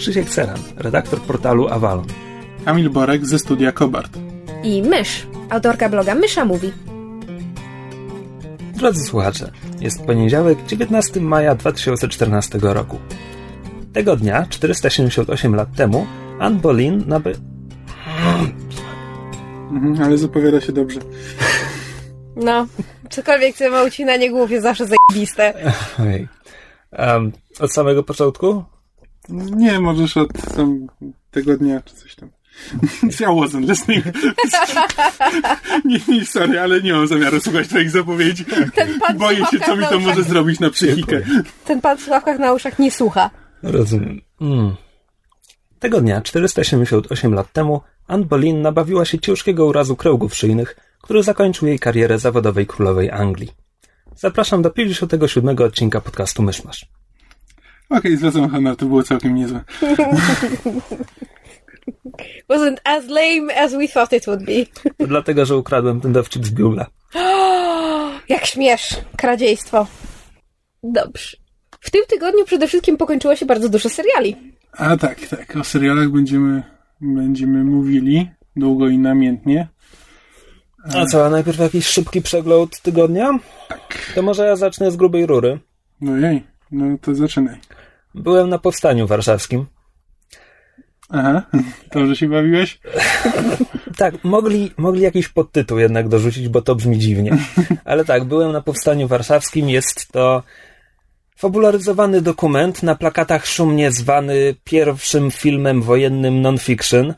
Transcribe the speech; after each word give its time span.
Krzysiek 0.00 0.30
Ceran, 0.30 0.58
redaktor 0.76 1.20
portalu 1.20 1.68
Avalon. 1.68 2.06
Kamil 2.64 2.90
Borek 2.90 3.26
ze 3.26 3.38
studia 3.38 3.72
Kobart. 3.72 4.18
i 4.62 4.82
Mysz, 4.82 5.26
autorka 5.50 5.88
bloga 5.88 6.14
Mysza 6.14 6.44
Mówi. 6.44 6.72
Drodzy 8.74 9.04
słuchacze, 9.04 9.50
jest 9.80 10.02
poniedziałek, 10.02 10.58
19 10.66 11.20
maja 11.20 11.54
2014 11.54 12.58
roku. 12.62 12.98
Tego 13.92 14.16
dnia, 14.16 14.46
478 14.50 15.54
lat 15.54 15.74
temu, 15.76 16.06
Anne 16.38 16.60
Boleyn 16.60 17.04
naby... 17.06 17.34
Mhm, 19.70 20.02
ale 20.02 20.18
zapowiada 20.18 20.60
się 20.60 20.72
dobrze. 20.72 21.00
No, 22.36 22.66
cokolwiek 23.10 23.56
co 23.56 23.70
ma 23.70 23.82
ucinanie 23.82 24.30
głów 24.30 24.50
jest 24.50 24.62
zawsze 24.62 24.84
zajebiste. 24.86 25.54
Ojej. 25.98 26.28
Em, 26.92 27.32
od 27.60 27.72
samego 27.72 28.02
początku? 28.02 28.64
Nie, 29.32 29.80
możesz 29.80 30.16
od 30.16 30.54
tam 30.56 30.86
tego 31.30 31.56
dnia 31.56 31.80
czy 31.80 31.94
coś 31.94 32.14
tam. 32.14 32.30
Ja 33.20 33.28
wasn't 33.28 33.68
listening. 33.68 34.04
nie, 35.84 36.00
nie, 36.08 36.26
sorry, 36.26 36.60
ale 36.60 36.80
nie 36.80 36.92
mam 36.92 37.06
zamiaru 37.06 37.40
słuchać 37.40 37.68
twoich 37.68 37.90
zapowiedzi. 37.90 38.44
Ten 38.74 39.00
pan 39.00 39.18
Boję 39.18 39.46
się, 39.46 39.60
co 39.60 39.76
mi 39.76 39.86
to 39.86 39.98
może 39.98 40.22
zrobić 40.22 40.60
na 40.60 40.70
psychikę. 40.70 41.20
Ten 41.64 41.80
pan 41.80 41.98
w 41.98 42.00
słuchawkach 42.00 42.38
na 42.38 42.52
uszach 42.52 42.78
nie 42.78 42.90
słucha. 42.90 43.30
Rozumiem. 43.62 44.20
Mm. 44.40 44.74
Tego 45.78 46.00
dnia, 46.00 46.20
478 46.22 47.34
lat 47.34 47.52
temu, 47.52 47.80
Anne 48.06 48.24
Boleyn 48.24 48.62
nabawiła 48.62 49.04
się 49.04 49.18
ciężkiego 49.18 49.66
urazu 49.66 49.96
kręgów 49.96 50.34
szyjnych, 50.34 50.76
który 51.02 51.22
zakończył 51.22 51.68
jej 51.68 51.78
karierę 51.78 52.18
zawodowej 52.18 52.66
królowej 52.66 53.10
Anglii. 53.10 53.52
Zapraszam 54.16 54.62
do 54.62 54.70
57 54.70 55.58
odcinka 55.58 56.00
podcastu 56.00 56.42
Myszmasz. 56.42 56.86
Okej, 57.90 58.16
zwracam 58.16 58.50
honor, 58.50 58.76
to 58.76 58.86
było 58.86 59.02
całkiem 59.02 59.34
niezłe. 59.34 59.60
Wasn't 62.50 62.76
as 62.84 63.08
lame 63.08 63.54
as 63.56 63.72
we 63.72 63.88
thought 63.88 64.12
it 64.12 64.26
would 64.26 64.44
be. 64.44 64.66
To 64.98 65.06
dlatego, 65.06 65.46
że 65.46 65.56
ukradłem 65.56 66.00
ten 66.00 66.12
dowcip 66.12 66.46
z 66.46 66.54
Google'a. 66.54 66.84
Jak 68.28 68.46
śmiesz, 68.46 68.96
kradziejstwo. 69.16 69.86
Dobrze. 70.82 71.36
W 71.80 71.90
tym 71.90 72.02
tygodniu 72.08 72.44
przede 72.44 72.66
wszystkim 72.66 72.96
pokończyło 72.96 73.36
się 73.36 73.46
bardzo 73.46 73.68
dużo 73.68 73.88
seriali. 73.88 74.36
A 74.72 74.96
tak, 74.96 75.26
tak, 75.26 75.56
o 75.56 75.64
serialach 75.64 76.08
będziemy, 76.08 76.62
będziemy 77.00 77.64
mówili 77.64 78.30
długo 78.56 78.88
i 78.88 78.98
namiętnie. 78.98 79.68
A 80.94 81.06
co, 81.06 81.26
a 81.26 81.30
najpierw 81.30 81.58
jakiś 81.58 81.86
szybki 81.86 82.22
przegląd 82.22 82.80
tygodnia? 82.80 83.38
To 84.14 84.22
może 84.22 84.46
ja 84.46 84.56
zacznę 84.56 84.90
z 84.90 84.96
grubej 84.96 85.26
rury. 85.26 85.58
No 86.00 86.16
jej, 86.16 86.42
no 86.70 86.98
to 87.00 87.14
zaczynaj. 87.14 87.56
Byłem 88.14 88.48
na 88.48 88.58
powstaniu 88.58 89.06
warszawskim. 89.06 89.66
Aha, 91.10 91.42
dobrze 91.94 92.16
się 92.16 92.28
bawiłeś? 92.28 92.78
Tak, 93.96 94.24
mogli, 94.24 94.70
mogli 94.76 95.02
jakiś 95.02 95.28
podtytuł 95.28 95.78
jednak 95.78 96.08
dorzucić, 96.08 96.48
bo 96.48 96.62
to 96.62 96.74
brzmi 96.74 96.98
dziwnie. 96.98 97.38
Ale 97.84 98.04
tak, 98.04 98.24
byłem 98.24 98.52
na 98.52 98.60
powstaniu 98.60 99.08
warszawskim. 99.08 99.68
Jest 99.68 100.12
to 100.12 100.42
fabularyzowany 101.36 102.20
dokument, 102.20 102.82
na 102.82 102.94
plakatach 102.94 103.46
szumnie 103.46 103.92
zwany 103.92 104.54
pierwszym 104.64 105.30
filmem 105.30 105.82
wojennym 105.82 106.42
non-fiction. 106.42 107.14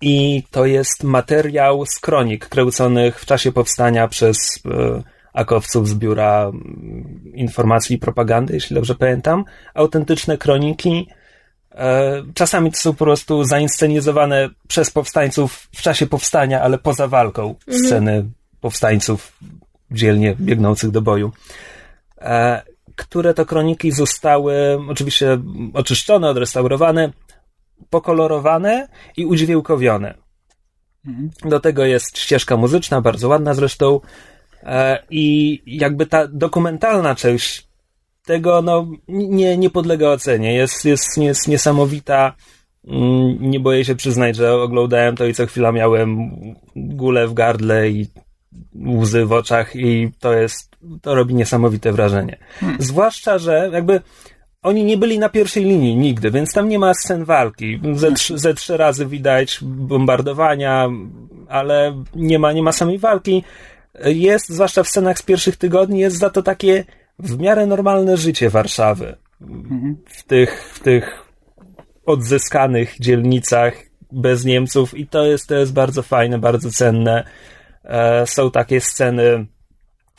I 0.00 0.42
to 0.50 0.66
jest 0.66 1.04
materiał 1.04 1.86
z 1.86 1.98
kronik 2.00 2.48
kręconych 2.48 3.20
w 3.20 3.26
czasie 3.26 3.52
powstania 3.52 4.08
przez 4.08 4.60
e, 4.66 5.02
akowców 5.34 5.88
z 5.88 5.94
Biura 5.94 6.42
mm, 6.42 7.32
Informacji 7.34 7.96
i 7.96 7.98
Propagandy, 7.98 8.54
jeśli 8.54 8.74
dobrze 8.74 8.94
pamiętam. 8.94 9.44
Autentyczne 9.74 10.38
kroniki. 10.38 11.08
E, 11.72 12.22
Czasami 12.34 12.70
to 12.70 12.78
są 12.78 12.92
po 12.92 13.04
prostu 13.04 13.44
zainscenizowane 13.44 14.48
przez 14.68 14.90
powstańców 14.90 15.68
w 15.72 15.82
czasie 15.82 16.06
powstania, 16.06 16.62
ale 16.62 16.78
poza 16.78 17.08
walką 17.08 17.54
sceny 17.70 18.24
powstańców 18.60 19.38
dzielnie 19.90 20.36
biegnących 20.40 20.90
do 20.90 21.02
boju. 21.02 21.32
E, 22.20 22.62
Które 22.96 23.34
to 23.34 23.46
kroniki 23.46 23.92
zostały 23.92 24.54
oczywiście 24.88 25.38
oczyszczone, 25.74 26.28
odrestaurowane, 26.28 27.12
pokolorowane 27.90 28.88
i 29.16 29.26
udźwiękowione. 29.26 30.14
Do 31.44 31.60
tego 31.60 31.84
jest 31.84 32.18
ścieżka 32.18 32.56
muzyczna, 32.56 33.00
bardzo 33.00 33.28
ładna 33.28 33.54
zresztą. 33.54 34.00
E, 34.64 34.98
I 35.10 35.62
jakby 35.66 36.06
ta 36.06 36.26
dokumentalna 36.28 37.14
część 37.14 37.68
tego 38.26 38.62
no, 38.62 38.86
nie, 39.08 39.56
nie 39.56 39.70
podlega 39.70 40.08
ocenie. 40.08 40.54
Jest, 40.54 40.84
jest, 40.84 41.18
jest 41.18 41.48
niesamowita. 41.48 42.34
Mm, 42.88 43.36
Nie 43.40 43.60
boję 43.60 43.84
się 43.84 43.94
przyznać, 43.94 44.36
że 44.36 44.54
oglądałem 44.54 45.16
to 45.16 45.26
i 45.26 45.34
co 45.34 45.46
chwila 45.46 45.72
miałem 45.72 46.30
gulę 46.76 47.26
w 47.28 47.34
gardle 47.34 47.90
i 47.90 48.06
łzy 48.86 49.26
w 49.26 49.32
oczach 49.32 49.76
i 49.76 50.10
to 50.20 50.32
jest, 50.32 50.76
to 51.02 51.14
robi 51.14 51.34
niesamowite 51.34 51.92
wrażenie. 51.92 52.38
Zwłaszcza, 52.78 53.38
że 53.38 53.70
jakby 53.72 54.00
oni 54.62 54.84
nie 54.84 54.96
byli 54.98 55.18
na 55.18 55.28
pierwszej 55.28 55.64
linii 55.64 55.96
nigdy, 55.96 56.30
więc 56.30 56.52
tam 56.52 56.68
nie 56.68 56.78
ma 56.78 56.94
scen 56.94 57.24
walki. 57.24 57.80
Ze, 57.94 58.12
trzy- 58.12 58.38
ze 58.38 58.54
trzy 58.54 58.76
razy 58.76 59.06
widać 59.06 59.58
bombardowania, 59.62 60.88
ale 61.48 62.02
nie 62.14 62.38
ma, 62.38 62.52
nie 62.52 62.62
ma 62.62 62.72
samej 62.72 62.98
walki. 62.98 63.44
Jest, 64.04 64.48
zwłaszcza 64.48 64.82
w 64.82 64.88
scenach 64.88 65.18
z 65.18 65.22
pierwszych 65.22 65.56
tygodni, 65.56 66.00
jest 66.00 66.18
za 66.18 66.30
to 66.30 66.42
takie 66.42 66.84
w 67.18 67.38
miarę 67.38 67.66
normalne 67.66 68.16
życie 68.16 68.50
Warszawy. 68.50 69.16
W 70.06 70.22
tych, 70.22 70.70
w 70.74 70.80
tych 70.80 71.24
odzyskanych 72.06 72.96
dzielnicach 73.00 73.74
bez 74.12 74.44
Niemców 74.44 74.94
i 74.94 75.06
to 75.06 75.24
jest, 75.24 75.46
to 75.46 75.54
jest 75.54 75.72
bardzo 75.72 76.02
fajne, 76.02 76.38
bardzo 76.38 76.70
cenne. 76.70 77.24
E, 77.84 78.26
są 78.26 78.50
takie 78.50 78.80
sceny, 78.80 79.46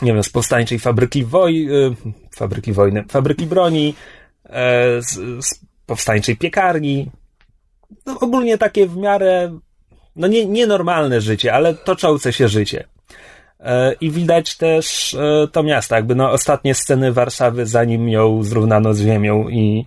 nie 0.01 0.13
wiem, 0.13 0.23
z 0.23 0.29
powstańczej 0.29 0.79
fabryki 0.79 1.25
woj, 1.25 1.67
e, 1.67 1.95
fabryki 2.35 2.73
wojny, 2.73 3.03
fabryki 3.09 3.45
broni, 3.45 3.95
e, 4.45 5.01
z, 5.01 5.45
z 5.45 5.59
powstańczej 5.85 6.37
piekarni. 6.37 7.11
No, 8.05 8.19
ogólnie 8.19 8.57
takie 8.57 8.87
w 8.87 8.97
miarę, 8.97 9.59
no 10.15 10.27
nie, 10.27 10.45
nienormalne 10.45 11.21
życie, 11.21 11.53
ale 11.53 11.73
toczące 11.73 12.33
się 12.33 12.47
życie. 12.47 12.87
E, 13.65 13.93
I 14.01 14.11
widać 14.11 14.57
też 14.57 15.13
e, 15.13 15.47
to 15.51 15.63
miasto, 15.63 15.95
jakby 15.95 16.15
no 16.15 16.31
ostatnie 16.31 16.75
sceny 16.75 17.13
Warszawy, 17.13 17.65
zanim 17.65 18.09
ją 18.09 18.43
zrównano 18.43 18.93
z 18.93 19.01
ziemią 19.01 19.49
i 19.49 19.85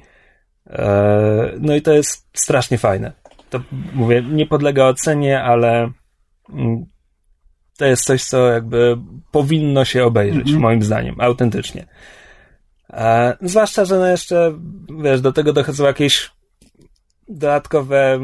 e, 0.67 1.53
no 1.61 1.75
i 1.75 1.83
to 1.83 1.93
jest 1.93 2.29
strasznie 2.33 2.79
fajne. 2.79 3.13
To 3.51 3.61
mówię, 3.95 4.23
nie 4.23 4.47
podlega 4.47 4.85
ocenie, 4.85 5.43
ale 5.43 5.91
mm, 6.51 6.87
to 7.79 7.85
jest 7.85 8.05
coś, 8.05 8.25
co 8.25 8.47
jakby 8.47 8.97
powinno 9.31 9.85
się 9.85 10.05
obejrzeć, 10.05 10.53
moim 10.53 10.83
zdaniem, 10.83 11.15
autentycznie. 11.19 11.87
E, 12.91 13.37
zwłaszcza, 13.41 13.85
że 13.85 13.99
no 13.99 14.07
jeszcze, 14.07 14.53
wiesz, 15.03 15.21
do 15.21 15.33
tego 15.33 15.53
dochodzą 15.53 15.85
jakieś 15.85 16.31
dodatkowe 17.29 18.21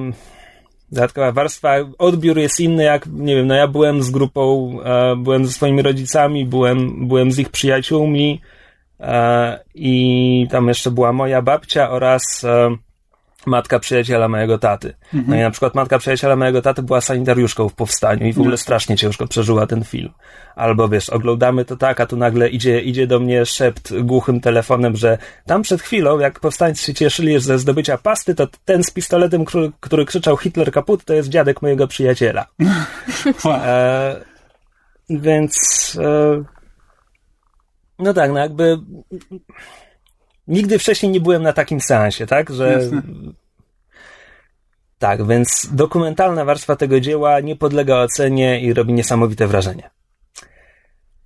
dodatkowa 0.92 1.32
warstwa, 1.32 1.74
odbiór 1.98 2.38
jest 2.38 2.60
inny, 2.60 2.84
jak, 2.84 3.06
nie 3.06 3.36
wiem, 3.36 3.46
no 3.46 3.54
ja 3.54 3.68
byłem 3.68 4.02
z 4.02 4.10
grupą, 4.10 4.76
e, 4.84 5.16
byłem 5.16 5.46
ze 5.46 5.52
swoimi 5.52 5.82
rodzicami, 5.82 6.44
byłem, 6.44 7.08
byłem 7.08 7.32
z 7.32 7.38
ich 7.38 7.48
przyjaciółmi 7.48 8.40
e, 9.00 9.58
i 9.74 10.46
tam 10.50 10.68
jeszcze 10.68 10.90
była 10.90 11.12
moja 11.12 11.42
babcia 11.42 11.90
oraz 11.90 12.44
e, 12.44 12.76
matka 13.46 13.78
przyjaciela 13.78 14.28
mojego 14.28 14.58
taty. 14.58 14.94
No 15.12 15.36
i 15.36 15.38
na 15.38 15.50
przykład 15.50 15.74
matka 15.74 15.98
przyjaciela 15.98 16.36
mojego 16.36 16.62
taty 16.62 16.82
była 16.82 17.00
sanitariuszką 17.00 17.68
w 17.68 17.74
powstaniu 17.74 18.26
i 18.26 18.32
w 18.32 18.40
ogóle 18.40 18.56
strasznie 18.56 18.96
ciężko 18.96 19.26
przeżyła 19.26 19.66
ten 19.66 19.84
film. 19.84 20.10
Albo 20.56 20.88
wiesz, 20.88 21.10
oglądamy 21.10 21.64
to 21.64 21.76
tak, 21.76 22.00
a 22.00 22.06
tu 22.06 22.16
nagle 22.16 22.48
idzie, 22.48 22.80
idzie 22.80 23.06
do 23.06 23.20
mnie 23.20 23.46
szept 23.46 24.00
głuchym 24.00 24.40
telefonem, 24.40 24.96
że 24.96 25.18
tam 25.46 25.62
przed 25.62 25.82
chwilą, 25.82 26.18
jak 26.18 26.40
powstańcy 26.40 26.84
się 26.84 26.94
cieszyli 26.94 27.40
ze 27.40 27.58
zdobycia 27.58 27.98
pasty, 27.98 28.34
to 28.34 28.48
ten 28.64 28.84
z 28.84 28.90
pistoletem, 28.90 29.44
który, 29.44 29.72
który 29.80 30.04
krzyczał 30.04 30.36
Hitler 30.36 30.72
kaput, 30.72 31.04
to 31.04 31.14
jest 31.14 31.28
dziadek 31.28 31.62
mojego 31.62 31.86
przyjaciela. 31.86 32.46
E, 33.44 34.20
więc 35.10 35.56
e, 36.02 36.44
no 37.98 38.14
tak, 38.14 38.32
no 38.32 38.38
jakby 38.38 38.78
nigdy 40.48 40.78
wcześniej 40.78 41.12
nie 41.12 41.20
byłem 41.20 41.42
na 41.42 41.52
takim 41.52 41.80
seansie, 41.80 42.26
tak? 42.26 42.50
Że 42.50 42.72
Jasne. 42.72 43.02
Tak, 44.98 45.26
więc 45.26 45.68
dokumentalna 45.72 46.44
warstwa 46.44 46.76
tego 46.76 47.00
dzieła 47.00 47.40
nie 47.40 47.56
podlega 47.56 47.96
ocenie 47.96 48.60
i 48.60 48.74
robi 48.74 48.92
niesamowite 48.92 49.46
wrażenie. 49.46 49.90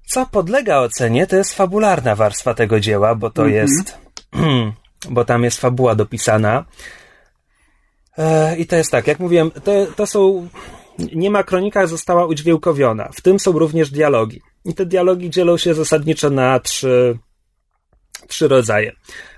Co 0.07 0.27
podlega 0.27 0.79
ocenie, 0.79 1.27
to 1.27 1.37
jest 1.37 1.55
fabularna 1.55 2.15
warstwa 2.15 2.55
tego 2.55 2.81
dzieła, 2.81 3.15
bo 3.15 3.31
to 3.31 3.47
jest, 3.47 3.99
bo 5.11 5.25
tam 5.25 5.45
jest 5.45 5.61
fabuła 5.61 5.95
dopisana. 5.95 6.65
E, 8.19 8.57
I 8.57 8.67
to 8.67 8.77
jest 8.77 8.91
tak, 8.91 9.07
jak 9.07 9.19
mówiłem, 9.19 9.51
to, 9.51 9.73
to 9.97 10.07
są, 10.07 10.49
nie 11.15 11.31
ma 11.31 11.43
kronika 11.43 11.87
została 11.87 12.27
udźwiękowiona. 12.27 13.09
W 13.13 13.21
tym 13.21 13.41
są 13.41 13.53
również 13.53 13.91
dialogi. 13.91 14.41
I 14.65 14.75
te 14.75 14.87
dialogi 14.87 15.31
dzielą 15.31 15.57
się 15.57 15.75
zasadniczo 15.75 16.31
na 16.31 16.61
trzy, 16.61 17.19
trzy 18.29 18.49
rodzaje. 18.49 18.93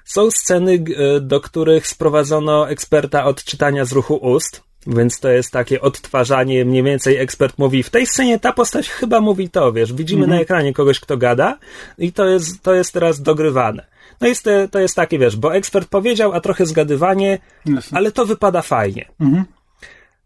Są 0.04 0.30
sceny, 0.30 0.84
e, 0.96 1.20
do 1.20 1.40
których 1.40 1.86
sprowadzono 1.86 2.70
eksperta 2.70 3.24
od 3.24 3.44
czytania 3.44 3.84
z 3.84 3.92
ruchu 3.92 4.14
ust, 4.14 4.62
więc 4.86 5.20
to 5.20 5.28
jest 5.28 5.50
takie 5.50 5.80
odtwarzanie, 5.80 6.64
mniej 6.64 6.82
więcej 6.82 7.16
ekspert 7.16 7.58
mówi, 7.58 7.82
w 7.82 7.90
tej 7.90 8.06
scenie 8.06 8.38
ta 8.38 8.52
postać 8.52 8.88
chyba 8.88 9.20
mówi 9.20 9.50
to, 9.50 9.72
wiesz, 9.72 9.92
widzimy 9.92 10.26
na 10.26 10.40
ekranie 10.40 10.72
kogoś, 10.72 11.00
kto 11.00 11.16
gada 11.16 11.58
i 11.98 12.12
to 12.12 12.26
jest, 12.26 12.62
to 12.62 12.74
jest 12.74 12.92
teraz 12.92 13.22
dogrywane. 13.22 13.86
No 14.20 14.28
jest, 14.28 14.48
to, 14.70 14.78
jest 14.78 14.96
takie, 14.96 15.18
wiesz, 15.18 15.36
bo 15.36 15.54
ekspert 15.54 15.88
powiedział, 15.88 16.32
a 16.32 16.40
trochę 16.40 16.66
zgadywanie, 16.66 17.38
Jasne. 17.66 17.98
ale 17.98 18.12
to 18.12 18.26
wypada 18.26 18.62
fajnie. 18.62 19.08
Mhm. 19.20 19.44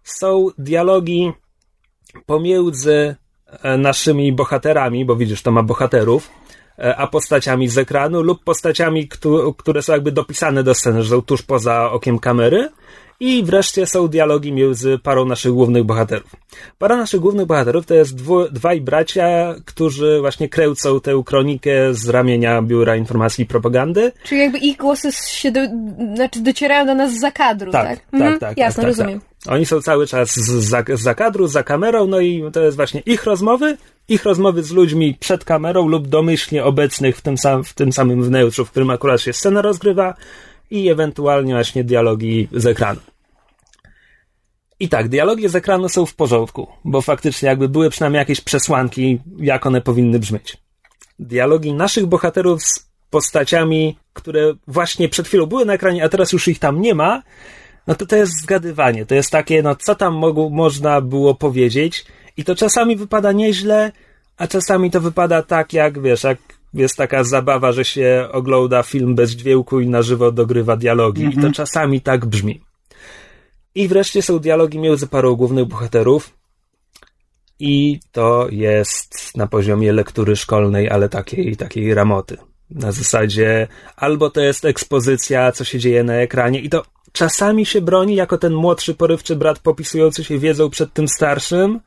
Są 0.04 0.48
dialogi 0.58 1.32
pomiędzy 2.26 3.16
e, 3.62 3.78
naszymi 3.78 4.32
bohaterami, 4.32 5.04
bo 5.04 5.16
widzisz, 5.16 5.42
to 5.42 5.50
ma 5.50 5.62
bohaterów, 5.62 6.30
a 6.96 7.06
postaciami 7.06 7.68
z 7.68 7.78
ekranu 7.78 8.22
lub 8.22 8.44
postaciami, 8.44 9.08
któ- 9.08 9.54
które 9.58 9.82
są 9.82 9.92
jakby 9.92 10.12
dopisane 10.12 10.62
do 10.62 10.74
sceny, 10.74 11.02
że 11.02 11.10
są 11.10 11.22
tuż 11.22 11.42
poza 11.42 11.90
okiem 11.92 12.18
kamery. 12.18 12.68
I 13.20 13.42
wreszcie 13.44 13.86
są 13.86 14.08
dialogi 14.08 14.52
między 14.52 14.98
parą 14.98 15.24
naszych 15.24 15.52
głównych 15.52 15.84
bohaterów. 15.84 16.30
Para 16.78 16.96
naszych 16.96 17.20
głównych 17.20 17.46
bohaterów 17.46 17.86
to 17.86 17.94
jest 17.94 18.14
dwu, 18.16 18.48
dwaj 18.48 18.80
bracia, 18.80 19.54
którzy 19.64 20.18
właśnie 20.20 20.48
kręcą 20.48 21.00
tę 21.00 21.22
kronikę 21.26 21.94
z 21.94 22.08
ramienia 22.08 22.62
Biura 22.62 22.96
Informacji 22.96 23.44
i 23.44 23.46
Propagandy. 23.46 24.12
Czyli 24.24 24.40
jakby 24.40 24.58
ich 24.58 24.76
głosy 24.76 25.12
się 25.12 25.50
do, 25.52 25.60
znaczy 26.14 26.40
docierają 26.40 26.86
do 26.86 26.94
nas 26.94 27.12
z 27.12 27.20
zakadru, 27.20 27.72
tak? 27.72 27.88
Tak, 27.88 27.98
tak, 27.98 28.14
Mhm, 28.20 28.38
tak. 28.38 28.58
Jasne, 28.58 28.82
tak, 28.82 28.92
tak, 28.92 28.98
rozumiem. 28.98 29.20
Tak. 29.20 29.28
Oni 29.48 29.66
są 29.66 29.80
cały 29.80 30.06
czas 30.06 30.34
za, 30.34 30.84
za 30.94 31.14
kadru, 31.14 31.46
za 31.46 31.62
kamerą, 31.62 32.06
no 32.06 32.20
i 32.20 32.44
to 32.52 32.62
jest 32.62 32.76
właśnie 32.76 33.00
ich 33.00 33.24
rozmowy, 33.24 33.76
ich 34.08 34.24
rozmowy 34.24 34.62
z 34.62 34.70
ludźmi 34.70 35.16
przed 35.20 35.44
kamerą 35.44 35.88
lub 35.88 36.08
domyślnie 36.08 36.64
obecnych 36.64 37.16
w 37.16 37.20
tym, 37.20 37.38
sam, 37.38 37.64
w 37.64 37.74
tym 37.74 37.92
samym 37.92 38.22
wnętrzu, 38.22 38.64
w 38.64 38.70
którym 38.70 38.90
akurat 38.90 39.20
się 39.20 39.32
scena 39.32 39.62
rozgrywa 39.62 40.14
i 40.70 40.88
ewentualnie 40.88 41.54
właśnie 41.54 41.84
dialogi 41.84 42.48
z 42.52 42.66
ekranu. 42.66 43.00
I 44.80 44.88
tak, 44.88 45.08
dialogi 45.08 45.48
z 45.48 45.56
ekranu 45.56 45.88
są 45.88 46.06
w 46.06 46.14
porządku, 46.14 46.68
bo 46.84 47.00
faktycznie 47.00 47.48
jakby 47.48 47.68
były 47.68 47.90
przynajmniej 47.90 48.18
jakieś 48.18 48.40
przesłanki, 48.40 49.20
jak 49.38 49.66
one 49.66 49.80
powinny 49.80 50.18
brzmieć. 50.18 50.56
Dialogi 51.18 51.72
naszych 51.72 52.06
bohaterów 52.06 52.62
z 52.62 52.88
postaciami, 53.10 53.96
które 54.12 54.54
właśnie 54.66 55.08
przed 55.08 55.28
chwilą 55.28 55.46
były 55.46 55.64
na 55.64 55.72
ekranie, 55.72 56.04
a 56.04 56.08
teraz 56.08 56.32
już 56.32 56.48
ich 56.48 56.58
tam 56.58 56.80
nie 56.80 56.94
ma, 56.94 57.22
no 57.86 57.94
to 57.94 58.06
to 58.06 58.16
jest 58.16 58.32
zgadywanie. 58.42 59.06
To 59.06 59.14
jest 59.14 59.30
takie, 59.30 59.62
no 59.62 59.76
co 59.76 59.94
tam 59.94 60.14
mogło, 60.14 60.50
można 60.50 61.00
było 61.00 61.34
powiedzieć 61.34 62.06
i 62.36 62.44
to 62.44 62.54
czasami 62.54 62.96
wypada 62.96 63.32
nieźle, 63.32 63.92
a 64.36 64.46
czasami 64.46 64.90
to 64.90 65.00
wypada 65.00 65.42
tak, 65.42 65.72
jak 65.72 66.02
wiesz, 66.02 66.24
jak 66.24 66.38
jest 66.74 66.96
taka 66.96 67.24
zabawa, 67.24 67.72
że 67.72 67.84
się 67.84 68.28
ogląda 68.32 68.82
film 68.82 69.14
bez 69.14 69.30
dźwięku 69.30 69.80
i 69.80 69.88
na 69.88 70.02
żywo 70.02 70.32
dogrywa 70.32 70.76
dialogi. 70.76 71.24
I 71.24 71.40
to 71.40 71.52
czasami 71.52 72.00
tak 72.00 72.26
brzmi. 72.26 72.60
I 73.74 73.88
wreszcie 73.88 74.22
są 74.22 74.38
dialogi 74.38 74.78
między 74.78 75.06
parą 75.06 75.34
głównych 75.34 75.64
bohaterów. 75.64 76.34
I 77.58 78.00
to 78.12 78.46
jest 78.50 79.36
na 79.36 79.46
poziomie 79.46 79.92
lektury 79.92 80.36
szkolnej, 80.36 80.90
ale 80.90 81.08
takiej, 81.08 81.56
takiej 81.56 81.94
ramoty. 81.94 82.36
Na 82.70 82.92
zasadzie 82.92 83.68
albo 83.96 84.30
to 84.30 84.40
jest 84.40 84.64
ekspozycja, 84.64 85.52
co 85.52 85.64
się 85.64 85.78
dzieje 85.78 86.04
na 86.04 86.14
ekranie, 86.14 86.60
i 86.60 86.68
to 86.68 86.82
czasami 87.14 87.66
się 87.66 87.80
broni 87.80 88.14
jako 88.14 88.38
ten 88.38 88.54
młodszy, 88.54 88.94
porywczy 88.94 89.36
brat 89.36 89.58
popisujący 89.58 90.24
się 90.24 90.38
wiedzą 90.38 90.70
przed 90.70 90.92
tym 90.92 91.08
starszym, 91.08 91.80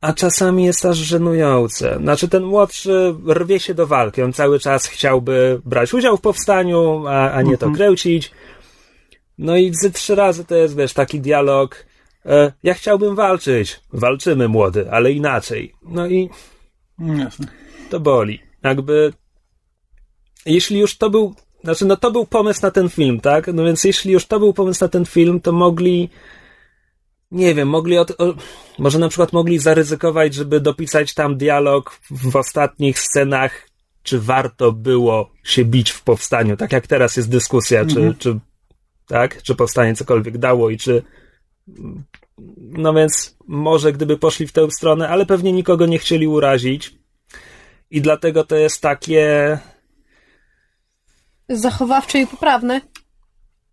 a 0.00 0.12
czasami 0.12 0.64
jest 0.64 0.84
aż 0.84 0.96
żenujące. 0.96 1.98
Znaczy, 2.00 2.28
ten 2.28 2.42
młodszy 2.42 3.14
rwie 3.28 3.60
się 3.60 3.74
do 3.74 3.86
walki. 3.86 4.22
On 4.22 4.32
cały 4.32 4.58
czas 4.58 4.86
chciałby 4.86 5.60
brać 5.64 5.94
udział 5.94 6.16
w 6.16 6.20
powstaniu, 6.20 7.06
a, 7.06 7.30
a 7.30 7.42
nie 7.42 7.58
to 7.58 7.70
kręcić. 7.70 8.30
No 9.38 9.56
i 9.56 9.72
ze 9.82 9.90
trzy 9.90 10.14
razy 10.14 10.44
to 10.44 10.54
jest, 10.54 10.76
wiesz, 10.76 10.92
taki 10.92 11.20
dialog. 11.20 11.86
E, 12.26 12.52
ja 12.62 12.74
chciałbym 12.74 13.14
walczyć. 13.14 13.80
Walczymy, 13.92 14.48
młody, 14.48 14.90
ale 14.90 15.12
inaczej. 15.12 15.74
No 15.82 16.06
i 16.06 16.30
Jasne. 16.98 17.46
to 17.90 18.00
boli. 18.00 18.42
Jakby, 18.62 19.12
jeśli 20.46 20.78
już 20.78 20.98
to 20.98 21.10
był, 21.10 21.34
znaczy, 21.64 21.84
no 21.84 21.96
to 21.96 22.10
był 22.10 22.26
pomysł 22.26 22.60
na 22.62 22.70
ten 22.70 22.88
film, 22.88 23.20
tak? 23.20 23.46
No 23.46 23.64
więc 23.64 23.84
jeśli 23.84 24.12
już 24.12 24.26
to 24.26 24.38
był 24.38 24.52
pomysł 24.52 24.84
na 24.84 24.88
ten 24.88 25.04
film, 25.04 25.40
to 25.40 25.52
mogli, 25.52 26.08
nie 27.30 27.54
wiem, 27.54 27.68
mogli, 27.68 27.98
od, 27.98 28.10
o, 28.10 28.34
może 28.78 28.98
na 28.98 29.08
przykład 29.08 29.32
mogli 29.32 29.58
zaryzykować, 29.58 30.34
żeby 30.34 30.60
dopisać 30.60 31.14
tam 31.14 31.36
dialog 31.36 32.00
w 32.10 32.36
ostatnich 32.36 32.98
scenach, 32.98 33.68
czy 34.02 34.20
warto 34.20 34.72
było 34.72 35.30
się 35.44 35.64
bić 35.64 35.90
w 35.90 36.02
powstaniu, 36.02 36.56
tak 36.56 36.72
jak 36.72 36.86
teraz 36.86 37.16
jest 37.16 37.30
dyskusja, 37.30 37.84
czy, 37.86 38.14
czy, 38.18 38.38
tak, 39.06 39.42
czy 39.42 39.54
powstanie 39.54 39.94
cokolwiek 39.94 40.38
dało 40.38 40.70
i 40.70 40.78
czy, 40.78 41.02
no 42.58 42.94
więc 42.94 43.36
może 43.46 43.92
gdyby 43.92 44.18
poszli 44.18 44.46
w 44.46 44.52
tę 44.52 44.70
stronę, 44.70 45.08
ale 45.08 45.26
pewnie 45.26 45.52
nikogo 45.52 45.86
nie 45.86 45.98
chcieli 45.98 46.28
urazić. 46.28 46.94
I 47.90 48.00
dlatego 48.00 48.44
to 48.44 48.56
jest 48.56 48.82
takie. 48.82 49.58
Zachowawcze 51.48 52.20
i 52.20 52.26
poprawne. 52.26 52.80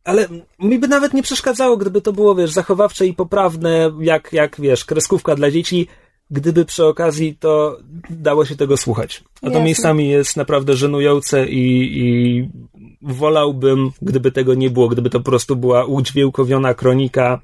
Ale 0.03 0.27
mi 0.59 0.79
by 0.79 0.87
nawet 0.87 1.13
nie 1.13 1.23
przeszkadzało, 1.23 1.77
gdyby 1.77 2.01
to 2.01 2.13
było, 2.13 2.35
wiesz, 2.35 2.51
zachowawcze 2.51 3.05
i 3.05 3.13
poprawne, 3.13 3.91
jak, 3.99 4.33
jak 4.33 4.61
wiesz, 4.61 4.85
kreskówka 4.85 5.35
dla 5.35 5.51
dzieci, 5.51 5.87
gdyby 6.31 6.65
przy 6.65 6.85
okazji 6.85 7.35
to 7.39 7.77
dało 8.09 8.45
się 8.45 8.55
tego 8.55 8.77
słuchać. 8.77 9.23
A 9.35 9.39
to 9.39 9.47
Jasne. 9.47 9.63
miejscami 9.63 10.09
jest 10.09 10.37
naprawdę 10.37 10.73
żenujące 10.73 11.47
i, 11.47 11.97
i 11.99 12.49
wolałbym, 13.01 13.91
gdyby 14.01 14.31
tego 14.31 14.53
nie 14.53 14.69
było, 14.69 14.87
gdyby 14.87 15.09
to 15.09 15.19
po 15.19 15.25
prostu 15.25 15.55
była 15.55 15.85
udźwiękowiona 15.85 16.73
kronika, 16.73 17.41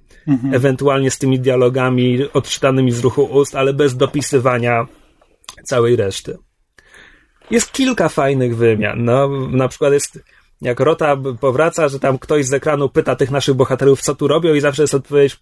ewentualnie 0.54 1.12
z 1.12 1.18
tymi 1.18 1.40
dialogami 1.40 2.20
odczytanymi 2.34 2.92
z 2.92 3.00
ruchu 3.00 3.24
ust, 3.24 3.56
ale 3.56 3.74
bez 3.74 3.98
dopisywania 3.98 4.88
całej 5.64 5.96
reszty. 5.96 6.38
Jest 7.52 7.72
kilka 7.72 8.10
fajnych 8.10 8.58
wymian. 8.58 9.06
No, 9.06 9.30
na 9.48 9.68
przykład 9.68 9.94
jest, 9.94 10.20
jak 10.62 10.80
Rota 10.80 11.18
powraca, 11.40 11.90
że 11.90 12.00
tam 12.00 12.18
ktoś 12.18 12.46
z 12.46 12.54
ekranu 12.54 12.90
pyta 12.90 13.16
tych 13.16 13.32
naszych 13.32 13.56
bohaterów, 13.56 14.02
co 14.02 14.16
tu 14.16 14.28
robią, 14.28 14.54
i 14.54 14.62
zawsze 14.62 14.84
jest 14.84 14.94
odpowiedź, 14.94 15.40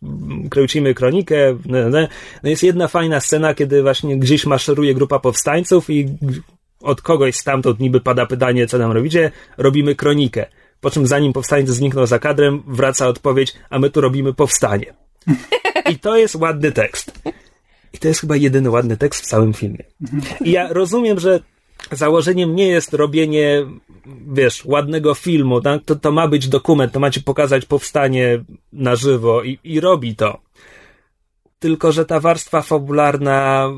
kręcimy 0.49 0.93
kronikę. 0.93 1.57
No 2.43 2.49
jest 2.49 2.63
jedna 2.63 2.87
fajna 2.87 3.19
scena, 3.19 3.53
kiedy 3.53 3.81
właśnie 3.81 4.17
gdzieś 4.17 4.45
maszeruje 4.45 4.93
grupa 4.93 5.19
powstańców 5.19 5.89
i 5.89 6.17
od 6.81 7.01
kogoś 7.01 7.35
stamtąd 7.35 7.79
niby 7.79 8.01
pada 8.01 8.25
pytanie, 8.25 8.67
co 8.67 8.77
nam 8.77 8.91
robicie, 8.91 9.31
robimy 9.57 9.95
kronikę. 9.95 10.45
Po 10.81 10.91
czym 10.91 11.07
zanim 11.07 11.33
powstańcy 11.33 11.73
znikną 11.73 12.05
za 12.05 12.19
kadrem, 12.19 12.63
wraca 12.67 13.07
odpowiedź, 13.07 13.53
a 13.69 13.79
my 13.79 13.89
tu 13.89 14.01
robimy 14.01 14.33
powstanie. 14.33 14.93
I 15.91 15.99
to 15.99 16.17
jest 16.17 16.35
ładny 16.35 16.71
tekst. 16.71 17.11
I 17.93 17.97
to 17.97 18.07
jest 18.07 18.21
chyba 18.21 18.35
jedyny 18.35 18.69
ładny 18.69 18.97
tekst 18.97 19.21
w 19.21 19.27
całym 19.27 19.53
filmie. 19.53 19.83
I 20.41 20.51
ja 20.51 20.73
rozumiem, 20.73 21.19
że 21.19 21.39
założeniem 21.95 22.55
nie 22.55 22.67
jest 22.67 22.93
robienie, 22.93 23.65
wiesz, 24.27 24.65
ładnego 24.65 25.13
filmu, 25.13 25.61
tak? 25.61 25.83
to, 25.85 25.95
to 25.95 26.11
ma 26.11 26.27
być 26.27 26.47
dokument, 26.47 26.93
to 26.93 26.99
macie 26.99 27.21
pokazać 27.21 27.65
powstanie 27.65 28.43
na 28.73 28.95
żywo 28.95 29.43
i, 29.43 29.59
i 29.63 29.79
robi 29.79 30.15
to. 30.15 30.39
Tylko, 31.59 31.91
że 31.91 32.05
ta 32.05 32.19
warstwa 32.19 32.61
fabularna 32.61 33.69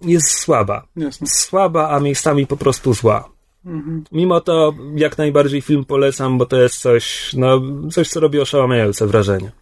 jest 0.00 0.30
słaba. 0.30 0.86
Jasne. 0.96 1.26
Słaba, 1.26 1.90
a 1.90 2.00
miejscami 2.00 2.46
po 2.46 2.56
prostu 2.56 2.94
zła. 2.94 3.28
Mimo 4.12 4.40
to 4.40 4.74
jak 4.94 5.18
najbardziej 5.18 5.60
film 5.60 5.84
polecam, 5.84 6.38
bo 6.38 6.46
to 6.46 6.56
jest 6.56 6.76
coś, 6.76 7.32
no, 7.34 7.62
coś, 7.90 8.08
co 8.08 8.20
robi 8.20 8.40
oszałamiające 8.40 9.06
wrażenie. 9.06 9.52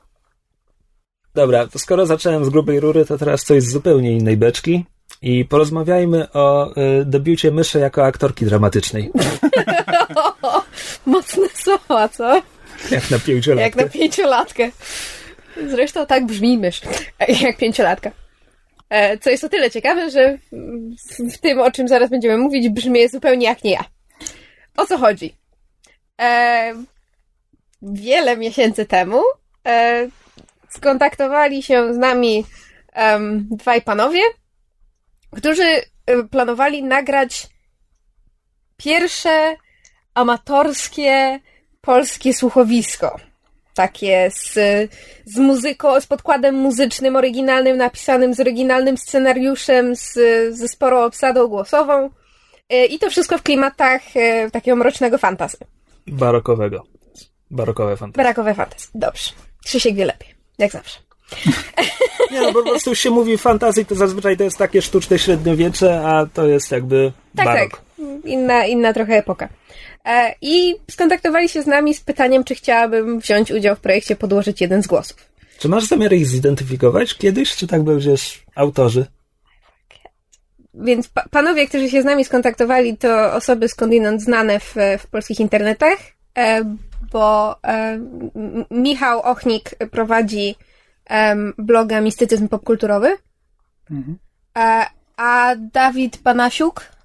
Dobra, 1.34 1.66
to 1.66 1.78
skoro 1.78 2.06
zacząłem 2.06 2.44
z 2.44 2.48
grubej 2.48 2.80
rury, 2.80 3.04
to 3.04 3.18
teraz 3.18 3.44
coś 3.44 3.62
z 3.62 3.72
zupełnie 3.72 4.16
innej 4.16 4.36
beczki. 4.36 4.84
I 5.22 5.44
porozmawiajmy 5.44 6.32
o 6.32 6.70
y, 7.00 7.04
debiucie 7.04 7.50
myszy 7.50 7.78
jako 7.78 8.04
aktorki 8.04 8.44
dramatycznej. 8.44 9.10
Mocne 11.06 11.48
słowa, 11.54 12.08
co? 12.08 12.42
Jak 12.90 13.10
na 13.10 13.18
pięciolatkę. 13.18 13.62
Jak 13.64 13.76
na 13.76 13.88
pięciolatkę. 14.00 14.70
Zresztą 15.68 16.06
tak 16.06 16.26
brzmi 16.26 16.58
mysz, 16.58 16.80
jak 17.42 17.56
pięciolatka. 17.56 18.10
E, 18.90 19.18
Co 19.18 19.30
jest 19.30 19.44
o 19.44 19.48
tyle 19.48 19.70
ciekawe, 19.70 20.10
że 20.10 20.38
w- 21.32 21.38
tym, 21.38 21.60
o 21.60 21.70
czym 21.70 21.88
zaraz 21.88 22.10
będziemy 22.10 22.38
mówić, 22.38 22.68
brzmi 22.68 23.08
zupełnie 23.08 23.46
jak 23.46 23.64
nie 23.64 23.70
ja. 23.72 23.84
O 24.76 24.86
co 24.86 24.98
chodzi? 24.98 25.36
E, 26.20 26.74
wiele 27.82 28.36
miesięcy 28.36 28.86
temu 28.86 29.20
e, 29.66 30.08
skontaktowali 30.68 31.62
się 31.62 31.94
z 31.94 31.96
nami 31.98 32.44
em, 32.92 33.48
dwaj 33.50 33.82
panowie, 33.82 34.20
którzy 35.36 35.82
e, 36.06 36.24
planowali 36.30 36.82
nagrać 36.82 37.46
pierwsze 38.76 39.56
amatorskie 40.14 41.40
polskie 41.80 42.34
słuchowisko. 42.34 43.16
Takie 43.74 44.30
z, 44.30 44.54
z 45.24 45.36
muzyką, 45.36 46.00
z 46.00 46.06
podkładem 46.06 46.54
muzycznym, 46.54 47.16
oryginalnym, 47.16 47.76
napisanym 47.76 48.34
z 48.34 48.40
oryginalnym 48.40 48.96
scenariuszem, 48.98 49.96
z, 49.96 50.12
ze 50.56 50.68
sporą 50.68 51.04
obsadą 51.04 51.46
głosową. 51.46 52.10
E, 52.68 52.86
I 52.86 52.98
to 52.98 53.10
wszystko 53.10 53.38
w 53.38 53.42
klimatach 53.42 54.02
e, 54.14 54.50
takiego 54.50 54.76
mrocznego 54.76 55.18
fantasy. 55.18 55.58
Barokowego. 56.06 56.82
Barokowe 57.50 57.96
fantazje. 57.96 58.24
Barakowe 58.24 58.54
fantasy. 58.54 58.88
Dobrze. 58.94 59.32
Krzysiek 59.64 59.94
wie 59.94 60.04
lepiej. 60.04 60.34
Jak 60.58 60.72
zawsze. 60.72 61.07
Nie, 62.30 62.40
no 62.40 62.52
bo 62.52 62.62
po 62.62 62.70
prostu 62.70 62.94
się 62.94 63.10
mówi 63.10 63.38
fantazji, 63.38 63.86
to 63.86 63.94
zazwyczaj 63.94 64.36
to 64.36 64.44
jest 64.44 64.58
takie 64.58 64.82
sztuczne 64.82 65.18
średniowiecze, 65.18 66.00
a 66.06 66.26
to 66.34 66.46
jest 66.46 66.70
jakby 66.72 67.12
Tak, 67.36 67.46
barok. 67.46 67.70
tak. 67.70 67.80
Inna, 68.24 68.66
inna 68.66 68.92
trochę 68.92 69.16
epoka. 69.16 69.48
E, 70.04 70.34
I 70.42 70.74
skontaktowali 70.90 71.48
się 71.48 71.62
z 71.62 71.66
nami 71.66 71.94
z 71.94 72.00
pytaniem, 72.00 72.44
czy 72.44 72.54
chciałabym 72.54 73.20
wziąć 73.20 73.50
udział 73.52 73.76
w 73.76 73.80
projekcie 73.80 74.16
Podłożyć 74.16 74.60
jeden 74.60 74.82
z 74.82 74.86
głosów. 74.86 75.16
Czy 75.58 75.68
masz 75.68 75.84
zamiar 75.84 76.12
ich 76.12 76.26
zidentyfikować 76.26 77.14
kiedyś, 77.14 77.56
czy 77.56 77.66
tak 77.66 77.82
będziesz 77.82 78.44
autorzy? 78.54 79.06
Więc 80.74 81.08
pa- 81.08 81.24
panowie, 81.30 81.66
którzy 81.68 81.90
się 81.90 82.02
z 82.02 82.04
nami 82.04 82.24
skontaktowali, 82.24 82.96
to 82.96 83.32
osoby 83.34 83.68
skądinąd 83.68 84.22
znane 84.22 84.60
w, 84.60 84.74
w 84.98 85.06
polskich 85.06 85.40
internetach, 85.40 85.98
e, 86.38 86.74
bo 87.12 87.56
e, 87.64 87.98
Michał 88.70 89.20
Ochnik 89.20 89.70
prowadzi 89.90 90.56
em, 91.08 91.54
bloga 91.58 92.00
Mistycyzm 92.00 92.48
Popkulturowy, 92.48 93.16
e, 94.58 94.86
a 95.16 95.54
Dawid 95.72 96.18
Panasiuk 96.18 96.98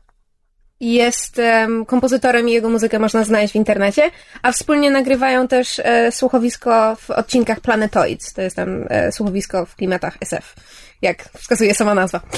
jest 0.83 1.39
em, 1.39 1.85
kompozytorem 1.85 2.49
i 2.49 2.51
jego 2.51 2.69
muzykę 2.69 2.99
można 2.99 3.23
znaleźć 3.23 3.53
w 3.53 3.55
internecie, 3.55 4.11
a 4.41 4.51
wspólnie 4.51 4.91
nagrywają 4.91 5.47
też 5.47 5.79
e, 5.83 6.11
słuchowisko 6.11 6.95
w 6.95 7.09
odcinkach 7.09 7.59
Planetoids. 7.59 8.33
To 8.33 8.41
jest 8.41 8.55
tam 8.55 8.85
e, 8.89 9.11
słuchowisko 9.11 9.65
w 9.65 9.75
klimatach 9.75 10.17
SF, 10.21 10.55
jak 11.01 11.23
wskazuje 11.23 11.75
sama 11.75 11.95
nazwa. 11.95 12.21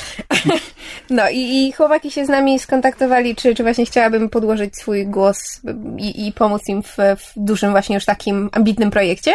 No 1.09 1.29
i, 1.29 1.39
i 1.39 1.71
chłopaki 1.71 2.11
się 2.11 2.25
z 2.25 2.29
nami 2.29 2.59
skontaktowali, 2.59 3.35
czy, 3.35 3.55
czy 3.55 3.63
właśnie 3.63 3.85
chciałabym 3.85 4.29
podłożyć 4.29 4.77
swój 4.77 5.07
głos 5.07 5.61
i, 5.97 6.27
i 6.27 6.31
pomóc 6.31 6.61
im 6.67 6.83
w, 6.83 6.97
w 6.97 7.33
dużym 7.35 7.71
właśnie 7.71 7.95
już 7.95 8.05
takim 8.05 8.49
ambitnym 8.53 8.91
projekcie. 8.91 9.33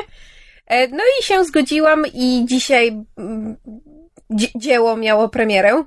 E, 0.70 0.88
No 0.88 1.02
i 1.20 1.24
się 1.24 1.44
zgodziłam 1.44 2.02
i 2.14 2.44
dzisiaj 2.48 3.04
mm, 3.18 3.56
dzie- 4.30 4.48
dzieło 4.56 4.96
miało 4.96 5.28
premierę. 5.28 5.84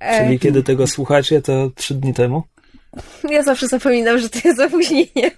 E, 0.00 0.24
Czyli 0.26 0.38
kiedy 0.38 0.62
tego 0.62 0.86
słuchacie, 0.86 1.42
to 1.42 1.70
trzy 1.74 1.94
dni 1.94 2.14
temu? 2.14 2.42
Ja 3.30 3.42
zawsze 3.42 3.68
zapominam, 3.68 4.18
że 4.18 4.28
to 4.28 4.38
jest 4.44 4.60
opóźnieniem. 4.60 5.30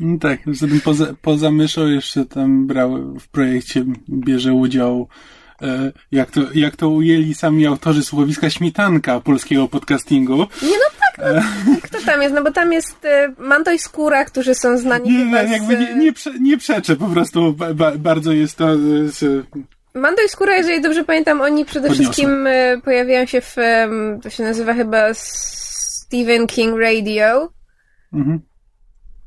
No 0.00 0.18
tak, 0.18 0.40
żebym 0.46 0.80
poza, 0.80 1.14
poza 1.22 1.50
myszą 1.50 1.86
jeszcze 1.86 2.24
tam 2.26 2.66
brał 2.66 3.18
w 3.20 3.28
projekcie, 3.28 3.84
bierze 4.08 4.52
udział, 4.52 5.08
e, 5.62 5.92
jak, 6.12 6.30
to, 6.30 6.40
jak 6.54 6.76
to 6.76 6.88
ujęli 6.88 7.34
sami 7.34 7.66
autorzy 7.66 8.04
słuchowiska 8.04 8.50
Śmietanka 8.50 9.20
polskiego 9.20 9.68
podcastingu. 9.68 10.36
Nie 10.62 10.68
no 10.78 10.91
tak, 11.16 11.34
no, 11.66 11.76
kto 11.82 11.98
tam 12.06 12.22
jest? 12.22 12.34
No 12.34 12.42
bo 12.42 12.52
tam 12.52 12.72
jest 12.72 13.04
e, 13.04 13.32
Manto 13.38 13.72
i 13.72 13.78
Skóra, 13.78 14.24
którzy 14.24 14.54
są 14.54 14.78
znani 14.78 15.10
Nie, 15.10 15.24
chyba 15.24 15.42
nie, 15.42 15.48
z... 15.48 15.50
jakby 15.50 15.76
nie, 15.76 15.94
nie, 15.94 16.12
prze, 16.12 16.30
nie 16.40 16.58
przeczę, 16.58 16.96
po 16.96 17.06
prostu 17.06 17.52
ba, 17.52 17.74
ba, 17.74 17.92
bardzo 17.98 18.32
jest 18.32 18.56
to... 18.56 18.76
Z, 19.06 19.46
Mando 19.94 20.22
i 20.26 20.28
Skóra, 20.28 20.56
jeżeli 20.56 20.80
dobrze 20.80 21.04
pamiętam, 21.04 21.40
oni 21.40 21.64
przede 21.64 21.88
Podniosę. 21.88 22.12
wszystkim 22.12 22.46
pojawiają 22.84 23.26
się 23.26 23.40
w, 23.40 23.56
to 24.22 24.30
się 24.30 24.42
nazywa 24.42 24.74
chyba 24.74 25.14
Stephen 25.14 26.46
King 26.46 26.80
Radio. 26.80 27.52
mhm. 28.12 28.40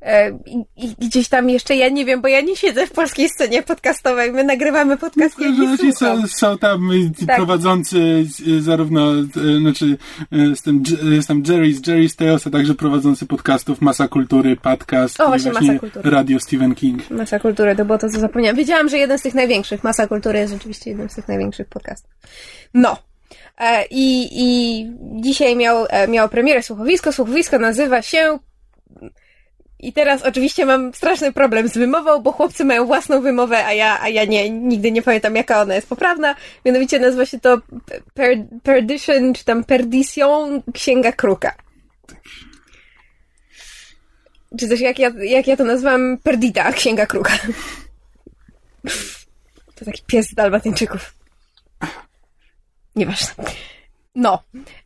E, 0.06 0.32
I, 0.46 0.66
I 0.78 0.96
gdzieś 1.08 1.30
tam 1.30 1.50
jeszcze, 1.50 1.76
ja 1.76 1.90
nie 1.90 2.06
wiem, 2.06 2.22
bo 2.22 2.28
ja 2.28 2.42
nie 2.42 2.56
siedzę 2.56 2.88
w 2.88 2.92
polskiej 2.92 3.30
scenie 3.30 3.64
podcastowej. 3.64 4.32
My 4.32 4.44
nagrywamy 4.44 4.98
podcast, 4.98 5.36
ja 5.40 5.78
ci 5.78 5.94
słucham. 5.94 6.22
są, 6.22 6.28
są 6.28 6.58
tam 6.58 6.90
Tak. 7.28 7.36
prowadzący 7.36 8.26
y, 8.48 8.62
zarówno, 8.62 9.14
y, 9.16 9.60
znaczy 9.60 9.98
y, 10.34 10.38
jest 10.38 10.66
tam, 10.66 10.80
Dż- 10.84 11.12
jest 11.12 11.28
tam 11.28 11.44
Jerry 11.48 11.74
z 11.74 11.82
Jerry's 11.82 12.16
Tales, 12.16 12.48
a 12.48 12.50
także 12.50 12.76
prowadzący 12.76 13.26
podcastów 13.26 13.82
Masa 13.82 14.08
Kultury, 14.08 14.56
podcast 14.56 15.22
O, 15.22 15.26
i 15.26 15.28
właśnie, 15.28 15.52
Masa 15.52 15.80
Kultury. 15.80 16.10
Radio 16.10 16.40
Stephen 16.40 16.76
King. 16.76 17.10
Masa 17.10 17.40
Kultury, 17.40 17.76
to 17.76 17.86
było 17.86 17.98
to, 17.98 18.10
co 18.10 18.20
zapomniałam. 18.20 18.58
Wiedziałam, 18.58 18.90
że 18.90 18.98
jeden 18.98 19.20
z 19.20 19.22
tych 19.22 19.34
największych, 19.34 19.84
Masa 19.84 20.08
Kultury 20.08 20.40
jest 20.40 20.54
rzeczywiście 20.54 20.90
jednym 20.90 21.10
z 21.10 21.16
tych 21.16 21.28
największych 21.28 21.68
podcastów. 21.68 22.12
No. 22.74 22.98
E, 23.58 23.86
I, 23.92 24.28
i 24.32 24.86
dzisiaj 25.22 25.56
miał, 25.56 25.86
e, 25.90 26.08
miało 26.08 26.30
premierę 26.30 26.64
słuchowisko. 26.64 27.12
Słuchowisko 27.12 27.60
nazywa 27.60 28.02
się... 28.02 28.40
I 29.86 29.94
teraz 29.94 30.22
oczywiście 30.22 30.66
mam 30.66 30.94
straszny 30.94 31.34
problem 31.34 31.68
z 31.68 31.78
wymową, 31.78 32.20
bo 32.20 32.32
chłopcy 32.32 32.66
mają 32.66 32.86
własną 32.86 33.22
wymowę, 33.22 33.66
a 33.66 33.74
ja, 33.74 34.02
a 34.02 34.10
ja 34.10 34.26
nie, 34.26 34.50
nigdy 34.50 34.92
nie 34.92 35.02
pamiętam, 35.02 35.36
jaka 35.36 35.62
ona 35.62 35.76
jest 35.76 35.88
poprawna. 35.88 36.36
Mianowicie 36.66 37.00
nazywa 37.00 37.26
się 37.26 37.40
to 37.40 37.62
per, 38.14 38.38
Perdition, 38.64 39.34
czy 39.34 39.46
tam 39.46 39.64
Perdition 39.64 40.62
Księga 40.74 41.12
Kruka. 41.12 41.56
Czy 44.60 44.68
też 44.68 44.80
jak 44.80 45.00
ja, 45.00 45.12
jak 45.20 45.48
ja 45.48 45.58
to 45.58 45.64
nazwam, 45.64 46.18
Perdita, 46.24 46.72
Księga 46.72 47.06
Kruka. 47.06 47.34
To 49.76 49.86
taki 49.86 50.04
pies 50.08 50.34
dalmatyńczyków. 50.34 51.14
Nieważne. 52.96 53.44
No. 54.16 54.44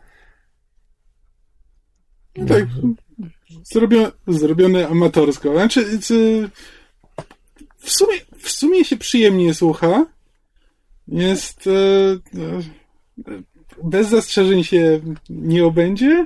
No 2.37 2.45
tak, 2.45 2.65
zrobione, 3.63 4.11
zrobione 4.27 4.87
amatorsko. 4.87 5.53
Znaczy, 5.53 5.99
czy, 6.01 6.49
w, 7.85 7.91
sumie, 7.91 8.17
w 8.37 8.49
sumie 8.49 8.85
się 8.85 8.97
przyjemnie 8.97 9.53
słucha. 9.53 10.05
Jest. 11.07 11.67
E, 11.67 11.71
e, 13.31 13.41
bez 13.83 14.09
zastrzeżeń 14.09 14.63
się 14.63 14.99
nie 15.29 15.65
obędzie, 15.65 16.25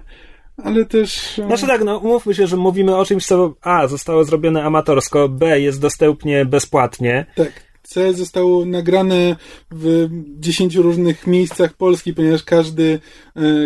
ale 0.57 0.85
też. 0.85 1.39
e, 1.39 1.45
Znaczy 1.47 1.67
tak, 1.67 1.83
no 1.83 1.97
umówmy 1.97 2.35
się, 2.35 2.47
że 2.47 2.57
mówimy 2.57 2.95
o 2.95 3.05
czymś, 3.05 3.25
co 3.25 3.53
A 3.61 3.87
zostało 3.87 4.23
zrobione 4.23 4.63
amatorsko, 4.63 5.29
B 5.29 5.61
jest 5.61 5.81
dostępnie 5.81 6.45
bezpłatnie. 6.45 7.25
Tak. 7.35 7.69
C 7.83 8.13
zostało 8.13 8.65
nagrane 8.65 9.35
w 9.71 10.09
10 10.39 10.75
różnych 10.75 11.27
miejscach 11.27 11.73
Polski, 11.73 12.13
ponieważ 12.13 12.43
każdy, 12.43 12.99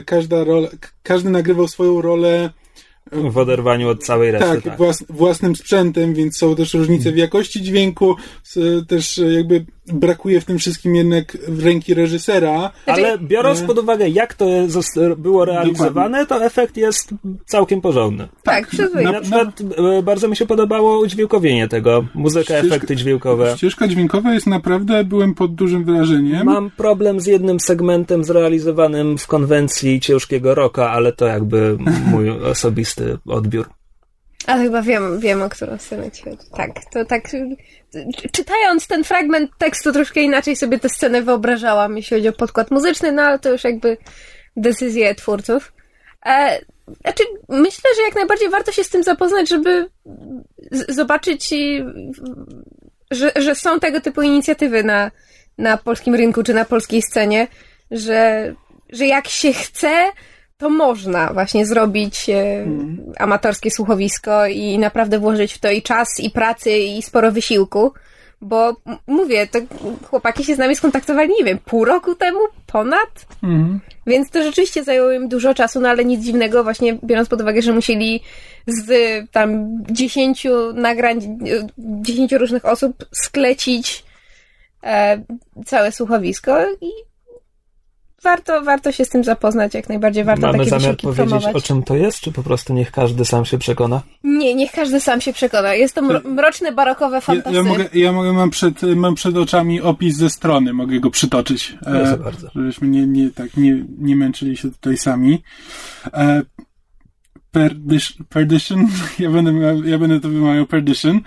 każda 0.05 0.43
rola, 0.43 0.67
każdy 1.03 1.29
nagrywał 1.29 1.67
swoją 1.67 2.01
rolę 2.01 2.49
W 3.11 3.37
oderwaniu 3.37 3.89
od 3.89 4.03
całej 4.03 4.31
reszty. 4.31 4.47
tak, 4.47 4.63
Tak, 4.63 4.77
Włas, 4.77 5.03
własnym 5.09 5.55
sprzętem, 5.55 6.13
więc 6.13 6.37
są 6.37 6.55
też 6.55 6.73
różnice 6.73 7.11
w 7.11 7.17
jakości 7.17 7.61
dźwięku, 7.61 8.15
też 8.87 9.17
jakby 9.17 9.65
brakuje 9.87 10.41
w 10.41 10.45
tym 10.45 10.59
wszystkim 10.59 10.95
jednak 10.95 11.37
ręki 11.63 11.93
reżysera. 11.93 12.71
Ale 12.85 13.17
biorąc 13.17 13.61
e, 13.61 13.67
pod 13.67 13.79
uwagę, 13.79 14.09
jak 14.09 14.33
to 14.33 14.45
było 15.17 15.45
realizowane, 15.45 16.25
to 16.25 16.45
efekt 16.45 16.77
jest 16.77 17.13
całkiem 17.45 17.81
porządny. 17.81 18.27
Tak, 18.43 18.67
przyzwoicie. 18.67 19.09
I 19.09 19.13
na 19.13 19.21
przykład 19.21 19.61
e, 19.97 20.03
bardzo 20.03 20.27
mi 20.27 20.35
się 20.35 20.45
podobało 20.45 20.99
udźwiękowienie 20.99 21.67
tego, 21.67 22.05
muzyka, 22.15 22.53
Ścieżka- 22.53 22.67
efekty 22.67 22.95
dźwiękowe. 22.95 23.53
Ścieżka 23.57 23.87
dźwiękowa 23.87 24.33
jest 24.33 24.47
naprawdę, 24.47 25.03
byłem 25.03 25.33
pod 25.35 25.55
dużym 25.55 25.83
wrażeniem. 25.83 26.45
Mam 26.45 26.71
problem 26.71 27.19
z 27.19 27.25
jednym 27.25 27.59
segmentem 27.59 28.23
zrealizowanym 28.23 29.17
w 29.17 29.27
konwencji 29.27 29.99
ciężkiego 29.99 30.55
rocka, 30.55 30.91
ale 30.91 31.13
to 31.13 31.25
jakby 31.25 31.77
mój 32.05 32.29
osobisty 32.51 33.17
odbiór. 33.25 33.69
Ale 34.47 34.63
chyba 34.63 34.81
wiem, 34.81 35.19
wiem, 35.19 35.41
o 35.41 35.49
którą 35.49 35.77
scenę 35.77 36.11
ci 36.11 36.23
chodzi. 36.23 36.37
Tak, 36.57 36.69
to 36.93 37.05
tak. 37.05 37.29
czy- 37.29 37.55
Czytając 38.31 38.87
ten 38.87 39.03
fragment 39.03 39.51
tekstu, 39.57 39.91
troszkę 39.91 40.21
inaczej 40.21 40.55
sobie 40.55 40.79
tę 40.79 40.89
scenę 40.89 41.21
wyobrażałam, 41.21 41.97
jeśli 41.97 42.17
chodzi 42.17 42.27
o 42.27 42.33
podkład 42.33 42.71
muzyczny, 42.71 43.11
no 43.11 43.21
ale 43.21 43.39
to 43.39 43.51
już 43.51 43.63
jakby 43.63 43.97
decyzje 44.57 45.15
twórców. 45.15 45.73
E, 46.25 46.59
znaczy, 47.01 47.23
myślę, 47.49 47.89
że 47.95 48.01
jak 48.01 48.15
najbardziej 48.15 48.49
warto 48.49 48.71
się 48.71 48.83
z 48.83 48.89
tym 48.89 49.03
zapoznać, 49.03 49.49
żeby 49.49 49.89
zobaczyć, 50.89 51.51
i, 51.51 51.83
że, 53.11 53.31
że 53.35 53.55
są 53.55 53.79
tego 53.79 54.01
typu 54.01 54.21
inicjatywy 54.21 54.83
na, 54.83 55.11
na 55.57 55.77
polskim 55.77 56.15
rynku 56.15 56.43
czy 56.43 56.53
na 56.53 56.65
polskiej 56.65 57.01
scenie, 57.01 57.47
że, 57.91 58.53
że 58.89 59.05
jak 59.07 59.27
się 59.27 59.53
chce, 59.53 60.11
to 60.57 60.69
można 60.69 61.33
właśnie 61.33 61.65
zrobić 61.65 62.29
mm. 62.29 63.13
amatorskie 63.19 63.71
słuchowisko 63.71 64.47
i 64.47 64.79
naprawdę 64.79 65.19
włożyć 65.19 65.53
w 65.53 65.59
to 65.59 65.71
i 65.71 65.81
czas, 65.81 66.19
i 66.19 66.29
pracy, 66.29 66.77
i 66.77 67.01
sporo 67.01 67.31
wysiłku. 67.31 67.93
Bo 68.41 68.75
mówię, 69.07 69.47
to 69.47 69.59
chłopaki 70.09 70.43
się 70.43 70.55
z 70.55 70.57
nami 70.57 70.75
skontaktowali, 70.75 71.33
nie 71.39 71.43
wiem, 71.43 71.59
pół 71.65 71.85
roku 71.85 72.15
temu, 72.15 72.39
ponad? 72.67 73.25
Mhm. 73.43 73.79
Więc 74.07 74.29
to 74.29 74.43
rzeczywiście 74.43 74.83
zajęło 74.83 75.11
im 75.11 75.27
dużo 75.27 75.53
czasu, 75.53 75.79
no 75.79 75.89
ale 75.89 76.05
nic 76.05 76.23
dziwnego, 76.23 76.63
właśnie 76.63 76.97
biorąc 77.03 77.29
pod 77.29 77.41
uwagę, 77.41 77.61
że 77.61 77.73
musieli 77.73 78.23
z 78.67 78.91
tam 79.31 79.79
dziesięciu 79.91 80.73
nagrań, 80.73 81.39
dziesięciu 81.77 82.37
różnych 82.37 82.65
osób 82.65 83.05
sklecić 83.11 84.03
e, 84.83 85.23
całe 85.65 85.91
słuchowisko 85.91 86.57
i 86.81 87.12
warto, 88.23 88.61
warto 88.61 88.91
się 88.91 89.05
z 89.05 89.09
tym 89.09 89.23
zapoznać, 89.23 89.73
jak 89.73 89.89
najbardziej 89.89 90.23
warto 90.23 90.47
Mamy 90.47 90.57
takie 90.57 90.69
zamiar 90.69 90.97
powiedzieć, 90.97 91.15
promować. 91.15 91.55
o 91.55 91.61
czym 91.61 91.83
to 91.83 91.95
jest, 91.95 92.19
czy 92.19 92.31
po 92.31 92.43
prostu 92.43 92.73
niech 92.73 92.91
każdy 92.91 93.25
sam 93.25 93.45
się 93.45 93.57
przekona? 93.57 94.01
Nie, 94.23 94.55
niech 94.55 94.71
każdy 94.71 94.99
sam 94.99 95.21
się 95.21 95.33
przekona. 95.33 95.73
Jest 95.73 95.95
to 95.95 96.01
mroczne, 96.23 96.71
barokowe 96.71 97.21
fantasy. 97.21 97.55
Ja, 97.55 97.61
ja, 97.61 97.69
mogę, 97.69 97.85
ja 97.93 98.11
mogę, 98.11 98.33
mam 98.33 98.49
przed, 98.49 98.81
mam 98.95 99.15
przed 99.15 99.37
oczami 99.37 99.81
opis 99.81 100.15
ze 100.15 100.29
strony, 100.29 100.73
mogę 100.73 100.99
go 100.99 101.09
przytoczyć. 101.09 101.77
Proszę 101.83 102.13
e, 102.13 102.17
bardzo. 102.17 102.47
Żebyśmy 102.55 102.87
nie, 102.87 103.07
nie, 103.07 103.29
tak, 103.29 103.57
nie, 103.57 103.85
nie 103.99 104.15
męczyli 104.15 104.57
się 104.57 104.71
tutaj 104.71 104.97
sami. 104.97 105.43
E, 106.13 106.41
Perdition, 108.29 108.87
ja 109.19 109.31
będę, 109.31 109.51
ja 109.89 109.97
będę 109.97 110.19
to 110.19 110.29
wymawiał 110.29 110.65
Perdition. 110.65 111.21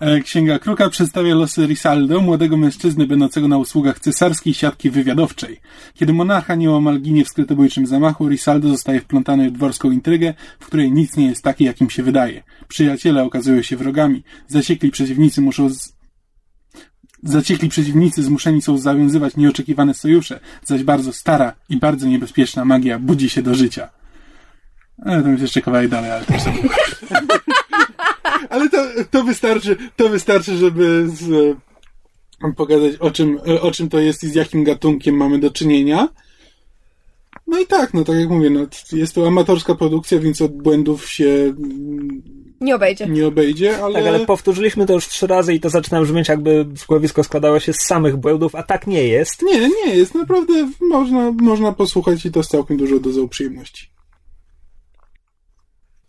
E, 0.00 0.20
Księga 0.20 0.58
Kruka 0.58 0.88
przedstawia 0.88 1.34
losy 1.34 1.66
Risaldo, 1.66 2.20
młodego 2.20 2.56
mężczyzny 2.56 3.06
będącego 3.06 3.48
na 3.48 3.58
usługach 3.58 4.00
cesarskiej 4.00 4.54
siatki 4.54 4.90
wywiadowczej. 4.90 5.60
Kiedy 5.94 6.12
monarcha 6.12 6.54
nieomal 6.54 7.00
ginie 7.00 7.24
w 7.24 7.28
skrytobójczym 7.28 7.86
zamachu, 7.86 8.28
Risaldo 8.28 8.68
zostaje 8.68 9.00
wplątany 9.00 9.50
w 9.50 9.52
dworską 9.52 9.90
intrygę, 9.90 10.34
w 10.60 10.66
której 10.66 10.92
nic 10.92 11.16
nie 11.16 11.26
jest 11.26 11.42
takie, 11.42 11.64
jakim 11.64 11.90
się 11.90 12.02
wydaje. 12.02 12.42
Przyjaciele 12.68 13.24
okazują 13.24 13.62
się 13.62 13.76
wrogami, 13.76 14.22
zaciekli 14.48 14.90
przeciwnicy 14.90 15.40
muszą 15.40 15.70
z... 15.70 15.98
Zaciekli 17.22 17.68
przeciwnicy 17.68 18.22
zmuszeni 18.22 18.62
są 18.62 18.78
zawiązywać 18.78 19.36
nieoczekiwane 19.36 19.94
sojusze, 19.94 20.40
zaś 20.64 20.82
bardzo 20.82 21.12
stara 21.12 21.54
i 21.68 21.76
bardzo 21.76 22.06
niebezpieczna 22.06 22.64
magia 22.64 22.98
budzi 22.98 23.28
się 23.28 23.42
do 23.42 23.54
życia. 23.54 23.97
Ale 25.04 25.22
tam 25.22 25.30
jest 25.30 25.42
jeszcze 25.42 25.62
kawałek 25.62 25.88
dalej, 25.88 26.10
ale 26.10 26.24
też 26.24 26.42
sobie... 26.42 26.58
ale 28.50 28.68
to, 28.70 28.78
to 29.10 29.24
wystarczy, 29.24 29.76
to 29.96 30.08
wystarczy, 30.08 30.56
żeby 30.56 31.08
z, 31.08 31.56
pokazać 32.56 32.96
o 33.00 33.10
czym, 33.10 33.40
o 33.60 33.70
czym 33.70 33.88
to 33.88 33.98
jest 33.98 34.24
i 34.24 34.28
z 34.28 34.34
jakim 34.34 34.64
gatunkiem 34.64 35.14
mamy 35.14 35.38
do 35.38 35.50
czynienia. 35.50 36.08
No 37.46 37.60
i 37.60 37.66
tak, 37.66 37.94
no 37.94 38.04
tak 38.04 38.16
jak 38.16 38.28
mówię, 38.28 38.50
no, 38.50 38.66
jest 38.92 39.14
to 39.14 39.26
amatorska 39.26 39.74
produkcja, 39.74 40.18
więc 40.18 40.42
od 40.42 40.62
błędów 40.62 41.10
się 41.10 41.54
nie 42.60 42.74
obejdzie. 42.74 43.06
Nie 43.06 43.26
obejdzie, 43.26 43.84
ale... 43.84 43.94
Tak, 43.94 44.06
ale 44.06 44.26
powtórzyliśmy 44.26 44.86
to 44.86 44.92
już 44.92 45.08
trzy 45.08 45.26
razy 45.26 45.54
i 45.54 45.60
to 45.60 45.70
zaczyna 45.70 46.02
brzmieć 46.02 46.28
jakby 46.28 46.66
słuchowisko 46.76 47.24
składało 47.24 47.60
się 47.60 47.72
z 47.72 47.86
samych 47.86 48.16
błędów, 48.16 48.54
a 48.54 48.62
tak 48.62 48.86
nie 48.86 49.04
jest. 49.04 49.42
Nie, 49.42 49.68
nie 49.68 49.96
jest. 49.96 50.14
Naprawdę 50.14 50.70
można, 50.80 51.32
można 51.32 51.72
posłuchać 51.72 52.26
i 52.26 52.30
to 52.30 52.42
z 52.42 52.48
całkiem 52.48 52.76
dużo 52.76 53.00
dozą 53.00 53.28
przyjemności. 53.28 53.97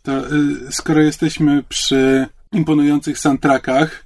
To 0.02 0.12
y, 0.18 0.72
skoro 0.72 1.00
jesteśmy 1.00 1.62
przy 1.62 2.26
imponujących 2.52 3.18
soundtrackach 3.18 4.04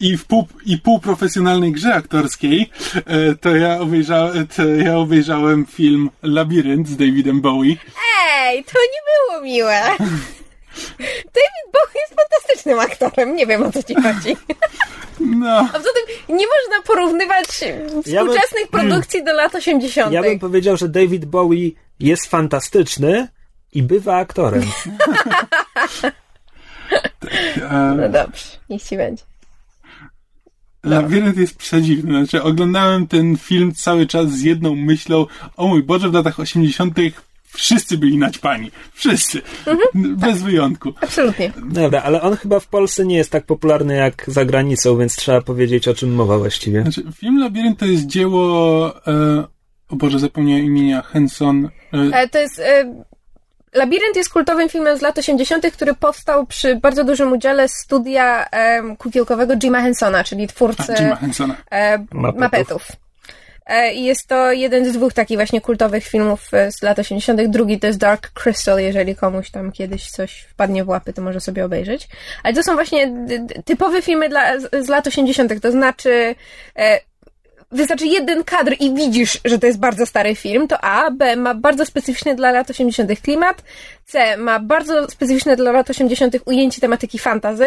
i 0.00 0.16
w 0.16 0.24
pół, 0.24 0.46
i 0.66 0.78
półprofesjonalnej 0.78 1.72
grze 1.72 1.94
aktorskiej, 1.94 2.70
y, 2.96 3.36
to 3.36 3.56
ja, 3.56 3.80
obejrzałem, 3.80 4.46
to 4.46 4.64
ja 4.68 4.96
obejrzałem 4.96 5.66
film 5.66 6.10
Labirynt 6.22 6.88
z 6.88 6.96
Davidem 6.96 7.40
Bowie. 7.40 7.76
Ej, 8.40 8.64
to 8.64 8.78
nie 8.78 9.00
było 9.28 9.42
miłe. 9.44 9.82
David 11.36 11.66
Bowie 11.72 12.00
jest 12.00 12.14
fantastycznym 12.14 12.78
aktorem. 12.78 13.36
Nie 13.36 13.46
wiem 13.46 13.62
o 13.62 13.72
co 13.72 13.82
ci 13.82 13.94
chodzi. 13.94 14.36
No. 15.20 15.58
A 15.58 15.64
poza 15.64 15.88
tym 15.94 16.36
nie 16.36 16.46
można 16.46 16.82
porównywać 16.86 17.46
współczesnych 17.46 18.04
ja 18.06 18.24
bym, 18.72 18.80
produkcji 18.80 19.24
do 19.24 19.32
lat 19.32 19.54
80. 19.54 20.12
Ja 20.12 20.22
bym 20.22 20.38
powiedział, 20.38 20.76
że 20.76 20.88
David 20.88 21.24
Bowie 21.24 21.70
jest 22.00 22.26
fantastyczny, 22.26 23.28
i 23.74 23.82
bywa 23.82 24.16
aktorem. 24.16 24.62
no 27.96 28.08
dobrze, 28.08 28.44
niech 28.70 28.82
ci 28.82 28.96
będzie. 28.96 29.22
Labirynt 30.84 31.36
jest 31.36 31.56
przedziwny. 31.56 32.26
Znaczy, 32.26 32.42
oglądałem 32.42 33.06
ten 33.06 33.36
film 33.36 33.74
cały 33.74 34.06
czas 34.06 34.30
z 34.30 34.42
jedną 34.42 34.74
myślą, 34.74 35.26
o 35.56 35.66
mój 35.66 35.82
Boże, 35.82 36.08
w 36.08 36.14
latach 36.14 36.40
80 36.40 36.94
wszyscy 37.54 37.98
byli 37.98 38.18
naćpani. 38.18 38.70
Wszyscy. 38.92 39.42
Mhm, 39.66 40.16
Bez 40.16 40.34
tak. 40.34 40.42
wyjątku. 40.42 40.92
Absolutnie. 41.00 41.52
Dobra, 41.72 42.02
ale 42.02 42.22
on 42.22 42.36
chyba 42.36 42.60
w 42.60 42.66
Polsce 42.66 43.06
nie 43.06 43.16
jest 43.16 43.30
tak 43.30 43.46
popularny 43.46 43.96
jak 43.96 44.24
za 44.26 44.44
granicą, 44.44 44.98
więc 44.98 45.16
trzeba 45.16 45.40
powiedzieć, 45.40 45.88
o 45.88 45.94
czym 45.94 46.14
mowa 46.14 46.38
właściwie. 46.38 46.82
Znaczy, 46.82 47.04
film 47.14 47.38
Labirynt 47.38 47.78
to 47.78 47.86
jest 47.86 48.06
dzieło... 48.06 49.06
E, 49.06 49.44
o 49.88 49.96
Boże, 49.96 50.18
zapomniałem 50.18 50.64
imienia. 50.64 51.02
Henson... 51.02 51.68
E, 51.92 52.18
e 52.18 52.28
to 52.28 52.38
jest... 52.38 52.58
E, 52.58 53.04
Labirynt 53.74 54.16
jest 54.16 54.30
kultowym 54.30 54.68
filmem 54.68 54.98
z 54.98 55.02
lat 55.02 55.18
80., 55.18 55.70
który 55.72 55.94
powstał 55.94 56.46
przy 56.46 56.76
bardzo 56.76 57.04
dużym 57.04 57.32
udziale 57.32 57.68
studia 57.68 58.46
e, 58.50 58.96
kukiełkowego 58.96 59.56
Jima 59.56 59.80
Hensona, 59.80 60.24
czyli 60.24 60.46
twórcy 60.46 60.94
Hensona. 61.20 61.56
E, 61.72 61.98
mapetów. 62.12 62.88
E, 63.66 63.94
I 63.94 64.04
jest 64.04 64.26
to 64.26 64.52
jeden 64.52 64.84
z 64.84 64.92
dwóch 64.92 65.12
takich 65.12 65.38
właśnie 65.38 65.60
kultowych 65.60 66.04
filmów 66.04 66.54
e, 66.54 66.72
z 66.72 66.82
lat 66.82 66.98
80. 66.98 67.42
Drugi 67.42 67.80
to 67.80 67.86
jest 67.86 67.98
Dark 67.98 68.30
Crystal, 68.30 68.78
jeżeli 68.78 69.16
komuś 69.16 69.50
tam 69.50 69.72
kiedyś 69.72 70.10
coś 70.10 70.40
wpadnie 70.40 70.84
w 70.84 70.88
łapy, 70.88 71.12
to 71.12 71.22
może 71.22 71.40
sobie 71.40 71.64
obejrzeć. 71.64 72.08
Ale 72.42 72.54
to 72.54 72.62
są 72.62 72.74
właśnie 72.74 73.12
typowe 73.64 74.02
filmy 74.02 74.28
dla, 74.28 74.58
z 74.58 74.88
lat 74.88 75.06
80., 75.06 75.60
to 75.60 75.70
znaczy 75.70 76.34
e, 76.76 77.00
wystarczy 77.74 78.06
jeden 78.06 78.44
kadr 78.44 78.76
i 78.80 78.94
widzisz, 78.94 79.38
że 79.44 79.58
to 79.58 79.66
jest 79.66 79.78
bardzo 79.78 80.06
stary 80.06 80.34
film, 80.34 80.68
to 80.68 80.84
A, 80.84 81.10
B 81.10 81.36
ma 81.36 81.54
bardzo 81.54 81.86
specyficzny 81.86 82.34
dla 82.34 82.50
lat 82.50 82.70
80. 82.70 83.20
klimat, 83.20 83.62
C 84.04 84.36
ma 84.36 84.60
bardzo 84.60 85.10
specyficzne 85.10 85.56
dla 85.56 85.72
lat 85.72 85.90
80. 85.90 86.36
ujęcie 86.44 86.80
tematyki 86.80 87.18
fantazy, 87.18 87.66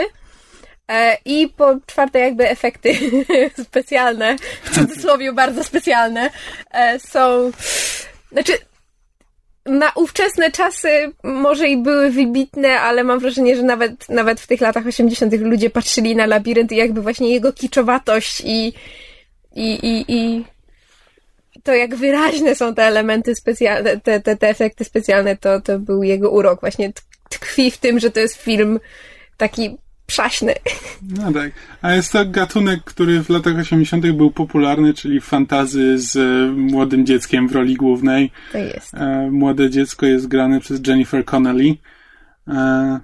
e, 0.91 1.17
i 1.25 1.49
po 1.57 1.75
czwarte, 1.85 2.19
jakby 2.19 2.49
efekty 2.49 2.93
specjalne, 3.69 4.35
w 4.63 4.75
cudzysłowie 4.75 5.33
bardzo 5.33 5.63
specjalne, 5.63 6.29
e, 6.71 6.99
są. 6.99 7.51
Znaczy, 8.31 8.53
na 9.65 9.91
ówczesne 9.95 10.51
czasy 10.51 10.89
może 11.23 11.67
i 11.67 11.77
były 11.77 12.11
wybitne, 12.11 12.79
ale 12.79 13.03
mam 13.03 13.19
wrażenie, 13.19 13.55
że 13.55 13.63
nawet, 13.63 14.09
nawet 14.09 14.39
w 14.39 14.47
tych 14.47 14.61
latach 14.61 14.87
80. 14.87 15.33
ludzie 15.33 15.69
patrzyli 15.69 16.15
na 16.15 16.25
labirynt 16.25 16.71
i 16.71 16.75
jakby 16.75 17.01
właśnie 17.01 17.29
jego 17.29 17.53
kiczowatość 17.53 18.41
i, 18.45 18.73
i, 19.57 19.85
i, 19.85 20.05
i 20.07 20.45
to, 21.63 21.73
jak 21.73 21.95
wyraźne 21.95 22.55
są 22.55 22.75
te 22.75 22.83
elementy 22.83 23.35
specjalne, 23.35 23.99
te, 23.99 24.21
te, 24.21 24.37
te 24.37 24.49
efekty 24.49 24.83
specjalne, 24.83 25.37
to, 25.37 25.61
to 25.61 25.79
był 25.79 26.03
jego 26.03 26.31
urok. 26.31 26.61
Właśnie 26.61 26.93
tkwi 27.29 27.71
w 27.71 27.77
tym, 27.77 27.99
że 27.99 28.11
to 28.11 28.19
jest 28.19 28.35
film 28.35 28.79
taki 29.37 29.77
przaśny. 30.05 30.53
No 31.01 31.33
tak. 31.33 31.51
A 31.81 31.93
jest 31.93 32.11
to 32.11 32.25
gatunek, 32.25 32.83
który 32.83 33.23
w 33.23 33.29
latach 33.29 33.57
80. 33.57 34.11
był 34.11 34.31
popularny, 34.31 34.93
czyli 34.93 35.21
fantazy 35.21 35.99
z 35.99 36.17
młodym 36.57 37.05
dzieckiem 37.05 37.47
w 37.47 37.51
roli 37.51 37.75
głównej. 37.75 38.31
To 38.51 38.57
jest. 38.57 38.93
E, 38.93 39.31
młode 39.31 39.69
dziecko 39.69 40.05
jest 40.05 40.27
grane 40.27 40.59
przez 40.59 40.87
Jennifer 40.87 41.25
Connelly. 41.25 41.75
E, 42.47 42.99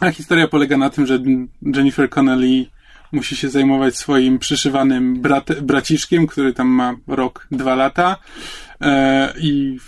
a 0.00 0.10
historia 0.10 0.48
polega 0.48 0.76
na 0.76 0.90
tym, 0.90 1.06
że 1.06 1.18
Jennifer 1.62 2.10
Connelly 2.10 2.66
musi 3.12 3.36
się 3.36 3.48
zajmować 3.48 3.96
swoim 3.96 4.38
przyszywanym 4.38 5.20
brat, 5.20 5.60
braciszkiem, 5.60 6.26
który 6.26 6.52
tam 6.52 6.68
ma 6.68 6.94
rok, 7.06 7.46
dwa 7.50 7.74
lata 7.74 8.16
e, 8.80 9.34
i, 9.40 9.78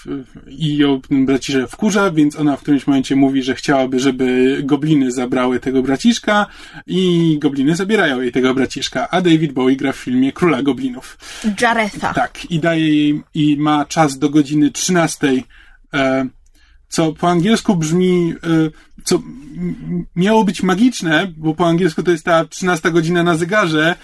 i 0.47 0.77
ją 0.77 1.01
braciszek 1.11 1.71
wkurza, 1.71 2.11
więc 2.11 2.37
ona 2.37 2.57
w 2.57 2.63
którymś 2.63 2.87
momencie 2.87 3.17
mówi, 3.17 3.43
że 3.43 3.55
chciałaby, 3.55 4.01
żeby 4.01 4.59
gobliny 4.65 5.13
zabrały 5.13 5.61
tego 5.61 5.83
braciszka 5.83 6.47
i 6.87 7.37
gobliny 7.39 7.77
zabierają 7.77 8.21
jej 8.21 8.33
tego 8.33 8.55
braciszka, 8.55 9.11
a 9.11 9.21
David 9.21 9.53
Bowie 9.53 9.77
gra 9.77 9.93
w 9.93 9.97
filmie 9.97 10.33
Króla 10.33 10.63
Goblinów. 10.63 11.19
Jaretha. 11.61 12.15
Tak, 12.15 12.51
i 12.51 12.61
daje 12.61 12.89
jej, 12.89 13.23
i 13.35 13.57
ma 13.57 13.85
czas 13.85 14.19
do 14.19 14.31
godziny 14.31 14.71
13 14.71 15.33
e, 15.95 16.27
co 16.91 17.13
po 17.13 17.29
angielsku 17.29 17.77
brzmi, 17.77 18.35
e, 18.35 18.71
co 19.11 19.23
miało 20.17 20.45
być 20.45 20.63
magiczne, 20.63 21.33
bo 21.37 21.55
po 21.55 21.69
angielsku 21.69 22.03
to 22.03 22.11
jest 22.11 22.25
ta 22.25 22.45
13 22.45 22.91
godzina 22.91 23.23
na 23.23 23.37
zegarze, 23.37 23.95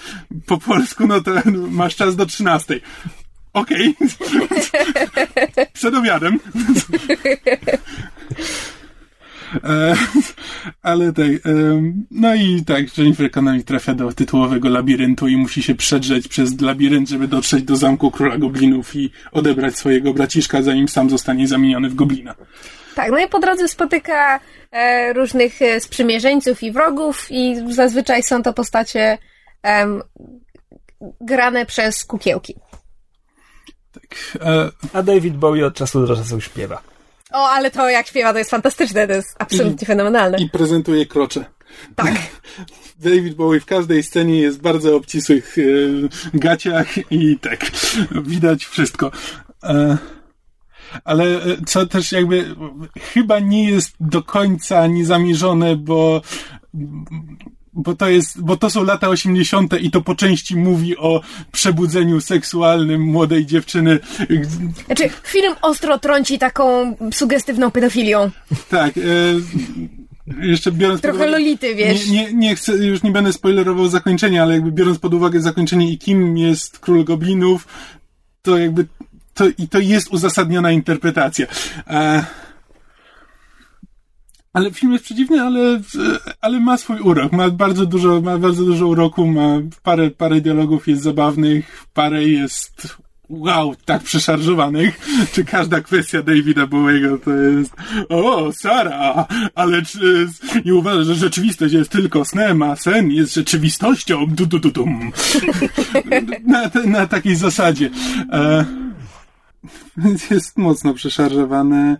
po 0.47 0.59
polsku 0.59 1.07
no 1.07 1.21
to 1.21 1.31
masz 1.71 1.97
czas 1.97 2.17
do 2.17 2.27
13. 2.27 2.81
Okej. 3.53 3.95
Okay. 3.97 5.67
Przed 5.73 5.95
obiadem. 5.95 6.39
E, 9.65 9.97
ale 10.83 11.13
tak, 11.13 11.27
no 12.11 12.35
i 12.35 12.65
tak, 12.65 12.99
Jennifer 12.99 13.31
Connelly 13.31 13.65
trafia 13.65 13.95
do 13.95 14.13
tytułowego 14.13 14.69
labiryntu 14.69 15.29
i 15.29 15.37
musi 15.37 15.63
się 15.63 15.75
przedrzeć 15.75 16.29
przez 16.29 16.61
labirynt, 16.61 17.09
żeby 17.09 17.29
dotrzeć 17.29 17.65
do 17.65 17.77
zamku 17.77 18.11
króla 18.11 18.39
goblinów 18.39 18.97
i 18.97 19.11
odebrać 19.33 19.79
swojego 19.79 20.15
braciszka, 20.15 20.63
zanim 20.63 20.89
sam 20.89 21.11
zostanie 21.11 21.49
zamieniony 21.49 21.89
w 21.89 21.95
goblina. 21.95 22.35
Tak, 22.95 23.11
no 23.11 23.19
i 23.19 23.29
po 23.29 23.39
drodze 23.39 23.69
spotyka 23.69 24.41
różnych 25.15 25.63
e, 25.63 25.81
sprzymierzeńców 25.81 26.63
i 26.63 26.73
wrogów 26.73 27.27
i 27.31 27.73
zazwyczaj 27.75 28.23
są 28.23 28.43
to 28.43 28.53
postacie 28.53 29.19
em, 29.63 30.03
grane 31.21 31.67
przez 31.67 32.05
kukiełki. 32.05 32.55
Tak, 33.93 34.39
e, 34.41 34.71
A 34.93 35.03
David 35.03 35.37
Bowie 35.37 35.67
od 35.67 35.75
czasu 35.75 36.07
do 36.07 36.17
czasu 36.17 36.41
śpiewa. 36.41 36.83
O, 37.33 37.49
ale 37.49 37.71
to 37.71 37.89
jak 37.89 38.07
śpiewa, 38.07 38.33
to 38.33 38.39
jest 38.39 38.51
fantastyczne, 38.51 39.07
to 39.07 39.13
jest 39.13 39.37
absolutnie 39.39 39.87
fenomenalne. 39.87 40.39
I 40.39 40.51
prezentuje 40.51 41.07
krocze. 41.07 41.45
Tak. 41.97 42.15
David 42.99 43.35
Bowie 43.35 43.61
w 43.61 43.67
każdej 43.67 44.03
scenie 44.03 44.41
jest 44.41 44.61
bardzo 44.61 44.97
obcisłych 44.97 45.57
e, 45.59 45.63
gaciach 46.39 47.13
i 47.13 47.39
tak, 47.39 47.67
widać 48.23 48.65
wszystko. 48.65 49.11
E, 49.63 49.97
ale 51.05 51.25
e, 51.25 51.57
co 51.67 51.87
też 51.87 52.13
jakby 52.13 52.55
chyba 53.01 53.39
nie 53.39 53.71
jest 53.71 53.95
do 54.01 54.23
końca 54.23 54.87
niezamierzone, 54.87 55.77
bo 55.77 56.23
bo 57.77 57.95
to 57.95 58.09
jest, 58.09 58.43
bo 58.43 58.57
to 58.57 58.71
są 58.71 58.85
lata 58.85 59.09
80. 59.09 59.81
i 59.81 59.91
to 59.91 60.01
po 60.01 60.15
części 60.15 60.57
mówi 60.57 60.97
o 60.97 61.21
przebudzeniu 61.53 62.21
seksualnym 62.21 63.01
młodej 63.01 63.47
dziewczyny. 63.47 63.99
Znaczy, 64.87 65.11
film 65.23 65.55
ostro 65.63 65.99
trąci 65.99 66.39
taką 66.39 66.97
sugestywną 67.13 67.71
pedofilią. 67.71 68.31
Tak, 68.71 68.99
e, 68.99 69.03
jeszcze 70.43 70.73
biorąc 70.73 71.01
Trochę 71.01 71.19
pod 71.19 71.27
uwagę, 71.27 71.39
lolity, 71.39 71.75
wiesz. 71.75 72.09
Nie, 72.09 72.25
nie, 72.25 72.33
nie 72.33 72.57
chcę, 72.57 72.73
już 72.73 73.03
nie 73.03 73.11
będę 73.11 73.33
spoilerował 73.33 73.89
zakończenia, 73.89 74.43
ale 74.43 74.55
jakby 74.55 74.73
biorąc 74.73 74.99
pod 74.99 75.15
uwagę 75.15 75.41
zakończenie 75.41 75.93
i 75.93 75.99
kim 75.99 76.39
jest 76.39 76.79
Król 76.79 77.05
Goblinów, 77.05 77.67
to 78.43 78.59
jakby 78.59 78.87
to, 79.37 79.45
i 79.59 79.69
to 79.69 79.79
jest 79.79 80.09
uzasadniona 80.09 80.73
interpretacja. 80.73 81.47
E, 81.87 82.25
ale 84.53 84.71
film 84.71 84.93
jest 84.93 85.05
przeciwny, 85.05 85.43
ale, 85.43 85.81
ale 86.41 86.61
ma 86.61 86.77
swój 86.77 87.01
urok. 87.01 87.33
Ma 87.33 87.51
bardzo 87.51 87.87
dużo, 87.87 88.21
ma 88.21 88.39
bardzo 88.39 88.65
dużo 88.65 88.87
uroku, 88.87 89.27
ma 89.27 89.61
parę, 89.83 90.11
parę 90.11 90.41
dialogów 90.41 90.89
jest 90.89 91.03
zabawnych, 91.03 91.87
parę 91.95 92.25
jest 92.25 92.97
wow, 93.29 93.75
tak 93.85 94.03
przeszarżowanych, 94.03 95.01
czy 95.33 95.45
każda 95.45 95.81
kwestia 95.81 96.23
Davida 96.23 96.67
Bowiego 96.67 97.19
to 97.19 97.31
jest 97.33 97.73
o, 98.09 98.53
Sara, 98.53 99.27
ale 99.55 99.83
czy 99.83 100.29
nie 100.65 100.75
uważasz, 100.75 101.07
że 101.07 101.15
rzeczywistość 101.15 101.75
jest 101.75 101.91
tylko 101.91 102.25
snem, 102.25 102.63
a 102.63 102.77
sen 102.77 103.11
jest 103.11 103.35
rzeczywistością? 103.35 104.27
Du, 104.27 104.47
du, 104.47 104.59
du, 104.59 104.71
dum. 104.71 105.13
na, 106.47 106.71
na 106.87 107.07
takiej 107.07 107.37
zasadzie. 107.37 107.91
E, 108.33 108.86
więc 109.97 110.31
jest 110.31 110.59
mocno 110.59 110.95
przeszarżowane 110.95 111.97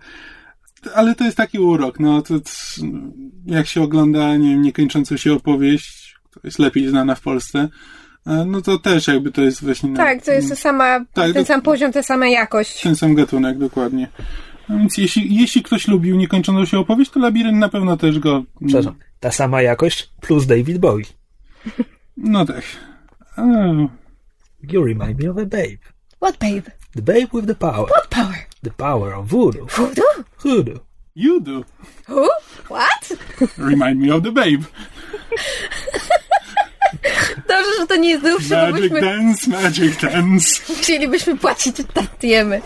ale 0.95 1.15
to 1.15 1.25
jest 1.25 1.37
taki 1.37 1.59
urok, 1.59 2.01
no 2.01 2.23
to, 2.23 2.41
to 2.41 2.51
jak 3.47 3.67
się 3.67 3.83
ogląda, 3.83 4.37
nie 4.37 4.51
wiem, 4.51 4.63
niekończącą 4.63 5.17
się 5.17 5.33
opowieść, 5.33 6.17
która 6.31 6.41
jest 6.45 6.59
lepiej 6.59 6.89
znana 6.89 7.15
w 7.15 7.21
Polsce, 7.21 7.69
e, 8.27 8.45
no 8.45 8.63
to 8.63 8.79
też 8.79 9.09
jakby 9.09 9.33
to 9.33 9.43
jest 9.43 9.65
właśnie... 9.65 9.95
Tak, 9.95 10.25
to 10.25 10.33
jest 10.33 10.49
ta 10.49 10.57
sama, 10.57 11.05
Tak, 11.13 11.33
ten 11.33 11.45
sam 11.45 11.63
poziom, 11.63 11.93
ta 11.93 12.03
sama 12.03 12.29
jakość. 12.29 12.83
Ten 12.83 12.97
sam 12.97 13.15
gatunek, 13.15 13.59
dokładnie. 13.59 14.09
No 14.69 14.79
więc 14.79 14.99
jeśli, 14.99 15.37
jeśli 15.37 15.63
ktoś 15.63 15.89
lubił 15.89 16.17
niekończącą 16.17 16.65
się 16.65 16.79
opowieść, 16.79 17.11
to 17.11 17.21
Labirynt 17.21 17.59
na 17.59 17.69
pewno 17.69 17.97
też 17.97 18.19
go... 18.19 18.45
Przepraszam. 18.67 18.95
Ta 19.21 19.31
sama 19.31 19.63
jakość 19.63 20.11
plus 20.21 20.47
David 20.47 20.79
Bowie. 20.79 21.05
No 22.17 22.47
tak. 22.47 22.63
You 24.63 24.85
remind 24.85 25.23
me 25.23 25.31
of 25.31 25.37
a 25.39 25.45
babe. 25.45 25.79
What, 26.21 26.39
babe? 26.39 26.71
The 26.97 27.03
babe 27.03 27.29
with 27.31 27.47
the 27.47 27.55
power. 27.55 27.85
What 27.85 28.09
power? 28.09 28.47
The 28.63 28.71
power 28.71 29.13
of 29.13 29.27
voodoo. 29.27 29.67
Voodoo? 29.67 30.25
Voodoo. 30.39 30.81
You 31.13 31.41
do. 31.41 31.67
Who? 32.07 32.31
What? 32.69 33.13
Remind 33.59 34.01
me 34.01 34.09
of 34.09 34.23
the 34.23 34.33
babe. 34.33 34.65
Dobrze, 37.49 37.71
że 37.81 37.87
to 37.87 37.97
nie 37.97 38.11
jest 38.11 38.25
dłuższe, 38.25 38.57
Magic 38.57 38.81
byśmy 38.81 39.01
dance, 39.01 39.51
magic 39.51 39.97
dance. 39.97 40.61
chcielibyśmy 40.81 41.37
płacić 41.37 41.77
tatiemy. 41.95 42.63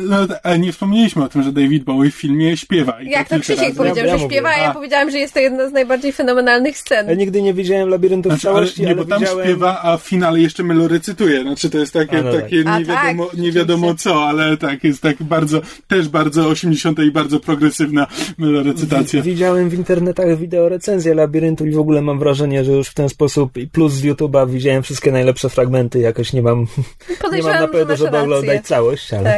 No, 0.00 0.16
a 0.42 0.56
nie 0.56 0.72
wspomnieliśmy 0.72 1.24
o 1.24 1.28
tym, 1.28 1.42
że 1.42 1.52
David 1.52 1.84
Bowie 1.84 2.10
w 2.10 2.14
filmie 2.14 2.56
śpiewa. 2.56 3.02
I 3.02 3.10
Jak 3.10 3.28
to 3.28 3.34
kilka 3.34 3.42
Krzysiek 3.42 3.64
razy. 3.64 3.76
powiedział, 3.76 4.06
Ja- 4.06 4.12
ja 4.12 4.18
że 4.18 4.24
śpiewa, 4.24 4.48
a 4.48 4.56
ja 4.58 4.74
powiedziałam, 4.74 5.10
że 5.10 5.18
jest 5.18 5.34
to 5.34 5.40
jedna 5.40 5.68
z 5.68 5.72
najbardziej 5.72 6.12
fenomenalnych 6.12 6.78
scen. 6.78 7.08
Ja 7.08 7.14
nigdy 7.14 7.42
nie 7.42 7.54
widziałem 7.54 7.88
labiryntu 7.88 8.28
w 8.28 8.32
Znaczy, 8.32 8.48
ale, 8.48 8.56
całości, 8.56 8.80
nie, 8.82 8.86
ale, 8.86 8.96
bo 8.96 9.04
tam 9.04 9.20
widziałem... 9.20 9.44
śpiewa, 9.44 9.80
a 9.82 9.96
w 9.96 10.02
finale 10.02 10.40
jeszcze 10.40 10.62
Melo 10.62 10.88
recytuje. 10.88 11.42
Znaczy 11.42 11.70
to 11.70 11.78
jest 11.78 11.92
takie, 11.92 12.18
A, 12.18 12.22
no 12.22 12.32
tak. 12.32 12.42
takie 12.42 12.62
A, 12.66 12.78
nie, 12.78 12.84
wiadomo, 12.84 13.26
tak, 13.26 13.38
nie 13.38 13.52
wiadomo 13.52 13.94
co, 13.94 14.24
ale 14.28 14.56
tak, 14.56 14.84
jest 14.84 15.02
tak 15.02 15.16
bardzo, 15.22 15.60
też 15.88 16.08
bardzo 16.08 16.48
80. 16.48 16.98
i 16.98 17.10
bardzo 17.10 17.40
progresywna 17.40 18.06
Melo 18.38 18.62
recytacja. 18.62 19.22
Widziałem 19.22 19.68
w 19.68 19.74
internetach 19.74 20.38
wideo 20.38 20.68
recenzję 20.68 21.14
labiryntu 21.14 21.66
i 21.66 21.70
w 21.70 21.78
ogóle 21.78 22.02
mam 22.02 22.18
wrażenie, 22.18 22.64
że 22.64 22.72
już 22.72 22.88
w 22.88 22.94
ten 22.94 23.08
sposób 23.08 23.56
i 23.56 23.66
plus 23.68 23.92
z 23.92 24.04
YouTube'a 24.04 24.50
widziałem 24.50 24.82
wszystkie 24.82 25.12
najlepsze 25.12 25.48
fragmenty, 25.48 25.98
jakoś 25.98 26.32
nie 26.32 26.42
mam, 26.42 26.58
nie 26.58 26.66
mam 27.08 27.16
Podejrzewam, 27.22 27.60
napędu, 27.60 27.96
żeby 27.96 28.18
oglądać 28.18 28.66
całość, 28.66 29.12
ale, 29.14 29.24
Tak. 29.24 29.37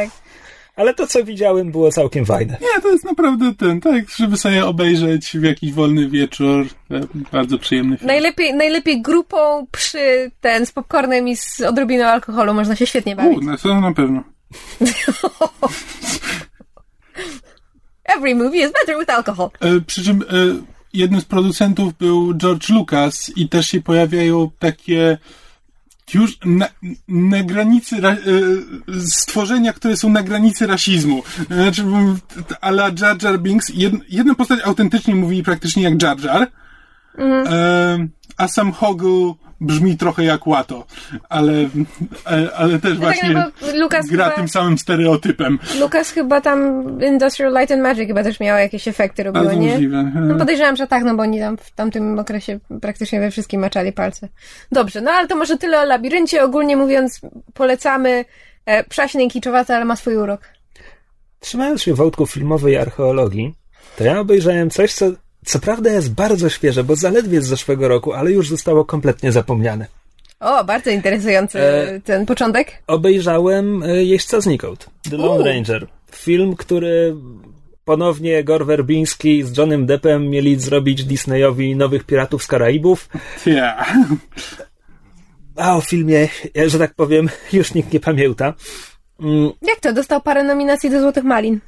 Ale 0.75 0.93
to 0.93 1.07
co 1.07 1.23
widziałem 1.23 1.71
było 1.71 1.91
całkiem 1.91 2.25
fajne. 2.25 2.57
Nie, 2.61 2.81
to 2.81 2.89
jest 2.91 3.05
naprawdę 3.05 3.53
ten, 3.55 3.81
tak, 3.81 4.09
żeby 4.15 4.37
sobie 4.37 4.65
obejrzeć 4.65 5.27
w 5.37 5.43
jakiś 5.43 5.73
wolny 5.73 6.09
wieczór. 6.09 6.65
e, 6.91 7.01
Bardzo 7.31 7.57
przyjemny 7.57 7.97
film. 7.97 8.07
Najlepiej, 8.07 8.53
najlepiej 8.53 9.01
grupą 9.01 9.67
przy 9.71 10.31
ten 10.41 10.65
z 10.65 10.71
popcornem 10.71 11.27
i 11.27 11.35
z 11.35 11.61
odrobiną 11.61 12.05
alkoholu 12.05 12.53
można 12.53 12.75
się 12.75 12.85
świetnie 12.87 13.15
bawić. 13.15 13.37
U, 13.37 13.41
no 13.41 13.57
to 13.57 13.81
na 13.81 13.93
pewno. 13.93 14.23
Every 18.17 18.35
movie 18.35 18.59
is 18.65 18.71
better 18.71 18.99
with 18.99 19.09
alcohol. 19.09 19.49
E, 19.61 19.81
Przy 19.81 20.03
czym 20.03 20.21
e, 20.21 20.25
jednym 20.93 21.21
z 21.21 21.25
producentów 21.25 21.93
był 21.97 22.33
George 22.33 22.69
Lucas 22.69 23.31
i 23.35 23.49
też 23.49 23.67
się 23.69 23.81
pojawiają 23.81 24.51
takie 24.59 25.17
już 26.13 26.37
na, 26.45 26.67
na 27.07 27.43
granicy 27.43 28.01
ra, 28.01 28.11
e, 28.11 28.17
stworzenia, 29.07 29.73
które 29.73 29.97
są 29.97 30.09
na 30.09 30.23
granicy 30.23 30.67
rasizmu. 30.67 31.23
Znaczy, 31.51 31.85
a 32.61 32.69
la 32.69 32.91
Jar 32.99 33.23
Jar 33.23 33.39
Binks. 33.39 33.69
Jed, 33.69 33.93
jedna 34.09 34.35
postać 34.35 34.59
autentycznie 34.63 35.15
mówi 35.15 35.43
praktycznie 35.43 35.83
jak 35.83 36.01
Jar 36.01 36.19
Jar, 36.19 36.47
e, 37.17 38.07
a 38.37 38.47
sam 38.47 38.71
Hoggle 38.71 39.33
brzmi 39.61 39.97
trochę 39.97 40.23
jak 40.23 40.47
Łato, 40.47 40.85
ale, 41.29 41.53
e, 42.31 42.55
ale 42.55 42.79
też 42.79 42.91
tak, 42.91 42.99
właśnie 42.99 43.29
no 43.29 43.43
bo 43.61 43.79
Lucas 43.79 44.07
gra 44.07 44.23
chyba- 44.23 44.35
tym 44.35 44.47
samym 44.49 44.77
stereotypem. 44.77 45.59
Lucas 45.79 46.11
chyba 46.11 46.41
tam 46.41 46.83
Industrial 47.07 47.53
Light 47.53 47.71
and 47.71 47.81
Magic 47.81 48.07
chyba 48.07 48.23
też 48.23 48.39
miało 48.39 48.59
jakieś 48.59 48.87
efekty 48.87 49.23
robiło, 49.23 49.45
Bardzo 49.45 49.59
nie? 49.59 49.71
możliwe. 49.71 50.11
No 50.15 50.35
podejrzewam, 50.35 50.75
że 50.75 50.87
tak, 50.87 51.03
no 51.03 51.15
bo 51.15 51.23
oni 51.23 51.39
tam 51.39 51.57
w 51.57 51.71
tamtym 51.71 52.19
okresie 52.19 52.59
praktycznie 52.81 53.19
we 53.19 53.31
wszystkim 53.31 53.61
maczali 53.61 53.93
palce. 53.93 54.27
Dobrze, 54.71 55.01
no 55.01 55.11
ale 55.11 55.27
to 55.27 55.35
może 55.35 55.57
tyle 55.57 55.79
o 55.79 55.85
labiryncie. 55.85 56.43
Ogólnie 56.43 56.77
mówiąc, 56.77 57.21
polecamy. 57.53 58.25
E, 58.65 58.83
przaśny 58.83 59.23
i 59.23 59.29
kiczowate, 59.29 59.75
ale 59.75 59.85
ma 59.85 59.95
swój 59.95 60.15
urok. 60.15 60.41
Trzymając 61.39 61.81
się 61.81 61.93
wątku 61.93 62.25
filmowej 62.27 62.77
archeologii, 62.77 63.55
to 63.97 64.03
ja 64.03 64.19
obejrzałem 64.19 64.69
coś, 64.69 64.93
co 64.93 65.05
co 65.45 65.59
prawda 65.59 65.91
jest 65.91 66.13
bardzo 66.13 66.49
świeże, 66.49 66.83
bo 66.83 66.95
zaledwie 66.95 67.41
z 67.41 67.47
zeszłego 67.47 67.87
roku, 67.87 68.13
ale 68.13 68.31
już 68.31 68.49
zostało 68.49 68.85
kompletnie 68.85 69.31
zapomniane. 69.31 69.85
O, 70.39 70.63
bardzo 70.63 70.89
interesujący 70.89 71.59
E, 71.59 71.99
ten 72.01 72.25
początek. 72.25 72.83
Obejrzałem 72.87 73.83
e, 73.83 74.03
Jeźdźca 74.03 74.41
znikąd, 74.41 74.89
The 75.09 75.17
Lone 75.17 75.39
U. 75.41 75.43
Ranger. 75.43 75.87
Film, 76.11 76.55
który 76.55 77.15
ponownie 77.85 78.43
Gore 78.43 78.65
Werbiński 78.65 79.43
z 79.43 79.57
Johnem 79.57 79.85
Deppem 79.85 80.29
mieli 80.29 80.59
zrobić 80.59 81.03
Disneyowi 81.03 81.75
Nowych 81.75 82.03
Piratów 82.03 82.43
z 82.43 82.47
Karaibów, 82.47 83.09
Yeah. 83.45 83.93
a 85.55 85.75
o 85.75 85.81
filmie, 85.81 86.27
e, 86.57 86.69
że 86.69 86.79
tak 86.79 86.93
powiem, 86.95 87.29
już 87.53 87.73
nikt 87.73 87.93
nie 87.93 87.99
pamięta. 87.99 88.53
Mm, 89.19 89.51
Jak 89.61 89.79
to? 89.79 89.93
Dostał 89.93 90.21
parę 90.21 90.43
nominacji 90.43 90.89
do 90.89 91.01
Złotych 91.01 91.23
Malin. 91.23 91.59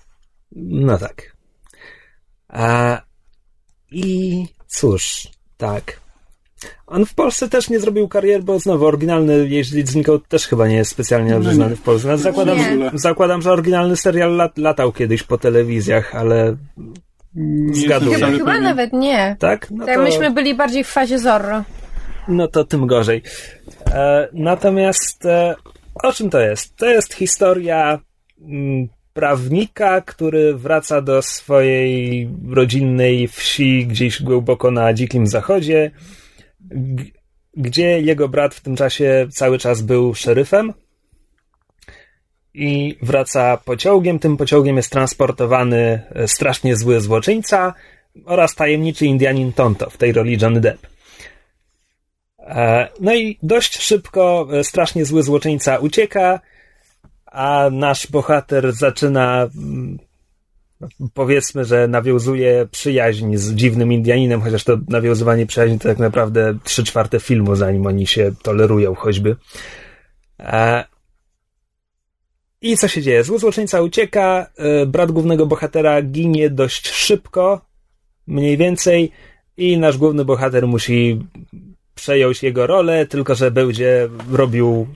No 0.55 0.97
tak. 0.97 1.35
A, 2.47 3.01
I 3.93 4.47
cóż, 4.67 5.27
tak. 5.57 5.99
On 6.87 7.05
w 7.05 7.13
Polsce 7.13 7.49
też 7.49 7.69
nie 7.69 7.79
zrobił 7.79 8.07
kariery, 8.07 8.43
bo 8.43 8.59
znowu 8.59 8.85
oryginalny 8.85 9.47
Jeździć 9.47 9.89
znikąd 9.89 10.27
też 10.27 10.47
chyba 10.47 10.67
nie 10.67 10.75
jest 10.75 10.91
specjalnie 10.91 11.31
dobrze 11.31 11.49
No 11.49 11.55
znany 11.55 11.75
w 11.75 11.81
Polsce. 11.81 12.07
No, 12.07 12.17
zakładam, 12.17 12.57
Nie. 12.57 12.91
zakładam, 12.93 13.41
że 13.41 13.51
oryginalny 13.51 13.95
serial 13.97 14.35
lat, 14.35 14.57
latał 14.57 14.91
kiedyś 14.91 15.23
po 15.23 15.37
telewizjach, 15.37 16.15
ale 16.15 16.55
Nie 17.35 17.75
Zgaduję. 17.75 18.15
Chyba, 18.15 18.31
chyba 18.31 18.59
nawet 18.59 18.93
nie. 18.93 19.35
tak? 19.39 19.71
No 19.71 19.85
Tak, 19.85 19.95
to, 19.95 20.01
myśmy 20.01 20.31
byli 20.31 20.55
bardziej 20.55 20.83
w 20.83 20.87
fazie 20.87 21.19
Zorro. 21.19 21.63
no 22.27 22.47
to 22.47 22.63
tym 22.63 22.87
gorzej. 22.87 23.21
E, 23.91 24.27
natomiast 24.33 25.25
e, 25.25 25.55
o 26.03 26.11
czym 26.13 26.29
to 26.29 26.39
jest? 26.39 26.75
To 26.75 26.85
jest 26.85 27.13
historia 27.13 27.99
mm, 28.41 28.87
prawnika, 29.13 30.01
który 30.01 30.53
wraca 30.53 31.01
do 31.01 31.21
swojej 31.21 32.29
rodzinnej 32.49 33.27
wsi 33.27 33.87
gdzieś 33.87 34.21
głęboko 34.21 34.71
na 34.71 34.93
dzikim 34.93 35.27
zachodzie, 35.27 35.91
gdzie 37.57 38.01
jego 38.01 38.29
brat 38.29 38.55
w 38.55 38.61
tym 38.61 38.75
czasie 38.75 39.27
cały 39.31 39.57
czas 39.57 39.81
był 39.81 40.15
szeryfem 40.15 40.73
i 42.53 42.97
wraca 43.01 43.57
pociągiem. 43.57 44.19
Tym 44.19 44.37
pociągiem 44.37 44.77
jest 44.77 44.91
transportowany 44.91 46.01
e, 46.15 46.27
strasznie 46.27 46.75
zły 46.75 47.01
złoczyńca 47.01 47.73
oraz 48.25 48.55
tajemniczy 48.55 49.05
Indianin 49.05 49.53
Tonto 49.53 49.89
w 49.89 49.97
tej 49.97 50.11
roli 50.13 50.37
Johnny 50.41 50.61
Depp. 50.61 50.87
E, 52.39 52.87
no 52.99 53.15
i 53.15 53.37
dość 53.43 53.81
szybko 53.81 54.47
e, 54.51 54.63
strasznie 54.63 55.05
zły 55.05 55.23
złoczyńca 55.23 55.77
ucieka, 55.77 56.39
a 57.33 57.69
nasz 57.71 58.07
bohater 58.07 58.73
zaczyna 58.73 59.49
mm, 59.55 59.97
powiedzmy, 61.13 61.65
że 61.65 61.87
nawiązuje 61.87 62.67
przyjaźń 62.71 63.35
z 63.35 63.53
dziwnym 63.53 63.93
Indianinem, 63.93 64.41
chociaż 64.41 64.63
to 64.63 64.77
nawiązywanie 64.89 65.45
przyjaźni 65.45 65.79
to 65.79 65.89
tak 65.89 65.99
naprawdę 65.99 66.57
trzy 66.63 66.83
czwarte 66.83 67.19
filmu, 67.19 67.55
zanim 67.55 67.87
oni 67.87 68.07
się 68.07 68.31
tolerują 68.43 68.95
choćby. 68.95 69.35
I 72.61 72.77
co 72.77 72.87
się 72.87 73.01
dzieje? 73.01 73.23
Zły 73.23 73.39
złoczyńca 73.39 73.81
ucieka, 73.81 74.47
e, 74.57 74.85
brat 74.85 75.11
głównego 75.11 75.45
bohatera 75.45 76.01
ginie 76.01 76.49
dość 76.49 76.89
szybko, 76.89 77.61
mniej 78.27 78.57
więcej, 78.57 79.11
i 79.57 79.77
nasz 79.77 79.97
główny 79.97 80.25
bohater 80.25 80.67
musi 80.67 81.19
przejąć 81.95 82.43
jego 82.43 82.67
rolę, 82.67 83.05
tylko 83.05 83.35
że 83.35 83.51
będzie 83.51 84.09
robił 84.31 84.87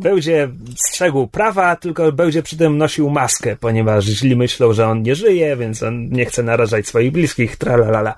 będzie 0.00 0.48
strzegł 0.76 1.26
prawa, 1.26 1.76
tylko 1.76 2.12
będzie 2.12 2.42
przy 2.42 2.56
tym 2.56 2.78
nosił 2.78 3.10
maskę, 3.10 3.56
ponieważ 3.56 4.04
źli 4.04 4.36
myślą, 4.36 4.72
że 4.72 4.88
on 4.88 5.02
nie 5.02 5.14
żyje, 5.14 5.56
więc 5.56 5.82
on 5.82 6.08
nie 6.08 6.24
chce 6.24 6.42
narażać 6.42 6.86
swoich 6.86 7.12
bliskich, 7.12 7.56
tralalala. 7.56 8.14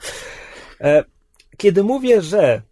E, 0.80 1.04
kiedy 1.56 1.82
mówię, 1.82 2.22
że 2.22 2.62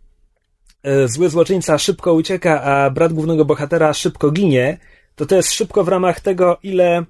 e, 0.82 1.08
zły 1.08 1.28
złoczyńca 1.28 1.78
szybko 1.78 2.14
ucieka, 2.14 2.62
a 2.62 2.90
brat 2.90 3.12
głównego 3.12 3.44
bohatera 3.44 3.92
szybko 3.92 4.30
ginie, 4.30 4.78
to 5.16 5.26
to 5.26 5.36
jest 5.36 5.52
szybko 5.52 5.84
w 5.84 5.88
ramach 5.88 6.20
tego, 6.20 6.58
ile 6.62 7.04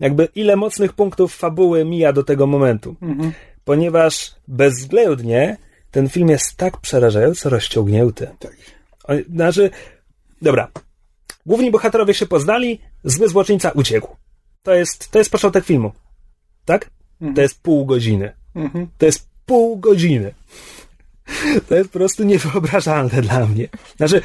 jakby 0.00 0.28
ile 0.34 0.56
mocnych 0.56 0.92
punktów 0.92 1.36
fabuły 1.36 1.84
mija 1.84 2.12
do 2.12 2.24
tego 2.24 2.46
momentu. 2.46 2.96
Mhm. 3.02 3.32
Ponieważ 3.64 4.34
bezwzględnie 4.48 5.56
ten 5.90 6.08
film 6.08 6.28
jest 6.28 6.56
tak 6.56 6.76
przerażająco 6.76 7.50
rozciągnięty. 7.50 8.28
Tak. 8.38 8.56
Znaczy, 9.34 9.70
dobra. 10.42 10.68
Główni 11.46 11.70
bohaterowie 11.70 12.14
się 12.14 12.26
poznali, 12.26 12.80
zły 13.04 13.28
złoczyńca 13.28 13.70
uciekł. 13.70 14.16
To 14.62 14.74
jest, 14.74 15.10
to 15.10 15.18
jest 15.18 15.30
początek 15.30 15.64
filmu. 15.64 15.92
Tak? 16.64 16.90
Mhm. 17.20 17.34
To 17.34 17.40
jest 17.42 17.62
pół 17.62 17.86
godziny. 17.86 18.32
Mhm. 18.54 18.88
To 18.98 19.06
jest 19.06 19.28
pół 19.46 19.76
godziny. 19.76 20.34
To 21.68 21.74
jest 21.74 21.90
po 21.90 21.98
prostu 21.98 22.24
niewyobrażalne 22.24 23.22
dla 23.22 23.46
mnie. 23.46 23.68
Znaczy, 23.96 24.22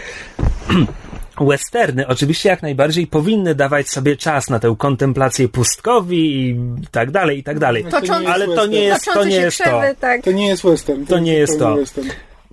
westerny 1.47 2.07
oczywiście 2.07 2.49
jak 2.49 2.61
najbardziej 2.61 3.07
powinny 3.07 3.55
dawać 3.55 3.89
sobie 3.89 4.17
czas 4.17 4.49
na 4.49 4.59
tę 4.59 4.75
kontemplację 4.77 5.49
pustkowi 5.49 6.49
i 6.49 6.59
tak 6.91 7.11
dalej, 7.11 7.39
i 7.39 7.43
tak 7.43 7.59
dalej. 7.59 7.85
ale 8.27 8.47
to 8.47 8.65
nie 8.65 8.83
jest 8.83 9.05
to. 9.05 9.25
Nie 9.25 9.35
jest 9.35 9.57
to. 9.57 9.81
Tak. 9.99 10.23
to 10.23 10.31
nie 10.31 10.47
jest 10.47 10.63
western. 10.63 11.05
To, 11.05 11.09
to 11.09 11.19
nie 11.19 11.33
jest 11.33 11.59
to. 11.59 11.75
Western. 11.75 12.09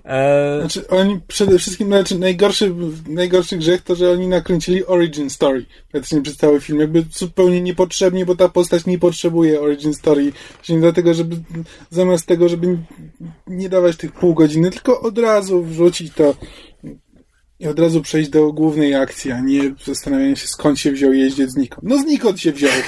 Eee... 0.09 0.59
Znaczy, 0.59 0.87
oni 0.87 1.19
przede 1.27 1.59
wszystkim, 1.59 1.87
znaczy, 1.87 2.19
najgorszy, 2.19 2.73
najgorszy 3.07 3.57
grzech 3.57 3.81
to, 3.81 3.95
że 3.95 4.11
oni 4.11 4.27
nakręcili 4.27 4.85
origin 4.85 5.29
story 5.29 5.65
praktycznie 5.91 6.21
przez 6.21 6.37
cały 6.37 6.61
film. 6.61 6.79
Jakby 6.79 7.05
zupełnie 7.13 7.61
niepotrzebnie, 7.61 8.25
bo 8.25 8.35
ta 8.35 8.49
postać 8.49 8.85
nie 8.85 8.99
potrzebuje 8.99 9.61
origin 9.61 9.93
story. 9.93 10.31
Właśnie 10.55 10.79
dlatego, 10.79 11.13
żeby 11.13 11.35
zamiast 11.89 12.25
tego, 12.25 12.49
żeby 12.49 12.77
nie 13.47 13.69
dawać 13.69 13.97
tych 13.97 14.11
pół 14.11 14.33
godziny, 14.33 14.71
tylko 14.71 15.01
od 15.01 15.17
razu 15.17 15.63
wrzucić 15.63 16.13
to 16.13 16.35
i 17.59 17.67
od 17.67 17.79
razu 17.79 18.01
przejść 18.01 18.29
do 18.29 18.53
głównej 18.53 18.95
akcji, 18.95 19.31
a 19.31 19.39
nie 19.39 19.75
zastanawianie 19.85 20.35
się 20.35 20.47
skąd 20.47 20.79
się 20.79 20.91
wziął 20.91 21.13
jeździec 21.13 21.51
znikąd. 21.51 21.83
No 21.83 21.97
znikąd 21.97 22.39
się 22.39 22.51
wziął. 22.51 22.71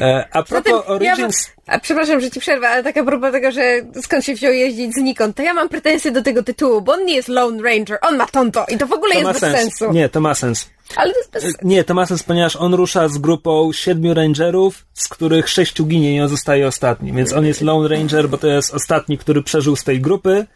E, 0.00 0.28
a 0.32 0.42
propos 0.42 0.72
Zatem 0.72 0.94
Origins... 0.94 1.46
Ja 1.46 1.74
a 1.74 1.78
przepraszam, 1.78 2.20
że 2.20 2.30
ci 2.30 2.40
przerwę, 2.40 2.68
ale 2.68 2.82
tak 2.82 2.96
a 2.96 3.04
propos 3.04 3.32
tego, 3.32 3.50
że 3.52 3.62
skąd 4.02 4.24
się 4.24 4.34
wziął 4.34 4.52
jeździć 4.52 4.94
znikąd, 4.94 5.36
to 5.36 5.42
ja 5.42 5.54
mam 5.54 5.68
pretensje 5.68 6.10
do 6.10 6.22
tego 6.22 6.42
tytułu, 6.42 6.80
bo 6.82 6.92
on 6.92 7.04
nie 7.04 7.14
jest 7.14 7.28
Lone 7.28 7.62
Ranger, 7.62 7.98
on 8.02 8.16
ma 8.16 8.26
tonto 8.26 8.64
i 8.68 8.78
to 8.78 8.86
w 8.86 8.92
ogóle 8.92 9.12
to 9.12 9.18
jest 9.18 9.30
bez 9.30 9.40
sens. 9.40 9.56
sensu. 9.56 9.92
Nie, 9.92 10.08
to 10.08 10.20
ma 10.20 10.34
sens. 10.34 10.70
Ale 10.96 11.12
to 11.12 11.18
jest 11.18 11.30
bez 11.30 11.42
sensu. 11.42 11.58
Nie, 11.62 11.84
to 11.84 11.94
ma 11.94 12.06
sens, 12.06 12.22
ponieważ 12.22 12.56
on 12.56 12.74
rusza 12.74 13.08
z 13.08 13.18
grupą 13.18 13.72
siedmiu 13.72 14.14
rangerów, 14.14 14.86
z 14.94 15.08
których 15.08 15.48
sześciu 15.48 15.86
ginie 15.86 16.16
i 16.16 16.20
on 16.20 16.28
zostaje 16.28 16.66
ostatni, 16.66 17.12
więc 17.12 17.32
on 17.32 17.46
jest 17.46 17.60
Lone 17.60 17.88
Ranger, 17.88 18.28
bo 18.28 18.38
to 18.38 18.46
jest 18.46 18.74
ostatni, 18.74 19.18
który 19.18 19.42
przeżył 19.42 19.76
z 19.76 19.84
tej 19.84 20.00
grupy, 20.00 20.46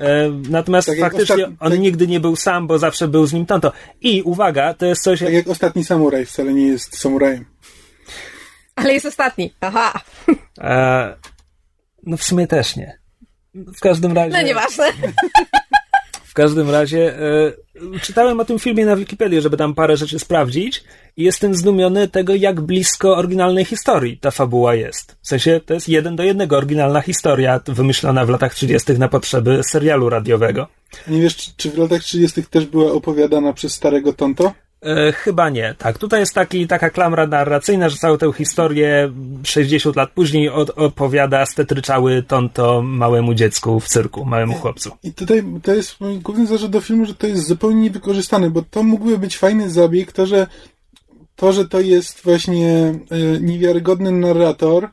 E, 0.00 0.30
natomiast 0.50 0.88
tak 0.88 0.98
faktycznie 0.98 1.44
on 1.60 1.70
tak... 1.70 1.80
nigdy 1.80 2.06
nie 2.06 2.20
był 2.20 2.36
sam, 2.36 2.66
bo 2.66 2.78
zawsze 2.78 3.08
był 3.08 3.26
z 3.26 3.32
nim 3.32 3.46
Tonto. 3.46 3.72
I 4.00 4.22
uwaga, 4.22 4.74
to 4.74 4.86
jest 4.86 5.02
coś... 5.02 5.20
Tak 5.20 5.32
jak 5.32 5.48
ostatni 5.48 5.84
samuraj 5.84 6.26
wcale 6.26 6.54
nie 6.54 6.66
jest 6.66 6.98
samurajem. 6.98 7.44
Ale 8.80 8.92
jest 8.94 9.06
ostatni. 9.06 9.54
Aha. 9.60 9.92
E, 10.60 11.16
no 12.06 12.16
w 12.16 12.24
sumie 12.24 12.46
też 12.46 12.76
nie. 12.76 12.98
W 13.54 13.80
każdym 13.80 14.12
razie... 14.12 14.32
No 14.32 14.42
nieważne. 14.42 14.92
W 16.24 16.34
każdym 16.34 16.70
razie 16.70 17.18
e, 17.18 18.00
czytałem 18.02 18.40
o 18.40 18.44
tym 18.44 18.58
filmie 18.58 18.86
na 18.86 18.96
Wikipedii, 18.96 19.40
żeby 19.40 19.56
tam 19.56 19.74
parę 19.74 19.96
rzeczy 19.96 20.18
sprawdzić 20.18 20.84
i 21.16 21.22
jestem 21.22 21.54
zdumiony 21.54 22.08
tego, 22.08 22.34
jak 22.34 22.60
blisko 22.60 23.16
oryginalnej 23.16 23.64
historii 23.64 24.18
ta 24.18 24.30
fabuła 24.30 24.74
jest. 24.74 25.16
W 25.22 25.28
sensie 25.28 25.60
to 25.66 25.74
jest 25.74 25.88
jeden 25.88 26.16
do 26.16 26.22
jednego 26.22 26.56
oryginalna 26.56 27.00
historia 27.00 27.60
wymyślona 27.66 28.26
w 28.26 28.28
latach 28.28 28.54
30. 28.54 28.92
na 28.92 29.08
potrzeby 29.08 29.60
serialu 29.62 30.08
radiowego. 30.08 30.66
Nie 31.08 31.20
wiesz, 31.20 31.36
czy, 31.36 31.50
czy 31.56 31.70
w 31.70 31.78
latach 31.78 32.02
30. 32.02 32.42
też 32.42 32.66
była 32.66 32.92
opowiadana 32.92 33.52
przez 33.52 33.72
starego 33.72 34.12
Tonto? 34.12 34.52
E, 34.82 35.12
chyba 35.12 35.50
nie. 35.50 35.74
Tak, 35.78 35.98
tutaj 35.98 36.20
jest 36.20 36.34
taki, 36.34 36.66
taka 36.66 36.90
klamra 36.90 37.26
narracyjna, 37.26 37.88
że 37.88 37.96
całą 37.96 38.18
tę 38.18 38.32
historię 38.32 39.12
60 39.44 39.96
lat 39.96 40.10
później 40.10 40.48
od, 40.48 40.70
opowiada 40.70 41.46
stetryczały 41.46 42.22
Tonto 42.22 42.82
małemu 42.82 43.34
dziecku 43.34 43.80
w 43.80 43.88
cyrku, 43.88 44.24
małemu 44.24 44.54
chłopcu. 44.54 44.90
I 45.02 45.12
tutaj 45.12 45.44
to 45.62 45.74
jest 45.74 45.96
główny 46.22 46.46
zarzut 46.46 46.70
do 46.70 46.80
filmu, 46.80 47.06
że 47.06 47.14
to 47.14 47.26
jest 47.26 47.46
zupełnie 47.46 47.80
niewykorzystane, 47.80 48.50
bo 48.50 48.62
to 48.70 48.82
mógłby 48.82 49.18
być 49.18 49.38
fajny 49.38 49.70
zabieg, 49.70 50.12
to, 50.12 50.26
że 50.26 50.46
to, 51.36 51.52
że 51.52 51.68
to 51.68 51.80
jest 51.80 52.20
właśnie 52.24 52.94
y, 53.12 53.40
niewiarygodny 53.40 54.12
narrator. 54.12 54.88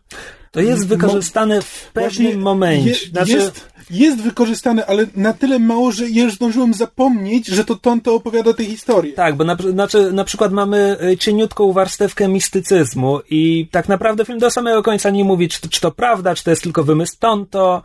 To 0.52 0.62
jest 0.62 0.88
wykorzystane 0.88 1.62
w 1.62 1.89
pewnym 1.93 2.41
momencie. 2.41 2.89
Je, 2.89 2.95
znaczy... 2.95 3.32
Jest, 3.32 3.67
jest 3.89 4.21
wykorzystane, 4.21 4.86
ale 4.86 5.06
na 5.15 5.34
tyle 5.34 5.60
mało, 5.60 5.91
że 5.91 6.10
już 6.10 6.34
zdążyłem 6.34 6.73
zapomnieć, 6.73 7.47
że 7.47 7.65
to 7.65 7.76
Tonto 7.76 8.15
opowiada 8.15 8.54
tę 8.54 8.65
historię. 8.65 9.13
Tak, 9.13 9.36
bo 9.36 9.43
na, 9.43 9.56
znaczy, 9.56 10.12
na 10.12 10.23
przykład 10.23 10.52
mamy 10.52 10.97
y, 11.04 11.17
cieniutką 11.17 11.73
warstewkę 11.73 12.28
mistycyzmu 12.28 13.19
i 13.30 13.67
tak 13.71 13.89
naprawdę 13.89 14.26
film 14.26 14.39
do 14.39 14.52
samego 14.52 14.84
końca 14.84 15.10
nie 15.10 15.23
mówi, 15.23 15.50
czy, 15.50 15.69
czy 15.69 15.82
to 15.82 15.91
prawda, 15.91 16.36
czy 16.36 16.43
to 16.43 16.50
jest 16.50 16.63
tylko 16.63 16.84
wymysł 16.84 17.15
Tonto, 17.19 17.84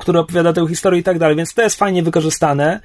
który 0.00 0.18
opowiada 0.18 0.52
tę 0.52 0.68
historię 0.68 1.00
i 1.00 1.04
tak 1.04 1.18
dalej, 1.18 1.36
więc 1.36 1.54
to 1.54 1.62
jest 1.62 1.76
fajnie 1.76 2.02
wykorzystane 2.02 2.80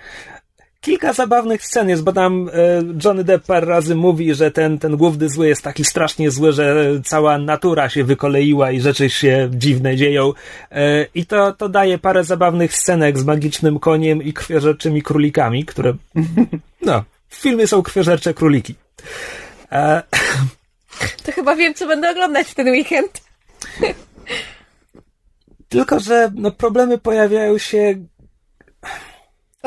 kilka 0.83 1.13
zabawnych 1.13 1.65
scen 1.65 1.89
jest, 1.89 2.03
bo 2.03 2.13
tam 2.13 2.49
e, 2.53 2.83
Johnny 3.03 3.23
Depp 3.23 3.45
parę 3.45 3.67
razy 3.67 3.95
mówi, 3.95 4.33
że 4.33 4.51
ten, 4.51 4.79
ten 4.79 4.97
główny 4.97 5.29
zły 5.29 5.47
jest 5.47 5.61
taki 5.61 5.85
strasznie 5.85 6.31
zły, 6.31 6.51
że 6.51 6.87
cała 7.05 7.37
natura 7.37 7.89
się 7.89 8.03
wykoleiła 8.03 8.71
i 8.71 8.81
rzeczy 8.81 9.09
się 9.09 9.49
dziwne 9.51 9.95
dzieją. 9.95 10.33
E, 10.71 11.05
I 11.15 11.25
to, 11.25 11.53
to 11.53 11.69
daje 11.69 11.97
parę 11.97 12.23
zabawnych 12.23 12.77
scenek 12.77 13.19
z 13.19 13.23
magicznym 13.23 13.79
koniem 13.79 14.23
i 14.23 14.33
krwiożerczymi 14.33 15.01
królikami, 15.01 15.65
które, 15.65 15.93
no, 16.81 17.03
w 17.29 17.35
filmie 17.35 17.67
są 17.67 17.81
krwiożercze 17.81 18.33
króliki. 18.33 18.75
E, 19.71 20.03
to 21.25 21.31
chyba 21.31 21.55
wiem, 21.55 21.73
co 21.73 21.87
będę 21.87 22.11
oglądać 22.11 22.47
w 22.47 22.55
ten 22.55 22.67
weekend. 22.67 23.21
Tylko, 25.69 25.99
że 25.99 26.31
no, 26.35 26.51
problemy 26.51 26.97
pojawiają 26.97 27.57
się 27.57 27.95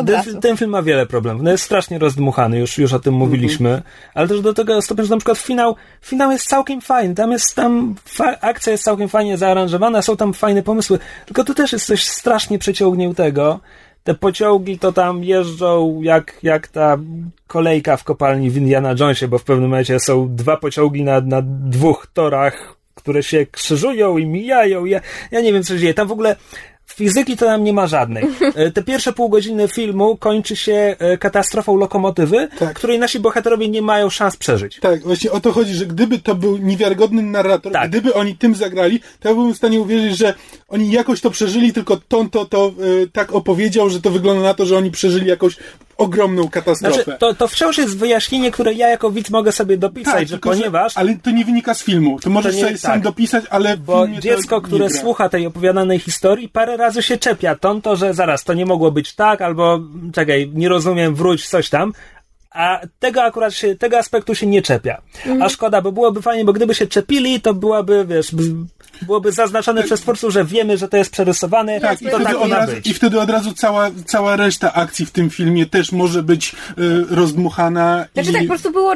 ten, 0.04 0.40
ten, 0.40 0.56
film 0.56 0.70
ma 0.70 0.82
wiele 0.82 1.06
problemów. 1.06 1.42
No 1.42 1.50
jest 1.50 1.64
strasznie 1.64 1.98
rozdmuchany, 1.98 2.59
już, 2.59 2.78
już 2.78 2.92
o 2.92 2.98
tym 2.98 3.14
mówiliśmy, 3.14 3.68
mm 3.68 3.80
-hmm. 3.80 4.11
ale 4.14 4.28
też 4.28 4.40
do 4.40 4.54
tego 4.54 4.82
stopnia, 4.82 5.04
że 5.04 5.11
na 5.11 5.16
przykład 5.16 5.38
finał, 5.38 5.76
finał 6.02 6.30
jest 6.32 6.48
całkiem 6.48 6.80
fajny. 6.80 7.14
Tam 7.14 7.32
jest, 7.32 7.54
tam 7.54 7.94
akcja 8.40 8.72
jest 8.72 8.85
całkiem 8.85 9.09
fajnie 9.09 9.38
zaaranżowana, 9.38 10.02
są 10.02 10.16
tam 10.16 10.35
fajne 10.35 10.62
pomysły, 10.62 10.98
tylko 11.26 11.44
to 11.44 11.54
też 11.54 11.72
jest 11.72 11.87
coś 11.87 12.04
strasznie 12.04 12.59
przeciągniętego. 12.59 13.61
Te 14.04 14.14
pociągi 14.14 14.78
to 14.78 14.92
tam 14.92 15.24
jeżdżą 15.24 16.00
jak, 16.02 16.38
jak 16.42 16.68
ta 16.68 16.98
kolejka 17.46 17.96
w 17.96 18.04
kopalni 18.04 18.50
w 18.50 18.56
Indiana 18.56 18.94
Jonesie, 19.00 19.28
bo 19.28 19.38
w 19.38 19.44
pewnym 19.44 19.70
momencie 19.70 20.00
są 20.00 20.35
dwa 20.37 20.56
pociągi 20.56 21.04
na, 21.04 21.20
na 21.20 21.42
dwóch 21.44 22.06
torach, 22.12 22.76
które 22.94 23.22
się 23.22 23.46
krzyżują 23.46 24.18
i 24.18 24.26
mijają. 24.26 24.85
Ja, 24.85 25.00
ja 25.30 25.40
nie 25.40 25.52
wiem, 25.52 25.62
co 25.62 25.74
się 25.74 25.80
dzieje. 25.80 25.94
Tam 25.94 26.09
w 26.09 26.12
ogóle 26.12 26.37
Fizyki 26.94 27.37
to 27.37 27.46
nam 27.46 27.64
nie 27.64 27.72
ma 27.72 27.87
żadnej. 27.87 28.25
E, 28.57 28.70
Te 28.70 28.83
pierwsze 28.83 29.12
pół 29.12 29.29
godziny 29.29 29.68
filmu 29.68 30.16
kończy 30.16 30.57
się 30.57 30.96
e, 30.99 31.18
katastrofą 31.18 31.77
lokomotywy, 31.77 32.49
Tak. 32.59 32.75
której 32.77 32.99
nasi 32.99 33.20
bohaterowie 33.20 33.68
nie 33.68 33.83
mają 33.83 34.11
szans 34.11 34.37
przeżyć. 34.37 34.79
Tak, 34.81 35.03
właśnie 35.03 35.31
o 35.33 35.40
to 35.40 35.53
chodzi, 35.53 35.75
że 35.75 35.87
gdyby 35.87 36.18
to 36.18 36.35
był 36.35 36.57
niewiarygodny 36.57 37.22
narrator, 37.22 37.72
Tak. 37.72 37.90
gdyby 37.90 38.14
oni 38.14 38.37
tym 38.37 38.55
zagrali, 38.55 39.01
to 39.20 39.29
ja 39.29 39.35
byłem 39.35 39.55
w 39.55 39.57
stanie 39.57 39.81
uwierzyć, 39.81 40.16
że 40.18 40.35
oni 40.68 40.90
jakoś 40.90 41.20
to 41.20 41.31
przeżyli, 41.31 41.72
tylko 41.72 41.96
Ton 42.09 42.31
to, 42.31 42.44
to 42.46 42.66
e, 43.03 43.07
tak 43.12 43.33
opowiedział, 43.33 43.90
że 43.90 44.01
to 44.01 44.11
wygląda 44.11 44.42
na 44.42 44.55
to, 44.55 44.66
że 44.66 44.77
oni 44.79 44.90
przeżyli 44.90 45.27
jakąś 45.27 45.57
ogromną 45.98 46.48
katastrofę. 46.48 47.02
Znaczy, 47.04 47.18
to, 47.20 47.35
to 47.35 47.48
wciąż 47.48 47.78
jest 47.78 47.98
wyjaśnienie, 47.98 48.50
które 48.50 48.72
ja 48.72 48.88
jako 48.88 49.11
widz 49.11 49.30
mogę 49.30 49.52
sobie 49.52 49.76
dopisać, 49.76 50.12
że 50.14 50.20
Tak, 50.20 50.28
tylko, 50.28 50.50
ponieważ... 50.50 50.96
ale 50.96 51.14
to 51.22 51.30
nie 51.30 51.44
wynika 51.44 51.74
z 51.74 51.82
filmu. 51.82 52.20
To 52.20 52.30
możesz 52.30 52.52
To 52.54 52.59
nie- 52.61 52.64
sobie 52.66 52.78
sam 52.78 52.92
tak. 52.92 53.02
dopisać, 53.02 53.44
ale 53.50 53.76
Bo 53.76 54.06
to 54.06 54.20
dziecko, 54.20 54.61
które 54.61 54.88
gra. 54.88 55.00
słucha 55.00 55.28
tej 55.28 55.46
opowiadanej 55.46 55.98
historii, 55.98 56.48
parę 56.48 56.76
razy 56.76 57.02
się 57.02 57.18
czepia 57.18 57.54
tonto, 57.54 57.96
że 57.96 58.14
zaraz, 58.14 58.44
to 58.44 58.54
nie 58.54 58.66
mogło 58.66 58.92
być 58.92 59.14
tak, 59.14 59.42
albo 59.42 59.80
czekaj, 60.14 60.50
nie 60.54 60.68
rozumiem, 60.68 61.14
wróć, 61.14 61.48
coś 61.48 61.68
tam. 61.68 61.92
A 62.50 62.80
tego 62.98 63.22
akurat 63.22 63.54
się, 63.54 63.76
tego 63.76 63.98
aspektu 63.98 64.35
się 64.35 64.46
nie 64.46 64.62
czepia. 64.62 65.02
Mhm. 65.16 65.42
A 65.42 65.48
szkoda, 65.48 65.82
bo 65.82 65.92
byłoby 65.92 66.22
fajnie, 66.22 66.44
bo 66.44 66.52
gdyby 66.52 66.74
się 66.74 66.87
czepili, 66.87 67.40
to 67.40 67.54
byłaby, 67.54 68.04
wiesz, 68.09 68.30
byłoby 69.02 69.32
zaznaczone 69.32 69.82
przez 69.82 70.00
twórców, 70.00 70.32
że 70.32 70.44
wiemy, 70.44 70.78
że 70.78 70.88
to 70.88 70.96
jest 70.96 71.11
przerysowane, 71.11 71.80
Tak, 71.80 72.02
i 72.02 72.04
to 72.04 72.11
wtedy, 72.11 72.24
tak 72.24 72.37
od 72.37 72.48
ma 72.50 72.59
razu, 72.59 72.72
być. 72.74 72.87
I 72.87 72.94
wtedy 72.94 73.20
od 73.20 73.30
razu 73.30 73.52
cała, 73.54 73.90
cała 74.06 74.37
reszta 74.37 74.72
akcji 74.74 75.06
w 75.06 75.11
tym 75.11 75.30
filmie 75.30 75.66
też 75.66 75.92
może 75.92 76.22
być 76.22 76.52
y, 76.52 76.54
rozdmuchana. 77.11 78.06
Znaczy 78.14 78.30
i... 78.30 78.32
tak, 78.32 78.42
po 78.42 78.48
prostu 78.48 78.72
było, 78.72 78.92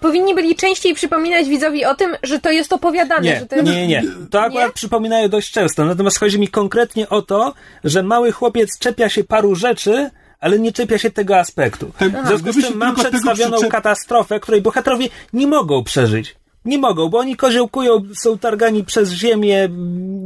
powinni 0.00 0.34
byli 0.34 0.56
częściej 0.56 0.94
przypominać 0.94 1.48
widzowi 1.48 1.84
o 1.84 1.94
tym, 1.94 2.16
że 2.22 2.38
to 2.38 2.50
jest 2.50 2.72
opowiadane, 2.72 3.22
Nie, 3.22 3.38
że 3.40 3.46
to 3.46 3.56
jest... 3.56 3.68
nie, 3.68 3.74
nie, 3.74 3.86
nie. 3.88 4.02
To 4.30 4.40
akurat 4.42 4.66
Nie? 4.68 4.72
przypominają 4.72 5.28
dość 5.28 5.52
często. 5.52 5.84
Natomiast 5.84 6.18
chodzi 6.18 6.38
mi 6.40 6.48
konkretnie 6.48 7.08
o 7.08 7.22
to, 7.22 7.54
że 7.84 8.02
mały 8.02 8.32
chłopiec 8.32 8.78
czepia 8.78 9.08
się 9.08 9.24
paru 9.24 9.54
rzeczy, 9.54 10.10
ale 10.40 10.58
nie 10.58 10.72
czepia 10.72 10.98
się 10.98 11.10
tego 11.10 11.38
aspektu. 11.38 11.92
Tak, 11.98 12.24
w 12.24 12.26
związku 12.28 12.52
z 12.52 12.66
tym 12.66 12.78
mam 12.78 12.94
przedstawioną 12.96 13.56
przyczep- 13.56 13.68
katastrofę, 13.70 14.40
której 14.40 14.62
bohaterowie 14.62 15.08
nie 15.32 15.46
mogą 15.46 15.84
przeżyć. 15.84 16.36
Nie 16.64 16.78
mogą, 16.78 17.08
bo 17.08 17.18
oni 17.18 17.36
koziołkują, 17.36 18.02
są 18.14 18.38
targani 18.38 18.84
przez 18.84 19.10
ziemię 19.10 19.68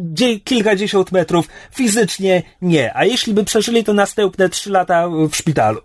dzie- 0.03 0.41
kilkadziesiąt 0.41 1.13
metrów. 1.13 1.49
Fizycznie 1.75 2.43
nie. 2.63 2.97
A 2.97 3.05
jeśli 3.05 3.35
by 3.35 3.45
przeżyli, 3.45 3.85
to 3.85 3.93
następne 3.93 4.49
trzy 4.49 4.71
lata 4.71 5.09
w 5.09 5.35
szpitalu. 5.37 5.81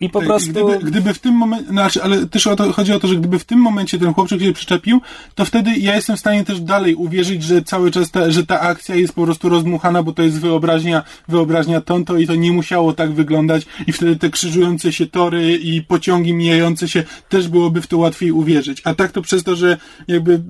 I 0.00 0.10
po 0.10 0.22
prostu... 0.22 0.50
Gdyby, 0.50 0.78
gdyby 0.78 1.14
w 1.14 1.18
tym 1.18 1.34
momencie, 1.34 1.68
znaczy, 1.70 2.02
ale 2.02 2.26
też 2.26 2.46
o 2.46 2.56
to, 2.56 2.72
chodzi 2.72 2.92
o 2.92 3.00
to, 3.00 3.08
że 3.08 3.16
gdyby 3.16 3.38
w 3.38 3.44
tym 3.44 3.58
momencie 3.58 3.98
ten 3.98 4.14
chłopczyk 4.14 4.40
się 4.40 4.52
przyczepił, 4.52 5.00
to 5.34 5.44
wtedy 5.44 5.76
ja 5.76 5.94
jestem 5.94 6.16
w 6.16 6.20
stanie 6.20 6.44
też 6.44 6.60
dalej 6.60 6.94
uwierzyć, 6.94 7.42
że 7.42 7.62
cały 7.62 7.90
czas 7.90 8.10
ta, 8.10 8.30
że 8.30 8.46
ta 8.46 8.60
akcja 8.60 8.94
jest 8.94 9.12
po 9.12 9.24
prostu 9.24 9.48
rozdmuchana, 9.48 10.02
bo 10.02 10.12
to 10.12 10.22
jest 10.22 10.40
wyobraźnia, 10.40 11.02
wyobraźnia 11.28 11.80
Tonto 11.80 12.18
i 12.18 12.26
to 12.26 12.34
nie 12.34 12.52
musiało 12.52 12.92
tak 12.92 13.12
wyglądać 13.12 13.66
i 13.86 13.92
wtedy 13.92 14.16
te 14.16 14.30
krzyżujące 14.30 14.92
się 14.92 15.06
tory 15.06 15.56
i 15.56 15.82
pociągi 15.82 16.32
mijające 16.32 16.88
się 16.88 17.04
też 17.28 17.48
byłoby 17.48 17.82
w 17.82 17.86
to 17.86 17.98
łatwiej 17.98 18.32
uwierzyć. 18.32 18.82
A 18.84 18.94
tak 18.94 19.12
to 19.12 19.22
przez 19.22 19.44
to, 19.44 19.56
że 19.56 19.76
jakby 20.08 20.40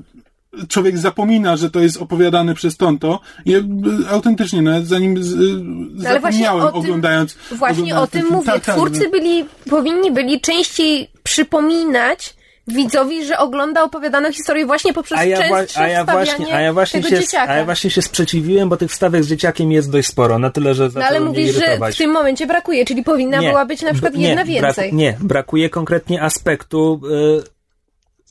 człowiek 0.69 0.99
zapomina, 0.99 1.57
że 1.57 1.71
to 1.71 1.81
jest 1.81 1.97
opowiadane 1.97 2.55
przez 2.55 2.77
Tonto, 2.77 3.21
ja, 3.47 3.59
y, 3.59 3.63
autentycznie, 4.11 4.63
nawet 4.63 4.87
zanim 4.87 5.25
z, 5.25 5.33
y, 5.33 5.37
No 5.63 6.09
ale 6.11 6.21
właśnie 6.21 6.45
zapomniałem 6.45 6.65
o 6.65 6.73
tym- 6.73 6.81
oglądając 6.81 7.35
Właśnie 7.53 7.83
oglądając 7.97 8.09
o 8.09 8.13
tym 8.13 8.27
mówię. 8.31 8.47
Tak, 8.47 8.65
tak, 8.65 8.77
Twórcy 8.77 9.01
że- 9.01 9.09
byli, 9.09 9.45
powinni 9.71 10.13
byli 10.13 10.41
częściej 10.41 11.11
przypominać 11.23 12.35
widzowi, 12.69 13.25
że 13.25 13.39
ogląda 13.39 13.83
opowiadaną 13.83 14.33
historię 14.33 14.67
właśnie 14.67 14.93
poprzez 14.93 15.19
A 15.19 15.25
ja, 15.25 15.37
częstsze 15.49 15.81
a, 15.81 15.89
ja 15.89 16.01
wstawianie 16.01 16.27
właśnie, 16.37 16.55
a, 16.55 16.61
ja 16.61 16.73
właśnie 16.73 17.03
tego 17.03 17.17
się, 17.17 17.23
dzieciaka. 17.23 17.53
a 17.53 17.57
ja 17.57 17.65
właśnie 17.65 17.91
się 17.91 18.03
sprzeciwiłem, 18.03 18.69
bo 18.69 18.77
tych 18.77 18.91
wstawek 18.91 19.25
z 19.25 19.29
dzieciakiem 19.29 19.73
jest 19.73 19.91
dość 19.91 20.09
sporo, 20.09 20.39
na 20.39 20.51
tyle, 20.51 20.75
że 20.75 20.89
no 20.95 21.05
ale 21.05 21.21
mówisz, 21.21 21.55
że 21.55 21.79
w 21.93 21.97
tym 21.97 22.11
momencie 22.11 22.47
brakuje, 22.47 22.85
czyli 22.85 23.03
powinna 23.03 23.41
Nie, 23.41 23.49
była 23.49 23.65
być 23.67 23.83
na 23.83 23.93
przykład 23.93 24.13
b- 24.13 24.19
nie, 24.19 24.29
jedna 24.29 24.45
więcej. 24.45 24.61
Brak, 24.89 24.93
nie, 24.93 25.17
brakuje 25.21 25.71
konkretnie 25.71 26.23
aspektu 26.23 27.01
y, 27.41 27.54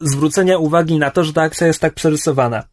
zwrócenia 0.04 0.58
uwagi 0.58 1.00
na 1.00 1.12
to, 1.12 1.24
że 1.24 1.34
ta 1.34 1.42
akcja 1.42 1.68
jest 1.68 1.80
tak 1.80 1.94
przerysowana. 1.94 2.63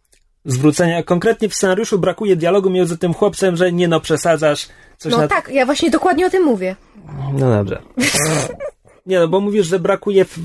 Zwrócenia, 0.45 1.03
konkretnie 1.03 1.49
w 1.49 1.55
scenariuszu 1.55 1.99
brakuje 1.99 2.37
dialogu 2.37 2.71
między 2.71 2.99
tym 2.99 3.15
chłopcem, 3.15 3.57
że 3.57 3.73
nie 3.73 3.89
no, 3.89 4.01
przesadzasz, 4.01 4.69
coś 4.99 5.13
No 5.13 5.19
na... 5.19 5.29
tak, 5.29 5.49
ja 5.53 5.67
właśnie 5.67 5.91
dokładnie 5.91 6.27
o 6.27 6.31
tym 6.31 6.43
mówię. 6.45 6.77
No 7.33 7.51
dobrze. 7.51 7.83
Nie 9.07 9.19
no, 9.19 9.29
bo 9.29 9.41
mówisz, 9.41 9.67
że 9.67 9.79
brakuje, 9.79 10.25
w- 10.25 10.39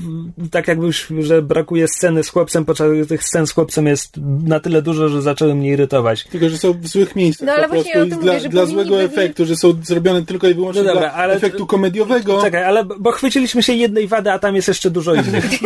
tak 0.50 0.68
jakbyś, 0.68 1.06
że 1.20 1.42
brakuje 1.42 1.88
sceny 1.88 2.24
z 2.24 2.28
chłopcem, 2.28 2.64
podczas 2.64 2.92
gdy 2.92 3.06
tych 3.06 3.22
scen 3.24 3.46
z 3.46 3.52
chłopcem 3.52 3.86
jest 3.86 4.16
na 4.44 4.60
tyle 4.60 4.82
dużo, 4.82 5.08
że 5.08 5.22
zaczęły 5.22 5.54
mnie 5.54 5.70
irytować. 5.70 6.24
Tylko, 6.24 6.48
że 6.48 6.58
są 6.58 6.72
w 6.72 6.86
złych 6.88 7.16
miejscach. 7.16 7.46
No, 7.46 7.52
ale 7.52 7.62
po 7.68 7.74
właśnie 7.74 7.92
prostu 7.92 8.06
o 8.06 8.10
tym 8.10 8.20
i 8.20 8.22
dla, 8.22 8.32
mówię, 8.32 8.42
że 8.42 8.48
dla 8.48 8.66
złego 8.66 8.90
byli- 8.96 9.04
efektu, 9.06 9.44
że 9.46 9.56
są 9.56 9.72
zrobione 9.84 10.22
tylko 10.22 10.48
i 10.48 10.54
wyłącznie 10.54 10.82
No 10.82 10.88
dobra, 10.94 11.08
dla 11.08 11.12
ale- 11.12 11.34
efektu 11.34 11.66
komediowego. 11.66 12.42
Czekaj, 12.42 12.64
ale 12.64 12.84
bo 12.84 13.12
chwyciliśmy 13.12 13.62
się 13.62 13.72
jednej 13.72 14.08
wady, 14.08 14.30
a 14.32 14.38
tam 14.38 14.56
jest 14.56 14.68
jeszcze 14.68 14.90
dużo 14.90 15.14
innych. 15.14 15.44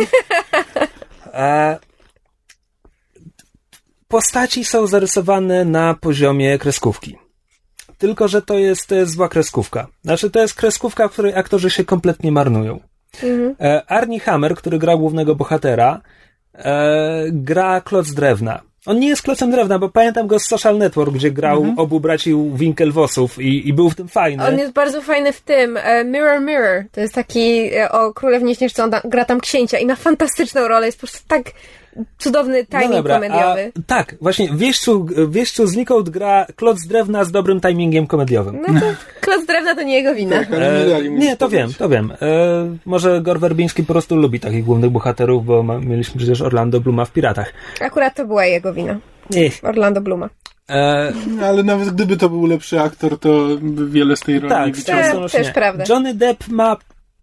E, 1.33 1.79
postaci 4.07 4.65
są 4.65 4.87
zarysowane 4.87 5.65
na 5.65 5.93
poziomie 5.93 6.57
kreskówki. 6.57 7.17
Tylko, 7.97 8.27
że 8.27 8.41
to 8.41 8.57
jest, 8.57 8.87
to 8.87 8.95
jest 8.95 9.11
zła 9.11 9.29
kreskówka. 9.29 9.87
Znaczy, 10.03 10.29
to 10.29 10.39
jest 10.39 10.53
kreskówka, 10.53 11.07
w 11.07 11.11
której 11.11 11.35
aktorzy 11.35 11.69
się 11.69 11.85
kompletnie 11.85 12.31
marnują. 12.31 12.79
E, 13.59 13.83
Arnie 13.87 14.19
Hammer, 14.19 14.55
który 14.55 14.79
gra 14.79 14.97
głównego 14.97 15.35
bohatera, 15.35 16.01
e, 16.53 17.25
gra 17.31 17.81
kloc 17.81 18.11
drewna. 18.11 18.61
On 18.85 18.99
nie 18.99 19.07
jest 19.07 19.21
klocem 19.21 19.51
drewna, 19.51 19.79
bo 19.79 19.89
pamiętam 19.89 20.27
go 20.27 20.39
z 20.39 20.45
Social 20.45 20.77
Network, 20.77 21.13
gdzie 21.13 21.31
grał 21.31 21.65
obu 21.77 21.99
braci 21.99 22.35
Winkelwosów 22.53 23.39
i, 23.39 23.67
i 23.67 23.73
był 23.73 23.89
w 23.89 23.95
tym 23.95 24.07
fajny. 24.07 24.47
On 24.47 24.59
jest 24.59 24.73
bardzo 24.73 25.01
fajny 25.01 25.33
w 25.33 25.41
tym 25.41 25.77
e, 25.77 26.03
Mirror 26.03 26.41
Mirror. 26.41 26.83
To 26.91 27.01
jest 27.01 27.13
taki 27.13 27.75
e, 27.75 27.91
o 27.91 28.13
Królewnie 28.13 28.55
da, 28.89 29.01
gra 29.03 29.25
tam 29.25 29.39
księcia 29.39 29.79
i 29.79 29.85
ma 29.85 29.95
fantastyczną 29.95 30.67
rolę. 30.67 30.85
Jest 30.85 30.97
po 30.97 31.07
prostu 31.07 31.27
tak 31.27 31.43
cudowny 32.17 32.65
timing 32.65 33.07
komediowy. 33.07 33.71
A, 33.77 33.81
tak, 33.87 34.15
właśnie 34.21 34.49
w 34.49 34.57
wieściu, 34.57 35.03
w 35.05 35.31
wieściu 35.33 35.67
znikąd 35.67 36.09
gra 36.09 36.45
kloc 36.55 36.87
drewna 36.87 37.23
z 37.23 37.31
dobrym 37.31 37.61
timingiem 37.61 38.07
komediowym. 38.07 38.61
No 38.67 38.79
to 38.79 38.85
Kloc 39.21 39.45
Drewna 39.45 39.75
to 39.75 39.81
nie 39.83 39.93
jego 39.93 40.15
wina. 40.15 40.39
Tak, 40.39 40.53
ale 40.53 41.09
nie 41.09 41.37
to 41.37 41.49
wiem, 41.49 41.73
to 41.73 41.89
wiem. 41.89 42.11
E, 42.21 42.75
może 42.85 43.21
Gor 43.21 43.39
Werbiński 43.39 43.83
po 43.83 43.93
prostu 43.93 44.15
lubi 44.15 44.39
takich 44.39 44.63
głównych 44.65 44.89
bohaterów, 44.91 45.45
bo 45.45 45.63
ma, 45.63 45.79
mieliśmy 45.79 46.17
przecież 46.17 46.41
Orlando 46.41 46.79
Bluma 46.81 47.05
w 47.05 47.11
Piratach. 47.11 47.53
Akurat 47.81 48.15
to 48.15 48.25
była 48.25 48.45
jego 48.45 48.73
wina. 48.73 48.97
Ech, 49.37 49.59
Orlando 49.63 50.01
Bluma. 50.01 50.29
e, 50.69 51.13
Ale 51.43 51.63
nawet 51.63 51.89
gdyby 51.89 52.17
to 52.17 52.29
był 52.29 52.45
lepszy 52.45 52.81
aktor, 52.81 53.19
to 53.19 53.47
wiele 53.87 54.15
z 54.15 54.19
tej 54.19 54.39
roli 54.39 54.49
tak, 54.49 54.67
nie 54.67 54.73
z 54.73 54.77
wyciągnął. 54.77 55.11
całą 55.11 55.27
Też- 55.43 55.51
prawda. 55.53 55.83
Johnny 55.89 56.13
Depp 56.15 56.47
ma 56.47 56.77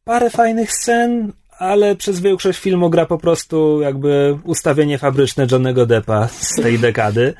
parę 0.04 0.30
fajnych 0.30 0.72
scen, 0.72 1.32
ale 1.58 1.96
przez 1.96 2.20
większość 2.20 2.58
filmu 2.58 2.90
gra 2.90 3.06
po 3.06 3.18
prostu 3.18 3.80
jakby 3.80 4.38
ustawienie 4.44 4.98
fabryczne 4.98 5.46
Johnnego 5.50 5.86
Deppa 5.86 6.28
z 6.28 6.54
tej 6.54 6.78
dekady. 6.78 7.34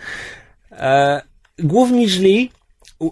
E, 0.72 1.22
główni 1.59 2.09
źli, 2.09 2.50
u, 2.98 3.11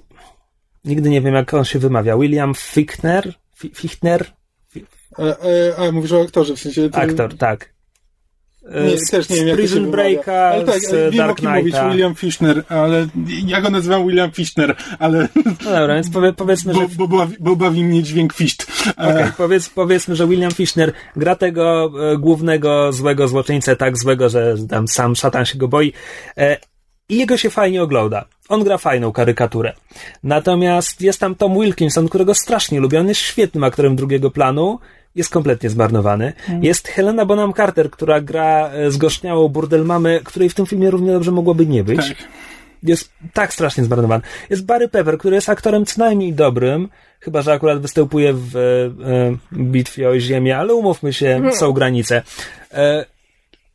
nigdy 0.85 1.11
nie 1.11 1.21
wiem 1.21 1.35
jak 1.35 1.55
on 1.55 1.65
się 1.65 1.79
wymawia, 1.79 2.17
William 2.17 2.55
Fichtner, 2.55 3.35
Fi- 3.61 3.75
Fichtner, 3.75 4.27
A, 5.17 5.23
a, 5.23 5.87
a, 5.87 5.93
mówisz 5.93 6.13
o 6.13 6.23
aktorze, 6.23 6.57
w 6.57 6.61
sensie... 6.61 6.91
To... 6.91 6.99
aktor, 6.99 7.37
tak. 7.37 7.76
E, 8.71 8.85
Nie, 8.87 8.99
z- 8.99 9.11
też 9.11 9.29
nie 9.29 9.37
wiem, 9.45 9.55
z 9.55 9.59
Prison. 9.59 9.91
Breaka, 9.91 10.33
Ale 10.49 10.65
tak, 10.65 10.81
z 10.81 10.93
wiem 10.93 11.27
Dark 11.27 11.39
kim 11.39 11.51
mówić, 11.51 11.63
Knighta. 11.65 11.91
William 11.91 12.15
Fichtner, 12.15 12.63
ale 12.69 13.07
ja 13.47 13.61
go 13.61 13.71
nazywam 13.71 14.07
William 14.07 14.31
Fichtner, 14.33 14.77
ale 14.99 15.29
No 15.45 15.71
dobra, 15.71 15.95
więc 15.95 16.11
powie, 16.11 16.33
powiedzmy, 16.33 16.75
że 16.75 16.81
bo, 16.81 17.09
bo, 17.09 17.19
bawi, 17.19 17.37
bo 17.41 17.57
bawi 17.57 17.85
mnie 17.85 18.03
dźwięk 18.03 18.33
Ficht. 18.33 18.67
E, 18.87 18.93
Okej, 18.97 19.25
powiedz, 19.37 19.69
powiedzmy, 19.69 20.17
że 20.17 20.27
William 20.27 20.51
Fichtner 20.53 20.93
gra 21.17 21.37
tego 21.37 21.91
e, 22.13 22.19
głównego 22.19 22.93
złego 22.93 23.29
złoczyńcę 23.29 23.77
tak 23.77 23.99
złego, 23.99 24.29
że 24.29 24.55
tam 24.71 24.89
sam 24.89 25.17
szatan 25.17 25.45
się 25.47 25.59
go 25.59 25.69
boi 25.69 25.93
e, 26.37 26.57
i 27.09 27.17
jego 27.19 27.37
się 27.37 27.51
fajnie 27.51 27.83
ogląda. 27.83 28.25
On 28.49 28.65
gra 28.65 28.79
fajną 28.79 29.13
karykaturę. 29.13 29.73
Natomiast 30.23 31.01
jest 31.01 31.21
tam 31.21 31.35
Tom 31.35 31.55
Wilkinson, 31.61 32.09
którego 32.09 32.35
strasznie 32.35 32.81
lubię. 32.81 33.01
On 33.01 33.09
jest 33.09 33.21
świetnym 33.21 33.65
aktorem 33.65 33.97
drugiego 33.97 34.31
planu. 34.31 34.79
Jest 35.17 35.31
kompletnie 35.31 35.71
zmarnowany. 35.71 36.33
Jest 36.63 36.89
Helena 36.89 37.27
Bonham 37.27 37.53
Carter, 37.53 37.91
która 37.91 38.21
gra 38.21 38.71
e, 38.71 38.91
zgorzniałą 38.91 39.49
burdel 39.49 39.85
mamy, 39.85 40.21
której 40.25 40.49
w 40.49 40.55
tym 40.55 40.67
filmie 40.67 40.91
równie 40.91 41.13
dobrze 41.13 41.31
mogłoby 41.31 41.67
nie 41.67 41.85
być 41.85 42.09
tak. 42.09 42.17
jest 42.83 43.13
tak 43.33 43.53
strasznie 43.53 43.85
zmarnowany. 43.85 44.23
Jest 44.51 44.65
Barry 44.65 44.89
Pepper, 44.89 45.19
który 45.19 45.35
jest 45.35 45.49
aktorem 45.49 45.87
co 45.87 46.01
najmniej 46.01 46.33
dobrym, 46.33 46.89
chyba 47.21 47.43
że 47.43 47.53
akurat 47.53 47.81
występuje 47.81 48.33
w 48.33 48.57
e, 48.57 48.61
e, 49.11 49.37
bitwie 49.53 50.09
o 50.09 50.19
Ziemię, 50.19 50.59
ale 50.59 50.75
umówmy 50.75 51.13
się, 51.13 51.41
są 51.53 51.73
granice. 51.73 52.23
E, 52.73 53.07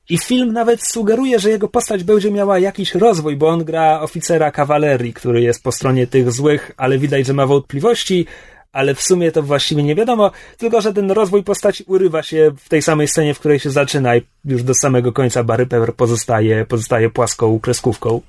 I 0.10 0.18
film 0.18 0.54
nawet 0.54 0.88
sugeruje, 0.88 1.40
że 1.40 1.50
jego 1.50 1.68
postać 1.68 2.04
będzie 2.04 2.32
miała 2.32 2.60
jakiś 2.60 2.96
rozwój, 2.96 3.36
bo 3.36 3.48
on 3.48 3.64
gra 3.64 4.02
oficera 4.02 4.52
kawalerii, 4.52 5.14
który 5.14 5.42
jest 5.42 5.64
po 5.64 5.72
stronie 5.72 6.08
tych 6.08 6.32
złych, 6.32 6.72
ale 6.78 6.98
widać, 6.98 7.26
że 7.26 7.34
ma 7.34 7.46
wątpliwości, 7.46 8.26
ale 8.72 8.96
w 8.96 9.02
sumie 9.02 9.32
to 9.32 9.44
właściwie 9.44 9.84
nie 9.84 9.96
wiadomo, 9.96 10.32
tylko 10.58 10.82
że 10.82 10.94
ten 10.94 11.12
rozwój 11.12 11.44
postaci 11.44 11.84
urywa 11.88 12.24
się 12.24 12.52
w 12.58 12.70
tej 12.70 12.82
samej 12.82 13.08
scenie, 13.08 13.34
w 13.34 13.40
której 13.40 13.60
się 13.60 13.70
zaczyna 13.70 14.16
i 14.16 14.22
już 14.46 14.64
do 14.64 14.74
samego 14.74 15.12
końca 15.12 15.44
Barry 15.44 15.66
Pepper 15.66 15.96
pozostaje, 15.96 16.66
pozostaje 16.66 17.10
płaską 17.10 17.60
kreskówką. 17.60 18.22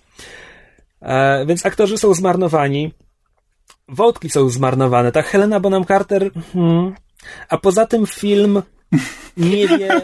E, 1.02 1.46
więc 1.46 1.66
aktorzy 1.66 1.98
są 1.98 2.14
zmarnowani. 2.14 2.92
Wątki 3.88 4.30
są 4.30 4.48
zmarnowane. 4.48 5.12
Ta 5.12 5.22
Helena 5.22 5.60
Bonham 5.60 5.84
Carter. 5.84 6.30
Hmm. 6.52 6.94
A 7.48 7.58
poza 7.58 7.86
tym 7.86 8.06
film 8.06 8.62
nie 9.36 9.68
wie. 9.68 10.02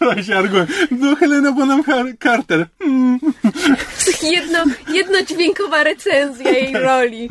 Właśnie 0.00 0.36
argument. 0.36 0.70
No 0.90 1.16
Helena 1.16 1.52
Bonham 1.52 1.82
Carter. 2.22 2.66
Mm. 2.80 3.18
Jedno, 4.22 4.64
jednodźwiękowa 4.92 5.84
recenzja 5.84 6.50
jej 6.50 6.72
roli. 6.72 7.30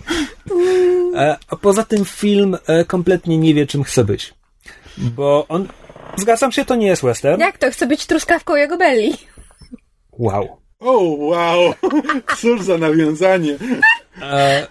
E, 1.16 1.38
a 1.50 1.56
poza 1.56 1.84
tym 1.84 2.06
film 2.06 2.58
e, 2.68 2.86
kompletnie 2.86 3.38
nie 3.38 3.54
wie, 3.54 3.68
czym 3.68 3.84
chce 3.84 4.04
być. 4.04 4.34
Bo 4.98 5.46
on. 5.50 5.68
Zgadzam 6.18 6.52
się, 6.52 6.66
to 6.66 6.76
nie 6.76 6.88
jest 6.88 7.02
western. 7.02 7.42
Jak 7.42 7.58
to? 7.58 7.72
Chce 7.72 7.88
być 7.88 8.06
truskawką 8.06 8.56
jego 8.56 8.78
belli. 8.78 9.18
Wow. 10.12 10.58
O, 10.80 11.00
wow. 11.18 11.74
Cóż 12.38 12.62
za 12.62 12.78
nawiązanie. 12.78 13.58
E, 14.22 14.68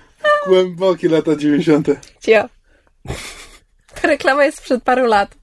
Głębokie 0.46 1.08
lata 1.08 1.36
90. 1.36 1.88
Cio. 2.20 2.48
Ta 4.02 4.08
reklama 4.08 4.44
jest 4.44 4.58
sprzed 4.58 4.82
paru 4.82 5.06
lat. 5.06 5.34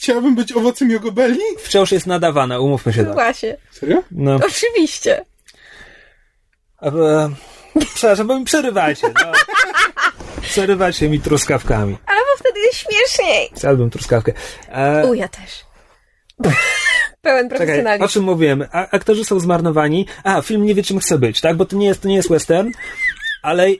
Chciałabym 0.00 0.34
być 0.34 0.52
owocem 0.52 0.90
jogobeli? 0.90 1.40
wciąż 1.58 1.92
jest 1.92 2.06
nadawana, 2.06 2.58
umówmy 2.60 2.92
się 2.92 3.04
tak. 3.04 3.12
Właśnie. 3.12 3.56
Serio? 3.70 4.02
No. 4.10 4.38
Oczywiście. 4.46 5.24
E, 6.82 6.90
przepraszam, 7.94 8.26
bo 8.26 8.38
mi 8.38 8.44
przerywacie. 8.44 9.06
No. 9.08 9.32
Przerywacie 10.42 11.08
mi 11.08 11.20
truskawkami. 11.20 11.98
Ale 12.06 12.18
bo 12.18 12.38
wtedy 12.38 12.60
jest 12.60 12.78
śmieszniej. 12.78 13.50
Chciałbym 13.56 13.90
truskawkę. 13.90 14.32
E, 14.68 15.06
U, 15.06 15.14
ja 15.14 15.28
też. 15.28 15.64
Pełen 17.22 17.48
czekaj, 17.48 17.58
profesjonalizm. 17.66 18.04
o 18.04 18.08
czym 18.08 18.22
mówiłem? 18.22 18.64
A, 18.72 18.88
aktorzy 18.90 19.24
są 19.24 19.40
zmarnowani. 19.40 20.06
A, 20.24 20.42
film 20.42 20.66
nie 20.66 20.74
wie, 20.74 20.82
czym 20.82 20.98
chce 20.98 21.18
być, 21.18 21.40
tak? 21.40 21.56
Bo 21.56 21.64
to 21.64 21.76
nie 21.76 21.86
jest, 21.86 22.02
to 22.02 22.08
nie 22.08 22.16
jest 22.16 22.28
western. 22.28 22.70
Ale 23.42 23.66
e, 23.66 23.76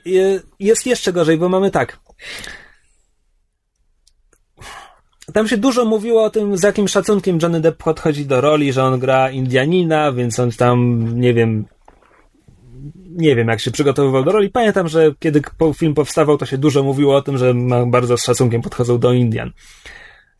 jest 0.59 0.85
jeszcze 0.85 1.13
gorzej, 1.13 1.37
bo 1.37 1.49
mamy 1.49 1.71
tak. 1.71 1.99
Tam 5.33 5.47
się 5.47 5.57
dużo 5.57 5.85
mówiło 5.85 6.23
o 6.23 6.29
tym, 6.29 6.57
z 6.57 6.63
jakim 6.63 6.87
szacunkiem 6.87 7.39
Johnny 7.41 7.61
Depp 7.61 7.83
podchodzi 7.83 8.25
do 8.25 8.41
roli, 8.41 8.73
że 8.73 8.83
on 8.83 8.99
gra 8.99 9.31
Indianina, 9.31 10.11
więc 10.11 10.39
on 10.39 10.51
tam, 10.51 11.07
nie 11.19 11.33
wiem, 11.33 11.65
nie 13.15 13.35
wiem, 13.35 13.47
jak 13.47 13.59
się 13.59 13.71
przygotowywał 13.71 14.23
do 14.23 14.31
roli. 14.31 14.49
Pamiętam, 14.49 14.87
że 14.87 15.13
kiedy 15.19 15.41
film 15.77 15.93
powstawał, 15.93 16.37
to 16.37 16.45
się 16.45 16.57
dużo 16.57 16.83
mówiło 16.83 17.15
o 17.15 17.21
tym, 17.21 17.37
że 17.37 17.53
bardzo 17.87 18.17
z 18.17 18.23
szacunkiem 18.23 18.61
podchodzą 18.61 18.99
do 18.99 19.13
Indian. 19.13 19.51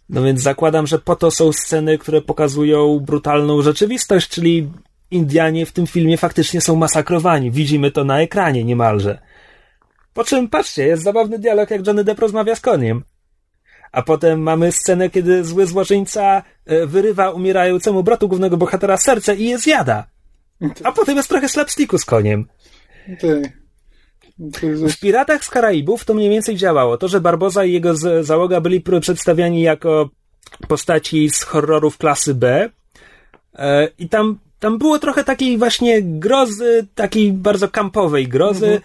No 0.10 0.24
więc 0.24 0.42
zakładam, 0.42 0.88
że 0.88 1.00
po 1.00 1.16
to 1.16 1.32
są 1.32 1.54
sceny, 1.54 1.98
które 1.98 2.22
pokazują 2.22 3.00
brutalną 3.00 3.62
rzeczywistość, 3.62 4.30
czyli 4.30 4.70
Indianie 5.12 5.66
w 5.66 5.72
tym 5.72 5.88
filmie 5.88 6.18
faktycznie 6.18 6.62
są 6.62 6.76
masakrowani. 6.76 7.52
Widzimy 7.52 7.92
to 7.92 8.04
na 8.04 8.22
ekranie 8.22 8.64
niemalże. 8.64 9.20
Po 10.14 10.24
czym, 10.24 10.50
patrzcie, 10.50 10.88
jest 10.88 11.04
zabawny 11.04 11.40
dialog, 11.40 11.72
jak 11.72 11.88
Johnny 11.88 12.04
Depp 12.04 12.22
rozmawia 12.22 12.56
z 12.56 12.62
koniem. 12.62 13.04
A 13.92 14.02
potem 14.02 14.42
mamy 14.42 14.72
scenę, 14.72 15.10
kiedy 15.10 15.44
zły 15.44 15.66
złoczyńca 15.68 16.44
e, 16.66 16.88
wyrywa 16.88 17.30
umierającemu 17.30 18.04
bratu 18.04 18.28
głównego 18.28 18.58
bohatera 18.58 18.98
serce 18.98 19.36
i 19.36 19.46
je 19.46 19.58
zjada. 19.58 20.06
A 20.84 20.92
potem 20.92 21.18
jest 21.18 21.30
trochę 21.30 21.50
slapsticku 21.50 21.98
z 21.98 22.06
koniem. 22.06 22.48
W 24.88 25.00
Piratach 25.00 25.46
z 25.46 25.50
Karaibów 25.50 26.06
to 26.06 26.14
mniej 26.14 26.30
więcej 26.30 26.56
działało. 26.56 26.98
To, 26.98 27.08
że 27.08 27.22
Barboza 27.22 27.66
i 27.66 27.74
jego 27.74 27.94
załoga 28.22 28.62
byli 28.62 28.82
pr- 28.82 29.00
przedstawiani 29.02 29.62
jako 29.62 30.10
postaci 30.68 31.30
z 31.30 31.44
horrorów 31.44 31.98
klasy 31.98 32.36
B. 32.36 32.70
E, 33.56 33.88
I 34.00 34.10
tam, 34.10 34.40
tam 34.60 34.78
było 34.78 35.00
trochę 35.00 35.24
takiej 35.24 35.58
właśnie 35.58 36.02
grozy, 36.02 36.88
takiej 36.96 37.34
bardzo 37.34 37.68
kampowej 37.70 38.28
grozy. 38.28 38.82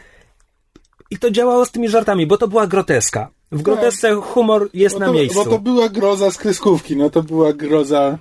I 1.11 1.19
to 1.19 1.31
działało 1.31 1.65
z 1.67 1.71
tymi 1.71 1.89
żartami, 1.89 2.27
bo 2.27 2.39
to 2.39 2.49
była 2.49 2.67
groteska. 2.67 3.31
W 3.53 3.63
grotesce 3.63 4.15
humor 4.15 4.71
jest 4.75 4.99
na 4.99 5.07
to, 5.07 5.13
miejscu. 5.13 5.45
Bo 5.45 5.51
to 5.51 5.59
była 5.59 5.89
groza 5.89 6.31
z 6.31 6.39
kreskówki, 6.39 6.97
no 6.97 7.11
to 7.11 7.23
była 7.23 7.53
groza 7.53 8.19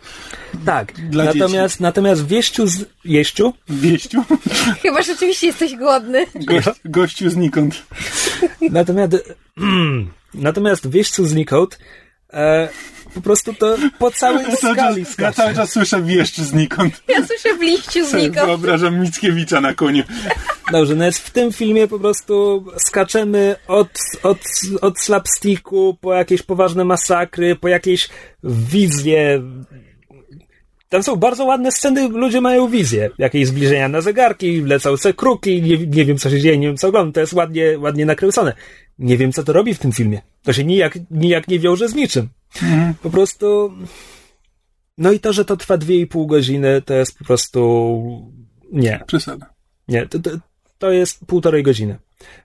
Tak. 0.66 0.94
Dla 1.10 1.24
natomiast, 1.24 1.80
natomiast 1.80 2.24
w 2.24 2.28
wieściu 2.28 2.68
z... 2.68 2.86
Jeściu? 3.06 3.54
wieściu. 3.70 4.24
Chyba 4.84 5.02
rzeczywiście 5.02 5.48
jesteś 5.48 5.76
głodny. 5.76 6.26
Gość, 6.36 6.70
gościu 6.86 7.30
znikąd. 7.30 7.84
Natomiast, 8.72 9.36
natomiast 10.34 10.90
wieśćcu 10.90 11.26
znikąd 11.26 11.80
e, 12.34 12.70
po 13.16 13.22
prostu 13.22 13.54
to 13.54 13.78
po 14.00 14.12
całej 14.12 14.46
Ja 14.50 14.56
cały, 14.56 14.74
skali 14.74 15.06
czas, 15.06 15.18
ja 15.18 15.32
cały 15.32 15.54
czas 15.54 15.72
słyszę 15.72 16.02
wieszcz 16.02 16.38
znikąd. 16.38 17.04
Ja 17.08 17.26
słyszę 17.26 17.58
w 17.58 17.62
liściu 17.62 18.06
Sobie 18.06 18.22
znikąd. 18.22 18.48
Wyobrażam 18.48 19.00
Mickiewicza 19.00 19.62
na 19.62 19.74
koniu. 19.74 20.04
Dobrze, 20.72 20.96
no 20.96 21.06
jest 21.06 21.20
w 21.20 21.32
tym 21.32 21.54
filmie 21.54 21.88
po 21.88 22.00
prostu 22.00 22.66
skaczemy 22.78 23.56
od, 23.68 23.90
od, 24.24 24.38
od 24.82 25.00
slapsticku 25.00 25.98
po 26.02 26.14
jakieś 26.14 26.42
poważne 26.42 26.86
masakry, 26.86 27.56
po 27.56 27.68
jakieś 27.68 28.10
wizje. 28.44 29.42
Tam 30.90 31.04
są 31.04 31.16
bardzo 31.16 31.46
ładne 31.46 31.72
sceny, 31.72 32.10
ludzie 32.10 32.42
mają 32.42 32.70
wizję. 32.70 33.10
Jakieś 33.18 33.48
zbliżenia 33.48 33.88
na 33.88 34.02
zegarki, 34.02 34.62
lecą 34.62 34.98
se 34.98 35.14
kruki, 35.14 35.62
nie, 35.62 35.78
nie 35.78 36.06
wiem 36.06 36.18
co 36.18 36.30
się 36.30 36.42
dzieje, 36.42 36.58
nie 36.58 36.68
wiem 36.68 36.78
co 36.78 36.88
oglądam. 36.88 37.14
To 37.14 37.20
jest 37.20 37.34
ładnie, 37.34 37.80
ładnie 37.80 38.06
nakręcone. 38.06 38.54
Nie 39.00 39.18
wiem 39.18 39.32
co 39.32 39.44
to 39.44 39.54
robi 39.54 39.74
w 39.74 39.80
tym 39.80 39.92
filmie. 39.92 40.22
To 40.44 40.54
się 40.54 40.64
nijak, 40.64 40.98
nijak 41.12 41.48
nie 41.48 41.60
wiąże 41.60 41.88
z 41.90 41.96
niczym. 41.96 42.30
Po 43.02 43.10
prostu... 43.10 43.74
No 44.98 45.12
i 45.12 45.20
to, 45.20 45.34
że 45.34 45.46
to 45.46 45.58
trwa 45.58 45.78
dwie 45.78 46.00
i 46.00 46.08
pół 46.08 46.28
godziny, 46.28 46.82
to 46.82 46.94
jest 46.94 47.18
po 47.18 47.26
prostu... 47.26 48.32
Nie. 48.72 49.04
Przesada. 49.08 49.50
Nie, 49.88 50.08
to, 50.08 50.20
to, 50.20 50.30
to 50.78 50.92
jest 50.92 51.26
półtorej 51.26 51.64
godziny. 51.64 51.98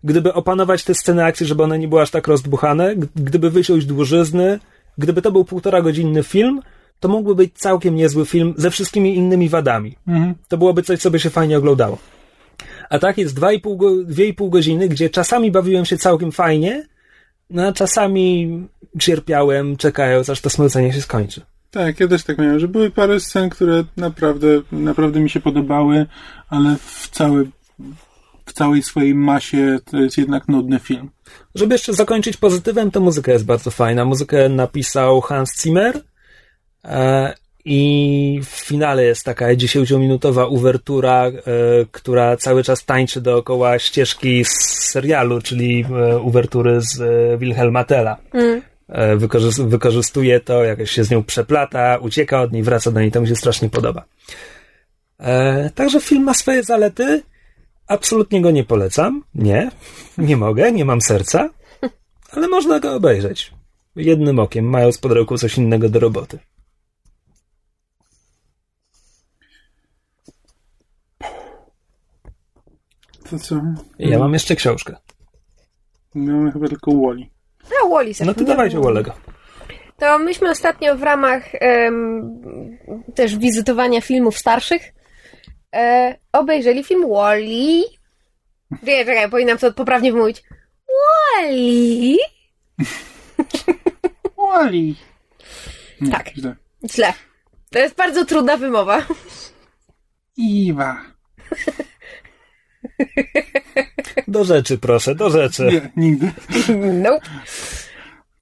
Gdyby 0.04 0.34
opanować 0.34 0.84
te 0.84 0.94
sceny 0.94 1.24
akcji, 1.24 1.46
żeby 1.46 1.62
one 1.62 1.78
nie 1.78 1.88
były 1.88 2.02
aż 2.02 2.10
tak 2.10 2.28
rozdbuchane, 2.28 2.96
gdyby 3.14 3.50
wysiąść 3.50 3.86
dłużyzny, 3.86 4.58
gdyby 4.98 5.22
to 5.22 5.32
był 5.32 5.44
półtora 5.44 5.82
godzinny 5.82 6.22
film, 6.22 6.60
to 7.00 7.08
mógłby 7.08 7.34
być 7.34 7.54
całkiem 7.54 7.94
niezły 7.94 8.26
film 8.26 8.54
ze 8.56 8.70
wszystkimi 8.70 9.16
innymi 9.16 9.48
wadami. 9.48 9.96
Mhm. 10.06 10.34
To 10.48 10.58
byłoby 10.58 10.82
coś, 10.82 11.00
co 11.00 11.10
by 11.10 11.20
się 11.20 11.30
fajnie 11.30 11.58
oglądało. 11.58 11.98
A 12.90 12.98
tak 12.98 13.18
jest 13.18 13.36
dwa 13.36 13.52
i 13.52 13.60
pół 13.60 13.76
go- 13.76 14.04
dwie 14.04 14.26
i 14.26 14.34
pół 14.34 14.50
godziny, 14.50 14.88
gdzie 14.88 15.10
czasami 15.10 15.50
bawiłem 15.50 15.84
się 15.84 15.98
całkiem 15.98 16.32
fajnie, 16.32 16.86
no 17.50 17.72
czasami 17.72 18.68
cierpiałem, 18.98 19.76
czekając, 19.76 20.30
aż 20.30 20.40
to 20.40 20.50
smrócenie 20.50 20.92
się 20.92 21.02
skończy. 21.02 21.40
Tak, 21.70 22.00
ja 22.00 22.08
też 22.08 22.24
tak 22.24 22.38
miałem, 22.38 22.58
że 22.58 22.68
były 22.68 22.90
parę 22.90 23.20
scen, 23.20 23.50
które 23.50 23.84
naprawdę, 23.96 24.48
naprawdę 24.72 25.20
mi 25.20 25.30
się 25.30 25.40
podobały, 25.40 26.06
ale 26.48 26.76
w, 26.76 27.08
cały, 27.08 27.50
w 28.46 28.52
całej 28.52 28.82
swojej 28.82 29.14
masie 29.14 29.78
to 29.90 29.96
jest 29.96 30.18
jednak 30.18 30.48
nudny 30.48 30.78
film. 30.78 31.10
Żeby 31.54 31.74
jeszcze 31.74 31.92
zakończyć 31.92 32.36
pozytywem, 32.36 32.90
to 32.90 33.00
muzyka 33.00 33.32
jest 33.32 33.44
bardzo 33.44 33.70
fajna. 33.70 34.04
Muzykę 34.04 34.48
napisał 34.48 35.20
Hans 35.20 35.62
Zimmer 35.62 36.02
e, 36.84 37.34
i 37.64 38.40
w 38.44 38.48
finale 38.48 39.04
jest 39.04 39.24
taka 39.24 39.46
10-minutowa 39.46 40.48
uwertura, 40.50 41.26
e, 41.26 41.32
która 41.90 42.36
cały 42.36 42.62
czas 42.64 42.84
tańczy 42.84 43.20
dookoła 43.20 43.78
ścieżki 43.78 44.44
z 44.44 44.50
serialu, 44.92 45.40
czyli 45.42 45.84
e, 46.12 46.18
uwertury 46.18 46.80
z 46.80 47.00
e, 47.00 47.38
Wilhelma 47.38 47.84
Tella. 47.84 48.16
E, 48.88 49.16
wykorzys- 49.16 49.68
wykorzystuje 49.68 50.40
to, 50.40 50.64
jakoś 50.64 50.90
się 50.90 51.04
z 51.04 51.10
nią 51.10 51.22
przeplata, 51.24 51.98
ucieka 51.98 52.40
od 52.42 52.52
niej, 52.52 52.62
wraca 52.62 52.90
do 52.90 53.00
niej, 53.00 53.10
to 53.10 53.20
mi 53.20 53.28
się 53.28 53.36
strasznie 53.36 53.70
podoba. 53.70 54.04
E, 55.18 55.70
także 55.74 56.00
film 56.00 56.22
ma 56.24 56.34
swoje 56.34 56.62
zalety. 56.62 57.22
Absolutnie 57.86 58.40
go 58.42 58.50
nie 58.50 58.64
polecam. 58.64 59.22
Nie, 59.34 59.70
nie 60.18 60.36
mogę, 60.36 60.72
nie 60.72 60.84
mam 60.84 61.00
serca, 61.00 61.50
ale 62.32 62.48
można 62.48 62.80
go 62.80 62.94
obejrzeć. 62.94 63.52
Jednym 63.96 64.38
okiem, 64.38 64.64
mając 64.64 64.98
pod 64.98 65.12
ręką 65.12 65.38
coś 65.38 65.58
innego 65.58 65.88
do 65.88 66.00
roboty. 66.00 66.38
To 73.30 73.38
co? 73.38 73.60
Ja 73.98 74.18
mam 74.18 74.32
jeszcze 74.32 74.56
książkę. 74.56 74.96
Mamy 76.14 76.52
chyba 76.52 76.68
tylko 76.68 76.90
Wally. 76.92 77.26
A 77.84 77.88
Wally 77.88 78.12
No 78.24 78.34
to 78.34 78.44
dawajcie 78.44 78.78
Wolego. 78.78 79.12
To 79.98 80.18
myśmy 80.18 80.50
ostatnio 80.50 80.96
w 80.96 81.02
ramach 81.02 81.42
em, 81.54 82.40
też 83.14 83.36
wizytowania 83.36 84.00
filmów 84.00 84.38
starszych 84.38 84.82
e, 85.74 86.16
obejrzeli 86.32 86.84
film 86.84 87.08
Wally. 87.08 87.82
Czekaj, 88.80 89.06
czekaj, 89.06 89.30
powinnam 89.30 89.58
to 89.58 89.72
poprawnie 89.72 90.12
wymówić. 90.12 90.42
Wally. 91.36 92.16
Wally! 94.38 94.94
Nie, 96.00 96.10
Tak. 96.10 96.30
Źle. 96.34 96.56
Źle. 96.92 97.12
To 97.70 97.78
jest 97.78 97.94
bardzo 97.96 98.24
trudna 98.24 98.56
wymowa. 98.56 99.06
Iwa. 100.36 101.00
Do 104.28 104.44
rzeczy, 104.44 104.78
proszę, 104.78 105.14
do 105.14 105.30
rzeczy. 105.30 105.64
Nie, 105.64 105.90
nigdy. 105.96 106.30
Nope. 107.02 107.26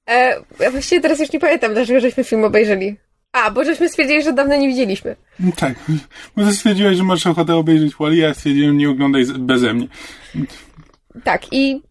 E, 0.09 0.41
ja 0.59 0.71
właściwie 0.71 1.01
teraz 1.01 1.19
już 1.19 1.31
nie 1.31 1.39
pamiętam, 1.39 1.73
dlaczego 1.73 1.99
żeśmy 1.99 2.23
film 2.23 2.43
obejrzeli. 2.43 2.97
A, 3.31 3.51
bo 3.51 3.63
żeśmy 3.63 3.89
stwierdzili, 3.89 4.23
że 4.23 4.33
dawno 4.33 4.55
nie 4.55 4.67
widzieliśmy. 4.67 5.15
Tak, 5.55 5.73
bo 6.35 6.45
ty 6.45 6.53
stwierdziłeś, 6.53 6.97
że 6.97 7.03
masz 7.03 7.27
ochotę 7.27 7.55
obejrzeć 7.55 7.95
Wally, 7.99 8.15
ja 8.15 8.33
stwierdziłem, 8.33 8.77
nie 8.77 8.89
oglądaj 8.89 9.25
beze 9.25 9.73
mnie. 9.73 9.87
Tak, 11.23 11.41
i 11.53 11.81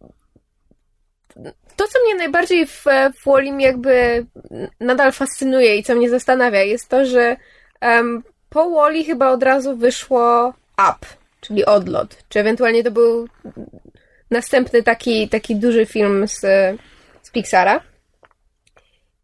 to, 1.75 1.87
co 1.87 1.99
mnie 2.05 2.15
najbardziej 2.15 2.67
w, 2.67 2.85
w 3.21 3.25
Wallim 3.25 3.61
jakby 3.61 4.25
nadal 4.79 5.11
fascynuje 5.11 5.77
i 5.77 5.83
co 5.83 5.95
mnie 5.95 6.09
zastanawia, 6.09 6.63
jest 6.63 6.89
to, 6.89 7.05
że 7.05 7.37
um, 7.81 8.23
po 8.49 8.69
Wally 8.69 9.03
chyba 9.03 9.29
od 9.29 9.43
razu 9.43 9.77
wyszło 9.77 10.53
Up, 10.73 11.18
czyli 11.41 11.65
Odlot, 11.65 12.17
czy 12.29 12.39
ewentualnie 12.39 12.83
to 12.83 12.91
był 12.91 13.27
następny 14.31 14.83
taki, 14.83 15.29
taki 15.29 15.55
duży 15.55 15.85
film 15.85 16.27
z, 16.27 16.39
z 17.21 17.31
Pixara. 17.31 17.81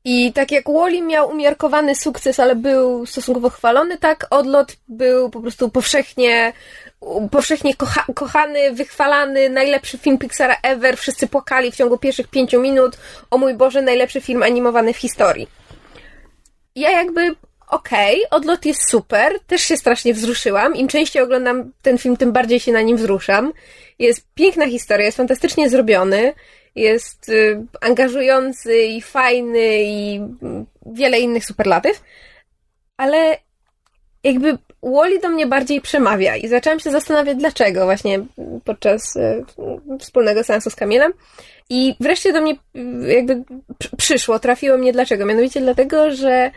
I 0.08 0.34
tak 0.34 0.52
jak 0.52 0.66
Wally 0.70 1.02
miał 1.02 1.30
umiarkowany 1.30 1.96
sukces, 1.96 2.40
ale 2.40 2.56
był 2.56 3.06
stosunkowo 3.06 3.50
chwalony, 3.50 3.98
tak 3.98 4.28
Odlot 4.30 4.78
był 4.88 5.30
po 5.30 5.42
prostu 5.42 5.70
powszechnie 5.70 6.54
powszechnie 7.32 7.76
kocha 7.76 8.06
kochany, 8.16 8.74
wychwalany, 8.74 9.50
najlepszy 9.50 9.98
film 9.98 10.18
Pixara 10.18 10.56
ever, 10.64 10.98
wszyscy 10.98 11.28
płakali 11.28 11.72
w 11.72 11.76
ciągu 11.76 11.98
pierwszych 11.98 12.28
pięciu 12.28 12.62
minut, 12.62 12.98
o 13.32 13.38
mój 13.38 13.54
Boże, 13.54 13.82
najlepszy 13.82 14.22
film 14.22 14.44
animowany 14.44 14.94
w 14.94 14.98
historii. 14.98 15.48
Ja 16.76 16.92
jakby, 16.92 17.36
okej, 17.68 18.26
okay, 18.26 18.30
Odlot 18.30 18.66
jest 18.66 18.90
super, 18.90 19.40
też 19.48 19.62
się 19.62 19.78
strasznie 19.78 20.14
wzruszyłam, 20.14 20.76
im 20.76 20.88
częściej 20.88 21.24
oglądam 21.24 21.72
ten 21.82 21.98
film, 21.98 22.18
tym 22.18 22.32
bardziej 22.32 22.60
się 22.60 22.72
na 22.72 22.82
nim 22.82 22.98
wzruszam. 22.98 23.54
Jest 24.00 24.28
piękna 24.34 24.68
historia, 24.68 25.06
jest 25.06 25.18
fantastycznie 25.18 25.70
zrobiony, 25.70 26.34
jest 26.76 27.30
y, 27.30 27.66
angażujący 27.82 28.84
i 28.84 29.02
fajny 29.02 29.84
i 29.84 30.22
wiele 30.86 31.20
innych 31.20 31.46
superlatyw, 31.46 32.04
ale 32.98 33.38
jakby 34.24 34.58
Wally 34.84 35.20
do 35.20 35.30
mnie 35.30 35.48
bardziej 35.48 35.82
przemawia 35.82 36.36
i 36.36 36.48
zaczęłam 36.48 36.80
się 36.80 36.92
zastanawiać 36.92 37.38
dlaczego 37.38 37.86
właśnie 37.86 38.26
podczas 38.64 39.16
y, 39.16 39.46
wspólnego 40.00 40.44
seansu 40.44 40.70
z 40.70 40.76
Kamilem. 40.76 41.14
I 41.70 41.96
wreszcie 42.00 42.34
do 42.34 42.42
mnie 42.42 42.54
y, 42.54 43.14
jakby 43.14 43.44
przyszło, 43.98 44.40
trafiło 44.40 44.78
mnie 44.78 44.94
dlaczego, 44.94 45.26
mianowicie 45.26 45.62
dlatego, 45.62 46.12
że 46.12 46.52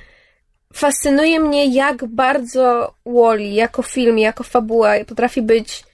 fascynuje 0.73 1.41
mnie 1.41 1.75
jak 1.75 2.05
bardzo 2.05 2.95
Wally 3.07 3.49
jako 3.49 3.83
film, 3.83 4.19
jako 4.19 4.45
fabuła 4.45 5.05
potrafi 5.07 5.43
być 5.43 5.85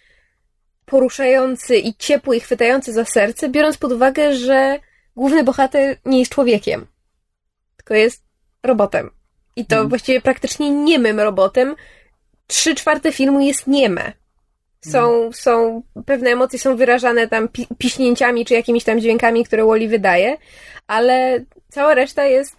poruszający 0.87 1.77
i 1.77 1.95
ciepły 1.95 2.37
i 2.37 2.41
chwytający 2.41 2.93
za 2.93 3.05
serce, 3.05 3.49
biorąc 3.49 3.77
pod 3.77 3.93
uwagę, 3.93 4.35
że 4.35 4.79
główny 5.17 5.45
bohater 5.45 5.97
nie 6.05 6.19
jest 6.19 6.33
człowiekiem, 6.33 6.87
tylko 7.77 7.95
jest 7.95 8.23
robotem. 8.63 9.11
I 9.57 9.67
to 9.67 9.75
hmm. 9.75 9.89
właściwie 9.89 10.21
praktycznie 10.21 10.71
niemym 10.71 11.21
robotem. 11.21 11.75
Trzy 12.47 12.75
czwarte 12.75 13.13
filmu 13.13 13.41
jest 13.41 13.67
nieme. 13.67 14.13
Są, 14.81 15.01
hmm. 15.01 15.33
są, 15.33 15.83
pewne 16.07 16.31
emocje 16.31 16.59
są 16.59 16.77
wyrażane 16.77 17.29
tam 17.29 17.49
pi 17.49 17.67
piśnięciami 17.79 18.45
czy 18.45 18.55
jakimiś 18.55 18.85
tam 18.85 19.01
dźwiękami, 19.01 19.45
które 19.45 19.65
Wally 19.65 19.89
wydaje, 19.89 20.37
ale 20.87 21.45
cała 21.69 21.95
reszta 21.95 22.25
jest 22.25 22.57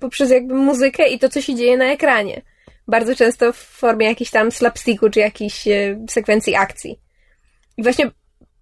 poprzez 0.00 0.30
jakby 0.30 0.54
muzykę 0.54 1.08
i 1.08 1.18
to, 1.18 1.28
co 1.28 1.40
się 1.40 1.54
dzieje 1.54 1.76
na 1.76 1.84
ekranie. 1.84 2.42
Bardzo 2.88 3.16
często 3.16 3.52
w 3.52 3.56
formie 3.56 4.06
jakiejś 4.06 4.30
tam 4.30 4.52
slapsticku 4.52 5.10
czy 5.10 5.20
jakiejś 5.20 5.68
e, 5.68 6.04
sekwencji 6.08 6.54
akcji. 6.54 7.00
I 7.76 7.82
właśnie 7.82 8.10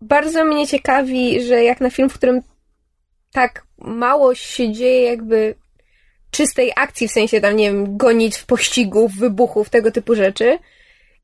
bardzo 0.00 0.44
mnie 0.44 0.66
ciekawi, 0.66 1.42
że 1.42 1.64
jak 1.64 1.80
na 1.80 1.90
film, 1.90 2.10
w 2.10 2.14
którym 2.14 2.42
tak 3.32 3.66
mało 3.78 4.34
się 4.34 4.72
dzieje 4.72 5.02
jakby 5.02 5.54
czystej 6.30 6.72
akcji, 6.76 7.08
w 7.08 7.12
sensie 7.12 7.40
tam, 7.40 7.56
nie 7.56 7.72
wiem, 7.72 7.96
gonić 7.96 8.42
pościgów, 8.42 9.14
wybuchów, 9.14 9.70
tego 9.70 9.90
typu 9.90 10.14
rzeczy, 10.14 10.58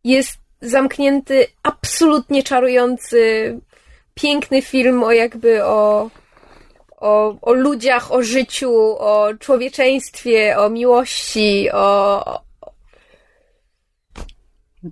jest 0.05 0.39
zamknięty 0.61 1.47
absolutnie 1.63 2.43
czarujący, 2.43 3.61
piękny 4.15 4.63
film 4.63 5.03
o 5.03 5.13
jakby 5.13 5.65
o, 5.65 6.11
o, 7.01 7.39
o 7.43 7.53
ludziach, 7.53 8.13
o 8.13 8.23
życiu, 8.23 8.73
o 8.99 9.29
człowieczeństwie, 9.39 10.59
o 10.59 10.71
miłości, 10.71 11.71
o, 11.73 12.49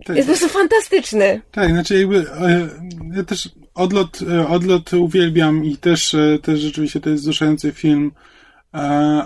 tak. 0.07 0.17
Jest 0.17 0.29
po 0.29 0.35
prostu 0.35 0.59
fantastyczny. 0.59 1.41
Tak, 1.53 1.71
znaczy 1.71 1.99
jakby 1.99 2.19
e, 2.19 2.69
ja 3.15 3.25
też 3.25 3.49
odlot, 3.75 4.19
e, 4.23 4.49
odlot 4.49 4.93
uwielbiam 4.93 5.65
i 5.65 5.77
też, 5.77 6.15
e, 6.15 6.39
też 6.43 6.61
rzeczywiście 6.61 7.01
to 7.01 7.11
jest 7.11 7.23
wzruszający 7.23 7.73
film, 7.73 8.13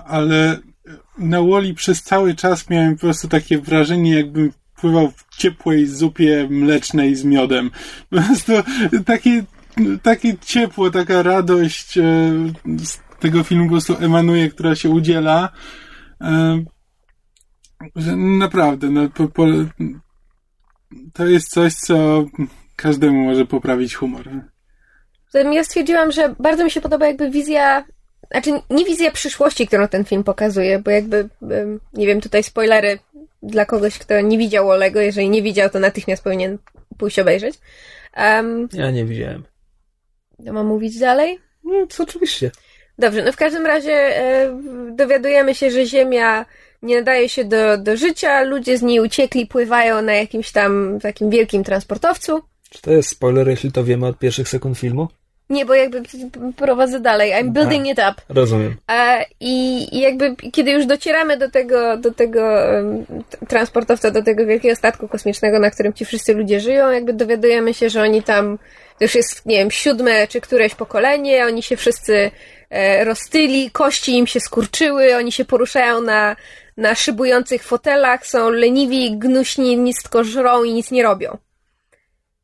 ale 0.06 0.58
na 1.18 1.42
Woli 1.42 1.74
przez 1.74 2.02
cały 2.02 2.34
czas 2.34 2.70
miałem 2.70 2.94
po 2.94 3.00
prostu 3.00 3.28
takie 3.28 3.58
wrażenie, 3.58 4.14
jakbym 4.14 4.52
pływał 4.80 5.10
w 5.10 5.36
ciepłej 5.36 5.86
zupie 5.86 6.46
mlecznej 6.50 7.16
z 7.16 7.24
miodem. 7.24 7.70
Po 8.10 8.16
prostu 8.16 8.52
takie, 9.06 9.44
takie 10.02 10.38
ciepło, 10.38 10.90
taka 10.90 11.22
radość 11.22 11.94
z 12.84 12.98
tego 13.20 13.44
filmu 13.44 13.64
po 13.64 13.70
prostu 13.70 13.96
emanuje, 14.00 14.50
która 14.50 14.74
się 14.74 14.90
udziela. 14.90 15.52
Że 17.96 18.16
naprawdę, 18.16 18.90
no, 18.90 19.08
po, 19.08 19.28
po, 19.28 19.46
to 21.12 21.26
jest 21.26 21.48
coś, 21.48 21.74
co 21.74 22.24
każdemu 22.76 23.24
może 23.24 23.46
poprawić 23.46 23.94
humor. 23.94 24.28
Ja 25.34 25.64
stwierdziłam, 25.64 26.12
że 26.12 26.34
bardzo 26.38 26.64
mi 26.64 26.70
się 26.70 26.80
podoba 26.80 27.06
jakby 27.06 27.30
wizja, 27.30 27.84
znaczy 28.30 28.50
nie 28.70 28.84
wizja 28.84 29.10
przyszłości, 29.10 29.66
którą 29.66 29.88
ten 29.88 30.04
film 30.04 30.24
pokazuje, 30.24 30.78
bo 30.78 30.90
jakby, 30.90 31.28
nie 31.92 32.06
wiem, 32.06 32.20
tutaj 32.20 32.42
spoilery 32.42 32.98
dla 33.42 33.64
kogoś, 33.64 33.98
kto 33.98 34.20
nie 34.20 34.38
widział 34.38 34.70
Olego, 34.70 35.00
jeżeli 35.00 35.30
nie 35.30 35.42
widział, 35.42 35.70
to 35.70 35.80
natychmiast 35.80 36.24
powinien 36.24 36.58
pójść 36.98 37.18
obejrzeć. 37.18 37.58
Um, 38.16 38.68
ja 38.72 38.90
nie 38.90 39.04
widziałem. 39.04 39.49
Mam 40.52 40.66
mówić 40.66 40.98
dalej? 40.98 41.38
No, 41.64 41.86
to 41.96 42.02
oczywiście. 42.02 42.50
Dobrze, 42.98 43.22
no 43.24 43.32
w 43.32 43.36
każdym 43.36 43.66
razie 43.66 43.92
e, 43.92 44.60
dowiadujemy 44.96 45.54
się, 45.54 45.70
że 45.70 45.86
Ziemia 45.86 46.46
nie 46.82 46.96
nadaje 46.96 47.28
się 47.28 47.44
do, 47.44 47.78
do 47.78 47.96
życia, 47.96 48.42
ludzie 48.42 48.78
z 48.78 48.82
niej 48.82 49.00
uciekli, 49.00 49.46
pływają 49.46 50.02
na 50.02 50.14
jakimś 50.14 50.52
tam 50.52 50.98
takim 51.02 51.30
wielkim 51.30 51.64
transportowcu. 51.64 52.40
Czy 52.70 52.82
to 52.82 52.90
jest 52.90 53.08
spoiler, 53.08 53.48
jeśli 53.48 53.72
to 53.72 53.84
wiemy 53.84 54.06
od 54.06 54.18
pierwszych 54.18 54.48
sekund 54.48 54.78
filmu? 54.78 55.08
Nie, 55.50 55.66
bo 55.66 55.74
jakby 55.74 56.02
prowadzę 56.56 57.00
dalej. 57.00 57.32
I'm 57.32 57.52
building 57.52 57.86
A, 57.86 57.90
it 57.90 57.98
up. 57.98 58.22
Rozumiem. 58.28 58.76
i, 59.40 59.86
I 59.96 60.00
jakby 60.00 60.36
kiedy 60.52 60.70
już 60.70 60.86
docieramy 60.86 61.36
do 61.36 61.50
tego, 61.50 61.96
do 61.96 62.14
tego 62.14 62.40
um, 62.40 63.04
transportowca, 63.48 64.10
do 64.10 64.22
tego 64.22 64.46
wielkiego 64.46 64.76
statku 64.76 65.08
kosmicznego, 65.08 65.58
na 65.58 65.70
którym 65.70 65.92
ci 65.92 66.04
wszyscy 66.04 66.34
ludzie 66.34 66.60
żyją, 66.60 66.90
jakby 66.90 67.12
dowiadujemy 67.12 67.74
się, 67.74 67.90
że 67.90 68.02
oni 68.02 68.22
tam, 68.22 68.58
już 69.00 69.14
jest, 69.14 69.46
nie 69.46 69.56
wiem, 69.56 69.70
siódme 69.70 70.28
czy 70.28 70.40
któreś 70.40 70.74
pokolenie, 70.74 71.46
oni 71.46 71.62
się 71.62 71.76
wszyscy 71.76 72.30
e, 72.70 73.04
roztyli, 73.04 73.70
kości 73.70 74.18
im 74.18 74.26
się 74.26 74.40
skurczyły, 74.40 75.16
oni 75.16 75.32
się 75.32 75.44
poruszają 75.44 76.02
na 76.02 76.36
na 76.80 76.94
szybujących 76.94 77.62
fotelach, 77.62 78.26
są 78.26 78.50
leniwi, 78.50 79.18
gnuśni, 79.18 79.76
nic 79.76 80.02
tylko 80.02 80.24
żrą 80.24 80.64
i 80.64 80.74
nic 80.74 80.90
nie 80.90 81.02
robią. 81.02 81.38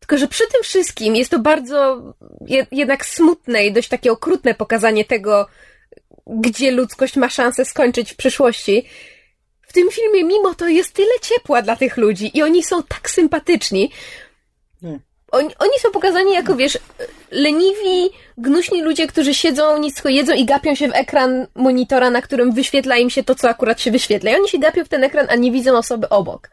Tylko, 0.00 0.18
że 0.18 0.28
przy 0.28 0.46
tym 0.46 0.62
wszystkim 0.62 1.16
jest 1.16 1.30
to 1.30 1.38
bardzo 1.38 2.02
jednak 2.72 3.06
smutne 3.06 3.66
i 3.66 3.72
dość 3.72 3.88
takie 3.88 4.12
okrutne 4.12 4.54
pokazanie 4.54 5.04
tego, 5.04 5.48
gdzie 6.26 6.70
ludzkość 6.70 7.16
ma 7.16 7.30
szansę 7.30 7.64
skończyć 7.64 8.12
w 8.12 8.16
przyszłości. 8.16 8.88
W 9.62 9.72
tym 9.72 9.90
filmie 9.90 10.24
mimo 10.24 10.54
to 10.54 10.68
jest 10.68 10.92
tyle 10.92 11.20
ciepła 11.22 11.62
dla 11.62 11.76
tych 11.76 11.96
ludzi 11.96 12.38
i 12.38 12.42
oni 12.42 12.62
są 12.62 12.82
tak 12.82 13.10
sympatyczni. 13.10 13.92
Hmm. 14.80 15.00
Oni, 15.32 15.54
oni 15.58 15.78
są 15.78 15.90
pokazani 15.90 16.32
jako, 16.32 16.56
wiesz, 16.56 16.78
leniwi, 17.30 18.10
gnuśni 18.38 18.82
ludzie, 18.82 19.06
którzy 19.06 19.34
siedzą, 19.34 19.78
nic 19.78 19.94
tylko 19.94 20.08
jedzą 20.08 20.32
i 20.32 20.44
gapią 20.44 20.74
się 20.74 20.88
w 20.88 20.94
ekran 20.94 21.46
monitora, 21.54 22.10
na 22.10 22.22
którym 22.22 22.52
wyświetla 22.52 22.96
im 22.96 23.10
się 23.10 23.24
to, 23.24 23.34
co 23.34 23.48
akurat 23.48 23.80
się 23.80 23.90
wyświetla. 23.90 24.30
I 24.30 24.34
oni 24.34 24.48
się 24.48 24.58
gapią 24.58 24.84
w 24.84 24.88
ten 24.88 25.04
ekran, 25.04 25.26
a 25.30 25.36
nie 25.36 25.52
widzą 25.52 25.76
osoby 25.76 26.08
obok. 26.08 26.50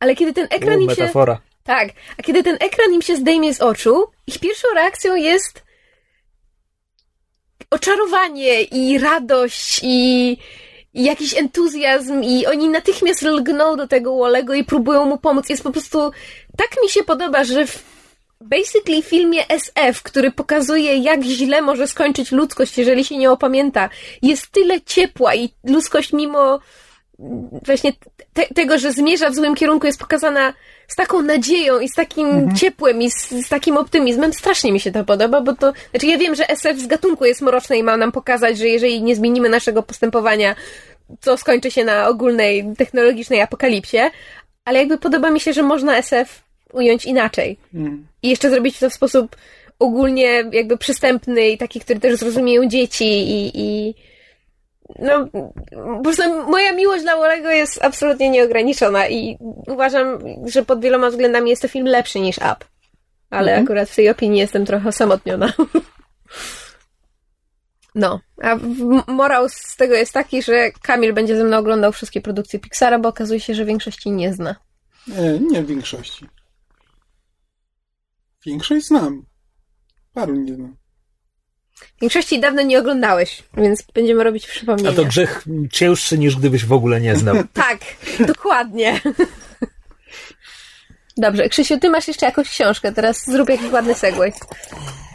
Ale 0.00 0.16
kiedy 0.16 0.32
ten 0.32 0.46
ekran 0.50 0.78
U, 0.78 0.80
im 0.80 0.90
się... 0.90 1.00
metafora. 1.02 1.40
Tak. 1.64 1.88
A 2.18 2.22
kiedy 2.22 2.42
ten 2.42 2.54
ekran 2.54 2.92
im 2.94 3.02
się 3.02 3.16
zdejmie 3.16 3.54
z 3.54 3.60
oczu, 3.60 4.06
ich 4.26 4.38
pierwszą 4.38 4.68
reakcją 4.74 5.14
jest 5.14 5.62
oczarowanie 7.70 8.62
i 8.62 8.98
radość 8.98 9.80
i, 9.82 10.30
i 10.94 11.04
jakiś 11.04 11.38
entuzjazm 11.38 12.22
i 12.22 12.46
oni 12.46 12.68
natychmiast 12.68 13.22
lgną 13.22 13.76
do 13.76 13.88
tego 13.88 14.16
Wolego 14.16 14.54
i 14.54 14.64
próbują 14.64 15.04
mu 15.04 15.18
pomóc. 15.18 15.48
Jest 15.48 15.62
po 15.62 15.72
prostu... 15.72 16.10
Tak 16.56 16.68
mi 16.82 16.88
się 16.88 17.04
podoba, 17.04 17.44
że 17.44 17.66
w 17.66 17.97
basically 18.40 19.02
filmie 19.02 19.48
SF, 19.48 20.02
który 20.02 20.30
pokazuje, 20.30 20.96
jak 20.96 21.22
źle 21.22 21.62
może 21.62 21.86
skończyć 21.86 22.32
ludzkość, 22.32 22.78
jeżeli 22.78 23.04
się 23.04 23.16
nie 23.16 23.30
opamięta, 23.30 23.88
jest 24.22 24.48
tyle 24.50 24.80
ciepła 24.80 25.34
i 25.34 25.48
ludzkość 25.64 26.12
mimo 26.12 26.60
właśnie 27.66 27.92
te, 28.32 28.46
tego, 28.46 28.78
że 28.78 28.92
zmierza 28.92 29.30
w 29.30 29.34
złym 29.34 29.54
kierunku, 29.54 29.86
jest 29.86 29.98
pokazana 29.98 30.54
z 30.88 30.96
taką 30.96 31.22
nadzieją 31.22 31.80
i 31.80 31.88
z 31.88 31.94
takim 31.94 32.28
mhm. 32.28 32.56
ciepłem 32.56 33.02
i 33.02 33.10
z, 33.10 33.30
z, 33.30 33.48
takim 33.48 33.76
optymizmem. 33.76 34.32
Strasznie 34.32 34.72
mi 34.72 34.80
się 34.80 34.92
to 34.92 35.04
podoba, 35.04 35.40
bo 35.40 35.54
to, 35.54 35.72
znaczy 35.90 36.06
ja 36.06 36.18
wiem, 36.18 36.34
że 36.34 36.48
SF 36.48 36.78
z 36.78 36.86
gatunku 36.86 37.24
jest 37.24 37.42
mroczne 37.42 37.78
i 37.78 37.82
ma 37.82 37.96
nam 37.96 38.12
pokazać, 38.12 38.58
że 38.58 38.68
jeżeli 38.68 39.02
nie 39.02 39.16
zmienimy 39.16 39.48
naszego 39.48 39.82
postępowania, 39.82 40.54
co 41.20 41.36
skończy 41.36 41.70
się 41.70 41.84
na 41.84 42.08
ogólnej 42.08 42.74
technologicznej 42.78 43.40
apokalipsie, 43.40 43.98
ale 44.64 44.78
jakby 44.78 44.98
podoba 44.98 45.30
mi 45.30 45.40
się, 45.40 45.52
że 45.52 45.62
można 45.62 45.96
SF 45.96 46.47
ująć 46.72 47.04
inaczej. 47.04 47.58
Mm. 47.74 48.06
I 48.22 48.28
jeszcze 48.28 48.50
zrobić 48.50 48.78
to 48.78 48.90
w 48.90 48.94
sposób 48.94 49.36
ogólnie 49.78 50.44
jakby 50.52 50.78
przystępny 50.78 51.48
i 51.48 51.58
taki, 51.58 51.80
który 51.80 52.00
też 52.00 52.16
zrozumieją 52.16 52.68
dzieci 52.68 53.04
i, 53.04 53.50
i 53.54 53.94
no, 54.98 55.28
po 55.96 56.02
prostu 56.02 56.22
moja 56.50 56.72
miłość 56.72 57.02
dla 57.02 57.16
Wolego 57.16 57.50
jest 57.50 57.84
absolutnie 57.84 58.30
nieograniczona 58.30 59.08
i 59.08 59.38
uważam, 59.66 60.18
że 60.44 60.64
pod 60.64 60.80
wieloma 60.80 61.10
względami 61.10 61.50
jest 61.50 61.62
to 61.62 61.68
film 61.68 61.86
lepszy 61.86 62.20
niż 62.20 62.38
Up. 62.38 62.56
Ale 63.30 63.50
Mhm. 63.52 63.64
akurat 63.64 63.90
w 63.90 63.96
tej 63.96 64.08
opinii 64.08 64.40
jestem 64.40 64.66
trochę 64.66 64.88
osamotniona. 64.88 65.52
No, 67.94 68.20
a 68.42 68.56
morał 69.06 69.48
z 69.48 69.76
tego 69.76 69.94
jest 69.94 70.12
taki, 70.12 70.42
że 70.42 70.70
Kamil 70.82 71.12
będzie 71.12 71.36
ze 71.36 71.44
mną 71.44 71.56
oglądał 71.56 71.92
wszystkie 71.92 72.20
produkcje 72.20 72.58
Pixara, 72.58 72.98
bo 72.98 73.08
okazuje 73.08 73.40
się, 73.40 73.54
że 73.54 73.64
większości 73.64 74.10
nie 74.10 74.32
zna. 74.32 74.56
E, 75.16 75.38
nie 75.40 75.62
w 75.62 75.66
większości. 75.66 76.26
Większość 78.48 78.86
znam. 78.86 79.22
Paru 80.14 80.34
nie 80.36 80.54
znam. 80.54 80.76
Większości 82.00 82.40
dawno 82.40 82.62
nie 82.62 82.78
oglądałeś, 82.78 83.42
więc 83.56 83.82
będziemy 83.94 84.24
robić 84.24 84.44
A 84.44 84.48
przypomnienia. 84.48 84.92
to 84.92 85.04
grzech 85.04 85.44
cięższy 85.72 86.18
niż 86.18 86.36
gdybyś 86.36 86.64
w 86.64 86.72
ogóle 86.72 87.00
nie 87.00 87.16
znał. 87.16 87.36
Tak, 87.52 87.78
dokładnie. 88.26 89.00
Dobrze, 91.16 91.48
Krzysiu, 91.48 91.78
ty 91.80 91.90
masz 91.90 92.08
jeszcze 92.08 92.26
jakąś 92.26 92.48
książkę, 92.48 92.92
teraz 92.92 93.26
zrób 93.26 93.48
jakiś 93.48 93.72
ładny 93.72 93.94
segway. 93.94 94.32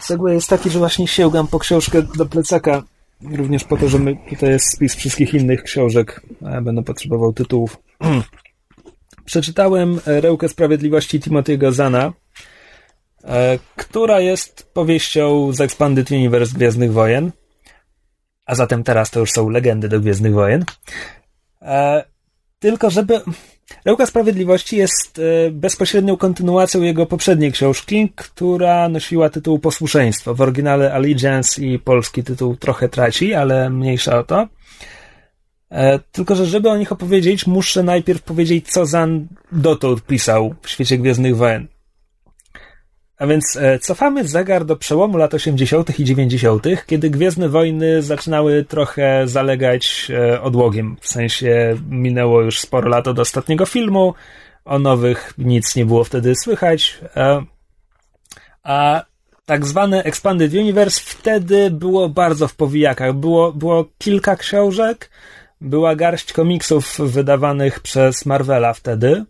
Segway 0.02 0.34
jest 0.34 0.50
taki, 0.50 0.70
że 0.70 0.80
właśnie 0.80 1.08
sięgam 1.08 1.48
po 1.48 1.60
książkę 1.60 2.02
do 2.02 2.26
plecaka. 2.26 2.84
Również 3.32 3.64
po 3.64 3.78
to, 3.78 3.90
że 3.90 4.00
my, 4.00 4.18
tutaj 4.30 4.50
jest 4.50 4.74
spis 4.76 4.96
wszystkich 4.96 5.34
innych 5.34 5.64
książek. 5.64 6.22
A 6.46 6.50
ja 6.50 6.62
będę 6.62 6.84
potrzebował 6.84 7.34
tytułów. 7.34 7.78
Przeczytałem 9.26 10.00
Rełkę 10.06 10.50
Sprawiedliwości 10.50 11.20
Timothy'ego 11.20 11.72
Zana, 11.72 12.14
która 13.76 14.20
jest 14.20 14.70
powieścią 14.74 15.52
z 15.54 15.62
Expanded 15.62 16.12
Universe 16.12 16.56
Gwiezdnych 16.56 16.94
Wojen. 16.94 17.32
A 18.46 18.56
zatem 18.56 18.84
teraz 18.84 19.12
to 19.12 19.20
już 19.20 19.32
są 19.32 19.50
legendy 19.50 19.90
do 19.90 20.00
Gwiezdnych 20.00 20.34
Wojen. 20.34 20.66
E, 21.62 22.04
Tylko 22.60 22.90
żeby... 22.90 23.22
Rełka 23.86 24.06
Sprawiedliwości 24.06 24.78
jest 24.78 25.20
e, 25.20 25.52
bezpośrednią 25.52 26.18
kontynuacją 26.18 26.82
jego 26.82 27.06
poprzedniej 27.06 27.52
książki, 27.52 28.12
która 28.16 28.90
nosiła 28.90 29.30
tytuł 29.30 29.60
Posłuszeństwo. 29.60 30.36
W 30.36 30.42
oryginale 30.42 30.94
Allegiance 30.94 31.62
i 31.66 31.80
polski 31.80 32.24
tytuł 32.24 32.56
trochę 32.56 32.90
traci, 32.90 33.34
ale 33.34 33.70
mniejsza 33.70 34.20
o 34.20 34.24
to. 34.24 34.48
E, 35.72 36.00
Tylko, 36.00 36.36
że 36.36 36.46
żeby 36.46 36.70
o 36.70 36.78
nich 36.78 36.92
opowiedzieć, 36.92 37.48
muszę 37.48 37.84
najpierw 37.84 38.22
powiedzieć, 38.22 38.72
co 38.72 38.86
Zan 38.86 39.28
dotąd 39.52 40.06
pisał 40.06 40.56
w 40.62 40.70
świecie 40.70 40.98
Gwiezdnych 40.98 41.38
Wojen. 41.38 41.68
A 43.24 43.28
więc 43.28 43.56
e, 43.56 43.80
cofamy 43.80 44.28
zegar 44.28 44.66
do 44.66 44.76
przełomu 44.76 45.18
lat 45.18 45.34
80. 45.34 46.00
i 46.00 46.04
90., 46.04 46.68
kiedy 46.88 47.10
Gwiezdne 47.10 47.50
Wojny 47.50 48.02
zaczynały 48.02 48.66
trochę 48.66 49.28
zalegać 49.28 50.08
e, 50.10 50.42
odłogiem. 50.42 50.98
W 51.02 51.08
sensie 51.08 51.78
minęło 51.90 52.42
już 52.42 52.60
sporo 52.60 52.90
lat 52.90 53.08
od 53.08 53.20
ostatniego 53.20 53.66
filmu, 53.66 54.14
o 54.66 54.80
nowych 54.80 55.34
nic 55.38 55.76
nie 55.76 55.86
było 55.86 56.04
wtedy 56.04 56.36
słychać. 56.36 57.00
E, 57.16 57.44
a 58.64 59.04
tak 59.46 59.66
zwane 59.66 60.04
Expanded 60.04 60.54
Universe 60.54 61.02
wtedy 61.06 61.72
było 61.72 62.10
bardzo 62.10 62.48
w 62.48 62.56
powijakach. 62.56 63.14
Było, 63.14 63.52
było 63.52 63.86
kilka 63.98 64.36
książek, 64.36 65.10
była 65.62 65.96
garść 65.96 66.34
komiksów 66.34 67.00
wydawanych 67.00 67.80
przez 67.80 68.26
Marvela 68.26 68.74
wtedy. 68.74 69.26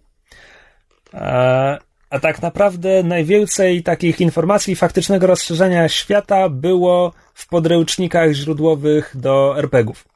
A 2.13 2.19
tak 2.19 2.41
naprawdę 2.41 3.03
najwięcej 3.03 3.83
takich 3.83 4.21
informacji 4.21 4.75
faktycznego 4.75 5.27
rozszerzenia 5.27 5.89
świata 5.89 6.49
było 6.49 7.13
w 7.33 7.47
podręcznikach 7.47 8.31
źródłowych 8.31 9.11
do 9.15 9.57
RPGów. 9.57 10.07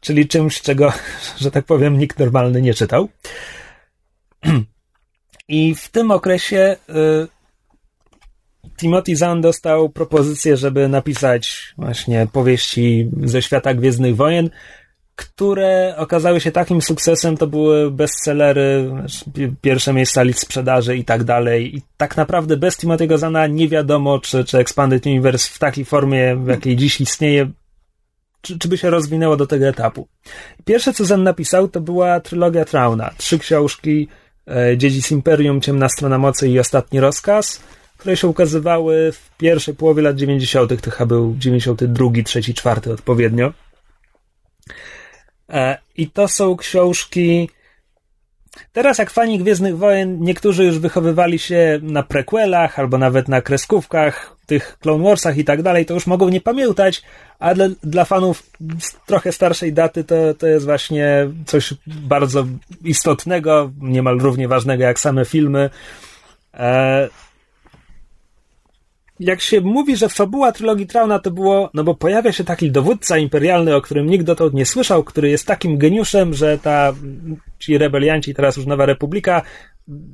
Czyli 0.00 0.28
czymś, 0.28 0.62
czego, 0.62 0.92
że 1.40 1.50
tak 1.50 1.64
powiem, 1.64 1.98
nikt 1.98 2.18
normalny 2.18 2.62
nie 2.62 2.74
czytał. 2.74 3.08
I 5.48 5.74
w 5.74 5.88
tym 5.88 6.10
okresie 6.10 6.76
y, 6.88 7.28
Timothy 8.76 9.16
Zahn 9.16 9.40
dostał 9.40 9.88
propozycję, 9.88 10.56
żeby 10.56 10.88
napisać 10.88 11.74
właśnie 11.78 12.26
powieści 12.32 13.10
ze 13.22 13.42
świata 13.42 13.74
Gwiezdnych 13.74 14.16
Wojen, 14.16 14.50
które 15.16 15.94
okazały 15.96 16.40
się 16.40 16.52
takim 16.52 16.82
sukcesem, 16.82 17.36
to 17.36 17.46
były 17.46 17.90
bestsellery, 17.90 18.90
pi- 19.34 19.54
pierwsze 19.60 19.92
miejsca 19.92 20.22
list 20.22 20.40
sprzedaży 20.40 20.96
i 20.96 21.04
tak 21.04 21.24
dalej. 21.24 21.76
I 21.76 21.82
tak 21.96 22.16
naprawdę 22.16 22.56
bez 22.56 22.78
Timothy'ego 22.78 23.18
Zana 23.18 23.46
nie 23.46 23.68
wiadomo, 23.68 24.18
czy, 24.18 24.44
czy 24.44 24.58
Expanded 24.58 25.06
Universe 25.06 25.50
w 25.52 25.58
takiej 25.58 25.84
formie, 25.84 26.36
w 26.36 26.48
jakiej 26.48 26.76
dziś 26.76 27.00
istnieje, 27.00 27.50
czy, 28.40 28.58
czy 28.58 28.68
by 28.68 28.78
się 28.78 28.90
rozwinęło 28.90 29.36
do 29.36 29.46
tego 29.46 29.66
etapu. 29.66 30.08
Pierwsze, 30.64 30.92
co 30.92 31.04
Zan 31.04 31.22
napisał, 31.22 31.68
to 31.68 31.80
była 31.80 32.20
trylogia 32.20 32.64
Trauna. 32.64 33.10
Trzy 33.16 33.38
książki, 33.38 34.08
e, 34.48 34.76
Dziedzic 34.76 35.10
Imperium, 35.10 35.60
Ciemna 35.60 35.88
Strona 35.88 36.18
Mocy 36.18 36.48
i 36.48 36.58
Ostatni 36.58 37.00
Rozkaz, 37.00 37.60
które 37.98 38.16
się 38.16 38.28
ukazywały 38.28 39.12
w 39.12 39.36
pierwszej 39.36 39.74
połowie 39.74 40.02
lat 40.02 40.16
90., 40.16 40.80
to 40.82 40.90
chyba 40.90 41.06
był 41.06 41.34
92, 41.38 42.10
3, 42.24 42.54
4 42.54 42.92
odpowiednio. 42.92 43.52
E, 45.48 45.78
I 45.96 46.10
to 46.10 46.28
są 46.28 46.56
książki. 46.56 47.50
Teraz, 48.72 48.98
jak 48.98 49.10
fani 49.10 49.38
Gwiezdnych 49.38 49.78
Wojen, 49.78 50.20
niektórzy 50.20 50.64
już 50.64 50.78
wychowywali 50.78 51.38
się 51.38 51.78
na 51.82 52.02
prequelach 52.02 52.78
albo 52.78 52.98
nawet 52.98 53.28
na 53.28 53.42
kreskówkach, 53.42 54.36
tych 54.46 54.78
Clone 54.80 55.04
Warsach 55.04 55.38
i 55.38 55.44
tak 55.44 55.62
dalej, 55.62 55.86
to 55.86 55.94
już 55.94 56.06
mogą 56.06 56.28
nie 56.28 56.40
pamiętać, 56.40 57.02
a 57.38 57.54
dla, 57.54 57.66
dla 57.82 58.04
fanów 58.04 58.42
trochę 59.06 59.32
starszej 59.32 59.72
daty 59.72 60.04
to, 60.04 60.34
to 60.34 60.46
jest 60.46 60.64
właśnie 60.64 61.28
coś 61.46 61.74
bardzo 61.86 62.46
istotnego, 62.84 63.70
niemal 63.80 64.18
równie 64.18 64.48
ważnego 64.48 64.84
jak 64.84 65.00
same 65.00 65.24
filmy. 65.24 65.70
E, 66.54 67.08
jak 69.20 69.40
się 69.40 69.60
mówi, 69.60 69.96
że 69.96 70.08
fabuła 70.08 70.52
trylogii 70.52 70.86
Trauna 70.86 71.18
to 71.18 71.30
było, 71.30 71.70
no 71.74 71.84
bo 71.84 71.94
pojawia 71.94 72.32
się 72.32 72.44
taki 72.44 72.70
dowódca 72.70 73.18
imperialny, 73.18 73.76
o 73.76 73.80
którym 73.80 74.06
nikt 74.06 74.24
dotąd 74.24 74.54
nie 74.54 74.66
słyszał, 74.66 75.04
który 75.04 75.30
jest 75.30 75.46
takim 75.46 75.78
geniuszem, 75.78 76.34
że 76.34 76.58
ta, 76.58 76.92
ci 77.58 77.78
rebelianci, 77.78 78.34
teraz 78.34 78.56
już 78.56 78.66
Nowa 78.66 78.86
Republika, 78.86 79.42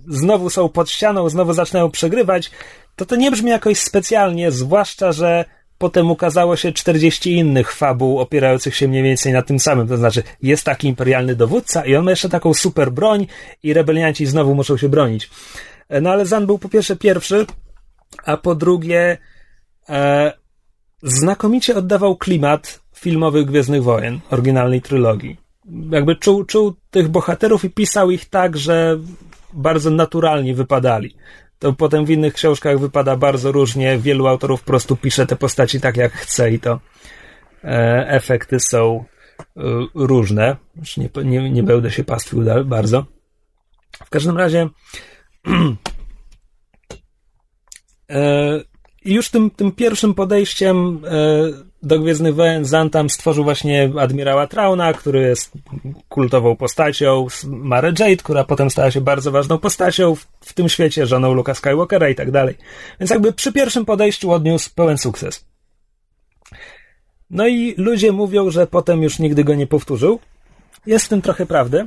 znowu 0.08 0.50
są 0.50 0.68
pod 0.68 0.90
ścianą, 0.90 1.28
znowu 1.28 1.52
zaczynają 1.52 1.90
przegrywać, 1.90 2.50
to 2.96 3.06
to 3.06 3.16
nie 3.16 3.30
brzmi 3.30 3.50
jakoś 3.50 3.78
specjalnie, 3.78 4.50
zwłaszcza, 4.50 5.12
że 5.12 5.44
potem 5.78 6.10
ukazało 6.10 6.56
się 6.56 6.72
40 6.72 7.36
innych 7.36 7.72
fabuł 7.72 8.18
opierających 8.18 8.76
się 8.76 8.88
mniej 8.88 9.02
więcej 9.02 9.32
na 9.32 9.42
tym 9.42 9.60
samym. 9.60 9.88
To 9.88 9.96
znaczy, 9.96 10.22
jest 10.42 10.64
taki 10.64 10.88
imperialny 10.88 11.36
dowódca 11.36 11.84
i 11.86 11.96
on 11.96 12.04
ma 12.04 12.10
jeszcze 12.10 12.28
taką 12.28 12.54
super 12.54 12.92
broń 12.92 13.26
i 13.62 13.72
rebelianci 13.72 14.26
znowu 14.26 14.54
muszą 14.54 14.76
się 14.76 14.88
bronić. 14.88 15.30
No 16.02 16.10
ale 16.10 16.26
Zan 16.26 16.46
był 16.46 16.58
po 16.58 16.68
pierwsze 16.68 16.96
pierwszy, 16.96 17.46
a 18.24 18.36
po 18.36 18.54
drugie 18.54 19.18
e, 19.88 20.32
znakomicie 21.02 21.76
oddawał 21.76 22.16
klimat 22.16 22.80
filmowych 22.96 23.46
Gwiezdnych 23.46 23.82
Wojen, 23.82 24.20
oryginalnej 24.30 24.82
trylogii. 24.82 25.36
Jakby 25.90 26.16
czuł, 26.16 26.44
czuł 26.44 26.74
tych 26.90 27.08
bohaterów 27.08 27.64
i 27.64 27.70
pisał 27.70 28.10
ich 28.10 28.24
tak, 28.28 28.56
że 28.56 28.98
bardzo 29.52 29.90
naturalnie 29.90 30.54
wypadali. 30.54 31.16
To 31.58 31.72
potem 31.72 32.04
w 32.04 32.10
innych 32.10 32.34
książkach 32.34 32.78
wypada 32.78 33.16
bardzo 33.16 33.52
różnie. 33.52 33.98
Wielu 33.98 34.26
autorów 34.26 34.60
po 34.60 34.66
prostu 34.66 34.96
pisze 34.96 35.26
te 35.26 35.36
postaci 35.36 35.80
tak, 35.80 35.96
jak 35.96 36.12
chce 36.12 36.50
i 36.50 36.58
to 36.60 36.80
e, 37.64 38.08
efekty 38.08 38.60
są 38.60 39.04
e, 39.56 39.62
różne. 39.94 40.56
Już 40.76 40.96
nie, 40.96 41.08
nie, 41.24 41.50
nie 41.50 41.62
będę 41.62 41.90
się 41.90 42.04
pastwił 42.04 42.44
bardzo. 42.64 43.04
W 44.06 44.10
każdym 44.10 44.36
razie 44.36 44.68
I 49.04 49.14
już 49.14 49.28
tym, 49.28 49.50
tym 49.50 49.72
pierwszym 49.72 50.14
podejściem 50.14 51.00
e, 51.04 51.10
do 51.82 51.98
Gwiezdnych 51.98 52.34
Wojen 52.34 52.64
Zantam 52.64 53.10
stworzył 53.10 53.44
właśnie 53.44 53.92
admirała 53.98 54.46
Trauna, 54.46 54.92
który 54.92 55.20
jest 55.20 55.52
kultową 56.08 56.56
postacią, 56.56 57.26
Mary 57.46 57.92
Jade, 57.98 58.16
która 58.16 58.44
potem 58.44 58.70
stała 58.70 58.90
się 58.90 59.00
bardzo 59.00 59.30
ważną 59.30 59.58
postacią 59.58 60.14
w, 60.14 60.26
w 60.40 60.52
tym 60.52 60.68
świecie, 60.68 61.06
żoną 61.06 61.34
Luka 61.34 61.54
Skywalkera 61.54 62.08
i 62.08 62.14
tak 62.14 62.30
dalej. 62.30 62.54
Więc 63.00 63.10
jakby 63.10 63.32
przy 63.32 63.52
pierwszym 63.52 63.84
podejściu 63.84 64.30
odniósł 64.30 64.70
pełen 64.74 64.98
sukces. 64.98 65.44
No 67.30 67.46
i 67.46 67.74
ludzie 67.76 68.12
mówią, 68.12 68.50
że 68.50 68.66
potem 68.66 69.02
już 69.02 69.18
nigdy 69.18 69.44
go 69.44 69.54
nie 69.54 69.66
powtórzył. 69.66 70.20
Jest 70.86 71.06
w 71.06 71.08
tym 71.08 71.22
trochę 71.22 71.46
prawdy, 71.46 71.86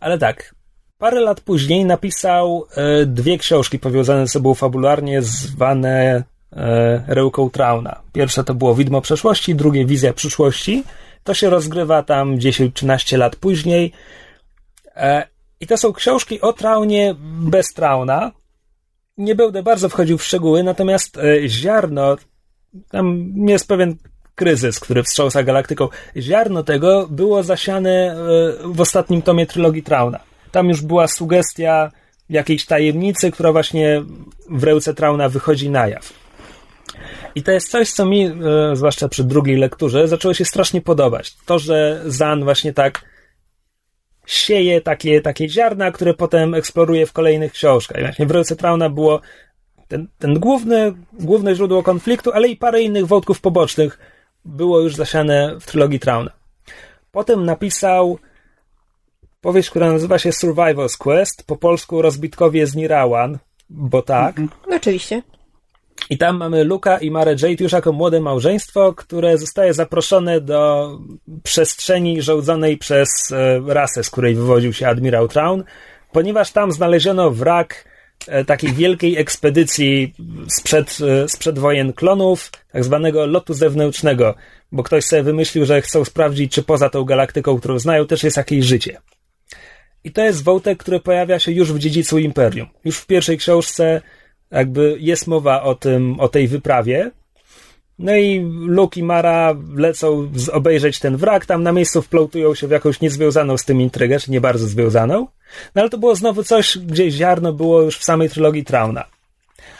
ale 0.00 0.18
tak, 0.18 0.54
Parę 0.98 1.20
lat 1.20 1.40
później 1.40 1.84
napisał 1.84 2.66
e, 2.76 3.06
dwie 3.06 3.38
książki 3.38 3.78
powiązane 3.78 4.26
ze 4.26 4.32
sobą 4.32 4.54
fabularnie, 4.54 5.22
zwane 5.22 6.24
e, 6.52 7.04
Rełką 7.06 7.50
Trauna. 7.50 8.02
Pierwsze 8.12 8.44
to 8.44 8.54
było 8.54 8.74
Widmo 8.74 9.00
przeszłości, 9.00 9.54
drugie 9.54 9.86
Wizja 9.86 10.12
przyszłości. 10.12 10.84
To 11.24 11.34
się 11.34 11.50
rozgrywa 11.50 12.02
tam 12.02 12.36
10-13 12.36 13.18
lat 13.18 13.36
później. 13.36 13.92
E, 14.96 15.26
I 15.60 15.66
to 15.66 15.76
są 15.76 15.92
książki 15.92 16.40
o 16.40 16.52
traunie 16.52 17.14
bez 17.40 17.74
trauna. 17.74 18.32
Nie 19.18 19.34
będę 19.34 19.62
bardzo 19.62 19.88
wchodził 19.88 20.18
w 20.18 20.24
szczegóły, 20.24 20.62
natomiast 20.62 21.18
ziarno, 21.46 22.16
tam 22.90 23.32
jest 23.36 23.68
pewien 23.68 23.96
kryzys, 24.34 24.80
który 24.80 25.02
wstrząsa 25.02 25.42
galaktyką. 25.42 25.88
Ziarno 26.16 26.62
tego 26.62 27.06
było 27.10 27.42
zasiane 27.42 28.16
w 28.64 28.80
ostatnim 28.80 29.22
tomie 29.22 29.46
trylogii 29.46 29.82
Trauna. 29.82 30.35
Tam 30.56 30.68
już 30.68 30.82
była 30.82 31.08
sugestia 31.08 31.90
jakiejś 32.30 32.66
tajemnicy, 32.66 33.30
która 33.30 33.52
właśnie 33.52 34.02
w 34.50 34.64
ręce 34.64 34.94
Trauna 34.94 35.28
wychodzi 35.28 35.70
na 35.70 35.88
jaw. 35.88 36.12
I 37.34 37.42
to 37.42 37.52
jest 37.52 37.70
coś, 37.70 37.90
co 37.90 38.06
mi, 38.06 38.26
e, 38.26 38.32
zwłaszcza 38.76 39.08
przy 39.08 39.24
drugiej 39.24 39.56
lekturze, 39.56 40.08
zaczęło 40.08 40.34
się 40.34 40.44
strasznie 40.44 40.80
podobać. 40.80 41.36
To, 41.46 41.58
że 41.58 42.02
Zan 42.06 42.44
właśnie 42.44 42.72
tak 42.72 43.04
sieje 44.26 44.80
takie, 44.80 45.20
takie 45.20 45.48
ziarna, 45.48 45.90
które 45.90 46.14
potem 46.14 46.54
eksploruje 46.54 47.06
w 47.06 47.12
kolejnych 47.12 47.52
książkach. 47.52 47.98
I 47.98 48.00
właśnie 48.00 48.26
w 48.26 48.30
ręce 48.30 48.56
Trauna 48.56 48.90
było 48.90 49.20
ten, 49.88 50.08
ten 50.18 50.38
główny, 50.38 50.92
główne 51.12 51.54
źródło 51.54 51.82
konfliktu, 51.82 52.32
ale 52.32 52.48
i 52.48 52.56
parę 52.56 52.82
innych 52.82 53.06
wątków 53.06 53.40
pobocznych 53.40 53.98
było 54.44 54.80
już 54.80 54.96
zasiane 54.96 55.56
w 55.60 55.66
trylogii 55.66 56.00
Trauna. 56.00 56.30
Potem 57.12 57.44
napisał 57.44 58.18
powieść, 59.40 59.70
która 59.70 59.92
nazywa 59.92 60.18
się 60.18 60.30
Survival's 60.30 60.96
Quest, 60.98 61.46
po 61.46 61.56
polsku 61.56 62.02
Rozbitkowie 62.02 62.66
z 62.66 62.74
Nirawan, 62.74 63.38
bo 63.70 64.02
tak. 64.02 64.38
Mhm. 64.38 64.76
Oczywiście. 64.76 65.22
I 66.10 66.18
tam 66.18 66.36
mamy 66.36 66.64
Luka 66.64 66.98
i 66.98 67.10
Marę 67.10 67.32
Jade 67.42 67.64
już 67.64 67.72
jako 67.72 67.92
młode 67.92 68.20
małżeństwo, 68.20 68.94
które 68.94 69.38
zostaje 69.38 69.74
zaproszone 69.74 70.40
do 70.40 70.90
przestrzeni 71.42 72.22
rządzonej 72.22 72.78
przez 72.78 73.08
e, 73.32 73.60
rasę, 73.66 74.04
z 74.04 74.10
której 74.10 74.34
wywodził 74.34 74.72
się 74.72 74.88
admirał 74.88 75.28
Traun, 75.28 75.64
ponieważ 76.12 76.50
tam 76.50 76.72
znaleziono 76.72 77.30
wrak 77.30 77.84
e, 78.28 78.44
takiej 78.44 78.72
wielkiej 78.72 79.16
ekspedycji 79.18 80.14
sprzed, 80.58 80.98
e, 81.00 81.28
sprzed 81.28 81.58
wojen 81.58 81.92
klonów, 81.92 82.50
tak 82.72 82.84
zwanego 82.84 83.26
lotu 83.26 83.54
zewnętrznego, 83.54 84.34
bo 84.72 84.82
ktoś 84.82 85.04
sobie 85.04 85.22
wymyślił, 85.22 85.64
że 85.64 85.82
chcą 85.82 86.04
sprawdzić, 86.04 86.52
czy 86.52 86.62
poza 86.62 86.90
tą 86.90 87.04
galaktyką, 87.04 87.58
którą 87.58 87.78
znają, 87.78 88.06
też 88.06 88.22
jest 88.22 88.36
jakieś 88.36 88.64
życie. 88.64 88.98
I 90.06 90.10
to 90.10 90.22
jest 90.22 90.44
wątek, 90.44 90.78
który 90.78 91.00
pojawia 91.00 91.38
się 91.38 91.52
już 91.52 91.72
w 91.72 91.78
dziedzicu 91.78 92.18
Imperium. 92.18 92.68
Już 92.84 92.98
w 92.98 93.06
pierwszej 93.06 93.38
książce 93.38 94.02
jakby 94.50 94.96
jest 95.00 95.26
mowa 95.26 95.62
o 95.62 95.74
tym, 95.74 96.20
o 96.20 96.28
tej 96.28 96.48
wyprawie. 96.48 97.10
No 97.98 98.16
i 98.16 98.40
Luke 98.66 99.00
i 99.00 99.02
Mara 99.02 99.54
lecą 99.76 100.30
obejrzeć 100.52 100.98
ten 100.98 101.16
wrak, 101.16 101.46
tam 101.46 101.62
na 101.62 101.72
miejscu 101.72 102.02
wplątują 102.02 102.54
się 102.54 102.66
w 102.68 102.70
jakąś 102.70 103.00
niezwiązaną 103.00 103.56
z 103.56 103.64
tym 103.64 103.80
intrygę, 103.80 104.18
czy 104.18 104.30
nie 104.30 104.40
bardzo 104.40 104.66
związaną. 104.66 105.26
No 105.74 105.82
ale 105.82 105.90
to 105.90 105.98
było 105.98 106.14
znowu 106.14 106.42
coś, 106.42 106.78
gdzie 106.78 107.10
ziarno 107.10 107.52
było 107.52 107.82
już 107.82 107.98
w 107.98 108.04
samej 108.04 108.30
trylogii 108.30 108.64
Trauna. 108.64 109.04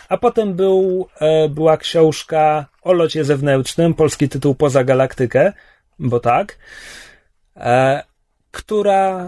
A 0.08 0.16
potem 0.16 0.54
był, 0.54 1.08
e, 1.20 1.48
była 1.48 1.76
książka 1.76 2.66
o 2.82 2.92
locie 2.92 3.24
zewnętrznym, 3.24 3.94
polski 3.94 4.28
tytuł 4.28 4.54
Poza 4.54 4.84
Galaktykę, 4.84 5.52
bo 5.98 6.20
tak, 6.20 6.58
e, 7.56 8.02
która 8.50 9.26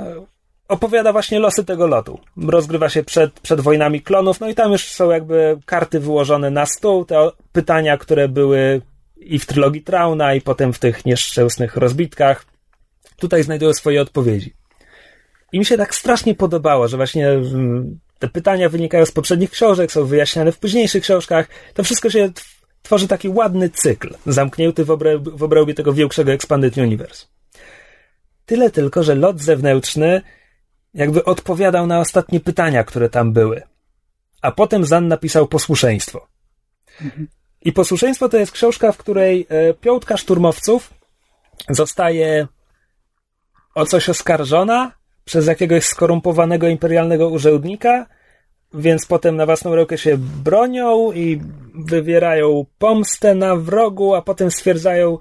opowiada 0.69 1.13
właśnie 1.13 1.39
losy 1.39 1.65
tego 1.65 1.87
lotu. 1.87 2.21
Rozgrywa 2.37 2.89
się 2.89 3.03
przed, 3.03 3.41
przed 3.41 3.61
wojnami 3.61 4.03
klonów, 4.03 4.41
no 4.41 4.49
i 4.49 4.55
tam 4.55 4.73
już 4.73 4.89
są 4.89 5.11
jakby 5.11 5.59
karty 5.67 6.01
wyłożone 6.01 6.51
na 6.51 6.67
stół, 6.67 7.05
te 7.05 7.31
pytania, 7.53 7.97
które 7.97 8.29
były 8.29 8.83
i 9.17 9.39
w 9.39 9.47
trylogii 9.47 9.83
Trauna, 9.83 10.35
i 10.35 10.41
potem 10.41 10.73
w 10.73 10.79
tych 10.79 11.07
nieszczęsnych 11.07 11.77
rozbitkach. 11.77 12.47
Tutaj 13.17 13.43
znajdują 13.43 13.73
swoje 13.73 14.03
odpowiedzi. 14.03 14.55
I 15.53 15.59
mi 15.59 15.65
się 15.65 15.77
tak 15.77 15.95
strasznie 15.95 16.35
podobało, 16.35 16.89
że 16.89 16.97
właśnie 16.97 17.29
mm, 17.29 17.99
te 18.19 18.29
pytania 18.29 18.69
wynikają 18.69 19.07
z 19.07 19.13
poprzednich 19.13 19.51
książek, 19.51 19.93
są 19.93 20.05
wyjaśniane 20.05 20.53
w 20.53 20.59
późniejszych 20.59 21.03
książkach. 21.03 21.49
To 21.75 21.85
wszystko 21.85 22.11
się 22.11 22.31
tworzy 22.83 23.09
taki 23.09 23.29
ładny 23.29 23.71
cykl, 23.71 24.15
zamknięty 24.27 24.85
w, 24.85 24.91
obrębie, 24.91 25.31
w 25.31 25.43
obrębie 25.43 25.75
tego 25.75 25.93
większego 25.93 26.33
Expanded 26.33 26.77
Universe. 26.77 27.27
Tyle 28.47 28.71
tylko, 28.71 29.03
że 29.03 29.15
lot 29.15 29.41
zewnętrzny 29.41 30.23
jakby 30.95 31.25
odpowiadał 31.25 31.87
na 31.87 32.01
ostatnie 32.01 32.41
pytania, 32.41 32.85
które 32.85 33.09
tam 33.09 33.33
były. 33.33 33.63
A 34.43 34.53
potem 34.53 34.85
Zan 34.85 35.09
napisał 35.09 35.47
Posłuszeństwo. 35.47 36.27
I 37.63 37.73
Posłuszeństwo 37.73 38.29
to 38.29 38.37
jest 38.37 38.53
książka, 38.53 38.93
w 38.93 38.97
której 38.97 39.47
e, 39.49 39.75
piątka 39.75 40.17
szturmowców 40.17 40.95
zostaje 41.71 42.47
o 43.75 43.87
coś 43.87 44.09
oskarżona 44.09 44.93
przez 45.25 45.47
jakiegoś 45.47 45.85
skorumpowanego 45.85 46.69
imperialnego 46.69 47.29
urzędnika, 47.29 48.07
więc 48.75 49.07
potem 49.07 49.37
na 49.37 49.47
własną 49.47 49.75
rękę 49.75 49.99
się 49.99 50.19
bronią 50.19 51.13
i 51.13 51.41
wywierają 51.75 52.67
pomstę 52.79 53.35
na 53.35 53.57
wrogu, 53.57 54.15
a 54.15 54.23
potem 54.23 54.51
stwierdzają, 54.51 55.19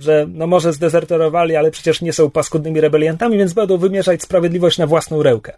że 0.00 0.26
no 0.28 0.46
może 0.46 0.72
zdezerterowali, 0.72 1.56
ale 1.56 1.70
przecież 1.70 2.00
nie 2.00 2.12
są 2.12 2.30
paskudnymi 2.30 2.80
rebeliantami, 2.80 3.38
więc 3.38 3.52
będą 3.52 3.78
wymierzać 3.78 4.22
sprawiedliwość 4.22 4.78
na 4.78 4.86
własną 4.86 5.22
rękę. 5.22 5.52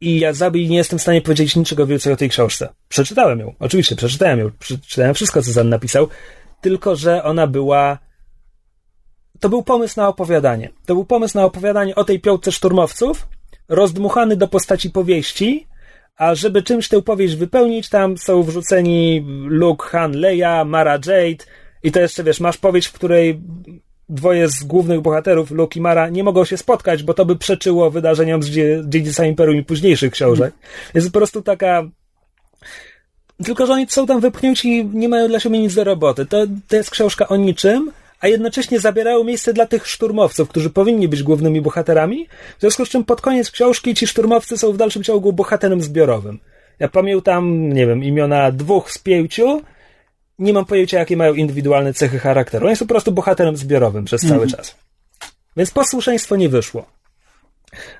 I 0.00 0.20
ja 0.20 0.32
zabij 0.32 0.68
nie 0.68 0.76
jestem 0.76 0.98
w 0.98 1.02
stanie 1.02 1.22
powiedzieć 1.22 1.56
niczego 1.56 1.86
więcej 1.86 2.12
o 2.12 2.16
tej 2.16 2.28
książce. 2.28 2.68
Przeczytałem 2.88 3.38
ją, 3.38 3.54
oczywiście, 3.58 3.96
przeczytałem 3.96 4.38
ją, 4.38 4.50
przeczytałem 4.58 5.14
wszystko, 5.14 5.42
co 5.42 5.52
Zan 5.52 5.68
napisał, 5.68 6.08
tylko 6.60 6.96
że 6.96 7.24
ona 7.24 7.46
była. 7.46 7.98
To 9.40 9.48
był 9.48 9.62
pomysł 9.62 9.94
na 10.00 10.08
opowiadanie. 10.08 10.70
To 10.86 10.94
był 10.94 11.04
pomysł 11.04 11.38
na 11.38 11.44
opowiadanie 11.44 11.94
o 11.94 12.04
tej 12.04 12.20
piątce 12.20 12.52
szturmowców, 12.52 13.26
rozdmuchany 13.68 14.36
do 14.36 14.48
postaci 14.48 14.90
powieści, 14.90 15.66
a 16.16 16.34
żeby 16.34 16.62
czymś 16.62 16.88
tę 16.88 17.02
powieść 17.02 17.34
wypełnić, 17.34 17.88
tam 17.88 18.18
są 18.18 18.42
wrzuceni 18.42 19.24
Luke, 19.46 19.88
Han, 19.88 20.12
Leia, 20.12 20.64
Mara 20.64 20.92
Jade, 20.92 21.44
i 21.82 21.92
to 21.92 22.00
jeszcze, 22.00 22.24
wiesz, 22.24 22.40
masz 22.40 22.56
powieść, 22.56 22.88
w 22.88 22.92
której 22.92 23.40
dwoje 24.08 24.48
z 24.48 24.64
głównych 24.64 25.00
bohaterów, 25.00 25.50
Luke 25.50 25.78
i 25.78 25.82
Mara, 25.82 26.08
nie 26.08 26.24
mogą 26.24 26.44
się 26.44 26.56
spotkać, 26.56 27.02
bo 27.02 27.14
to 27.14 27.24
by 27.24 27.36
przeczyło 27.36 27.90
wydarzeniom 27.90 28.42
z 28.42 28.50
Dziedzica 28.86 29.24
Imperium 29.26 29.56
i 29.56 29.64
późniejszych 29.64 30.12
książek. 30.12 30.54
Jest 30.94 31.06
po 31.06 31.18
prostu 31.18 31.42
taka... 31.42 31.82
Tylko, 33.44 33.66
że 33.66 33.72
oni 33.72 33.86
są 33.88 34.06
tam 34.06 34.20
wypchnięci 34.20 34.68
i 34.68 34.84
nie 34.84 35.08
mają 35.08 35.28
dla 35.28 35.40
siebie 35.40 35.58
nic 35.58 35.74
do 35.74 35.84
roboty. 35.84 36.26
To, 36.26 36.46
to 36.68 36.76
jest 36.76 36.90
książka 36.90 37.28
o 37.28 37.36
niczym, 37.36 37.92
a 38.20 38.28
jednocześnie 38.28 38.80
zabierają 38.80 39.24
miejsce 39.24 39.52
dla 39.52 39.66
tych 39.66 39.86
szturmowców, 39.86 40.48
którzy 40.48 40.70
powinni 40.70 41.08
być 41.08 41.22
głównymi 41.22 41.60
bohaterami, 41.60 42.28
w 42.58 42.60
związku 42.60 42.86
z 42.86 42.88
czym 42.88 43.04
pod 43.04 43.20
koniec 43.20 43.50
książki 43.50 43.94
ci 43.94 44.06
szturmowcy 44.06 44.58
są 44.58 44.72
w 44.72 44.76
dalszym 44.76 45.02
ciągu 45.02 45.32
bohaterem 45.32 45.82
zbiorowym. 45.82 46.38
Ja 46.78 46.88
pamiętam, 46.88 47.72
nie 47.72 47.86
wiem, 47.86 48.04
imiona 48.04 48.52
dwóch 48.52 48.92
z 48.92 48.98
pięciu, 48.98 49.62
nie 50.38 50.52
mam 50.52 50.64
pojęcia, 50.64 50.98
jakie 50.98 51.16
mają 51.16 51.34
indywidualne 51.34 51.94
cechy 51.94 52.18
charakteru. 52.18 52.66
On 52.66 52.70
jest 52.70 52.82
po 52.82 52.88
prostu 52.88 53.12
bohaterem 53.12 53.56
zbiorowym 53.56 54.04
przez 54.04 54.20
cały 54.20 54.42
mhm. 54.42 54.50
czas. 54.50 54.76
Więc 55.56 55.70
posłuszeństwo 55.70 56.36
nie 56.36 56.48
wyszło. 56.48 56.86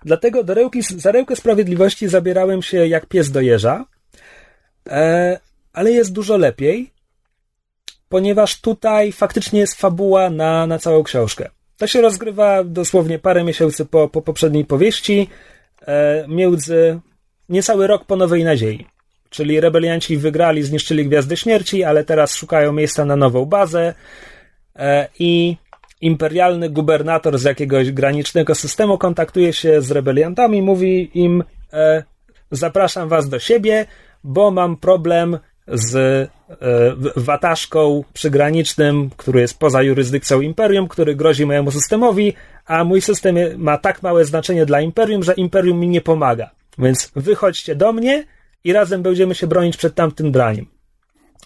Dlatego 0.04 0.44
do 0.44 0.54
rełki, 0.54 0.82
za 0.82 1.12
rełkę 1.12 1.36
sprawiedliwości 1.36 2.08
zabierałem 2.08 2.62
się 2.62 2.86
jak 2.86 3.06
pies 3.06 3.30
do 3.30 3.40
jeża, 3.40 3.84
e, 4.88 5.40
ale 5.72 5.92
jest 5.92 6.12
dużo 6.12 6.36
lepiej, 6.36 6.90
ponieważ 8.08 8.60
tutaj 8.60 9.12
faktycznie 9.12 9.60
jest 9.60 9.74
fabuła 9.74 10.30
na, 10.30 10.66
na 10.66 10.78
całą 10.78 11.02
książkę. 11.02 11.50
To 11.78 11.86
się 11.86 12.00
rozgrywa 12.00 12.64
dosłownie 12.64 13.18
parę 13.18 13.44
miesięcy 13.44 13.84
po, 13.84 14.08
po 14.08 14.22
poprzedniej 14.22 14.64
powieści, 14.64 15.28
e, 15.86 16.24
między 16.28 17.00
niecały 17.48 17.86
rok 17.86 18.04
po 18.04 18.16
Nowej 18.16 18.44
Nadziei. 18.44 18.86
Czyli 19.36 19.60
rebelianci 19.60 20.16
wygrali, 20.16 20.62
zniszczyli 20.62 21.06
Gwiazdy 21.06 21.36
Śmierci, 21.36 21.84
ale 21.84 22.04
teraz 22.04 22.34
szukają 22.34 22.72
miejsca 22.72 23.04
na 23.04 23.16
nową 23.16 23.44
bazę 23.44 23.94
e, 24.76 25.08
i 25.18 25.56
imperialny 26.00 26.70
gubernator 26.70 27.38
z 27.38 27.44
jakiegoś 27.44 27.92
granicznego 27.92 28.54
systemu 28.54 28.98
kontaktuje 28.98 29.52
się 29.52 29.82
z 29.82 29.90
rebeliantami, 29.90 30.62
mówi 30.62 31.10
im 31.14 31.44
e, 31.72 32.02
zapraszam 32.50 33.08
was 33.08 33.28
do 33.28 33.38
siebie, 33.38 33.86
bo 34.24 34.50
mam 34.50 34.76
problem 34.76 35.38
z 35.68 35.96
e, 35.96 36.28
wataszką 37.16 38.04
przygranicznym, 38.12 39.10
który 39.16 39.40
jest 39.40 39.58
poza 39.58 39.82
jurysdykcją 39.82 40.40
imperium, 40.40 40.88
który 40.88 41.14
grozi 41.14 41.46
mojemu 41.46 41.70
systemowi, 41.70 42.34
a 42.66 42.84
mój 42.84 43.00
system 43.00 43.36
ma 43.56 43.78
tak 43.78 44.02
małe 44.02 44.24
znaczenie 44.24 44.66
dla 44.66 44.80
imperium, 44.80 45.22
że 45.22 45.34
imperium 45.34 45.80
mi 45.80 45.88
nie 45.88 46.00
pomaga. 46.00 46.50
Więc 46.78 47.12
wychodźcie 47.16 47.74
do 47.74 47.92
mnie, 47.92 48.24
i 48.66 48.72
razem 48.72 49.02
będziemy 49.02 49.34
się 49.34 49.46
bronić 49.46 49.76
przed 49.76 49.94
tamtym 49.94 50.32
draniem. 50.32 50.66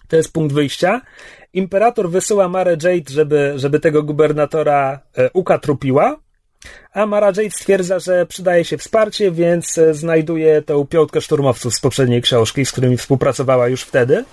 To 0.09 0.17
jest 0.17 0.33
punkt 0.33 0.55
wyjścia. 0.55 1.01
Imperator 1.53 2.11
wysyła 2.11 2.49
Marę 2.49 2.71
Jade, 2.71 3.11
żeby, 3.11 3.53
żeby 3.57 3.81
tego 3.81 4.03
gubernatora 4.03 5.01
e, 5.17 5.31
ukatrupiła, 5.33 6.17
a 6.93 7.07
Mara 7.07 7.27
Jade 7.27 7.51
stwierdza, 7.51 7.99
że 7.99 8.27
przydaje 8.27 8.65
się 8.65 8.79
wsparcie, 8.79 9.31
więc 9.31 9.79
e, 9.79 9.95
znajduje 9.95 10.63
tę 10.63 10.87
piątkę 10.89 11.21
szturmowców 11.21 11.75
z 11.75 11.81
poprzedniej 11.81 12.23
książki, 12.23 12.67
z 12.67 12.73
którymi 12.73 12.97
współpracowała 12.97 13.69
już 13.69 13.83
wtedy. 13.83 14.25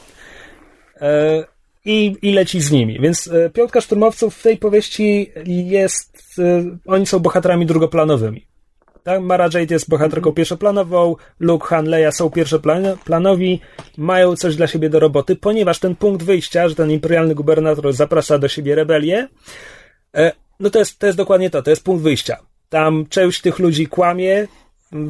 E, 1.01 1.43
i, 1.85 2.17
i 2.21 2.31
leci 2.31 2.61
z 2.61 2.71
nimi. 2.71 2.99
Więc 2.99 3.27
e, 3.27 3.49
piątka 3.49 3.81
szturmowców 3.81 4.35
w 4.35 4.43
tej 4.43 4.57
powieści 4.57 5.31
jest, 5.45 6.23
e, 6.39 6.63
oni 6.85 7.05
są 7.05 7.19
bohaterami 7.19 7.65
drugoplanowymi. 7.65 8.46
Tak? 9.07 9.21
Mara 9.21 9.49
Jade 9.53 9.75
jest 9.75 9.89
bohaterką 9.89 10.31
pierwszoplanową, 10.31 11.15
Luke, 11.39 11.67
Han, 11.67 11.85
Leia 11.85 12.11
są 12.11 12.29
pierwszoplanowi, 12.29 13.61
mają 13.97 14.35
coś 14.35 14.55
dla 14.55 14.67
siebie 14.67 14.89
do 14.89 14.99
roboty, 14.99 15.35
ponieważ 15.35 15.79
ten 15.79 15.95
punkt 15.95 16.23
wyjścia, 16.23 16.69
że 16.69 16.75
ten 16.75 16.91
imperialny 16.91 17.35
gubernator 17.35 17.93
zaprasza 17.93 18.37
do 18.37 18.47
siebie 18.47 18.75
rebelię, 18.75 19.27
e, 20.15 20.31
no 20.59 20.69
to 20.69 20.79
jest, 20.79 20.99
to 20.99 21.05
jest 21.05 21.17
dokładnie 21.17 21.49
to, 21.49 21.61
to 21.61 21.69
jest 21.69 21.83
punkt 21.83 22.03
wyjścia. 22.03 22.37
Tam 22.69 23.05
część 23.09 23.41
tych 23.41 23.59
ludzi 23.59 23.87
kłamie, 23.87 24.47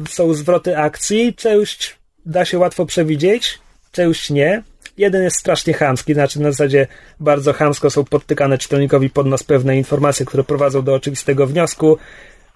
są 0.08 0.34
zwroty 0.34 0.78
akcji, 0.78 1.34
część 1.34 1.96
da 2.26 2.44
się 2.44 2.58
łatwo 2.58 2.86
przewidzieć, 2.86 3.58
część 3.92 4.30
nie. 4.30 4.62
Jeden 4.98 5.22
jest 5.22 5.38
strasznie 5.38 5.74
chamski, 5.74 6.14
znaczy 6.14 6.40
na 6.40 6.50
zasadzie 6.50 6.86
bardzo 7.20 7.52
chamsko 7.52 7.90
są 7.90 8.04
podtykane 8.04 8.58
czytelnikowi 8.58 9.10
pod 9.10 9.26
nos 9.26 9.42
pewne 9.42 9.76
informacje, 9.76 10.26
które 10.26 10.44
prowadzą 10.44 10.82
do 10.82 10.94
oczywistego 10.94 11.46
wniosku, 11.46 11.98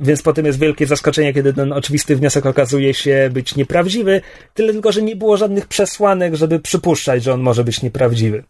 więc 0.03 0.22
potem 0.22 0.46
jest 0.46 0.59
wielkie 0.59 0.86
zaskoczenie, 0.86 1.34
kiedy 1.34 1.55
ten 1.55 1.72
oczywisty 1.72 2.16
wniosek 2.16 2.46
okazuje 2.46 2.94
się 2.94 3.30
być 3.32 3.57
nieprawdziwy, 3.57 4.20
tyle 4.55 4.72
tylko, 4.72 4.92
że 4.92 5.03
nie 5.03 5.16
było 5.16 5.36
żadnych 5.36 5.66
przesłanek, 5.66 6.34
żeby 6.34 6.61
przypuszczać, 6.61 7.22
że 7.22 7.32
on 7.32 7.40
może 7.40 7.64
być 7.64 7.82
nieprawdziwy. 7.82 8.44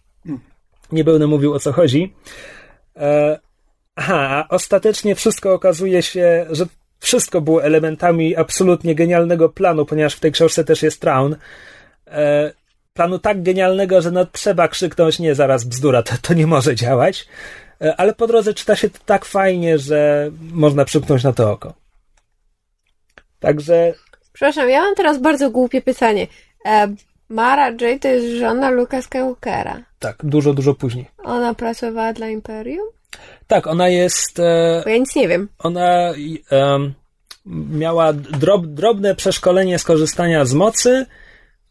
Nie 0.92 1.04
będę 1.04 1.26
mówił 1.26 1.54
o 1.54 1.60
co 1.60 1.72
chodzi. 1.72 2.14
E, 2.96 3.38
aha, 3.96 4.28
a 4.28 4.54
ostatecznie 4.54 5.14
wszystko 5.14 5.54
okazuje 5.54 6.02
się, 6.02 6.46
że 6.50 6.66
wszystko 7.00 7.40
było 7.40 7.64
elementami 7.64 8.36
absolutnie 8.36 8.94
genialnego 8.94 9.48
planu, 9.48 9.86
ponieważ 9.86 10.14
w 10.14 10.20
tej 10.20 10.32
książce 10.32 10.64
też 10.64 10.82
jest 10.82 11.00
Traun. 11.00 11.36
E, 12.06 12.52
planu 12.94 13.18
tak 13.18 13.42
genialnego, 13.42 14.02
że 14.02 14.10
no 14.10 14.26
trzeba 14.26 14.68
krzyknąć, 14.68 15.18
nie, 15.18 15.34
zaraz 15.34 15.64
bzdura, 15.64 16.02
to, 16.02 16.14
to 16.22 16.34
nie 16.34 16.46
może 16.46 16.74
działać. 16.74 17.26
E, 17.82 17.96
ale 17.96 18.14
po 18.14 18.26
drodze 18.26 18.54
czyta 18.54 18.76
się 18.76 18.90
to 18.90 18.98
tak 19.06 19.24
fajnie, 19.24 19.78
że 19.78 20.30
można 20.52 20.84
przymknąć 20.84 21.24
na 21.24 21.32
to 21.32 21.52
oko. 21.52 21.74
Także. 23.40 23.94
Przepraszam, 24.32 24.70
ja 24.70 24.80
mam 24.80 24.94
teraz 24.94 25.18
bardzo 25.18 25.50
głupie 25.50 25.82
pytanie. 25.82 26.26
E, 26.64 26.94
Mara 27.28 27.70
J 27.70 28.02
to 28.02 28.08
jest 28.08 28.38
żona 28.38 28.70
Luka 28.70 29.02
Skywalkera. 29.02 29.82
Tak, 29.98 30.16
dużo, 30.24 30.54
dużo 30.54 30.74
później. 30.74 31.06
Ona 31.24 31.54
pracowała 31.54 32.12
dla 32.12 32.28
Imperium? 32.28 32.86
Tak, 33.46 33.66
ona 33.66 33.88
jest. 33.88 34.38
E, 34.38 34.82
ja 34.86 34.96
nic 34.96 35.16
nie 35.16 35.28
wiem. 35.28 35.48
Ona 35.58 36.12
e, 36.52 36.78
miała 37.70 38.12
drob, 38.12 38.66
drobne 38.66 39.14
przeszkolenie 39.14 39.78
z 39.78 39.84
korzystania 39.84 40.44
z 40.44 40.54
mocy. 40.54 41.06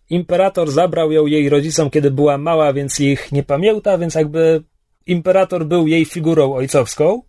Imperator 0.09 0.71
zabrał 0.71 1.11
ją 1.11 1.25
jej 1.25 1.49
rodzicom, 1.49 1.89
kiedy 1.89 2.11
była 2.11 2.37
mała, 2.37 2.73
więc 2.73 2.99
ich 2.99 3.31
nie 3.31 3.43
pamięta, 3.43 3.97
więc 3.97 4.15
jakby 4.15 4.63
imperator 5.07 5.65
był 5.65 5.87
jej 5.87 6.05
figurą 6.05 6.53
ojcowską 6.53 7.21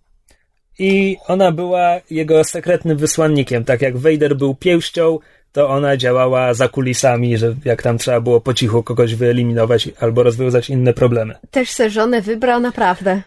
i 0.79 1.17
ona 1.29 1.53
była 1.53 2.01
jego 2.11 2.45
sekretnym 2.45 2.97
wysłannikiem. 2.97 3.65
Tak 3.65 3.83
jak 3.83 3.97
Vader 3.97 4.37
był 4.37 4.55
pięścią, 4.55 5.19
to 5.53 5.69
ona 5.69 5.97
działała 5.97 6.55
za 6.55 6.69
kulisami, 6.69 7.39
że 7.39 7.55
jak 7.65 7.83
tam 7.83 7.99
trzeba 7.99 8.21
było 8.21 8.41
po 8.41 8.55
cichu 8.55 8.83
kogoś 8.83 9.15
wyeliminować 9.15 9.89
albo 10.01 10.23
rozwiązać 10.23 10.71
inne 10.71 10.93
problemy. 10.93 11.35
Też 11.51 11.71
se 11.71 11.91
żonę 11.91 12.23
wybrał 12.23 12.61
naprawdę. 12.61 13.23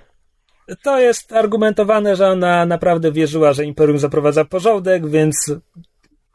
To 0.83 0.99
jest 0.99 1.33
argumentowane, 1.33 2.15
że 2.15 2.27
ona 2.27 2.65
naprawdę 2.65 3.11
wierzyła, 3.11 3.53
że 3.53 3.65
Imperium 3.65 3.99
zaprowadza 3.99 4.45
porządek, 4.45 5.09
więc 5.09 5.51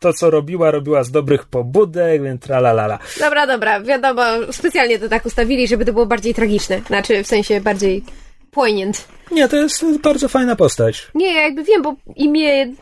to, 0.00 0.12
co 0.12 0.30
robiła, 0.30 0.70
robiła 0.70 1.04
z 1.04 1.10
dobrych 1.10 1.44
pobudek, 1.44 2.22
więc 2.22 2.40
tralalala. 2.40 2.98
Dobra, 3.20 3.46
dobra, 3.46 3.80
wiadomo, 3.80 4.22
specjalnie 4.50 4.98
to 4.98 5.08
tak 5.08 5.26
ustawili, 5.26 5.68
żeby 5.68 5.84
to 5.84 5.92
było 5.92 6.06
bardziej 6.06 6.34
tragiczne. 6.34 6.80
Znaczy, 6.86 7.24
w 7.24 7.26
sensie 7.26 7.60
bardziej 7.60 8.04
poignant. 8.50 9.08
Nie, 9.30 9.48
to 9.48 9.56
jest 9.56 9.84
bardzo 10.02 10.28
fajna 10.28 10.56
postać. 10.56 11.08
Nie, 11.14 11.34
ja 11.34 11.42
jakby 11.42 11.64
wiem, 11.64 11.82
bo 11.82 11.94
imię, 12.16 12.72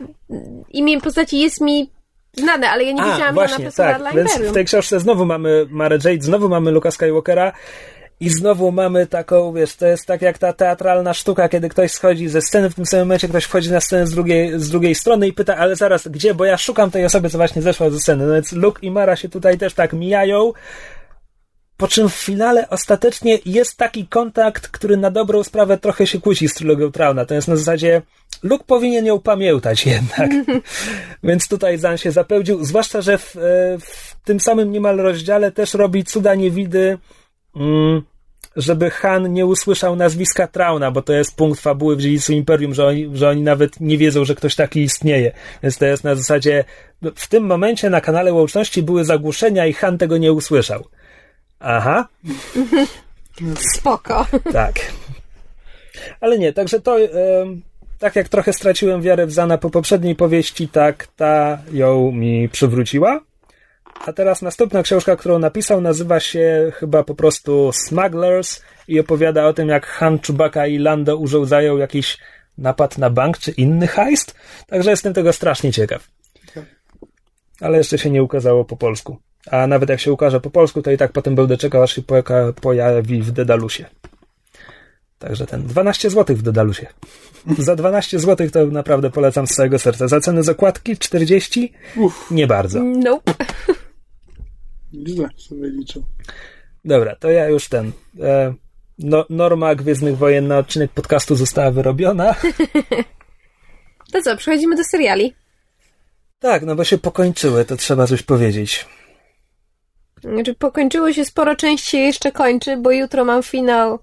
imię 0.71 1.01
postaci 1.01 1.41
jest 1.41 1.61
mi 1.61 1.91
znane, 2.33 2.71
ale 2.71 2.85
ja 2.85 2.93
nie 2.93 3.03
A, 3.03 3.13
wiedziałam, 3.13 3.35
właśnie, 3.35 3.71
że 3.71 3.83
ona 3.85 3.99
tak. 3.99 4.15
Więc 4.15 4.39
w 4.39 4.53
tej 4.53 4.65
książce 4.65 5.01
znowu 5.01 5.27
mamy 5.27 5.67
Marę 5.71 5.99
Jade, 6.05 6.23
znowu 6.25 6.49
mamy 6.49 6.71
Luka 6.71 6.91
Skywalkera 6.91 7.53
i 8.21 8.29
znowu 8.29 8.73
mamy 8.73 9.07
taką, 9.07 9.53
wiesz, 9.53 9.77
to 9.77 9.87
jest 9.87 10.07
tak 10.07 10.23
jak 10.23 10.39
ta 10.39 10.53
teatralna 10.53 11.15
sztuka, 11.15 11.49
kiedy 11.49 11.69
ktoś 11.69 11.93
schodzi 11.93 12.29
ze 12.29 12.41
sceny, 12.41 12.71
w 12.71 12.75
tym 12.75 12.87
samym 12.87 13.07
momencie 13.07 13.29
ktoś 13.29 13.45
wchodzi 13.45 13.71
na 13.71 13.81
scenę 13.81 14.07
z 14.07 14.11
drugiej, 14.11 14.61
z 14.61 14.71
drugiej 14.71 14.95
strony 14.95 15.29
i 15.29 15.33
pyta, 15.33 15.57
ale 15.57 15.77
zaraz, 15.77 16.09
gdzie? 16.09 16.35
Bo 16.35 16.45
ja 16.45 16.57
szukam 16.57 16.91
tej 16.91 17.05
osoby, 17.05 17.31
co 17.31 17.39
właśnie 17.39 17.63
zeszła 17.63 17.91
ze 17.91 18.01
sceny. 18.01 18.27
No 18.27 18.35
więc 18.35 18.53
Luke 18.53 18.81
i 18.83 18.91
Mara 18.91 19.17
się 19.17 19.29
tutaj 19.29 19.59
też 19.59 19.75
tak 19.75 19.93
mijają, 19.93 20.53
po 21.79 21.89
czym 21.89 22.09
w 22.09 22.15
finale 22.15 22.69
ostatecznie 22.69 23.39
jest 23.47 23.77
taki 23.77 24.07
kontakt, 24.07 24.69
który 24.69 24.97
na 24.97 25.11
dobrą 25.11 25.43
sprawę 25.43 25.79
trochę 25.79 26.07
się 26.07 26.21
kłóci 26.21 26.49
z 26.49 26.55
trylogią 26.55 26.93
Trauna. 26.93 27.25
To 27.25 27.35
jest 27.35 27.49
na 27.49 27.57
zasadzie, 27.57 28.03
Luke 28.43 28.65
powinien 28.67 29.07
ją 29.07 29.21
pamiętać 29.21 29.87
jednak. 29.87 30.31
Więc 31.25 31.49
tutaj 31.49 31.79
Zan 31.79 31.99
się 31.99 32.11
zapełdził, 32.11 32.65
zwłaszcza, 32.65 33.01
że 33.01 33.19
w, 33.19 33.37
e, 33.37 33.41
w 33.81 34.17
tym 34.25 34.41
samym 34.41 34.73
niemal 34.73 34.97
rozdziale 34.97 35.53
też 35.53 35.75
robi 35.75 36.05
cuda 36.05 36.35
niewidy, 36.35 36.99
żeby 38.57 38.91
Han 38.91 39.33
nie 39.33 39.47
usłyszał 39.47 39.97
nazwiska 39.97 40.47
Trauna, 40.47 40.91
bo 40.91 41.03
to 41.03 41.13
jest 41.13 41.37
punkt 41.37 41.61
fabuły 41.61 41.97
w 41.97 42.01
Dziedzicu 42.01 42.33
Imperium, 42.33 42.75
że 42.75 42.87
oni, 42.87 43.11
że 43.13 43.29
oni 43.29 43.43
nawet 43.43 43.81
nie 43.81 43.99
wiedzą, 43.99 44.25
że 44.25 44.35
ktoś 44.35 44.55
taki 44.55 44.81
istnieje. 44.81 45.33
Więc 45.63 45.79
to 45.79 45.87
jest 45.87 46.05
na 46.05 46.15
zasadzie, 46.15 46.65
w 47.17 47.27
tym 47.27 47.47
momencie 47.47 47.91
na 47.91 48.01
kanale 48.01 48.33
łączności 48.33 48.83
były 48.83 49.05
zagłuszenia 49.05 49.67
i 49.67 49.73
Han 49.73 49.99
tego 49.99 50.17
nie 50.17 50.33
usłyszał. 50.33 50.85
Aha, 51.61 52.09
Spoko. 53.75 54.27
tak. 54.53 54.75
Ale 56.21 56.39
nie, 56.39 56.53
także 56.53 56.81
to, 56.81 57.01
em, 57.01 57.63
tak 57.99 58.17
jak 58.17 58.29
trochę 58.29 58.53
straciłem 58.53 59.03
wiarę 59.03 59.27
w 59.27 59.33
Zana 59.33 59.59
po 59.59 59.71
poprzedniej 59.71 60.15
powieści, 60.15 60.69
tak 60.69 61.09
ta 61.17 61.59
ją 61.73 62.13
mi 62.13 62.49
przywróciła. 62.49 63.21
A 64.07 64.13
teraz 64.13 64.43
następna 64.43 64.83
książka, 64.83 65.17
którą 65.17 65.39
napisał, 65.39 65.81
nazywa 65.81 66.21
się 66.21 66.73
chyba 66.75 67.03
po 67.05 67.15
prostu 67.15 67.71
Smugglers 67.73 68.63
i 68.89 69.01
opowiada 69.01 69.47
o 69.47 69.53
tym, 69.53 69.69
jak 69.69 69.87
Han, 69.87 70.19
Chewbacca 70.19 70.67
i 70.67 70.79
Lando 70.79 71.17
urządzają 71.17 71.77
jakiś 71.77 72.19
napad 72.59 72.99
na 72.99 73.11
bank 73.11 73.39
czy 73.39 73.51
inny 73.51 73.87
heist. 73.87 74.35
Także 74.67 74.91
jestem 74.91 75.15
tego 75.15 75.33
strasznie 75.33 75.73
ciekaw. 75.73 76.09
Ale 77.61 77.79
jeszcze 77.79 77.99
się 77.99 78.11
nie 78.11 78.23
ukazało 78.23 78.65
po 78.65 78.77
polsku. 78.77 79.19
A 79.51 79.67
nawet 79.67 79.89
jak 79.89 80.01
się 80.01 80.13
ukaże 80.13 80.41
po 80.41 80.51
polsku, 80.51 80.83
to 80.83 80.91
i 80.91 80.97
tak 80.97 81.13
potem 81.13 81.35
będę 81.35 81.57
czekał, 81.57 81.83
aż 81.83 81.95
się 81.95 82.03
poja- 82.03 82.53
pojawi 82.53 83.23
w 83.23 83.31
Dedalusie. 83.31 83.85
Także 85.19 85.47
ten 85.47 85.67
12 85.67 86.11
zł 86.11 86.37
w 86.37 86.43
Dedalusie. 86.43 86.87
Za 87.59 87.77
12 87.77 88.19
zł 88.19 88.51
to 88.51 88.67
naprawdę 88.67 89.11
polecam 89.11 89.47
z 89.47 89.51
całego 89.51 89.79
serca. 89.79 90.09
Za 90.09 90.21
cenę 90.21 90.43
zakładki 90.43 90.97
40? 90.97 91.73
Uff, 91.97 92.31
Nie 92.31 92.47
bardzo. 92.47 92.83
Nope. 92.85 93.35
źle 95.07 95.29
sobie 95.37 95.69
liczę. 95.69 96.01
Dobra, 96.85 97.17
to 97.17 97.31
ja 97.31 97.49
już 97.49 97.69
ten. 97.69 97.93
E, 98.21 98.55
no, 98.99 99.27
norma 99.31 99.75
Gwiezdnych 99.75 100.17
Wojen 100.17 100.49
na 100.49 100.59
odcinek 100.59 100.91
podcastu 100.91 101.37
została 101.37 101.71
wyrobiona. 101.71 102.35
To 104.13 104.23
co, 104.23 104.37
przechodzimy 104.37 104.77
do 104.77 104.85
seriali. 104.85 105.35
Tak, 106.39 106.63
no 106.63 106.75
bo 106.77 106.85
się 106.85 106.99
pokończyły, 106.99 107.65
to 107.65 107.77
trzeba 107.77 108.07
coś 108.07 108.23
powiedzieć. 108.23 108.87
Znaczy, 110.21 110.55
pokończyło 110.55 111.13
się 111.13 111.25
sporo, 111.25 111.57
część 111.57 111.85
się 111.89 111.99
jeszcze 111.99 112.33
kończy, 112.33 112.77
bo 112.77 112.91
jutro 112.91 113.25
mam 113.25 113.43
finał 113.43 113.99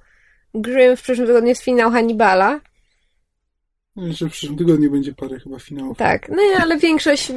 Grimm, 0.61 0.97
w 0.97 1.01
przyszłym 1.01 1.27
tygodniu 1.27 1.49
jest 1.49 1.63
finał 1.63 1.91
Hannibala. 1.91 2.59
No, 3.95 4.07
Jeszcze 4.07 4.25
w 4.25 4.31
przyszłym 4.31 4.57
tygodniu 4.57 4.91
będzie 4.91 5.13
parę 5.13 5.39
chyba 5.39 5.59
finałów. 5.59 5.97
Tak, 5.97 6.29
no 6.29 6.35
i- 6.35 6.61
ale 6.61 6.77
większość, 6.77 7.31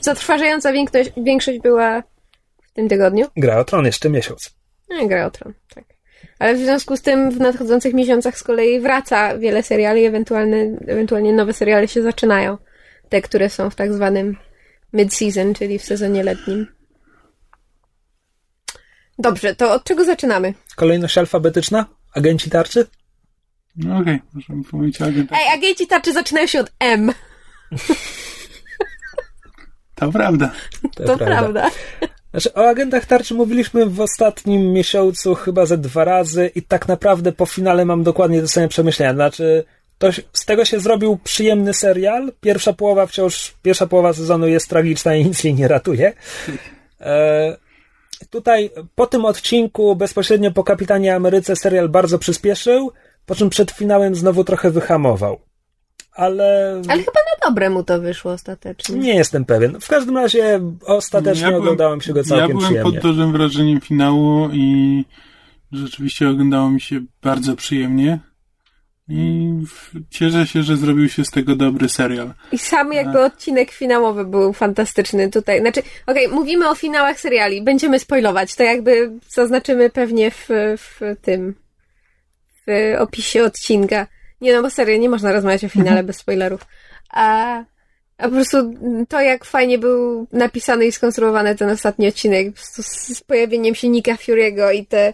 zatrważająca 0.00 0.72
większość, 0.72 1.10
większość 1.16 1.58
była 1.60 2.02
w 2.62 2.72
tym 2.72 2.88
tygodniu. 2.88 3.26
Gra 3.36 3.58
o 3.58 3.64
Tron 3.64 3.84
jeszcze 3.86 4.10
miesiąc. 4.10 4.54
No 4.90 5.00
i 5.00 5.08
gra 5.08 5.26
o 5.26 5.30
Tron, 5.30 5.52
tak. 5.74 5.84
Ale 6.38 6.54
w 6.54 6.58
związku 6.58 6.96
z 6.96 7.02
tym 7.02 7.30
w 7.30 7.40
nadchodzących 7.40 7.94
miesiącach 7.94 8.38
z 8.38 8.42
kolei 8.42 8.80
wraca 8.80 9.38
wiele 9.38 9.62
seriali, 9.62 10.04
ewentualne, 10.04 10.56
ewentualnie 10.86 11.32
nowe 11.32 11.52
seriale 11.52 11.88
się 11.88 12.02
zaczynają. 12.02 12.58
Te, 13.08 13.22
które 13.22 13.50
są 13.50 13.70
w 13.70 13.74
tak 13.74 13.92
zwanym 13.92 14.36
mid-season, 14.94 15.54
czyli 15.54 15.78
w 15.78 15.84
sezonie 15.84 16.22
letnim. 16.22 16.66
Dobrze, 19.18 19.54
to 19.54 19.72
od 19.72 19.84
czego 19.84 20.04
zaczynamy? 20.04 20.54
Kolejność 20.76 21.18
alfabetyczna? 21.18 21.86
Agenci 22.14 22.50
tarczy? 22.50 22.86
No 23.76 23.98
okej, 23.98 24.20
możemy 24.32 24.64
powiedzieć 24.64 25.02
o 25.02 25.04
agentach. 25.04 25.38
Ej, 25.42 25.58
agenci 25.58 25.86
tarczy 25.86 26.12
zaczynają 26.12 26.46
się 26.46 26.60
od 26.60 26.72
M. 26.80 27.12
To 29.94 30.12
prawda. 30.12 30.50
To 31.06 31.18
prawda. 31.18 31.70
Znaczy, 32.30 32.54
o 32.54 32.68
agentach 32.68 33.06
tarczy 33.06 33.34
mówiliśmy 33.34 33.86
w 33.86 34.00
ostatnim 34.00 34.72
miesiącu 34.72 35.34
chyba 35.34 35.66
ze 35.66 35.78
dwa 35.78 36.04
razy 36.04 36.50
i 36.54 36.62
tak 36.62 36.88
naprawdę 36.88 37.32
po 37.32 37.46
finale 37.46 37.84
mam 37.84 38.02
dokładnie 38.02 38.40
te 38.40 38.48
same 38.48 38.68
przemyślenia. 38.68 39.14
Znaczy, 39.14 39.64
to, 39.98 40.08
z 40.32 40.44
tego 40.44 40.64
się 40.64 40.80
zrobił 40.80 41.18
przyjemny 41.24 41.74
serial. 41.74 42.32
Pierwsza 42.40 42.72
połowa 42.72 43.06
wciąż, 43.06 43.54
pierwsza 43.62 43.86
połowa 43.86 44.12
sezonu 44.12 44.48
jest 44.48 44.68
tragiczna 44.68 45.14
i 45.14 45.24
nic 45.24 45.44
jej 45.44 45.54
nie 45.54 45.68
ratuje. 45.68 46.12
E, 47.00 47.56
tutaj 48.30 48.70
po 48.94 49.06
tym 49.06 49.24
odcinku, 49.24 49.96
bezpośrednio 49.96 50.50
po 50.50 50.64
Kapitanie 50.64 51.14
Ameryce, 51.14 51.56
serial 51.56 51.88
bardzo 51.88 52.18
przyspieszył, 52.18 52.92
po 53.26 53.34
czym 53.34 53.50
przed 53.50 53.70
finałem 53.70 54.14
znowu 54.14 54.44
trochę 54.44 54.70
wyhamował. 54.70 55.40
Ale. 56.12 56.82
Ale 56.88 57.02
chyba 57.02 57.20
na 57.20 57.48
dobre 57.48 57.70
mu 57.70 57.84
to 57.84 58.00
wyszło 58.00 58.32
ostatecznie. 58.32 58.96
Nie 58.96 59.14
jestem 59.14 59.44
pewien. 59.44 59.80
W 59.80 59.88
każdym 59.88 60.16
razie 60.16 60.60
ostatecznie 60.86 61.42
ja 61.42 61.48
byłem, 61.48 61.62
oglądałem 61.62 62.00
się 62.00 62.12
go 62.12 62.24
całkiem 62.24 62.40
Ja 62.40 62.46
byłem 62.48 62.64
przyjemnie. 62.64 62.92
pod 62.92 63.00
dużym 63.02 63.32
wrażeniem 63.32 63.80
finału 63.80 64.48
i 64.52 65.04
rzeczywiście 65.72 66.28
oglądało 66.28 66.70
mi 66.70 66.80
się 66.80 67.00
bardzo 67.22 67.56
przyjemnie. 67.56 68.18
I 69.08 69.52
cieszę 70.10 70.46
się, 70.46 70.62
że 70.62 70.76
zrobił 70.76 71.08
się 71.08 71.24
z 71.24 71.30
tego 71.30 71.56
dobry 71.56 71.88
serial. 71.88 72.34
I 72.52 72.58
sam 72.58 72.92
jakby 72.92 73.24
odcinek 73.24 73.70
finałowy 73.70 74.24
był 74.24 74.52
fantastyczny 74.52 75.30
tutaj. 75.30 75.60
Znaczy, 75.60 75.80
okej, 76.06 76.26
okay, 76.26 76.38
mówimy 76.38 76.68
o 76.68 76.74
finałach 76.74 77.20
seriali, 77.20 77.62
będziemy 77.62 77.98
spoilować, 77.98 78.54
to 78.54 78.62
jakby 78.62 79.12
zaznaczymy 79.28 79.90
pewnie 79.90 80.30
w, 80.30 80.48
w 80.76 81.00
tym, 81.22 81.54
w 82.66 82.94
opisie 82.98 83.44
odcinka. 83.44 84.06
Nie 84.40 84.52
no, 84.52 84.62
bo 84.62 84.70
serio, 84.70 84.98
nie 84.98 85.08
można 85.08 85.32
rozmawiać 85.32 85.64
o 85.64 85.68
finale 85.68 85.90
mhm. 85.90 86.06
bez 86.06 86.16
spoilerów. 86.16 86.60
A, 87.10 87.64
a 88.18 88.28
po 88.28 88.34
prostu 88.34 88.56
to, 89.08 89.20
jak 89.20 89.44
fajnie 89.44 89.78
był 89.78 90.26
napisany 90.32 90.86
i 90.86 90.92
skonstruowany 90.92 91.56
ten 91.56 91.70
ostatni 91.70 92.08
odcinek, 92.08 92.58
z, 92.58 93.20
pojawieniem 93.20 93.74
się 93.74 93.88
Nika 93.88 94.14
Fury'ego 94.14 94.74
i 94.74 94.86
te 94.86 95.12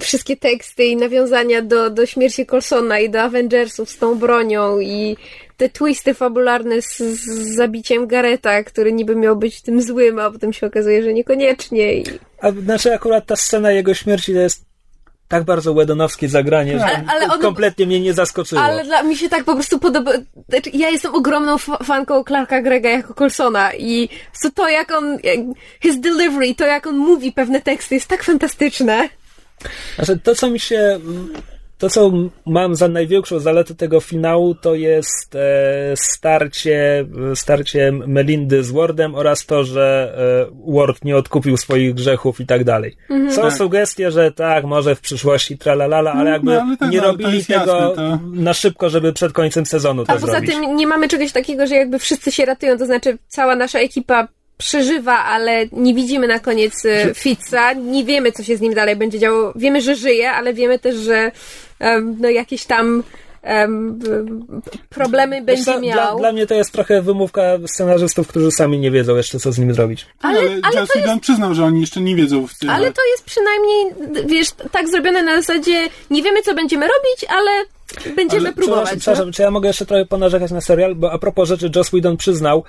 wszystkie 0.00 0.36
teksty 0.36 0.84
i 0.84 0.96
nawiązania 0.96 1.62
do, 1.62 1.90
do 1.90 2.06
śmierci 2.06 2.46
Colsona 2.46 2.98
i 2.98 3.10
do 3.10 3.22
Avengersów 3.22 3.90
z 3.90 3.98
tą 3.98 4.14
bronią 4.14 4.80
i 4.80 5.16
te 5.56 5.68
twisty 5.68 6.14
fabularne 6.14 6.82
z, 6.82 6.96
z 6.98 7.54
zabiciem 7.54 8.06
Gareta, 8.06 8.62
który 8.64 8.92
niby 8.92 9.16
miał 9.16 9.36
być 9.36 9.62
tym 9.62 9.82
złym, 9.82 10.18
a 10.18 10.30
potem 10.30 10.52
się 10.52 10.66
okazuje, 10.66 11.02
że 11.02 11.12
niekoniecznie. 11.12 11.94
I... 11.94 12.04
A 12.40 12.52
znaczy 12.52 12.94
akurat 12.94 13.26
ta 13.26 13.36
scena 13.36 13.72
jego 13.72 13.94
śmierci 13.94 14.32
to 14.32 14.40
jest 14.40 14.64
tak 15.28 15.44
bardzo 15.44 15.74
wedonowskie 15.74 16.28
zagranie, 16.28 16.72
ale, 16.72 16.80
że 16.80 17.04
ale 17.08 17.24
ono, 17.24 17.38
kompletnie 17.38 17.86
mnie 17.86 18.00
nie 18.00 18.14
zaskoczyło. 18.14 18.62
Ale 18.62 18.84
dla 18.84 19.02
mi 19.02 19.16
się 19.16 19.28
tak 19.28 19.44
po 19.44 19.54
prostu 19.54 19.78
podoba. 19.78 20.12
Znaczy, 20.48 20.70
ja 20.74 20.88
jestem 20.88 21.14
ogromną 21.14 21.58
fanką 21.58 22.24
Clarka 22.24 22.62
Grega 22.62 22.90
jako 22.90 23.14
Colsona 23.14 23.74
i 23.74 24.08
to 24.54 24.68
jak 24.68 24.90
on, 24.90 25.18
his 25.82 26.00
delivery, 26.00 26.54
to 26.54 26.66
jak 26.66 26.86
on 26.86 26.96
mówi 26.96 27.32
pewne 27.32 27.60
teksty 27.60 27.94
jest 27.94 28.08
tak 28.08 28.22
fantastyczne. 28.22 29.08
Znaczy, 29.96 30.18
to 30.18 30.34
co 30.34 30.50
mi 30.50 30.60
się 30.60 31.00
to, 31.78 31.90
co 31.90 32.12
mam 32.46 32.76
za 32.76 32.88
największą 32.88 33.38
zaletę 33.38 33.74
tego 33.74 34.00
finału, 34.00 34.54
to 34.54 34.74
jest 34.74 35.34
e, 35.34 35.92
starcie, 35.96 37.06
starcie 37.34 37.92
Melindy 37.92 38.64
z 38.64 38.70
Wardem 38.70 39.14
oraz 39.14 39.46
to, 39.46 39.64
że 39.64 40.16
e, 40.48 40.72
Ward 40.72 41.04
nie 41.04 41.16
odkupił 41.16 41.56
swoich 41.56 41.94
grzechów 41.94 42.40
i 42.40 42.46
tak 42.46 42.64
dalej. 42.64 42.96
Mhm. 43.10 43.32
Są 43.32 43.42
tak. 43.42 43.52
sugestie, 43.52 44.10
że 44.10 44.32
tak, 44.32 44.64
może 44.64 44.94
w 44.94 45.00
przyszłości 45.00 45.58
tralalala, 45.58 46.12
ale 46.12 46.24
no, 46.24 46.30
jakby 46.30 46.54
no, 46.54 46.62
ale 46.62 46.76
tak, 46.76 46.90
nie 46.90 47.00
robili 47.00 47.44
tego 47.44 47.88
jasne, 47.88 48.18
na 48.32 48.54
szybko, 48.54 48.90
żeby 48.90 49.12
przed 49.12 49.32
końcem 49.32 49.66
sezonu 49.66 50.04
to 50.04 50.12
A 50.12 50.14
poza 50.14 50.26
zrobić. 50.26 50.50
tym 50.50 50.76
nie 50.76 50.86
mamy 50.86 51.08
czegoś 51.08 51.32
takiego, 51.32 51.66
że 51.66 51.74
jakby 51.74 51.98
wszyscy 51.98 52.32
się 52.32 52.44
ratują, 52.44 52.78
to 52.78 52.86
znaczy 52.86 53.18
cała 53.28 53.56
nasza 53.56 53.78
ekipa 53.78 54.28
przeżywa, 54.58 55.24
ale 55.24 55.66
nie 55.72 55.94
widzimy 55.94 56.26
na 56.26 56.40
koniec 56.40 56.84
e, 56.84 57.14
Fitza, 57.14 57.72
nie 57.72 58.04
wiemy, 58.04 58.32
co 58.32 58.42
się 58.42 58.56
z 58.56 58.60
nim 58.60 58.74
dalej 58.74 58.96
będzie 58.96 59.18
działo. 59.18 59.52
Wiemy, 59.56 59.80
że 59.80 59.96
żyje, 59.96 60.30
ale 60.30 60.54
wiemy 60.54 60.78
też, 60.78 60.96
że 60.96 61.32
um, 61.80 62.16
no 62.20 62.28
jakieś 62.28 62.64
tam 62.64 63.02
um, 63.42 63.98
problemy 64.88 65.42
będzie 65.42 65.80
miał. 65.80 65.92
Dla, 65.92 66.16
dla, 66.16 66.32
mnie 66.32 66.46
to 66.46 66.54
jest 66.54 66.72
trochę 66.72 67.02
wymówka 67.02 67.42
scenarzystów, 67.66 68.28
którzy 68.28 68.50
sami 68.50 68.78
nie 68.78 68.90
wiedzą 68.90 69.16
jeszcze, 69.16 69.38
co 69.38 69.52
z 69.52 69.58
nim 69.58 69.74
zrobić. 69.74 70.06
Ale, 70.22 70.40
ale, 70.40 70.50
ale 70.62 70.80
Joss 70.80 70.90
Whedon 70.90 71.10
jest... 71.10 71.22
przyznał, 71.22 71.54
że 71.54 71.64
oni 71.64 71.80
jeszcze 71.80 72.00
nie 72.00 72.16
wiedzą. 72.16 72.46
W 72.46 72.58
tym, 72.58 72.70
ale 72.70 72.92
to 72.92 73.02
jest 73.10 73.24
przynajmniej, 73.24 73.86
wiesz, 74.26 74.48
tak 74.72 74.88
zrobione 74.88 75.22
na 75.22 75.36
zasadzie 75.36 75.88
nie 76.10 76.22
wiemy, 76.22 76.42
co 76.42 76.54
będziemy 76.54 76.86
robić, 76.86 77.26
ale 77.28 77.50
będziemy 78.16 78.46
ale, 78.46 78.52
próbować. 78.52 78.82
Przepraszam, 78.82 79.00
przepraszam, 79.00 79.32
czy 79.32 79.42
ja 79.42 79.50
mogę 79.50 79.68
jeszcze 79.68 79.86
trochę 79.86 80.06
ponarzekać 80.06 80.50
na 80.50 80.60
serial? 80.60 80.94
Bo 80.94 81.12
a 81.12 81.18
propos 81.18 81.48
rzeczy 81.48 81.70
Joss 81.76 81.88
Whedon 81.88 82.16
przyznał, 82.16 82.64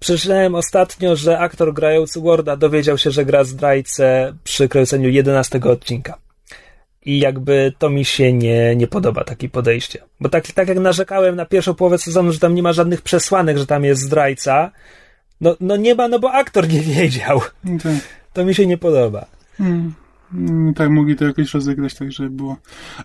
Przeczytałem 0.00 0.54
ostatnio, 0.54 1.16
że 1.16 1.38
aktor 1.38 1.74
grający 1.74 2.20
Warda 2.20 2.56
dowiedział 2.56 2.98
się, 2.98 3.10
że 3.10 3.24
gra 3.24 3.44
zdrajcę 3.44 4.34
przy 4.44 4.68
kręceniu 4.68 5.08
11 5.08 5.60
odcinka. 5.60 6.18
I 7.04 7.18
jakby 7.18 7.72
to 7.78 7.90
mi 7.90 8.04
się 8.04 8.32
nie, 8.32 8.76
nie 8.76 8.86
podoba, 8.86 9.24
takie 9.24 9.48
podejście. 9.48 10.02
Bo 10.20 10.28
tak, 10.28 10.46
tak 10.46 10.68
jak 10.68 10.78
narzekałem 10.78 11.36
na 11.36 11.46
pierwszą 11.46 11.74
połowę 11.74 11.98
sezonu, 11.98 12.32
że 12.32 12.38
tam 12.38 12.54
nie 12.54 12.62
ma 12.62 12.72
żadnych 12.72 13.02
przesłanek, 13.02 13.58
że 13.58 13.66
tam 13.66 13.84
jest 13.84 14.02
zdrajca, 14.02 14.70
no, 15.40 15.56
no 15.60 15.76
nie 15.76 15.94
ma, 15.94 16.08
no 16.08 16.18
bo 16.18 16.32
aktor 16.32 16.68
nie 16.68 16.80
wiedział. 16.80 17.40
Tak. 17.82 17.92
To 18.32 18.44
mi 18.44 18.54
się 18.54 18.66
nie 18.66 18.78
podoba. 18.78 19.26
Hmm. 19.58 19.94
hmm 20.32 20.74
tak, 20.74 20.90
mogli 20.90 21.16
to 21.16 21.24
jakoś 21.24 21.54
rozegrać 21.54 21.94
tak, 21.94 22.12
żeby 22.12 22.30
było. 22.30 22.56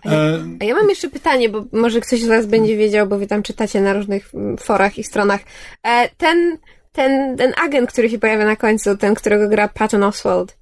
E... 0.06 0.44
A 0.60 0.64
ja 0.64 0.74
mam 0.74 0.88
jeszcze 0.88 1.08
pytanie, 1.08 1.48
bo 1.48 1.64
może 1.72 2.00
ktoś 2.00 2.20
z 2.20 2.28
Was 2.28 2.46
będzie 2.46 2.76
wiedział, 2.76 3.06
bo 3.06 3.18
Wy 3.18 3.26
tam 3.26 3.42
czytacie 3.42 3.80
na 3.80 3.92
różnych 3.92 4.32
forach 4.60 4.98
i 4.98 5.04
stronach. 5.04 5.40
E, 5.82 6.08
ten 6.16 6.58
ten, 6.92 7.36
ten 7.36 7.52
agent, 7.64 7.92
który 7.92 8.10
się 8.10 8.18
pojawia 8.18 8.44
na 8.44 8.56
końcu, 8.56 8.96
ten, 8.96 9.14
którego 9.14 9.48
gra 9.48 9.68
Patton 9.68 10.02
Oswald. 10.02 10.56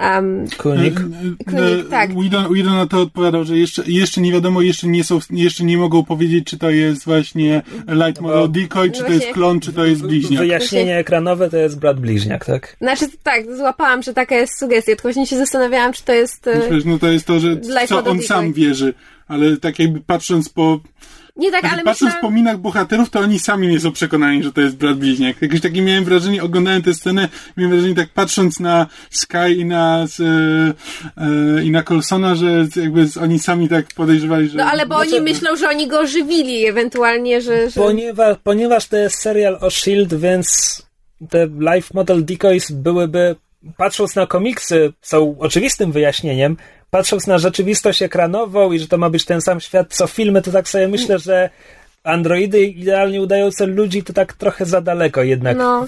Um, 0.00 0.46
Kunik. 0.58 1.00
Kunik, 1.46 1.88
tak. 1.90 2.10
Whedon, 2.10 2.76
na 2.76 2.86
to 2.86 3.00
odpowiadał, 3.00 3.44
że 3.44 3.58
jeszcze, 3.58 3.82
jeszcze 3.86 4.20
nie 4.20 4.32
wiadomo, 4.32 4.62
jeszcze 4.62 4.86
nie 4.86 5.04
są, 5.04 5.18
jeszcze 5.30 5.64
nie 5.64 5.78
mogą 5.78 6.04
powiedzieć, 6.04 6.46
czy 6.46 6.58
to 6.58 6.70
jest 6.70 7.04
właśnie 7.04 7.62
Light 7.88 8.20
Model 8.20 8.40
no, 8.40 8.48
Decoy, 8.48 8.90
czy 8.90 9.00
no 9.00 9.06
to 9.06 9.12
jest 9.12 9.26
klon, 9.26 9.60
czy 9.60 9.72
to 9.72 9.84
jest 9.84 10.02
bliźniak. 10.02 10.40
Wyjaśnienie 10.40 10.96
ekranowe 10.96 11.50
to 11.50 11.56
jest 11.56 11.78
brat 11.78 12.00
bliźniak, 12.00 12.44
tak? 12.44 12.76
Znaczy, 12.80 13.06
tak, 13.22 13.56
złapałam, 13.56 14.02
że 14.02 14.14
taka 14.14 14.34
jest 14.34 14.58
sugestia, 14.58 14.92
tylko 14.92 15.02
właśnie 15.02 15.26
się 15.26 15.36
zastanawiałam, 15.36 15.92
czy 15.92 16.04
to 16.04 16.12
jest... 16.12 16.46
Myślę, 16.70 16.90
no 16.90 16.98
to 16.98 17.08
jest 17.08 17.26
to, 17.26 17.40
że 17.40 17.60
co 17.88 17.98
on 17.98 18.04
Decoy. 18.04 18.22
sam 18.22 18.52
wierzy, 18.52 18.94
ale 19.28 19.56
tak 19.56 19.78
jakby 19.78 20.00
patrząc 20.00 20.48
po 20.48 20.80
nie 21.40 21.50
tak, 21.50 21.64
ale 21.64 21.82
Patrząc 21.82 22.00
myślałam... 22.00 22.20
po 22.20 22.30
minach 22.30 22.58
bohaterów, 22.58 23.10
to 23.10 23.20
oni 23.20 23.38
sami 23.38 23.68
nie 23.68 23.80
są 23.80 23.92
przekonani, 23.92 24.42
że 24.42 24.52
to 24.52 24.60
jest 24.60 24.76
brat 24.76 24.98
bliźniak. 24.98 25.42
Jakieś 25.42 25.60
takie 25.60 25.82
miałem 25.82 26.04
wrażenie, 26.04 26.42
oglądałem 26.42 26.82
tę 26.82 26.94
scenę, 26.94 27.28
miałem 27.56 27.72
wrażenie 27.72 27.94
tak 27.94 28.08
patrząc 28.08 28.60
na 28.60 28.86
Sky 29.10 29.54
i 29.56 29.64
na 29.64 30.06
e, 30.20 31.24
e, 31.58 31.64
i 31.64 31.70
na 31.70 31.82
Colsona, 31.82 32.34
że 32.34 32.66
jakby 32.76 33.06
oni 33.22 33.38
sami 33.38 33.68
tak 33.68 33.86
podejrzewali, 33.86 34.48
że... 34.48 34.58
No 34.58 34.64
ale 34.64 34.86
bo 34.86 34.96
oni 34.96 35.20
myślą, 35.20 35.56
że 35.56 35.68
oni 35.68 35.88
go 35.88 36.00
ożywili 36.00 36.66
ewentualnie, 36.66 37.40
że... 37.40 37.70
że... 37.70 37.80
Ponieważ, 37.80 38.36
ponieważ 38.44 38.86
to 38.86 38.96
jest 38.96 39.18
serial 39.18 39.54
o 39.60 39.66
S.H.I.E.L.D., 39.66 40.18
więc 40.18 40.46
te 41.30 41.46
life 41.46 41.90
model 41.94 42.24
decoys 42.24 42.70
byłyby 42.70 43.36
patrząc 43.76 44.16
na 44.16 44.26
komiksy, 44.26 44.92
są 45.02 45.36
oczywistym 45.38 45.92
wyjaśnieniem, 45.92 46.56
patrząc 46.90 47.26
na 47.26 47.38
rzeczywistość 47.38 48.02
ekranową 48.02 48.72
i 48.72 48.78
że 48.78 48.88
to 48.88 48.98
ma 48.98 49.10
być 49.10 49.24
ten 49.24 49.40
sam 49.40 49.60
świat 49.60 49.86
co 49.94 50.06
filmy, 50.06 50.42
to 50.42 50.52
tak 50.52 50.68
sobie 50.68 50.88
myślę, 50.88 51.18
że 51.18 51.50
androidy 52.04 52.64
idealnie 52.64 53.22
udające 53.22 53.66
ludzi 53.66 54.02
to 54.02 54.12
tak 54.12 54.32
trochę 54.32 54.66
za 54.66 54.80
daleko 54.80 55.22
jednak 55.22 55.56
no. 55.56 55.86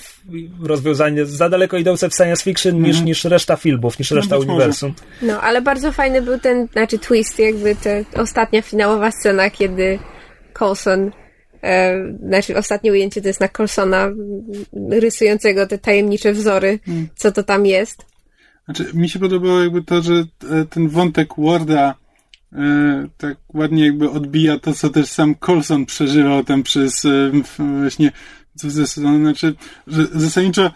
rozwiązanie, 0.62 1.26
za 1.26 1.48
daleko 1.48 1.76
idące 1.76 2.09
w 2.09 2.14
science 2.14 2.44
fiction 2.44 2.82
niż, 2.82 2.96
mm. 2.96 3.07
niż 3.07 3.24
reszta 3.24 3.57
filmów, 3.57 3.98
niż 3.98 4.11
no, 4.11 4.16
reszta 4.16 4.38
uniwersum. 4.38 4.94
No, 5.22 5.40
ale 5.40 5.62
bardzo 5.62 5.92
fajny 5.92 6.22
był 6.22 6.38
ten, 6.38 6.68
znaczy 6.72 6.98
twist, 6.98 7.38
jakby 7.38 7.76
ta 7.76 8.22
ostatnia 8.22 8.62
finałowa 8.62 9.11
scena, 9.11 9.50
kiedy 9.50 9.98
Coulson 10.59 11.11
e, 11.62 11.96
znaczy 12.28 12.57
ostatnie 12.57 12.92
ujęcie 12.92 13.22
to 13.22 13.28
jest 13.28 13.40
na 13.40 13.48
Colsona 13.48 14.11
rysującego 14.90 15.66
te 15.66 15.78
tajemnicze 15.78 16.32
wzory, 16.32 16.78
mm. 16.88 17.09
co 17.16 17.32
to 17.32 17.42
tam 17.42 17.66
jest. 17.66 18.11
Znaczy, 18.76 18.94
mi 18.94 19.08
się 19.08 19.18
podobało 19.18 19.60
jakby 19.60 19.82
to, 19.82 20.02
że 20.02 20.14
e, 20.14 20.64
ten 20.64 20.88
wątek 20.88 21.28
Warda 21.38 21.94
e, 22.52 23.08
tak 23.18 23.36
ładnie 23.54 23.86
jakby 23.86 24.10
odbija 24.10 24.58
to, 24.58 24.72
co 24.72 24.90
też 24.90 25.06
sam 25.06 25.34
Colson 25.34 25.86
przeżywał 25.86 26.44
tam 26.44 26.62
przez 26.62 27.04
e, 27.04 27.32
właśnie 27.58 28.12
co 28.56 28.70
ze 28.70 28.86
znaczy, 28.86 29.54
że 29.86 30.06
zasadniczo 30.06 30.70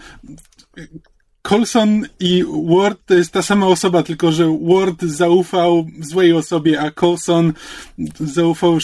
Colson 1.48 2.06
i 2.20 2.44
Ward 2.68 2.98
to 3.06 3.14
jest 3.14 3.32
ta 3.32 3.42
sama 3.42 3.66
osoba, 3.66 4.02
tylko 4.02 4.32
że 4.32 4.58
Ward 4.62 5.02
zaufał 5.02 5.86
złej 6.00 6.32
osobie, 6.32 6.80
a 6.80 6.90
Colson 6.90 7.52
zaufał, 8.20 8.78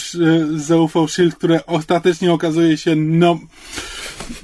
zaufał 0.55 1.07
Shield, 1.07 1.35
które 1.35 1.65
ostatecznie 1.65 2.33
okazuje 2.33 2.77
się, 2.77 2.95
no, 2.95 3.39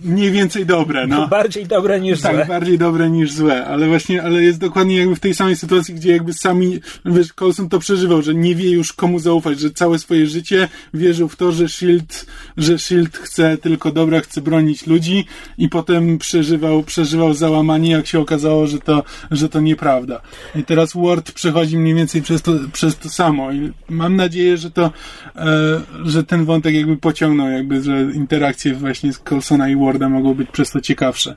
mniej 0.03 0.31
więcej 0.31 0.65
dobre, 0.65 1.07
no. 1.07 1.27
Bardziej 1.39 1.65
dobre 1.65 1.99
niż 1.99 2.21
tak, 2.21 2.31
złe. 2.31 2.39
Tak, 2.39 2.49
bardziej 2.49 2.77
dobre 2.77 3.09
niż 3.09 3.31
złe, 3.31 3.65
ale 3.65 3.87
właśnie, 3.87 4.23
ale 4.23 4.43
jest 4.43 4.59
dokładnie 4.59 4.97
jakby 4.97 5.15
w 5.15 5.19
tej 5.19 5.35
samej 5.35 5.55
sytuacji, 5.55 5.95
gdzie 5.95 6.11
jakby 6.11 6.33
sami, 6.33 6.79
wiesz, 7.05 7.33
Colson 7.33 7.69
to 7.69 7.79
przeżywał, 7.79 8.21
że 8.21 8.35
nie 8.35 8.55
wie 8.55 8.71
już 8.71 8.93
komu 8.93 9.19
zaufać, 9.19 9.59
że 9.59 9.71
całe 9.71 9.99
swoje 9.99 10.27
życie 10.27 10.67
wierzył 10.93 11.29
w 11.29 11.35
to, 11.35 11.51
że 11.51 11.69
Shield, 11.69 12.25
że 12.57 12.79
Shield 12.79 13.17
chce 13.17 13.57
tylko 13.57 13.91
dobra, 13.91 14.19
chce 14.21 14.41
bronić 14.41 14.87
ludzi 14.87 15.25
i 15.57 15.69
potem 15.69 16.17
przeżywał, 16.17 16.83
przeżywał 16.83 17.33
załamanie, 17.33 17.91
jak 17.91 18.08
się 18.09 18.19
okazało, 18.19 18.67
że 18.67 18.79
to, 18.79 19.03
że 19.31 19.49
to 19.49 19.59
nieprawda. 19.59 20.21
I 20.55 20.63
teraz 20.63 20.93
Ward 20.95 21.31
przechodzi 21.31 21.77
mniej 21.77 21.93
więcej 21.93 22.21
przez 22.21 22.41
to, 22.41 22.51
przez 22.73 22.97
to 22.97 23.09
samo 23.09 23.51
i 23.51 23.71
mam 23.89 24.15
nadzieję, 24.15 24.57
że 24.57 24.71
to, 24.71 24.91
e, 25.35 25.81
że 26.05 26.23
ten 26.23 26.45
wątek 26.45 26.73
jakby 26.73 26.97
pociągnął, 26.97 27.49
jakby, 27.49 27.81
że 27.81 28.01
interakcje 28.01 28.73
właśnie 28.73 29.13
z 29.13 29.19
Colsona 29.19 29.69
i 29.69 29.75
Warda 29.75 30.09
mogą 30.09 30.33
być 30.33 30.49
przez 30.49 30.71
to 30.71 30.81
ciekawsze. 30.81 31.35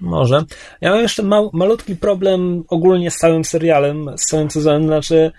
Może. 0.00 0.44
Ja 0.80 0.90
mam 0.90 1.00
jeszcze 1.00 1.22
ma 1.22 1.40
malutki 1.52 1.96
problem 1.96 2.64
ogólnie 2.68 3.10
z 3.10 3.16
całym 3.16 3.44
serialem, 3.44 4.10
z 4.16 4.24
całym 4.24 4.50
sezonem, 4.50 4.86
znaczy 4.86 5.32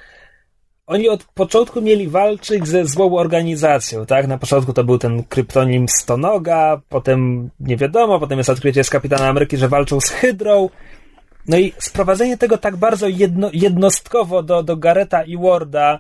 oni 0.88 1.10
od 1.10 1.24
początku 1.24 1.82
mieli 1.82 2.08
walczyć 2.08 2.68
ze 2.68 2.86
złą 2.86 3.18
organizacją, 3.18 4.06
tak? 4.06 4.28
Na 4.28 4.38
początku 4.38 4.74
to 4.74 4.84
był 4.84 4.98
ten 4.98 5.24
kryptonim 5.24 5.88
Stonoga, 5.90 6.82
potem 6.90 7.50
nie 7.60 7.78
wiadomo, 7.78 8.20
potem 8.20 8.38
jest 8.38 8.50
odkrycie 8.50 8.84
z 8.84 8.90
Kapitana 8.90 9.28
Ameryki, 9.28 9.58
że 9.58 9.68
walczą 9.68 10.02
z 10.02 10.10
Hydrą. 10.10 10.70
No 11.48 11.58
i 11.58 11.74
sprowadzenie 11.78 12.38
tego 12.38 12.58
tak 12.58 12.76
bardzo 12.76 13.08
jedno, 13.08 13.50
jednostkowo 13.54 14.44
do, 14.44 14.64
do 14.64 14.78
Gareta 14.78 15.24
i 15.24 15.38
Warda, 15.38 16.00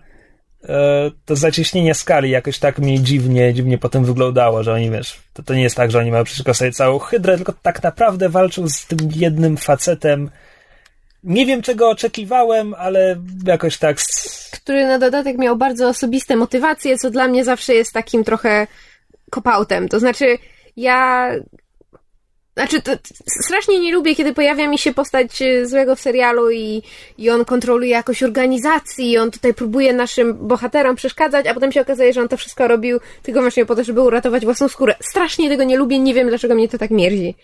e, 0.63 1.11
to 1.25 1.35
zacieśnienie 1.35 1.93
skali 1.93 2.29
jakoś 2.29 2.59
tak 2.59 2.79
mi 2.79 3.03
dziwnie, 3.03 3.53
dziwnie 3.53 3.77
potem 3.77 4.05
wyglądało, 4.05 4.63
że 4.63 4.73
oni, 4.73 4.91
wiesz, 4.91 5.19
to, 5.33 5.43
to 5.43 5.53
nie 5.53 5.63
jest 5.63 5.75
tak, 5.75 5.91
że 5.91 5.99
oni 5.99 6.11
mają 6.11 6.23
przeciwko 6.23 6.53
sobie 6.53 6.71
całą 6.71 6.99
Hydrę, 6.99 7.35
tylko 7.35 7.53
tak 7.61 7.83
naprawdę 7.83 8.29
walczą 8.29 8.69
z 8.69 8.85
tym 8.87 8.97
jednym 9.15 9.57
facetem, 9.57 10.29
nie 11.23 11.45
wiem, 11.45 11.61
czego 11.61 11.89
oczekiwałem, 11.89 12.73
ale 12.77 13.15
jakoś 13.45 13.77
tak. 13.77 13.97
Który 14.51 14.87
na 14.87 14.99
dodatek 14.99 15.37
miał 15.37 15.55
bardzo 15.57 15.89
osobiste 15.89 16.35
motywacje, 16.35 16.97
co 16.97 17.09
dla 17.09 17.27
mnie 17.27 17.43
zawsze 17.43 17.73
jest 17.73 17.93
takim 17.93 18.23
trochę 18.23 18.67
kopautem. 19.29 19.89
To 19.89 19.99
znaczy, 19.99 20.37
ja. 20.77 21.29
Znaczy, 22.53 22.81
to, 22.81 22.91
strasznie 23.43 23.79
nie 23.79 23.93
lubię, 23.93 24.15
kiedy 24.15 24.33
pojawia 24.33 24.67
mi 24.67 24.77
się 24.77 24.93
postać 24.93 25.41
e, 25.41 25.67
złego 25.67 25.95
w 25.95 26.01
serialu 26.01 26.51
i, 26.51 26.81
i 27.17 27.29
on 27.29 27.45
kontroluje 27.45 27.89
jakoś 27.89 28.23
organizację 28.23 29.05
i 29.05 29.17
on 29.17 29.31
tutaj 29.31 29.53
próbuje 29.53 29.93
naszym 29.93 30.47
bohaterom 30.47 30.95
przeszkadzać, 30.95 31.47
a 31.47 31.53
potem 31.53 31.71
się 31.71 31.81
okazuje, 31.81 32.13
że 32.13 32.21
on 32.21 32.27
to 32.27 32.37
wszystko 32.37 32.67
robił 32.67 32.99
tylko 33.23 33.41
właśnie 33.41 33.65
po 33.65 33.75
to, 33.75 33.83
żeby 33.83 34.01
uratować 34.01 34.45
własną 34.45 34.67
skórę. 34.67 34.95
Strasznie 34.99 35.49
tego 35.49 35.63
nie 35.63 35.77
lubię, 35.77 35.99
nie 35.99 36.13
wiem, 36.13 36.27
dlaczego 36.27 36.55
mnie 36.55 36.69
to 36.69 36.77
tak 36.77 36.91
mierzi. 36.91 37.35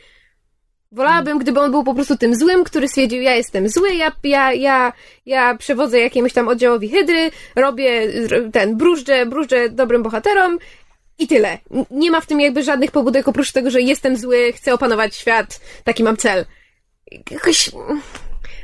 Wolałabym, 0.91 1.39
gdyby 1.39 1.59
on 1.59 1.71
był 1.71 1.83
po 1.83 1.93
prostu 1.93 2.17
tym 2.17 2.35
złym, 2.35 2.63
który 2.63 2.87
stwierdził, 2.87 3.21
ja 3.21 3.35
jestem 3.35 3.69
zły, 3.69 3.95
ja, 3.95 4.11
ja, 4.23 4.53
ja, 4.53 4.93
ja 5.25 5.55
przewodzę 5.55 5.99
jakiemuś 5.99 6.33
tam 6.33 6.47
oddziałowi 6.47 6.89
hydry, 6.89 7.31
robię 7.55 8.07
ten, 8.53 8.77
brużdżę, 8.77 9.25
brużdżę 9.25 9.69
dobrym 9.69 10.03
bohaterom 10.03 10.59
i 11.19 11.27
tyle. 11.27 11.57
Nie 11.91 12.11
ma 12.11 12.21
w 12.21 12.25
tym 12.25 12.39
jakby 12.39 12.63
żadnych 12.63 12.91
pobudek 12.91 13.27
oprócz 13.27 13.51
tego, 13.51 13.71
że 13.71 13.81
jestem 13.81 14.17
zły, 14.17 14.53
chcę 14.55 14.73
opanować 14.73 15.15
świat, 15.15 15.59
taki 15.83 16.03
mam 16.03 16.17
cel. 16.17 16.45
Jakoś... 17.31 17.71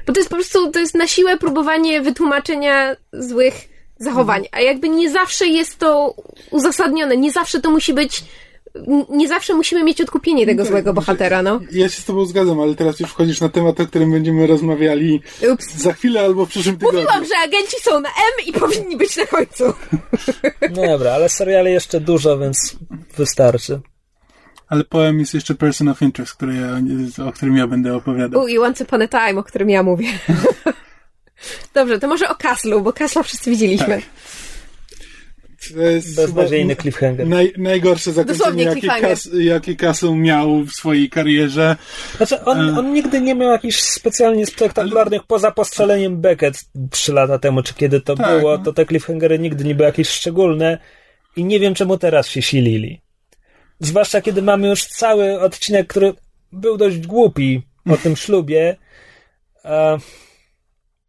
Bo 0.07 0.13
to 0.13 0.19
jest 0.19 0.30
po 0.30 0.36
prostu, 0.36 0.71
to 0.71 0.80
jest 0.80 0.95
na 0.95 1.07
siłę 1.07 1.38
próbowanie 1.38 2.01
wytłumaczenia 2.01 2.95
złych 3.13 3.53
zachowań, 3.99 4.45
a 4.51 4.61
jakby 4.61 4.89
nie 4.89 5.11
zawsze 5.11 5.47
jest 5.47 5.80
to 5.80 6.15
uzasadnione, 6.51 7.17
nie 7.17 7.32
zawsze 7.32 7.61
to 7.61 7.71
musi 7.71 7.93
być 7.93 8.23
nie 9.09 9.28
zawsze 9.28 9.53
musimy 9.53 9.84
mieć 9.84 10.01
odkupienie 10.01 10.45
tego 10.45 10.65
złego 10.65 10.93
bohatera, 10.93 11.41
no. 11.41 11.59
Ja 11.71 11.89
się 11.89 12.01
z 12.01 12.05
tobą 12.05 12.26
zgadzam, 12.26 12.59
ale 12.59 12.76
teraz 12.76 12.99
już 12.99 13.09
wchodzisz 13.09 13.41
na 13.41 13.49
temat, 13.49 13.80
o 13.80 13.88
którym 13.88 14.11
będziemy 14.11 14.47
rozmawiali 14.47 15.21
Ups. 15.53 15.76
za 15.76 15.93
chwilę 15.93 16.21
albo 16.21 16.45
w 16.45 16.49
przyszłym 16.49 16.78
tygodniu. 16.78 16.99
Mówiłam, 16.99 17.26
że 17.26 17.38
agenci 17.43 17.78
są 17.82 17.99
na 17.99 18.09
M 18.09 18.45
i 18.45 18.53
powinni 18.53 18.97
być 18.97 19.17
na 19.17 19.26
końcu. 19.26 19.63
No 20.76 20.88
dobra, 20.88 21.11
ale 21.11 21.30
seriale 21.30 21.71
jeszcze 21.71 21.99
dużo, 21.99 22.38
więc 22.38 22.76
wystarczy. 23.17 23.80
Ale 24.67 24.84
poem 24.84 25.19
jest 25.19 25.34
jeszcze 25.34 25.55
Person 25.55 25.89
of 25.89 26.01
Interest, 26.01 26.34
który 26.34 26.55
ja, 26.55 26.82
o 27.28 27.32
którym 27.32 27.57
ja 27.57 27.67
będę 27.67 27.95
opowiadał. 27.95 28.41
U, 28.41 28.47
i 28.47 28.57
Once 28.57 28.84
Upon 28.84 29.01
a 29.01 29.07
Time, 29.07 29.39
o 29.39 29.43
którym 29.43 29.69
ja 29.69 29.84
mówię. 29.84 30.07
Dobrze, 31.73 31.99
to 31.99 32.07
może 32.07 32.30
o 32.30 32.36
Kaslu, 32.36 32.82
bo 32.82 32.93
Kasla 32.93 33.23
wszyscy 33.23 33.51
widzieliśmy. 33.51 33.95
Tak. 33.95 34.03
To 35.74 35.82
jest 35.82 36.16
Beznadziejny 36.16 36.76
cliffhanger. 36.76 37.28
Naj, 37.28 37.53
najgorsze 37.57 38.11
zakończenie, 38.11 38.63
jakie, 38.63 38.88
Kas, 38.88 39.30
Castle 39.78 40.16
miał 40.16 40.63
w 40.63 40.72
swojej 40.72 41.09
karierze. 41.09 41.76
Znaczy, 42.18 42.43
on, 42.43 42.70
e, 42.70 42.80
on 42.80 42.93
nigdy 42.93 43.22
nie 43.22 43.36
miał 43.36 43.51
jakichś 43.51 43.80
specjalnie 43.80 44.45
spektakularnych, 44.45 45.20
ale... 45.20 45.28
poza 45.28 45.51
postrzeleniem 45.51 46.22
Beckett 46.22 46.66
trzy 46.91 47.13
lata 47.13 47.39
temu, 47.39 47.63
czy 47.63 47.74
kiedy 47.74 48.01
to 48.01 48.16
tak, 48.16 48.39
było, 48.39 48.57
no. 48.57 48.63
to 48.63 48.74
te 48.74 48.86
cliffhangery 48.86 49.39
nigdy 49.39 49.63
nie 49.63 49.76
były 49.76 49.88
jakieś 49.88 50.09
szczególne 50.09 50.78
i 51.36 51.43
nie 51.43 51.59
wiem, 51.59 51.74
czemu 51.74 51.97
teraz 51.97 52.28
się 52.28 52.41
silili. 52.41 53.01
Zwłaszcza, 53.80 54.22
kiedy 54.22 54.41
mamy 54.41 54.68
już 54.68 54.86
cały 54.86 55.39
odcinek, 55.39 55.88
który 55.88 56.13
był 56.51 56.78
dość 56.78 57.07
głupi 57.07 57.61
o 57.89 57.97
tym 57.97 58.16
ślubie. 58.16 58.78
Uh, 59.63 60.01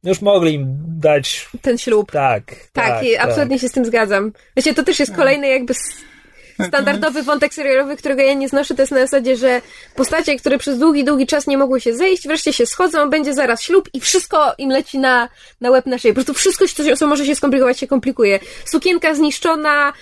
już 0.07 0.21
mogli 0.21 0.55
im 0.55 0.77
dać. 0.87 1.49
Ten 1.63 1.79
ślub. 1.79 2.13
Tak. 2.13 2.45
Tak, 2.73 2.87
tak 2.87 3.05
i 3.05 3.17
absolutnie 3.17 3.57
tak. 3.57 3.63
się 3.63 3.69
z 3.69 3.73
tym 3.73 3.85
zgadzam. 3.85 4.33
Wiecie, 4.57 4.75
to 4.75 4.83
też 4.83 5.01
jest 5.01 5.13
no. 5.13 5.19
kolejny 5.19 5.49
jakby 5.49 5.75
standardowy 6.69 7.23
wątek 7.23 7.55
serialowy, 7.55 7.97
którego 7.97 8.23
ja 8.23 8.35
nie 8.35 8.49
znoszę, 8.49 8.75
to 8.75 8.83
jest 8.83 8.93
na 8.93 9.01
zasadzie, 9.01 9.37
że 9.37 9.63
postacie, 9.95 10.37
które 10.37 10.59
przez 10.59 10.79
długi, 10.79 11.05
długi 11.05 11.27
czas 11.27 11.47
nie 11.47 11.59
mogły 11.59 11.81
się 11.81 11.95
zejść, 11.95 12.27
wreszcie 12.27 12.53
się 12.53 12.67
schodzą, 12.67 13.11
będzie 13.11 13.35
zaraz 13.35 13.63
ślub 13.63 13.89
i 13.93 14.01
wszystko 14.01 14.55
im 14.59 14.71
leci 14.71 14.99
na, 14.99 15.29
na 15.61 15.71
łeb 15.71 15.87
na 15.87 15.99
szyję. 15.99 16.15
Po 16.15 16.25
prostu 16.25 16.35
wszystko, 16.35 16.65
co, 16.97 17.07
może 17.07 17.27
się 17.27 17.35
skomplikować, 17.35 17.79
się 17.79 17.87
komplikuje. 17.87 18.39
Sukienka 18.65 19.15
zniszczona, 19.15 19.93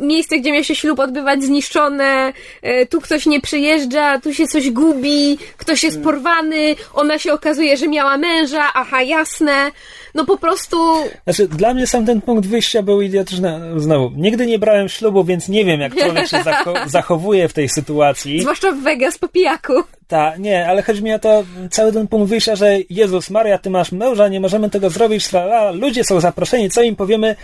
miejsce, 0.00 0.38
gdzie 0.38 0.52
miał 0.52 0.64
się 0.64 0.74
ślub 0.74 0.98
odbywać 1.00 1.44
zniszczone, 1.44 2.32
e, 2.62 2.86
tu 2.86 3.00
ktoś 3.00 3.26
nie 3.26 3.40
przyjeżdża, 3.40 4.20
tu 4.20 4.34
się 4.34 4.46
coś 4.46 4.70
gubi, 4.70 5.38
ktoś 5.56 5.84
jest 5.84 6.02
porwany, 6.02 6.74
ona 6.94 7.18
się 7.18 7.32
okazuje, 7.32 7.76
że 7.76 7.88
miała 7.88 8.16
męża, 8.16 8.64
aha, 8.74 9.02
jasne 9.02 9.70
no 10.14 10.24
po 10.24 10.38
prostu... 10.38 10.76
Znaczy, 11.24 11.48
dla 11.48 11.74
mnie 11.74 11.86
sam 11.86 12.06
ten 12.06 12.20
punkt 12.20 12.46
wyjścia 12.46 12.82
był 12.82 13.02
idiotyczny. 13.02 13.60
Znowu, 13.76 14.10
nigdy 14.16 14.46
nie 14.46 14.58
brałem 14.58 14.88
ślubu, 14.88 15.24
więc 15.24 15.48
nie 15.48 15.61
wiem, 15.64 15.80
jak 15.80 15.94
człowiek 15.96 16.28
się 16.28 16.36
zacho- 16.36 16.88
zachowuje 16.98 17.48
w 17.48 17.52
tej 17.52 17.68
sytuacji. 17.68 18.40
Zwłaszcza 18.40 18.72
w 18.72 18.82
Vegas 18.82 19.18
po 19.18 19.28
pijaku. 19.28 19.72
Tak, 20.06 20.38
nie, 20.38 20.68
ale 20.68 20.82
chodzi 20.82 21.02
mi 21.02 21.12
o 21.12 21.18
to, 21.18 21.44
cały 21.70 21.92
ten 21.92 22.08
punkt 22.08 22.28
wyjścia, 22.30 22.56
że 22.56 22.76
Jezus 22.90 23.30
Maria, 23.30 23.58
ty 23.58 23.70
masz 23.70 23.92
męża, 23.92 24.28
nie 24.28 24.40
możemy 24.40 24.70
tego 24.70 24.90
zrobić, 24.90 25.28
trala, 25.28 25.70
ludzie 25.70 26.04
są 26.04 26.20
zaproszeni, 26.20 26.70
co 26.70 26.82
im 26.82 26.96
powiemy? 26.96 27.36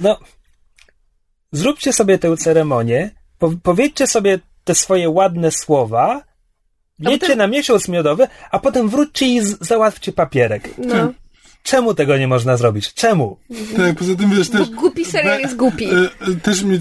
No, 0.00 0.18
zróbcie 1.52 1.92
sobie 1.92 2.18
tę 2.18 2.36
ceremonię, 2.36 3.10
po- 3.38 3.52
powiedzcie 3.62 4.06
sobie 4.06 4.38
te 4.64 4.74
swoje 4.74 5.10
ładne 5.10 5.50
słowa, 5.50 6.22
jedźcie 6.98 7.18
potem... 7.20 7.38
na 7.38 7.46
miesiąc 7.46 7.88
miodowy, 7.88 8.26
a 8.50 8.58
potem 8.58 8.88
wróćcie 8.88 9.26
i 9.26 9.40
z- 9.40 9.58
załatwcie 9.60 10.12
papierek. 10.12 10.68
No. 10.78 11.12
Czemu 11.62 11.94
tego 11.94 12.16
nie 12.16 12.28
można 12.28 12.56
zrobić? 12.56 12.94
Czemu? 12.94 13.36
Tak, 13.76 13.96
poza 13.96 14.14
tym 14.14 14.30
wiesz 14.30 14.48
też... 14.48 14.70
Bo 14.70 14.76
głupi 14.76 15.04
serial 15.04 15.40
jest 15.40 15.56
głupi. 15.56 15.84
E, 15.84 15.90
e, 15.90 16.34
też 16.42 16.62
mi, 16.62 16.78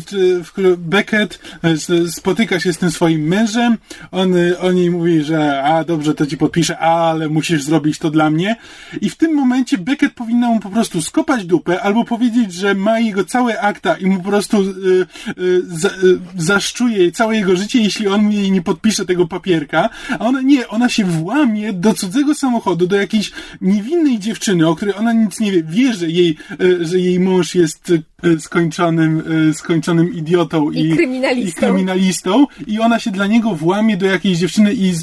Beckett 0.77 1.39
e, 1.63 2.07
spotyka 2.11 2.59
się 2.59 2.73
z 2.73 2.77
tym 2.77 2.91
swoim 2.91 3.27
mężem, 3.27 3.77
on, 4.11 4.33
on 4.61 4.77
jej 4.77 4.91
mówi, 4.91 5.23
że 5.23 5.63
a 5.63 5.83
dobrze, 5.83 6.15
to 6.15 6.25
ci 6.25 6.37
podpiszę, 6.37 6.77
ale 6.77 7.29
musisz 7.29 7.63
zrobić 7.63 7.99
to 7.99 8.09
dla 8.09 8.29
mnie. 8.29 8.55
I 9.01 9.09
w 9.09 9.15
tym 9.15 9.33
momencie 9.35 9.77
Beckett 9.77 10.13
powinna 10.13 10.47
mu 10.47 10.59
po 10.59 10.69
prostu 10.69 11.01
skopać 11.01 11.45
dupę, 11.45 11.81
albo 11.81 12.05
powiedzieć, 12.05 12.53
że 12.53 12.75
ma 12.75 12.99
jego 12.99 13.25
całe 13.25 13.61
akta 13.61 13.95
i 13.97 14.05
mu 14.05 14.17
po 14.17 14.29
prostu 14.29 14.61
y, 14.61 15.07
y, 15.39 15.61
za, 15.67 15.89
y, 15.89 16.19
zaszczuje 16.37 17.11
całe 17.11 17.35
jego 17.35 17.55
życie, 17.55 17.81
jeśli 17.81 18.07
on 18.07 18.31
jej 18.31 18.51
nie 18.51 18.61
podpisze 18.61 19.05
tego 19.05 19.27
papierka. 19.27 19.89
A 20.19 20.25
ona 20.25 20.41
nie, 20.41 20.67
ona 20.67 20.89
się 20.89 21.05
włamie 21.05 21.73
do 21.73 21.93
cudzego 21.93 22.35
samochodu, 22.35 22.87
do 22.87 22.95
jakiejś 22.95 23.31
niewinnej 23.61 24.19
dziewczyny, 24.19 24.67
o 24.69 24.75
której 24.75 24.95
ona 24.95 25.13
nic 25.13 25.39
nie 25.39 25.51
wie, 25.51 25.63
wie, 25.63 25.93
że 25.93 26.09
jej, 26.09 26.37
e, 26.51 26.85
że 26.85 26.99
jej 26.99 27.19
mąż 27.19 27.55
jest 27.55 27.93
e, 28.23 28.39
skończonym, 28.39 29.23
e, 29.49 29.53
skończonym 29.53 30.13
idiotą 30.13 30.71
i, 30.71 30.79
i, 30.79 30.95
kryminalistą. 30.95 31.49
i 31.49 31.53
kryminalistą 31.53 32.45
i 32.67 32.79
ona 32.79 32.99
się 32.99 33.11
dla 33.11 33.27
niego 33.27 33.55
włamie 33.55 33.97
do 33.97 34.05
jakiejś 34.05 34.37
dziewczyny 34.37 34.73
i, 34.73 34.93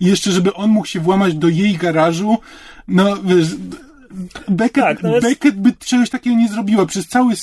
i 0.00 0.06
jeszcze, 0.06 0.32
żeby 0.32 0.54
on 0.54 0.70
mógł 0.70 0.86
się 0.86 1.00
włamać 1.00 1.34
do 1.34 1.48
jej 1.48 1.74
garażu, 1.74 2.38
no 2.88 3.16
wiesz, 3.22 3.46
Beckett, 4.48 4.84
tak, 4.84 5.02
no 5.02 5.14
jest... 5.14 5.26
Beckett 5.26 5.56
by 5.56 5.72
czegoś 5.72 6.10
takiego 6.10 6.36
nie 6.36 6.48
zrobiła. 6.48 6.86
Przez 6.86 7.06
cały, 7.06 7.34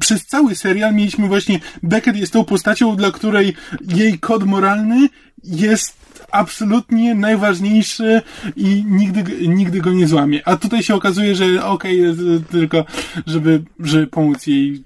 przez 0.00 0.26
cały 0.26 0.54
serial 0.54 0.94
mieliśmy 0.94 1.28
właśnie 1.28 1.60
Beckett 1.82 2.16
jest 2.16 2.32
tą 2.32 2.44
postacią, 2.44 2.96
dla 2.96 3.10
której 3.10 3.54
jej 3.96 4.18
kod 4.18 4.44
moralny 4.44 5.08
jest 5.44 5.96
absolutnie 6.32 7.14
najważniejszy 7.14 8.22
i 8.56 8.84
nigdy, 8.88 9.48
nigdy 9.48 9.80
go 9.80 9.92
nie 9.92 10.06
złamie. 10.06 10.48
A 10.48 10.56
tutaj 10.56 10.82
się 10.82 10.94
okazuje, 10.94 11.34
że 11.34 11.64
okej, 11.64 12.10
okay, 12.10 12.40
tylko 12.50 12.84
żeby, 13.26 13.62
żeby 13.80 14.06
pomóc 14.06 14.46
jej 14.46 14.82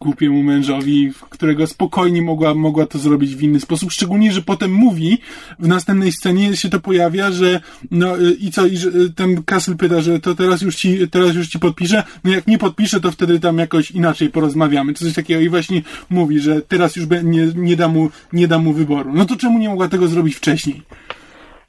głupiemu 0.00 0.42
mężowi, 0.42 1.12
którego 1.30 1.66
spokojnie 1.66 2.22
mogła, 2.22 2.54
mogła 2.54 2.86
to 2.86 2.98
zrobić 2.98 3.36
w 3.36 3.42
inny 3.42 3.60
sposób, 3.60 3.92
szczególnie, 3.92 4.32
że 4.32 4.42
potem 4.42 4.72
mówi, 4.72 5.18
w 5.58 5.68
następnej 5.68 6.12
scenie 6.12 6.56
się 6.56 6.68
to 6.68 6.80
pojawia, 6.80 7.30
że 7.30 7.60
no 7.90 8.16
i 8.40 8.50
co, 8.50 8.66
i 8.66 8.76
że 8.76 8.90
ten 9.16 9.42
Castle 9.42 9.76
pyta, 9.76 10.00
że 10.00 10.20
to 10.20 10.34
teraz 10.34 10.62
już 10.62 10.76
ci, 10.76 11.08
teraz 11.08 11.34
już 11.34 11.48
ci 11.48 11.58
podpiszę, 11.58 12.02
no 12.24 12.30
jak 12.30 12.46
nie 12.46 12.58
podpiszę, 12.58 13.00
to 13.00 13.12
wtedy 13.12 13.40
tam 13.40 13.58
jakoś 13.58 13.90
inaczej 13.90 14.30
porozmawiamy, 14.30 14.94
coś 14.94 15.14
takiego 15.14 15.40
i 15.40 15.48
właśnie 15.48 15.82
mówi, 16.10 16.40
że 16.40 16.62
teraz 16.62 16.96
już 16.96 17.06
nie, 17.24 17.46
nie 17.54 17.76
da 17.76 17.88
mu, 17.88 18.10
nie 18.32 18.48
da 18.48 18.58
mu 18.58 18.72
wyboru. 18.72 19.12
No 19.14 19.24
to 19.24 19.36
czemu 19.36 19.58
nie 19.58 19.68
mogła 19.68 19.88
tego 19.88 20.08
zrobić 20.08 20.34
wcześniej? 20.34 20.82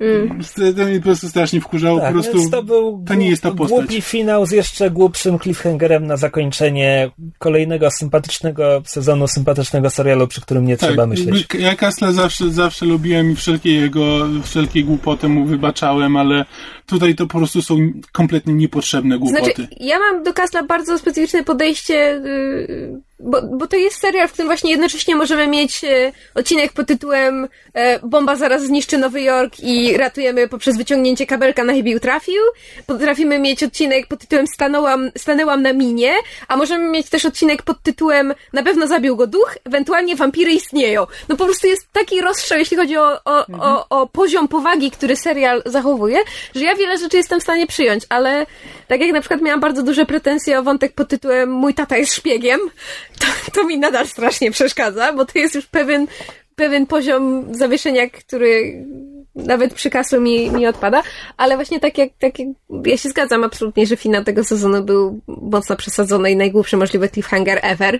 Mm. 0.03 0.39
To 0.75 0.85
mnie 0.85 0.97
po 0.97 1.03
prostu 1.03 1.29
strasznie 1.29 1.61
wkurzało. 1.61 1.99
Tak, 1.99 2.07
po 2.07 2.21
prostu 2.21 2.49
to 2.49 2.63
był 2.63 3.03
to 3.07 3.13
nie 3.13 3.29
jest 3.29 3.43
ta 3.43 3.51
postać. 3.51 3.79
głupi 3.79 4.01
finał 4.01 4.45
z 4.45 4.51
jeszcze 4.51 4.91
głupszym 4.91 5.39
cliffhangerem 5.39 6.07
na 6.07 6.17
zakończenie 6.17 7.11
kolejnego 7.37 7.91
sympatycznego 7.91 8.81
sezonu, 8.85 9.27
sympatycznego 9.27 9.89
serialu, 9.89 10.27
przy 10.27 10.41
którym 10.41 10.65
nie 10.65 10.77
trzeba 10.77 11.05
myśleć. 11.05 11.47
Tak, 11.47 11.61
Ja 11.61 11.75
Kasla 11.75 12.11
zawsze, 12.11 12.49
zawsze 12.49 12.85
lubiłem 12.85 13.31
i 13.31 13.35
wszelkie 13.35 13.75
jego, 13.75 14.27
wszelkie 14.43 14.83
głupoty 14.83 15.29
mu 15.29 15.45
wybaczałem, 15.45 16.17
ale 16.17 16.45
tutaj 16.85 17.15
to 17.15 17.27
po 17.27 17.37
prostu 17.37 17.61
są 17.61 17.77
kompletnie 18.11 18.53
niepotrzebne 18.53 19.19
głupoty. 19.19 19.43
Znaczy, 19.43 19.67
ja 19.79 19.99
mam 19.99 20.23
do 20.23 20.33
Kasla 20.33 20.63
bardzo 20.63 20.97
specyficzne 20.97 21.43
podejście, 21.43 21.93
yy, 21.93 23.01
bo, 23.23 23.41
bo 23.41 23.67
to 23.67 23.77
jest 23.77 23.99
serial, 23.99 24.27
w 24.27 24.31
którym 24.31 24.47
właśnie 24.47 24.71
jednocześnie 24.71 25.15
możemy 25.15 25.47
mieć 25.47 25.83
yy, 25.83 26.11
odcinek 26.35 26.73
pod 26.73 26.87
tytułem 26.87 27.47
yy, 27.75 27.81
Bomba 28.03 28.35
zaraz 28.35 28.63
zniszczy 28.63 28.97
Nowy 28.97 29.21
Jork 29.21 29.59
i 29.59 29.97
ratujemy 29.97 30.47
poprzez 30.47 30.77
wyciągnięcie 30.77 31.25
kabelka 31.25 31.63
na 31.63 31.73
chybił 31.73 31.99
trafił. 31.99 32.41
Potrafimy 32.85 33.39
mieć 33.39 33.63
odcinek 33.63 34.07
pod 34.07 34.19
tytułem 34.19 34.47
Stanęłam, 34.47 35.11
stanęłam 35.17 35.61
na 35.61 35.73
minie, 35.73 36.13
a 36.47 36.57
możemy 36.57 36.89
mieć 36.89 37.09
też 37.09 37.25
odcinek 37.25 37.61
pod 37.61 37.81
tytułem 37.81 38.33
Na 38.53 38.63
pewno 38.63 38.87
zabił 38.87 39.15
go 39.15 39.27
duch, 39.27 39.57
ewentualnie 39.65 40.15
wampiry 40.15 40.51
istnieją. 40.51 41.07
No 41.29 41.35
po 41.37 41.45
prostu 41.45 41.67
jest 41.67 41.87
taki 41.91 42.21
rozstrzał, 42.21 42.57
jeśli 42.57 42.77
chodzi 42.77 42.97
o, 42.97 43.23
o, 43.25 43.43
Mhm. 43.49 43.61
o, 43.61 43.85
o 43.89 44.07
poziom 44.07 44.47
powagi, 44.47 44.91
który 44.91 45.15
serial 45.15 45.61
zachowuje, 45.65 46.17
że 46.55 46.65
ja 46.65 46.75
wiele 46.75 46.97
rzeczy 46.97 47.17
jestem 47.17 47.39
w 47.39 47.43
stanie 47.43 47.67
przyjąć, 47.67 48.03
ale 48.09 48.45
tak 48.87 49.01
jak 49.01 49.11
na 49.11 49.19
przykład 49.19 49.41
miałam 49.41 49.59
bardzo 49.59 49.83
duże 49.83 50.05
pretensje 50.05 50.59
o 50.59 50.63
wątek 50.63 50.93
pod 50.93 51.07
tytułem 51.07 51.51
Mój 51.51 51.73
tata 51.73 51.97
jest 51.97 52.13
szpiegiem, 52.13 52.59
to, 53.19 53.51
to 53.51 53.63
mi 53.63 53.77
nadal 53.77 54.07
strasznie 54.07 54.51
przeszkadza, 54.51 55.13
bo 55.13 55.25
to 55.25 55.39
jest 55.39 55.55
już 55.55 55.65
pewien, 55.65 56.07
pewien 56.55 56.85
poziom 56.85 57.47
zawieszenia, 57.55 58.09
który 58.09 58.85
nawet 59.35 59.73
przy 59.73 59.89
kaslu 59.89 60.21
mi, 60.21 60.51
mi 60.51 60.67
odpada, 60.67 61.03
ale 61.37 61.55
właśnie 61.55 61.79
tak 61.79 61.97
jak, 61.97 62.09
tak 62.19 62.39
jak 62.39 62.47
ja 62.85 62.97
się 62.97 63.09
zgadzam 63.09 63.43
absolutnie, 63.43 63.85
że 63.85 63.97
finał 63.97 64.23
tego 64.23 64.43
sezonu 64.43 64.83
był 64.83 65.19
mocno 65.27 65.75
przesadzony 65.75 66.31
i 66.31 66.35
najgłupszy 66.35 66.77
możliwy 66.77 67.09
cliffhanger 67.09 67.59
ever. 67.61 67.99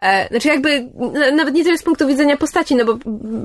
E, 0.00 0.28
znaczy 0.28 0.48
jakby, 0.48 0.88
nawet 1.36 1.54
nie 1.54 1.64
tyle 1.64 1.78
z 1.78 1.82
punktu 1.82 2.06
widzenia 2.06 2.36
postaci, 2.36 2.74
no 2.74 2.84
bo 2.84 2.98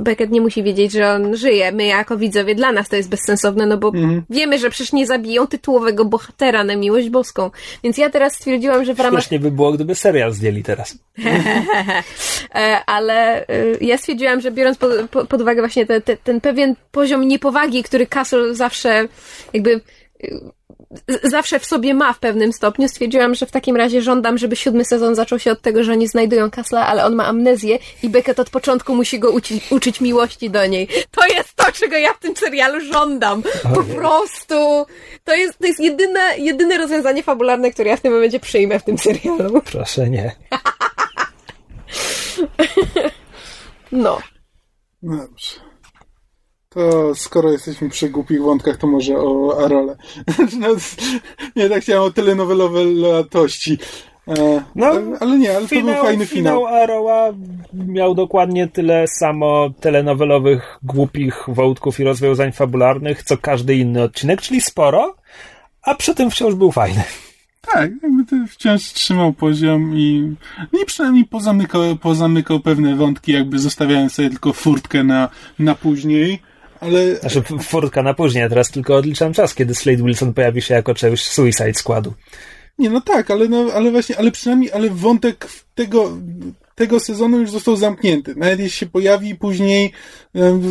Beckett 0.03 0.32
nie 0.32 0.41
musi 0.41 0.64
wiedzieć, 0.64 0.91
że 0.91 1.14
on 1.14 1.36
żyje. 1.36 1.72
My 1.72 1.86
jako 1.86 2.18
widzowie, 2.18 2.56
dla 2.56 2.72
nas 2.72 2.90
to 2.90 2.95
jest 2.95 3.10
bezsensowne, 3.10 3.65
no 3.65 3.78
bo 3.78 3.91
wiemy, 4.30 4.60
że 4.60 4.69
przecież 4.69 4.94
nie 4.94 5.07
zabiją 5.07 5.48
tytułowego 5.48 6.06
bohatera 6.06 6.64
na 6.64 6.76
miłość 6.76 7.10
boską. 7.10 7.52
Więc 7.84 7.98
ja 7.98 8.10
teraz 8.10 8.34
stwierdziłam, 8.34 8.86
że 8.86 8.94
w 8.94 8.99
ramach 8.99 9.22
Śmiesznie 9.22 9.40
by 9.40 9.52
było, 9.52 9.72
gdyby 9.72 9.95
serial 9.95 10.34
zdjęli 10.34 10.64
teraz. 10.64 10.98
E, 12.56 12.86
ale 12.86 13.48
e, 13.48 13.48
ja 13.82 13.98
stwierdziłam, 13.98 14.41
że 14.41 14.52
biorąc 14.52 14.78
pod, 14.78 14.90
po- 15.11 15.26
pod 15.26 15.41
uwagę 15.41 15.61
właśnie 15.61 15.86
te, 15.86 16.02
te, 16.02 16.18
ten 16.18 16.41
pewien 16.41 16.76
poziom 16.91 17.28
niepowagi, 17.28 17.84
który 17.84 18.07
Castle 18.07 18.56
zawsze 18.56 19.07
jakby 19.53 19.82
zawsze 21.23 21.59
w 21.59 21.65
sobie 21.65 21.93
ma 21.93 22.13
w 22.13 22.19
pewnym 22.19 22.53
stopniu, 22.53 22.88
stwierdziłam, 22.88 23.35
że 23.35 23.45
w 23.45 23.51
takim 23.51 23.76
razie 23.76 24.01
żądam, 24.01 24.38
żeby 24.38 24.55
siódmy 24.55 24.85
sezon 24.85 25.15
zaczął 25.15 25.39
się 25.39 25.51
od 25.51 25.61
tego, 25.61 25.84
że 25.84 25.91
oni 25.91 26.07
znajdują 26.07 26.51
Kasla, 26.51 26.88
ale 26.88 27.05
on 27.05 27.15
ma 27.15 27.26
amnezję 27.26 27.80
i 28.03 28.09
Beckett 28.09 28.39
od 28.39 28.49
początku 28.49 28.95
musi 28.95 29.19
go 29.19 29.34
uci- 29.34 29.76
uczyć 29.76 30.01
miłości 30.01 30.49
do 30.49 30.65
niej. 30.65 30.88
To 31.11 31.27
jest 31.27 31.53
to, 31.55 31.72
czego 31.72 31.97
ja 31.97 32.13
w 32.13 32.19
tym 32.19 32.35
serialu 32.35 32.81
żądam. 32.93 33.43
Po 33.63 33.84
prostu. 33.84 34.85
To 35.23 35.35
jest, 35.35 35.59
to 35.59 35.68
jest 35.68 35.80
jedyne, 35.80 36.38
jedyne 36.38 36.77
rozwiązanie 36.77 37.23
fabularne, 37.23 37.72
które 37.72 37.89
ja 37.89 37.97
w 37.97 38.01
tym 38.01 38.13
momencie 38.13 38.39
przyjmę 38.39 38.80
w 38.80 38.84
tym 38.84 38.97
serialu. 38.97 39.61
Proszę 39.61 40.09
nie. 40.09 40.35
No. 43.91 44.19
No 45.03 45.18
dobrze. 45.18 45.70
To 46.73 47.15
skoro 47.15 47.52
jesteśmy 47.52 47.89
przy 47.89 48.10
głupich 48.10 48.41
wątkach, 48.41 48.77
to 48.77 48.88
może 48.88 49.18
o 49.18 49.64
Arole. 49.65 49.95
No, 50.60 50.68
nie, 51.56 51.69
tak 51.69 51.84
chciałem 51.84 52.03
o 52.03 52.11
telenowelowej 52.11 53.03
E, 54.27 54.64
No, 54.76 54.88
ale, 54.88 55.18
ale 55.19 55.38
nie, 55.38 55.56
ale 55.56 55.68
to 55.68 55.76
był 55.81 55.93
fajny 55.93 56.26
finał. 56.26 56.60
Finał 56.60 56.76
Arrowa 56.76 57.34
miał 57.73 58.15
dokładnie 58.15 58.68
tyle 58.68 59.07
samo 59.07 59.69
telenowelowych, 59.80 60.80
głupich 60.84 61.43
wątków 61.48 61.99
i 61.99 62.03
rozwiązań 62.03 62.52
fabularnych, 62.52 63.23
co 63.23 63.38
każdy 63.38 63.76
inny 63.76 64.03
odcinek, 64.03 64.41
czyli 64.41 64.61
sporo, 64.61 65.15
a 65.81 65.95
przy 65.95 66.15
tym 66.15 66.31
wciąż 66.31 66.56
był 66.56 66.72
fajny. 66.72 67.03
Tak, 67.61 67.91
jakby 68.03 68.26
to 68.26 68.35
wciąż 68.49 68.81
trzymał 68.81 69.34
poziom 69.34 69.98
i, 69.98 70.35
no 70.73 70.81
i 70.81 70.85
przynajmniej 70.85 71.26
pozamykał, 71.26 71.95
pozamykał 71.95 72.60
pewne 72.60 72.95
wątki, 72.95 73.31
jakby 73.31 73.60
zostawiając 73.60 74.14
sobie 74.14 74.30
tylko 74.30 74.53
furtkę 74.53 75.03
na, 75.03 75.30
na 75.60 75.76
później, 75.76 76.39
ale 76.82 77.16
Znaczy, 77.16 77.41
furtka 77.41 78.03
na 78.03 78.14
później, 78.14 78.44
a 78.44 78.49
teraz 78.49 78.72
tylko 78.72 78.95
odliczam 78.95 79.34
czas, 79.34 79.56
kiedy 79.56 79.76
Slade 79.76 80.03
Wilson 80.03 80.34
pojawi 80.34 80.62
się 80.62 80.74
jako 80.74 80.94
część 80.94 81.30
Suicide 81.30 81.74
Squadu. 81.74 82.14
Nie, 82.80 82.90
no 82.90 83.02
tak, 83.02 83.32
ale, 83.32 83.48
no, 83.48 83.66
ale 83.74 83.91
właśnie, 83.91 84.18
ale 84.18 84.32
przynajmniej, 84.32 84.72
ale 84.72 84.90
wątek 84.90 85.48
tego, 85.76 86.18
tego 86.76 86.99
sezonu 86.99 87.40
już 87.40 87.52
został 87.52 87.76
zamknięty. 87.76 88.36
Nawet 88.36 88.60
jeśli 88.60 88.78
się 88.78 88.86
pojawi 88.86 89.36
później 89.36 89.91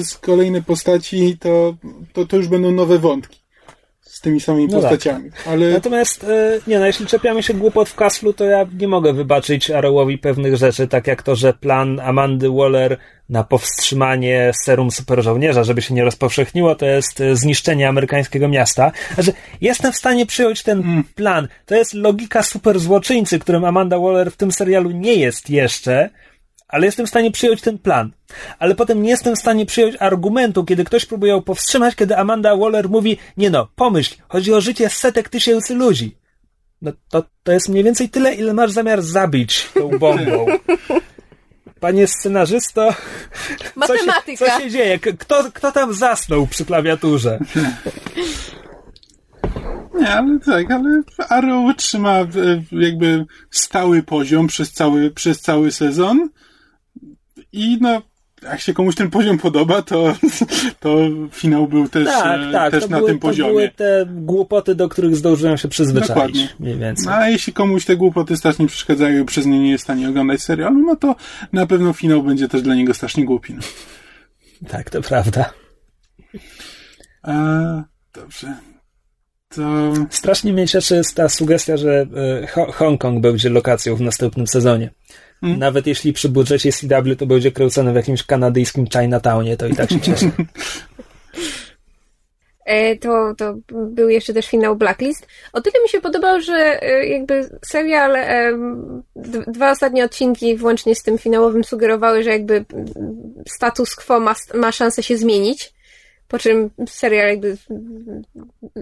z 0.04 0.18
kolejne 0.18 0.62
postaci, 0.62 1.36
to, 1.40 1.74
to, 2.12 2.26
to 2.26 2.36
już 2.36 2.48
będą 2.48 2.72
nowe 2.72 2.98
wątki 2.98 3.40
z 4.00 4.20
tymi 4.20 4.40
samymi 4.40 4.66
No 4.66 4.80
tak. 4.80 4.90
postaciami. 4.90 5.30
Ale 5.46 5.70
Natomiast, 5.70 6.24
e, 6.24 6.60
nie 6.66 6.78
no, 6.78 6.86
jeśli 6.86 7.06
czepiamy 7.06 7.42
się 7.42 7.54
głupot 7.54 7.88
w 7.88 7.94
Kaslu, 7.94 8.32
to 8.32 8.44
ja 8.44 8.66
nie 8.78 8.88
mogę 8.88 9.12
wybaczyć 9.12 9.70
Arrowowi 9.70 10.18
pewnych 10.18 10.56
rzeczy, 10.56 10.88
tak 10.88 11.06
jak 11.06 11.22
to, 11.22 11.36
że 11.36 11.52
plan 11.52 12.00
Amandy 12.00 12.50
Waller 12.50 12.98
na 13.30 13.44
powstrzymanie 13.44 14.52
serum 14.64 14.90
superżołnierza, 14.90 15.64
żeby 15.64 15.82
się 15.82 15.94
nie 15.94 16.04
rozpowszechniło, 16.04 16.74
to 16.74 16.86
jest 16.86 17.20
e, 17.20 17.36
zniszczenie 17.36 17.88
amerykańskiego 17.88 18.48
miasta. 18.48 18.92
Znaczy, 19.14 19.32
jestem 19.60 19.92
w 19.92 19.96
stanie 19.96 20.26
przyjąć 20.26 20.62
ten 20.62 21.04
plan. 21.14 21.48
To 21.66 21.74
jest 21.74 21.94
logika 21.94 22.42
superzłoczyńcy, 22.42 23.38
którym 23.38 23.64
Amanda 23.64 23.98
Waller 23.98 24.32
w 24.32 24.36
tym 24.36 24.52
serialu 24.52 24.90
nie 24.90 25.14
jest 25.14 25.50
jeszcze, 25.50 26.10
ale 26.68 26.86
jestem 26.86 27.06
w 27.06 27.08
stanie 27.08 27.30
przyjąć 27.30 27.60
ten 27.60 27.78
plan. 27.78 28.10
Ale 28.58 28.74
potem 28.74 29.02
nie 29.02 29.10
jestem 29.10 29.36
w 29.36 29.38
stanie 29.38 29.66
przyjąć 29.66 29.96
argumentu, 30.00 30.64
kiedy 30.64 30.84
ktoś 30.84 31.06
próbuje 31.06 31.32
ją 31.32 31.42
powstrzymać, 31.42 31.94
kiedy 31.94 32.16
Amanda 32.16 32.56
Waller 32.56 32.88
mówi, 32.88 33.18
nie 33.36 33.50
no, 33.50 33.68
pomyśl, 33.76 34.16
chodzi 34.28 34.52
o 34.52 34.60
życie 34.60 34.88
setek 34.88 35.28
tysięcy 35.28 35.74
ludzi. 35.74 36.16
No 36.82 36.92
to, 37.10 37.24
to 37.42 37.52
jest 37.52 37.68
mniej 37.68 37.84
więcej 37.84 38.08
tyle, 38.08 38.34
ile 38.34 38.54
masz 38.54 38.70
zamiar 38.70 39.02
zabić 39.02 39.68
tą 39.74 39.98
bombą. 39.98 40.46
Panie 41.80 42.06
scenarzysto, 42.06 42.94
co 43.86 43.98
się, 43.98 44.06
Matematyka. 44.06 44.46
co 44.46 44.60
się 44.60 44.70
dzieje? 44.70 44.98
Kto, 44.98 45.44
kto 45.54 45.72
tam 45.72 45.94
zasnął 45.94 46.46
przy 46.46 46.64
klawiaturze? 46.64 47.38
nie, 50.00 50.08
ale 50.08 50.38
tak, 50.40 50.70
ale 50.70 51.02
Arrow 51.28 51.76
trzyma 51.76 52.18
e, 52.18 52.26
jakby 52.72 53.26
stały 53.50 54.02
poziom 54.02 54.46
przez 54.46 54.72
cały, 54.72 55.10
przez 55.10 55.40
cały 55.40 55.72
sezon 55.72 56.28
i 57.52 57.78
no, 57.80 58.02
jak 58.42 58.60
się 58.60 58.74
komuś 58.74 58.94
ten 58.94 59.10
poziom 59.10 59.38
podoba, 59.38 59.82
to, 59.82 60.14
to 60.80 60.96
finał 61.32 61.68
był 61.68 61.88
też, 61.88 62.04
Tak, 62.06 62.40
e, 62.48 62.52
tak, 62.52 62.70
też 62.70 62.84
to, 62.84 62.90
na 62.90 62.96
były, 62.96 63.08
tym 63.10 63.18
to 63.18 63.26
poziomie. 63.28 63.48
były 63.50 63.68
te 63.68 64.06
głupoty, 64.10 64.74
do 64.74 64.88
których 64.88 65.16
zdążyłem 65.16 65.56
się 65.56 65.68
przyzwyczaić. 65.68 66.08
Dokładnie. 66.08 66.48
Mniej 66.60 66.76
więcej. 66.78 67.06
No, 67.06 67.12
a 67.12 67.28
jeśli 67.28 67.52
komuś 67.52 67.84
te 67.84 67.96
głupoty 67.96 68.36
strasznie 68.36 68.66
przeszkadzają 68.66 69.22
i 69.22 69.26
przez 69.26 69.46
nie 69.46 69.58
nie 69.58 69.70
jest 69.70 69.82
w 69.82 69.86
stanie 69.86 70.08
oglądać 70.08 70.42
serialu, 70.42 70.78
no 70.86 70.96
to 70.96 71.16
na 71.52 71.66
pewno 71.66 71.92
finał 71.92 72.22
będzie 72.22 72.48
też 72.48 72.62
dla 72.62 72.74
niego 72.74 72.94
strasznie 72.94 73.24
głupi. 73.24 73.54
No. 73.54 73.60
Tak, 74.68 74.90
to 74.90 75.02
prawda. 75.02 75.52
A, 77.22 77.32
dobrze. 78.14 78.54
To... 79.48 79.92
Strasznie 80.10 80.52
mnie 80.52 80.66
cieszy 80.68 81.00
ta 81.14 81.28
sugestia, 81.28 81.76
że 81.76 82.06
e, 82.42 82.46
Ho- 82.46 82.72
Hongkong 82.72 83.20
będzie 83.20 83.50
lokacją 83.50 83.96
w 83.96 84.00
następnym 84.00 84.46
sezonie. 84.46 84.90
Hmm. 85.40 85.58
Nawet 85.58 85.86
jeśli 85.86 86.12
przy 86.12 86.28
budżecie 86.28 86.72
CW 86.72 87.16
to 87.18 87.26
będzie 87.26 87.52
kręcone 87.52 87.92
w 87.92 87.96
jakimś 87.96 88.22
kanadyjskim 88.22 88.86
Chinatownie, 88.86 89.56
to 89.56 89.66
i 89.66 89.74
tak 89.74 89.90
się 89.90 90.00
cieszę. 90.00 90.30
E, 92.70 92.96
to, 92.96 93.34
to 93.38 93.54
był 93.70 94.08
jeszcze 94.08 94.34
też 94.34 94.46
finał 94.46 94.76
Blacklist. 94.76 95.26
O 95.52 95.60
tyle 95.60 95.82
mi 95.82 95.88
się 95.88 96.00
podobał, 96.00 96.40
że 96.40 96.82
e, 96.82 97.06
jakby 97.06 97.50
serial, 97.66 98.16
d- 99.16 99.44
dwa 99.46 99.70
ostatnie 99.70 100.04
odcinki 100.04 100.56
włącznie 100.56 100.94
z 100.94 101.02
tym 101.02 101.18
finałowym 101.18 101.64
sugerowały, 101.64 102.22
że 102.22 102.30
jakby 102.30 102.64
status 103.48 103.94
quo 103.94 104.20
ma, 104.20 104.34
ma 104.54 104.72
szansę 104.72 105.02
się 105.02 105.16
zmienić. 105.16 105.72
Po 106.28 106.38
czym 106.38 106.70
serial 106.88 107.28
jakby 107.28 107.56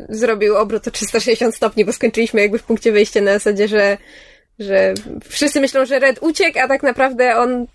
zrobił 0.09 0.57
obrót 0.57 0.89
o 0.89 0.91
360 0.91 1.55
stopni, 1.55 1.85
bo 1.85 1.93
skończyliśmy 1.93 2.41
jakby 2.41 2.59
w 2.59 2.63
punkcie 2.63 2.93
wyjścia 2.93 3.21
na 3.21 3.33
zasadzie, 3.33 3.69
że 3.69 3.99
że 4.59 4.95
wszyscy 5.29 5.61
myślą, 5.61 5.87
że 5.87 5.99
Red 5.99 6.19
uciekł, 6.21 6.59
a 6.59 6.69
tak 6.69 6.83
naprawdę 6.83 7.37
on 7.37 7.67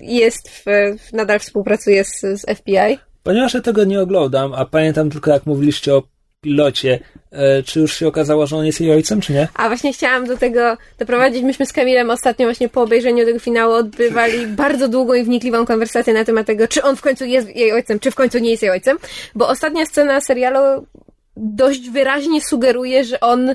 jest 0.00 0.48
w, 0.48 0.64
nadal 1.12 1.38
współpracuje 1.38 2.04
z, 2.04 2.20
z 2.20 2.58
FBI. 2.58 2.98
Ponieważ 3.22 3.54
ja 3.54 3.60
tego 3.60 3.84
nie 3.84 4.00
oglądam, 4.00 4.52
a 4.52 4.64
pamiętam 4.64 5.10
tylko 5.10 5.30
jak 5.30 5.46
mówiliście 5.46 5.94
o 5.94 6.02
pilocie. 6.40 6.98
E, 7.32 7.62
czy 7.62 7.80
już 7.80 7.96
się 7.96 8.08
okazało, 8.08 8.46
że 8.46 8.56
on 8.56 8.66
jest 8.66 8.80
jej 8.80 8.92
ojcem, 8.92 9.20
czy 9.20 9.32
nie? 9.32 9.48
A 9.54 9.68
właśnie 9.68 9.92
chciałam 9.92 10.26
do 10.26 10.36
tego 10.36 10.76
doprowadzić. 10.98 11.42
Myśmy 11.42 11.66
z 11.66 11.72
Kamilem 11.72 12.10
ostatnio 12.10 12.46
właśnie 12.46 12.68
po 12.68 12.82
obejrzeniu 12.82 13.24
tego 13.24 13.38
finału 13.38 13.72
odbywali 13.72 14.46
bardzo 14.46 14.88
długą 14.88 15.14
i 15.14 15.24
wnikliwą 15.24 15.66
konwersację 15.66 16.14
na 16.14 16.24
temat 16.24 16.46
tego, 16.46 16.68
czy 16.68 16.82
on 16.82 16.96
w 16.96 17.00
końcu 17.00 17.24
jest 17.24 17.56
jej 17.56 17.72
ojcem, 17.72 18.00
czy 18.00 18.10
w 18.10 18.14
końcu 18.14 18.38
nie 18.38 18.50
jest 18.50 18.62
jej 18.62 18.72
ojcem. 18.72 18.98
Bo 19.34 19.48
ostatnia 19.48 19.86
scena 19.86 20.20
serialu 20.20 20.86
dość 21.36 21.90
wyraźnie 21.90 22.40
sugeruje, 22.40 23.04
że 23.04 23.20
on 23.20 23.54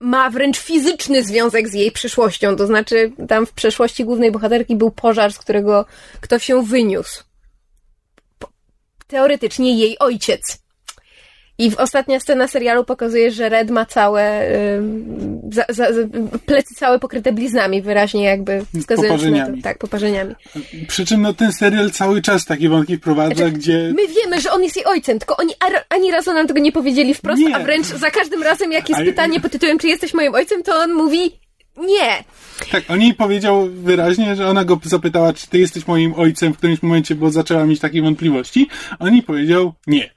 ma 0.00 0.30
wręcz 0.30 0.58
fizyczny 0.58 1.24
związek 1.24 1.68
z 1.68 1.74
jej 1.74 1.92
przyszłością. 1.92 2.56
To 2.56 2.66
znaczy, 2.66 3.12
tam 3.28 3.46
w 3.46 3.52
przeszłości 3.52 4.04
głównej 4.04 4.32
bohaterki 4.32 4.76
był 4.76 4.90
pożar, 4.90 5.32
z 5.32 5.38
którego 5.38 5.86
ktoś 6.20 6.44
się 6.44 6.62
wyniósł. 6.62 7.24
Teoretycznie 9.06 9.78
jej 9.78 9.98
ojciec. 9.98 10.63
I 11.58 11.70
w 11.70 11.78
ostatnia 11.78 12.20
scena 12.20 12.48
serialu 12.48 12.84
pokazuje, 12.84 13.30
że 13.30 13.48
Red 13.48 13.70
ma 13.70 13.86
całe 13.86 14.50
y, 14.50 14.82
za, 15.50 15.64
za, 15.68 15.86
plecy 16.46 16.74
całe 16.74 16.98
pokryte 16.98 17.32
bliznami, 17.32 17.82
wyraźnie 17.82 18.24
jakby 18.24 18.64
wskazując 18.80 19.22
na 19.22 19.46
to. 19.46 19.52
Tak, 19.62 19.78
poparzeniami. 19.78 20.34
Przy 20.88 21.06
czym 21.06 21.22
no, 21.22 21.34
ten 21.34 21.52
serial 21.52 21.90
cały 21.90 22.22
czas 22.22 22.44
takie 22.44 22.68
wątki 22.68 22.96
wprowadza, 22.96 23.34
znaczy, 23.34 23.52
gdzie... 23.52 23.92
My 23.96 24.08
wiemy, 24.08 24.40
że 24.40 24.52
on 24.52 24.62
jest 24.62 24.76
jej 24.76 24.84
ojcem, 24.84 25.18
tylko 25.18 25.36
oni 25.36 25.54
ani 25.88 26.10
razu 26.10 26.32
nam 26.32 26.46
tego 26.46 26.60
nie 26.60 26.72
powiedzieli 26.72 27.14
wprost, 27.14 27.42
nie. 27.42 27.56
a 27.56 27.58
wręcz 27.58 27.86
za 27.86 28.10
każdym 28.10 28.42
razem, 28.42 28.72
jak 28.72 28.88
jest 28.88 29.00
a... 29.00 29.04
pytanie 29.04 29.40
pod 29.40 29.52
tytułem, 29.52 29.78
czy 29.78 29.88
jesteś 29.88 30.14
moim 30.14 30.34
ojcem, 30.34 30.62
to 30.62 30.76
on 30.76 30.94
mówi 30.94 31.32
nie. 31.76 32.24
Tak, 32.72 32.84
on 32.88 33.00
jej 33.00 33.14
powiedział 33.14 33.68
wyraźnie, 33.70 34.36
że 34.36 34.48
ona 34.48 34.64
go 34.64 34.80
zapytała, 34.84 35.32
czy 35.32 35.48
ty 35.48 35.58
jesteś 35.58 35.86
moim 35.86 36.14
ojcem 36.14 36.54
w 36.54 36.58
którymś 36.58 36.82
momencie, 36.82 37.14
bo 37.14 37.30
zaczęła 37.30 37.66
mieć 37.66 37.80
takie 37.80 38.02
wątpliwości. 38.02 38.68
On 38.98 39.12
jej 39.12 39.22
powiedział 39.22 39.72
nie. 39.86 40.13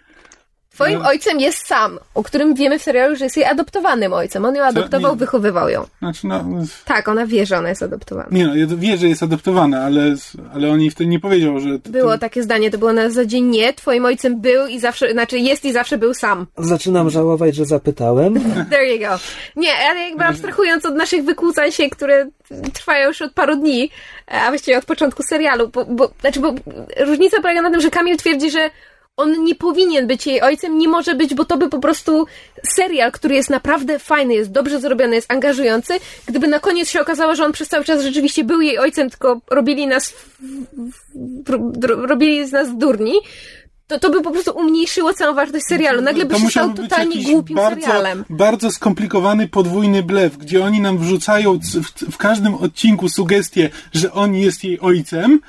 Twoim 0.78 1.00
no. 1.00 1.08
ojcem 1.08 1.40
jest 1.40 1.68
sam, 1.68 2.00
o 2.16 2.24
którym 2.24 2.54
wiemy 2.54 2.80
w 2.80 2.82
serialu, 2.82 3.16
że 3.16 3.24
jest 3.24 3.38
jej 3.38 3.46
adoptowanym 3.46 4.14
ojcem. 4.14 4.46
On 4.46 4.56
ją 4.56 4.64
adoptował, 4.64 5.12
nie, 5.12 5.18
wychowywał 5.18 5.70
ją. 5.70 5.86
Znaczy, 6.00 6.28
no, 6.28 6.44
tak, 6.86 7.08
ona 7.08 7.26
wie, 7.26 7.46
że 7.46 7.58
ona 7.58 7.70
jest 7.70 7.84
adoptowana. 7.84 8.28
Nie 8.32 8.48
no, 8.48 8.54
wie, 8.78 8.98
że 8.98 9.08
jest 9.08 9.24
adoptowana, 9.24 9.84
ale, 9.84 10.16
ale 10.54 10.72
on 10.72 10.82
jej 10.82 10.92
wtedy 10.92 11.10
nie 11.10 11.20
powiedział, 11.20 11.60
że... 11.60 11.80
To, 11.80 11.90
było 11.90 12.18
takie 12.18 12.44
zdanie, 12.44 12.72
to 12.72 12.78
było 12.78 12.94
na 12.94 13.10
zasadzie 13.10 13.42
nie, 13.42 13.74
twoim 13.74 14.06
ojcem 14.06 14.42
był 14.42 14.68
i 14.68 14.80
zawsze, 14.80 15.12
znaczy 15.12 15.40
jest 15.40 15.66
i 15.66 15.74
zawsze 15.74 15.98
był 15.98 16.14
sam. 16.14 16.48
Zaczynam 16.58 17.10
żałować, 17.10 17.56
że 17.56 17.66
zapytałem. 17.66 18.34
There 18.72 18.94
you 18.94 19.00
go. 19.00 19.20
Nie, 19.56 19.72
ale 19.90 20.00
jakby 20.00 20.24
abstrahując 20.24 20.86
od 20.86 20.96
naszych 20.96 21.26
wykłócań 21.26 21.72
się, 21.72 21.90
które 21.90 22.28
trwają 22.74 23.08
już 23.08 23.22
od 23.22 23.34
paru 23.34 23.56
dni, 23.56 23.90
a 24.28 24.50
właściwie 24.50 24.78
od 24.78 24.86
początku 24.86 25.24
serialu, 25.24 25.68
bo, 25.68 25.86
bo, 25.86 26.12
znaczy, 26.22 26.40
bo 26.40 26.54
różnica 27.06 27.42
polega 27.42 27.62
na 27.62 27.72
tym, 27.72 27.82
że 27.82 27.90
Kamil 27.90 28.18
twierdzi, 28.18 28.52
że 28.52 28.70
on 29.18 29.44
nie 29.44 29.56
powinien 29.56 30.08
być 30.08 30.28
jej 30.28 30.42
ojcem, 30.42 30.78
nie 30.78 30.88
może 30.88 31.16
być, 31.16 31.34
bo 31.34 31.46
to 31.46 31.58
by 31.58 31.70
po 31.70 31.80
prostu 31.80 32.26
serial, 32.76 33.12
który 33.12 33.36
jest 33.36 33.50
naprawdę 33.50 34.00
fajny, 34.00 34.34
jest 34.34 34.52
dobrze 34.52 34.80
zrobiony, 34.80 35.16
jest 35.16 35.32
angażujący, 35.32 35.94
gdyby 36.28 36.48
na 36.48 36.60
koniec 36.60 36.90
się 36.90 37.02
okazało, 37.02 37.36
że 37.36 37.46
on 37.46 37.52
przez 37.52 37.68
cały 37.68 37.86
czas 37.86 38.02
rzeczywiście 38.02 38.44
był 38.44 38.62
jej 38.62 38.80
ojcem, 38.80 39.10
tylko 39.10 39.42
robili 39.52 39.88
nas 39.88 40.14
robili 41.86 42.48
z 42.48 42.52
nas 42.52 42.78
durni, 42.78 43.14
to, 43.88 44.00
to 44.00 44.10
by 44.10 44.22
po 44.22 44.32
prostu 44.32 44.52
umniejszyło 44.52 45.14
całą 45.14 45.36
wartość 45.36 45.66
serialu. 45.66 46.02
Nagle 46.02 46.26
by 46.26 46.34
to 46.34 46.40
się 46.40 46.50
stał 46.50 46.74
totalnie 46.74 47.24
głupim 47.24 47.56
bardzo, 47.56 47.82
serialem. 47.82 48.26
Bardzo 48.30 48.72
skomplikowany 48.72 49.48
podwójny 49.48 50.04
blef, 50.04 50.38
gdzie 50.38 50.66
oni 50.66 50.82
nam 50.82 50.98
wrzucają 50.98 51.60
w, 51.60 52.12
w 52.12 52.18
każdym 52.18 52.56
odcinku 52.56 53.10
sugestię, 53.10 53.70
że 53.94 54.14
on 54.14 54.36
jest 54.36 54.64
jej 54.64 54.80
ojcem, 54.80 55.40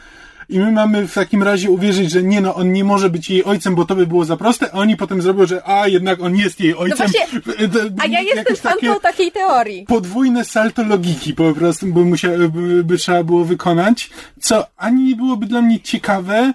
i 0.49 0.59
my 0.59 0.73
mamy 0.73 1.09
w 1.09 1.15
takim 1.15 1.43
razie 1.43 1.71
uwierzyć, 1.71 2.11
że 2.11 2.23
nie 2.23 2.41
no, 2.41 2.55
on 2.55 2.73
nie 2.73 2.85
może 2.85 3.11
być 3.11 3.31
jej 3.31 3.45
ojcem, 3.45 3.75
bo 3.75 3.85
to 3.85 3.97
by 3.97 4.07
było 4.07 4.25
za 4.25 4.37
proste, 4.37 4.71
a 4.73 4.79
oni 4.79 4.97
potem 4.97 5.23
zrobią, 5.23 5.47
że 5.47 5.69
a, 5.69 5.89
jednak 5.89 6.23
on 6.23 6.37
jest 6.37 6.61
jej 6.61 6.75
ojcem. 6.75 6.99
No 6.99 7.07
właśnie, 7.07 7.41
a 7.99 8.07
ja 8.07 8.21
jestem 8.21 8.57
fanką 8.57 9.01
takiej 9.01 9.33
teorii. 9.33 9.85
Podwójne 9.87 10.45
salto 10.45 10.83
logiki 10.85 11.35
po 11.35 11.53
prostu, 11.53 11.87
bo 11.87 12.05
musiał, 12.05 12.33
by, 12.51 12.85
by 12.85 12.97
trzeba 12.97 13.25
było 13.25 13.45
wykonać, 13.45 14.11
co 14.41 14.67
ani 14.77 15.05
nie 15.05 15.17
byłoby 15.17 15.47
dla 15.47 15.63
mnie 15.63 15.81
ciekawe, 15.81 16.53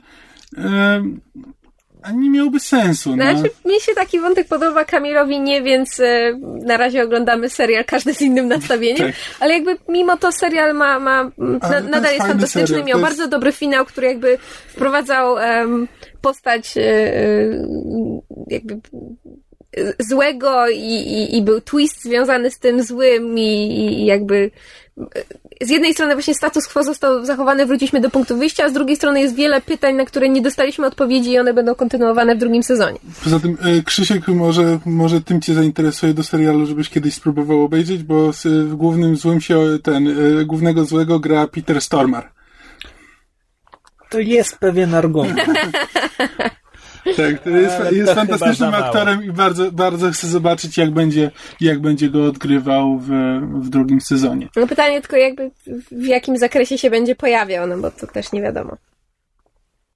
a 2.04 2.12
nie 2.12 2.30
miałby 2.30 2.60
sensu. 2.60 3.16
No. 3.16 3.24
Znaczy, 3.24 3.50
mi 3.66 3.80
się 3.80 3.94
taki 3.96 4.20
wątek 4.20 4.48
podoba, 4.48 4.86
Kamilowi 4.86 5.40
nie, 5.40 5.62
więc 5.62 6.00
e, 6.00 6.40
na 6.42 6.78
razie 6.78 7.04
oglądamy 7.04 7.50
serial, 7.50 7.86
każdy 7.86 8.14
z 8.14 8.22
innym 8.22 8.48
nastawieniem, 8.48 9.08
tak. 9.08 9.16
ale 9.40 9.54
jakby 9.54 9.78
mimo 9.90 10.18
to 10.18 10.32
serial 10.32 10.74
ma, 10.76 11.00
ma 11.00 11.32
na, 11.38 11.80
nadal 11.80 12.02
jest, 12.02 12.14
jest 12.14 12.28
fantastyczny, 12.28 12.68
serial. 12.68 12.88
miał 12.88 13.00
jest... 13.00 13.10
bardzo 13.10 13.28
dobry 13.28 13.52
finał, 13.52 13.86
który 13.86 14.08
jakby 14.08 14.38
wprowadzał 14.68 15.36
postać 16.24 16.78
e, 16.78 16.82
e, 16.82 17.52
jakby 18.48 18.80
złego 20.00 20.70
i, 20.70 20.94
i, 20.94 21.38
i, 21.38 21.42
był 21.42 21.62
twist 21.62 22.04
związany 22.04 22.52
z 22.52 22.60
tym 22.60 22.84
złym 22.84 23.38
i, 23.38 23.80
i 23.80 24.06
jakby 24.06 24.52
z 25.62 25.70
jednej 25.70 25.94
strony 25.94 26.14
właśnie 26.14 26.36
status 26.36 26.68
quo 26.68 26.84
został 26.84 27.26
zachowany, 27.26 27.66
wróciliśmy 27.66 28.02
do 28.02 28.10
punktu 28.10 28.38
wyjścia, 28.38 28.66
a 28.66 28.70
z 28.70 28.74
drugiej 28.74 28.96
strony 28.96 29.22
jest 29.22 29.36
wiele 29.36 29.62
pytań, 29.62 29.96
na 29.96 30.06
które 30.06 30.30
nie 30.30 30.42
dostaliśmy 30.42 30.88
odpowiedzi 30.88 31.32
i 31.32 31.40
one 31.40 31.54
będą 31.54 31.76
kontynuowane 31.76 32.36
w 32.36 32.40
drugim 32.40 32.64
sezonie. 32.64 33.00
Poza 33.24 33.40
tym, 33.40 33.58
e, 33.62 33.82
Krzysiek, 33.84 34.28
może, 34.28 34.80
może 34.86 35.22
tym 35.22 35.42
cię 35.42 35.54
zainteresuje 35.54 36.14
do 36.14 36.24
serialu, 36.24 36.66
żebyś 36.66 36.90
kiedyś 36.90 37.14
spróbował 37.14 37.64
obejrzeć, 37.64 38.04
bo 38.04 38.32
w 38.44 38.76
głównym 38.76 39.16
złym 39.16 39.42
się 39.42 39.60
ten, 39.84 40.08
e, 40.08 40.46
głównego 40.46 40.86
złego 40.86 41.20
gra 41.20 41.48
Peter 41.48 41.82
Stormar. 41.82 42.32
To 44.10 44.20
jest 44.20 44.58
pewien 44.58 44.96
argument. 44.96 45.40
Tak, 47.04 47.40
to 47.44 47.50
jest, 47.50 47.76
jest 47.92 48.14
fantastycznym 48.14 48.74
aktorem 48.74 49.24
i 49.24 49.32
bardzo, 49.32 49.72
bardzo 49.72 50.12
chcę 50.12 50.28
zobaczyć, 50.28 50.78
jak 50.78 50.92
będzie, 50.92 51.32
jak 51.62 51.80
będzie 51.80 52.10
go 52.10 52.26
odgrywał 52.26 53.00
w, 53.00 53.10
w 53.62 53.70
drugim 53.70 54.02
sezonie. 54.02 54.50
No 54.56 54.68
pytanie 54.68 55.02
tylko 55.02 55.16
jakby 55.16 55.52
w 55.92 56.06
jakim 56.06 56.38
zakresie 56.38 56.78
się 56.78 56.90
będzie 56.90 57.16
pojawiał, 57.16 57.68
no 57.68 57.78
bo 57.78 57.92
to 57.92 58.08
też 58.08 58.32
nie 58.32 58.42
wiadomo. 58.42 58.78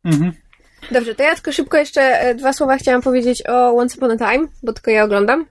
Mhm. 0.05 0.31
Dobrze, 0.91 1.15
to 1.15 1.23
ja 1.23 1.35
tylko 1.35 1.51
szybko 1.51 1.77
jeszcze 1.77 2.01
e, 2.01 2.35
dwa 2.35 2.53
słowa 2.53 2.77
chciałam 2.77 3.01
powiedzieć 3.01 3.43
o 3.47 3.77
Once 3.77 3.97
Upon 3.97 4.11
a 4.11 4.17
Time, 4.17 4.47
bo 4.63 4.73
tylko 4.73 4.91
ja 4.91 5.03
oglądam. 5.03 5.45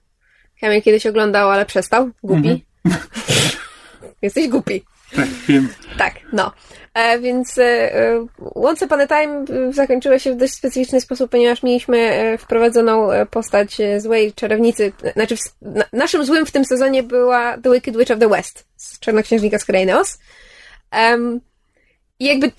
Ja 0.63 0.69
mnie 0.69 0.83
kiedyś 0.83 1.07
oglądał, 1.07 1.51
ale 1.51 1.67
przestał. 1.67 2.11
Głupi. 2.23 2.65
Mhm. 2.85 3.05
Jesteś 4.23 4.49
głupi. 4.49 4.83
Tak, 5.17 5.29
wiem. 5.49 5.69
Tak, 5.99 6.15
no. 6.33 6.53
E, 6.97 7.19
więc 7.19 7.59
e, 7.59 7.95
e, 7.95 8.27
Once 8.55 8.87
Upon 8.87 9.01
a 9.01 9.07
Time 9.07 9.45
zakończyło 9.73 10.19
się 10.19 10.33
w 10.33 10.37
dość 10.37 10.55
specyficzny 10.55 11.01
sposób, 11.01 11.31
ponieważ 11.31 11.63
mieliśmy 11.63 12.11
wprowadzoną 12.39 13.09
postać 13.31 13.77
złej 13.99 14.33
czarownicy. 14.33 14.93
Znaczy, 15.13 15.35
naszym 15.93 16.25
złym 16.25 16.47
w 16.47 16.51
tym 16.51 16.65
sezonie 16.65 17.03
była 17.03 17.59
The 17.59 17.73
Wicked 17.73 17.97
Witch 17.97 18.11
of 18.11 18.19
the 18.19 18.29
West 18.29 18.67
z 18.77 18.99
Czarnoksiężnika 18.99 19.59
z 19.59 19.65
Kraineos. 19.65 20.19
Um, 20.93 21.41
I 22.19 22.25
jakby 22.25 22.51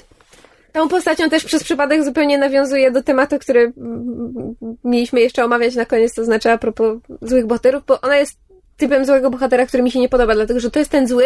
tą 0.72 0.88
postacią 0.88 1.30
też 1.30 1.46
przez 1.46 1.64
przypadek 1.64 2.04
zupełnie 2.04 2.38
nawiązuje 2.38 2.92
do 2.92 3.04
tematu, 3.04 3.40
który 3.40 3.74
mieliśmy 4.84 5.22
jeszcze 5.22 5.46
omawiać 5.46 5.76
na 5.76 5.86
koniec, 5.86 6.14
to 6.14 6.26
znaczy 6.26 6.52
a 6.52 6.58
propos 6.58 6.98
złych 7.22 7.46
bohaterów, 7.46 7.84
bo 7.86 8.02
ona 8.02 8.18
jest 8.18 8.47
typem 8.78 9.06
złego 9.06 9.30
bohatera, 9.30 9.66
który 9.66 9.84
mi 9.84 9.92
się 9.92 10.00
nie 10.00 10.10
podoba, 10.10 10.36
dlatego 10.36 10.60
że 10.60 10.72
to 10.72 10.80
jest 10.80 10.92
ten 10.92 11.08
zły, 11.08 11.26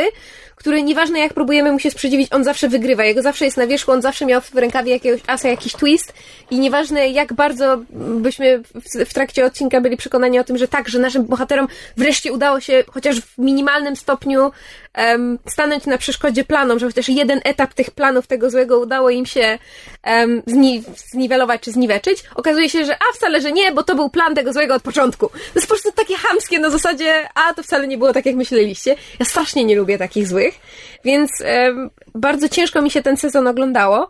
który 0.56 0.84
nieważne 0.84 1.20
jak 1.20 1.34
próbujemy 1.34 1.72
mu 1.72 1.80
się 1.80 1.92
sprzeciwić, 1.92 2.34
on 2.34 2.44
zawsze 2.44 2.70
wygrywa. 2.70 3.04
Jego 3.06 3.22
zawsze 3.22 3.46
jest 3.46 3.58
na 3.58 3.68
wierzchu, 3.68 3.92
on 3.92 4.02
zawsze 4.02 4.26
miał 4.26 4.42
w 4.42 4.56
rękawie 4.56 4.92
jakiegoś 4.92 5.22
asa, 5.28 5.50
jakiś 5.50 5.74
twist 5.74 6.14
i 6.52 6.60
nieważne 6.60 7.10
jak 7.10 7.34
bardzo 7.34 7.82
byśmy 8.20 8.60
w, 8.60 9.06
w 9.10 9.14
trakcie 9.14 9.46
odcinka 9.46 9.82
byli 9.82 9.98
przekonani 9.98 10.40
o 10.40 10.44
tym, 10.44 10.58
że 10.58 10.68
tak, 10.68 10.90
że 10.90 11.00
naszym 11.00 11.26
bohaterom 11.26 11.68
wreszcie 11.98 12.34
udało 12.34 12.60
się 12.60 12.84
chociaż 12.88 13.22
w 13.22 13.38
minimalnym 13.38 13.96
stopniu 13.96 14.52
um, 14.98 15.40
stanąć 15.50 15.86
na 15.86 15.98
przeszkodzie 15.98 16.44
planom, 16.44 16.80
że 16.80 16.86
chociaż 16.86 17.10
jeden 17.10 17.42
etap 17.44 17.74
tych 17.74 17.92
planów 17.92 18.28
tego 18.28 18.50
złego 18.50 18.80
udało 18.80 19.10
im 19.10 19.26
się 19.26 19.60
um, 20.06 20.42
zni 20.46 20.84
zniwelować 20.96 21.62
czy 21.62 21.72
zniweczyć, 21.72 22.24
okazuje 22.36 22.70
się, 22.70 22.86
że 22.86 22.96
a 22.96 23.16
wcale, 23.16 23.42
że 23.42 23.52
nie, 23.52 23.72
bo 23.72 23.84
to 23.84 23.96
był 23.96 24.10
plan 24.10 24.36
tego 24.36 24.54
złego 24.54 24.76
od 24.76 24.82
początku. 24.82 25.30
To 25.30 25.36
jest 25.56 25.68
po 25.68 25.74
prostu 25.74 25.92
takie 25.92 26.16
hamskie 26.16 26.60
na 26.60 26.70
zasadzie, 26.70 27.30
a 27.36 27.54
to 27.54 27.64
wcale 27.64 27.88
nie 27.88 27.98
było 27.98 28.14
tak, 28.14 28.26
jak 28.26 28.36
myśleliście. 28.36 28.96
Ja 29.20 29.26
strasznie 29.26 29.64
nie 29.64 29.76
lubię 29.76 29.98
takich 29.98 30.28
złych, 30.28 30.60
więc 31.04 31.32
um, 31.42 31.90
bardzo 32.16 32.50
ciężko 32.50 32.82
mi 32.82 32.92
się 32.92 33.02
ten 33.02 33.18
sezon 33.18 33.48
oglądało 33.48 34.10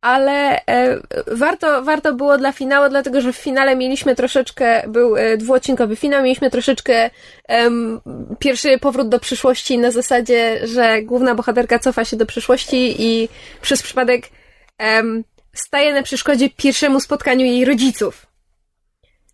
ale 0.00 0.66
e, 0.66 1.00
warto, 1.26 1.82
warto 1.82 2.14
było 2.14 2.38
dla 2.38 2.52
finału, 2.52 2.90
dlatego 2.90 3.20
że 3.20 3.32
w 3.32 3.36
finale 3.36 3.76
mieliśmy 3.76 4.16
troszeczkę, 4.16 4.88
był 4.88 5.16
e, 5.16 5.36
dwuodcinkowy 5.36 5.96
finał, 5.96 6.22
mieliśmy 6.22 6.50
troszeczkę 6.50 7.10
pierwszy 8.38 8.78
powrót 8.78 9.08
do 9.08 9.20
przyszłości 9.20 9.78
na 9.78 9.90
zasadzie, 9.90 10.66
że 10.66 11.02
główna 11.02 11.34
bohaterka 11.34 11.78
cofa 11.78 12.04
się 12.04 12.16
do 12.16 12.26
przyszłości 12.26 12.94
i 12.98 13.28
przez 13.60 13.82
przypadek 13.82 14.28
staje 15.52 15.94
na 15.94 16.02
przeszkodzie 16.02 16.50
pierwszemu 16.50 17.00
spotkaniu 17.00 17.46
jej 17.46 17.64
rodziców. 17.64 18.26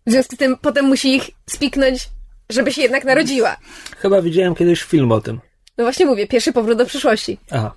W 0.07 0.11
związku 0.11 0.35
z 0.35 0.39
tym 0.39 0.57
potem 0.61 0.85
musi 0.85 1.15
ich 1.15 1.29
spiknąć, 1.49 2.09
żeby 2.49 2.71
się 2.73 2.81
jednak 2.81 3.03
narodziła. 3.05 3.57
Chyba 3.97 4.21
widziałem 4.21 4.55
kiedyś 4.55 4.83
film 4.83 5.11
o 5.11 5.21
tym. 5.21 5.39
No 5.77 5.83
właśnie 5.83 6.05
mówię, 6.05 6.27
pierwszy 6.27 6.53
powrót 6.53 6.77
do 6.77 6.85
przyszłości. 6.85 7.37
Aha. 7.51 7.75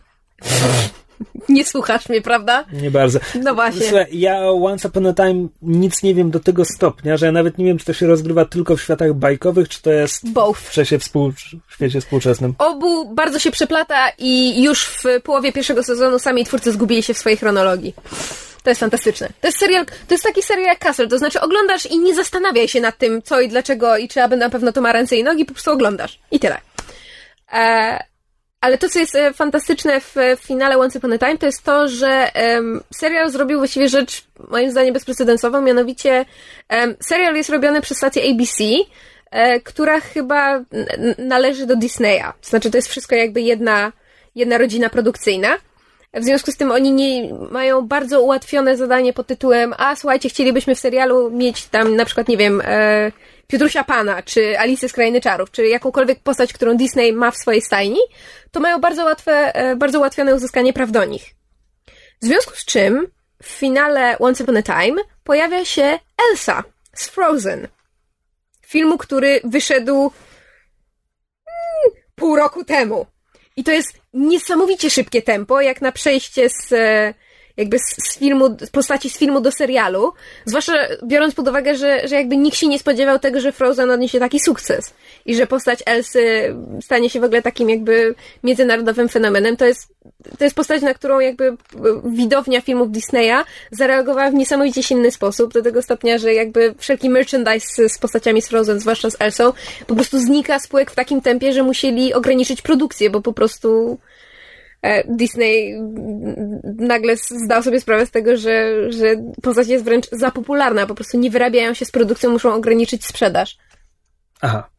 Nie 1.48 1.64
słuchasz 1.64 2.08
mnie, 2.08 2.22
prawda? 2.22 2.64
Nie 2.72 2.90
bardzo. 2.90 3.18
No 3.34 3.54
właśnie. 3.54 3.82
Słuchaj, 3.82 4.06
ja 4.12 4.40
o 4.40 4.64
Once 4.66 4.88
Upon 4.88 5.06
a 5.06 5.12
Time 5.12 5.48
nic 5.62 6.02
nie 6.02 6.14
wiem 6.14 6.30
do 6.30 6.40
tego 6.40 6.64
stopnia, 6.64 7.16
że 7.16 7.26
ja 7.26 7.32
nawet 7.32 7.58
nie 7.58 7.64
wiem, 7.64 7.78
czy 7.78 7.84
to 7.84 7.92
się 7.92 8.06
rozgrywa 8.06 8.44
tylko 8.44 8.76
w 8.76 8.82
światach 8.82 9.14
bajkowych, 9.14 9.68
czy 9.68 9.82
to 9.82 9.90
jest 9.90 10.28
Both. 10.32 10.60
w 10.60 10.72
świecie, 10.72 10.98
współ... 10.98 11.32
w 11.66 11.74
świecie 11.74 12.00
współczesnym. 12.00 12.54
Obu 12.58 13.14
bardzo 13.14 13.38
się 13.38 13.50
przeplata 13.50 14.12
i 14.18 14.62
już 14.62 14.84
w 14.84 15.04
połowie 15.24 15.52
pierwszego 15.52 15.82
sezonu 15.82 16.18
sami 16.18 16.44
twórcy 16.44 16.72
zgubili 16.72 17.02
się 17.02 17.14
w 17.14 17.18
swojej 17.18 17.38
chronologii. 17.38 17.94
To 18.62 18.70
jest 18.70 18.80
fantastyczne. 18.80 19.28
To 19.40 19.48
jest 19.48 19.58
serial, 19.58 19.86
to 19.86 20.14
jest 20.14 20.24
taki 20.24 20.42
serial 20.42 20.66
jak 20.66 20.78
Castle, 20.78 21.08
to 21.08 21.18
znaczy 21.18 21.40
oglądasz 21.40 21.86
i 21.86 21.98
nie 21.98 22.14
zastanawiaj 22.14 22.68
się 22.68 22.80
nad 22.80 22.98
tym, 22.98 23.22
co 23.22 23.40
i 23.40 23.48
dlaczego 23.48 23.96
i 23.96 24.08
czy 24.08 24.22
aby 24.22 24.36
na 24.36 24.50
pewno 24.50 24.72
to 24.72 24.80
ma 24.80 24.92
ręce 24.92 25.16
i 25.16 25.24
nogi, 25.24 25.44
po 25.44 25.52
prostu 25.52 25.70
oglądasz. 25.70 26.18
I 26.30 26.40
tyle. 26.40 26.60
E, 27.52 28.04
ale 28.60 28.78
to, 28.78 28.88
co 28.88 28.98
jest 28.98 29.14
e, 29.14 29.32
fantastyczne 29.32 30.00
w, 30.00 30.16
w 30.36 30.40
finale 30.40 30.78
Once 30.78 30.98
Upon 30.98 31.12
a 31.12 31.18
Time, 31.18 31.38
to 31.38 31.46
jest 31.46 31.62
to, 31.62 31.88
że 31.88 32.34
em, 32.34 32.80
serial 32.94 33.30
zrobił 33.30 33.58
właściwie 33.58 33.88
rzecz, 33.88 34.24
moim 34.48 34.70
zdaniem, 34.70 34.94
bezprecedensową, 34.94 35.62
mianowicie 35.62 36.24
em, 36.68 36.96
serial 37.00 37.36
jest 37.36 37.50
robiony 37.50 37.80
przez 37.80 37.96
stację 37.96 38.22
ABC, 38.30 38.64
e, 39.30 39.60
która 39.60 40.00
chyba 40.00 40.64
należy 41.18 41.66
do 41.66 41.76
Disneya. 41.76 42.32
Znaczy, 42.42 42.70
to 42.70 42.78
jest 42.78 42.88
wszystko 42.88 43.14
jakby 43.14 43.40
jedna, 43.40 43.92
jedna 44.34 44.58
rodzina 44.58 44.90
produkcyjna. 44.90 45.56
W 46.14 46.24
związku 46.24 46.50
z 46.50 46.56
tym 46.56 46.70
oni 46.70 46.92
nie 46.92 47.34
mają 47.50 47.86
bardzo 47.86 48.22
ułatwione 48.22 48.76
zadanie 48.76 49.12
pod 49.12 49.26
tytułem 49.26 49.74
a 49.78 49.96
słuchajcie, 49.96 50.28
chcielibyśmy 50.28 50.74
w 50.74 50.80
serialu 50.80 51.30
mieć 51.30 51.66
tam 51.66 51.96
na 51.96 52.04
przykład, 52.04 52.28
nie 52.28 52.36
wiem, 52.36 52.62
e, 52.64 53.12
Piotrusia 53.50 53.84
Pana, 53.84 54.22
czy 54.22 54.58
Alice 54.58 54.88
z 54.88 54.92
Krainy 54.92 55.20
Czarów, 55.20 55.50
czy 55.50 55.66
jakąkolwiek 55.66 56.20
postać, 56.20 56.52
którą 56.52 56.76
Disney 56.76 57.12
ma 57.12 57.30
w 57.30 57.36
swojej 57.36 57.62
stajni, 57.62 58.00
to 58.50 58.60
mają 58.60 58.80
bardzo 58.80 59.04
łatwe, 59.04 59.54
e, 59.54 59.76
bardzo 59.76 59.98
ułatwione 59.98 60.34
uzyskanie 60.34 60.72
praw 60.72 60.90
do 60.90 61.04
nich. 61.04 61.34
W 62.22 62.26
związku 62.26 62.56
z 62.56 62.64
czym 62.64 63.06
w 63.42 63.46
finale 63.46 64.18
Once 64.18 64.44
Upon 64.44 64.56
a 64.56 64.62
Time 64.62 65.02
pojawia 65.24 65.64
się 65.64 65.98
Elsa 66.30 66.64
z 66.94 67.08
Frozen. 67.08 67.68
Filmu, 68.66 68.98
który 68.98 69.40
wyszedł 69.44 70.00
mm, 70.00 70.10
pół 72.14 72.36
roku 72.36 72.64
temu. 72.64 73.06
I 73.56 73.64
to 73.64 73.72
jest 73.72 73.98
niesamowicie 74.14 74.90
szybkie 74.90 75.22
tempo, 75.22 75.60
jak 75.60 75.80
na 75.80 75.92
przejście 75.92 76.48
z 76.48 76.72
e, 76.72 77.14
jakby 77.60 77.78
z, 77.78 78.18
filmu, 78.18 78.56
z 78.60 78.70
postaci 78.70 79.10
z 79.10 79.18
filmu 79.18 79.40
do 79.40 79.52
serialu. 79.52 80.12
Zwłaszcza 80.44 80.72
biorąc 81.04 81.34
pod 81.34 81.48
uwagę, 81.48 81.74
że, 81.74 82.08
że 82.08 82.14
jakby 82.14 82.36
nikt 82.36 82.56
się 82.56 82.68
nie 82.68 82.78
spodziewał 82.78 83.18
tego, 83.18 83.40
że 83.40 83.52
Frozen 83.52 83.90
odniesie 83.90 84.18
taki 84.18 84.40
sukces. 84.40 84.94
I 85.26 85.34
że 85.34 85.46
postać 85.46 85.82
Elsy 85.86 86.54
stanie 86.82 87.10
się 87.10 87.20
w 87.20 87.24
ogóle 87.24 87.42
takim 87.42 87.70
jakby 87.70 88.14
międzynarodowym 88.44 89.08
fenomenem. 89.08 89.56
To 89.56 89.64
jest, 89.64 89.88
to 90.38 90.44
jest 90.44 90.56
postać, 90.56 90.82
na 90.82 90.94
którą 90.94 91.20
jakby 91.20 91.56
widownia 92.04 92.60
filmów 92.60 92.90
Disneya 92.90 93.44
zareagowała 93.70 94.30
w 94.30 94.34
niesamowicie 94.34 94.82
silny 94.82 95.10
sposób, 95.10 95.52
do 95.52 95.62
tego 95.62 95.82
stopnia, 95.82 96.18
że 96.18 96.34
jakby 96.34 96.74
wszelki 96.78 97.10
merchandise 97.10 97.66
z, 97.66 97.92
z 97.92 97.98
postaciami 97.98 98.42
z 98.42 98.48
Frozen, 98.48 98.80
zwłaszcza 98.80 99.10
z 99.10 99.16
Elsą, 99.20 99.52
po 99.86 99.94
prostu 99.94 100.18
znika 100.18 100.58
z 100.58 100.68
półek 100.68 100.90
w 100.90 100.94
takim 100.94 101.20
tempie, 101.20 101.52
że 101.52 101.62
musieli 101.62 102.14
ograniczyć 102.14 102.62
produkcję, 102.62 103.10
bo 103.10 103.20
po 103.20 103.32
prostu 103.32 103.98
Disney 105.08 105.80
nagle 106.78 107.16
zdał 107.16 107.62
sobie 107.62 107.80
sprawę 107.80 108.06
z 108.06 108.10
tego, 108.10 108.36
że, 108.36 108.74
że 108.92 109.06
postać 109.42 109.68
jest 109.68 109.84
wręcz 109.84 110.10
za 110.12 110.30
popularna, 110.30 110.86
po 110.86 110.94
prostu 110.94 111.18
nie 111.18 111.30
wyrabiają 111.30 111.74
się 111.74 111.84
z 111.84 111.90
produkcją, 111.90 112.30
muszą 112.30 112.54
ograniczyć 112.54 113.06
sprzedaż. 113.06 113.56
Aha. 114.40 114.70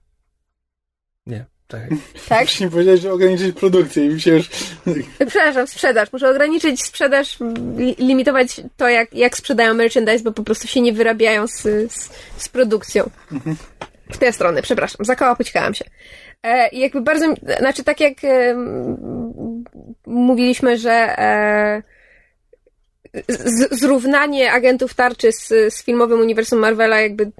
Nie, 1.25 1.45
tak. 1.67 1.89
Tak? 2.29 2.45
Właśnie 2.45 2.69
powiedziałeś, 2.69 3.01
że 3.01 3.13
ograniczyć 3.13 3.55
produkcję 3.55 4.05
i 4.05 4.09
mi 4.09 4.21
się 4.21 4.31
już... 4.31 4.49
Przepraszam, 5.17 5.67
sprzedaż. 5.67 6.13
Muszę 6.13 6.29
ograniczyć 6.29 6.83
sprzedaż, 6.83 7.37
li- 7.77 7.95
limitować 7.99 8.61
to, 8.77 8.89
jak, 8.89 9.13
jak 9.13 9.37
sprzedają 9.37 9.73
merchandise, 9.73 10.23
bo 10.23 10.31
po 10.31 10.43
prostu 10.43 10.67
się 10.67 10.81
nie 10.81 10.93
wyrabiają 10.93 11.47
z, 11.47 11.61
z, 11.91 12.09
z 12.37 12.49
produkcją. 12.49 13.09
W 14.11 14.17
tę 14.17 14.33
stronę, 14.33 14.61
przepraszam, 14.61 15.05
zakołapućkałam 15.05 15.73
się. 15.73 15.85
E, 16.43 16.67
i 16.67 16.79
jakby 16.79 17.01
bardzo, 17.01 17.33
znaczy 17.59 17.83
tak 17.83 17.99
jak 17.99 18.23
e, 18.23 18.55
mówiliśmy, 20.05 20.77
że 20.77 20.91
e, 20.91 21.83
zrównanie 23.71 24.51
agentów 24.51 24.93
tarczy 24.93 25.31
z, 25.31 25.47
z 25.47 25.83
filmowym 25.83 26.19
uniwersum 26.19 26.59
Marvela 26.59 27.01
jakby 27.01 27.31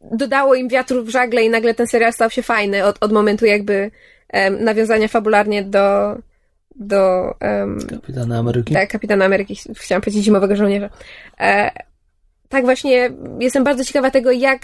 dodało 0.00 0.54
im 0.54 0.68
wiatru 0.68 1.04
w 1.04 1.08
żagle 1.08 1.42
i 1.44 1.50
nagle 1.50 1.74
ten 1.74 1.86
serial 1.86 2.12
stał 2.12 2.30
się 2.30 2.42
fajny 2.42 2.84
od, 2.84 2.96
od 3.00 3.12
momentu 3.12 3.46
jakby 3.46 3.90
em, 4.28 4.64
nawiązania 4.64 5.08
fabularnie 5.08 5.62
do 5.62 6.16
do 6.76 7.34
em, 7.40 7.78
Kapitana 7.90 8.38
Ameryki. 8.38 8.74
tak, 8.74 8.90
Kapitana 8.90 9.24
Ameryki, 9.24 9.56
chciałam 9.74 10.02
powiedzieć 10.02 10.24
Zimowego 10.24 10.56
Żołnierza. 10.56 10.90
E, 11.40 11.70
tak 12.48 12.64
właśnie, 12.64 13.10
jestem 13.40 13.64
bardzo 13.64 13.84
ciekawa 13.84 14.10
tego, 14.10 14.32
jak 14.32 14.60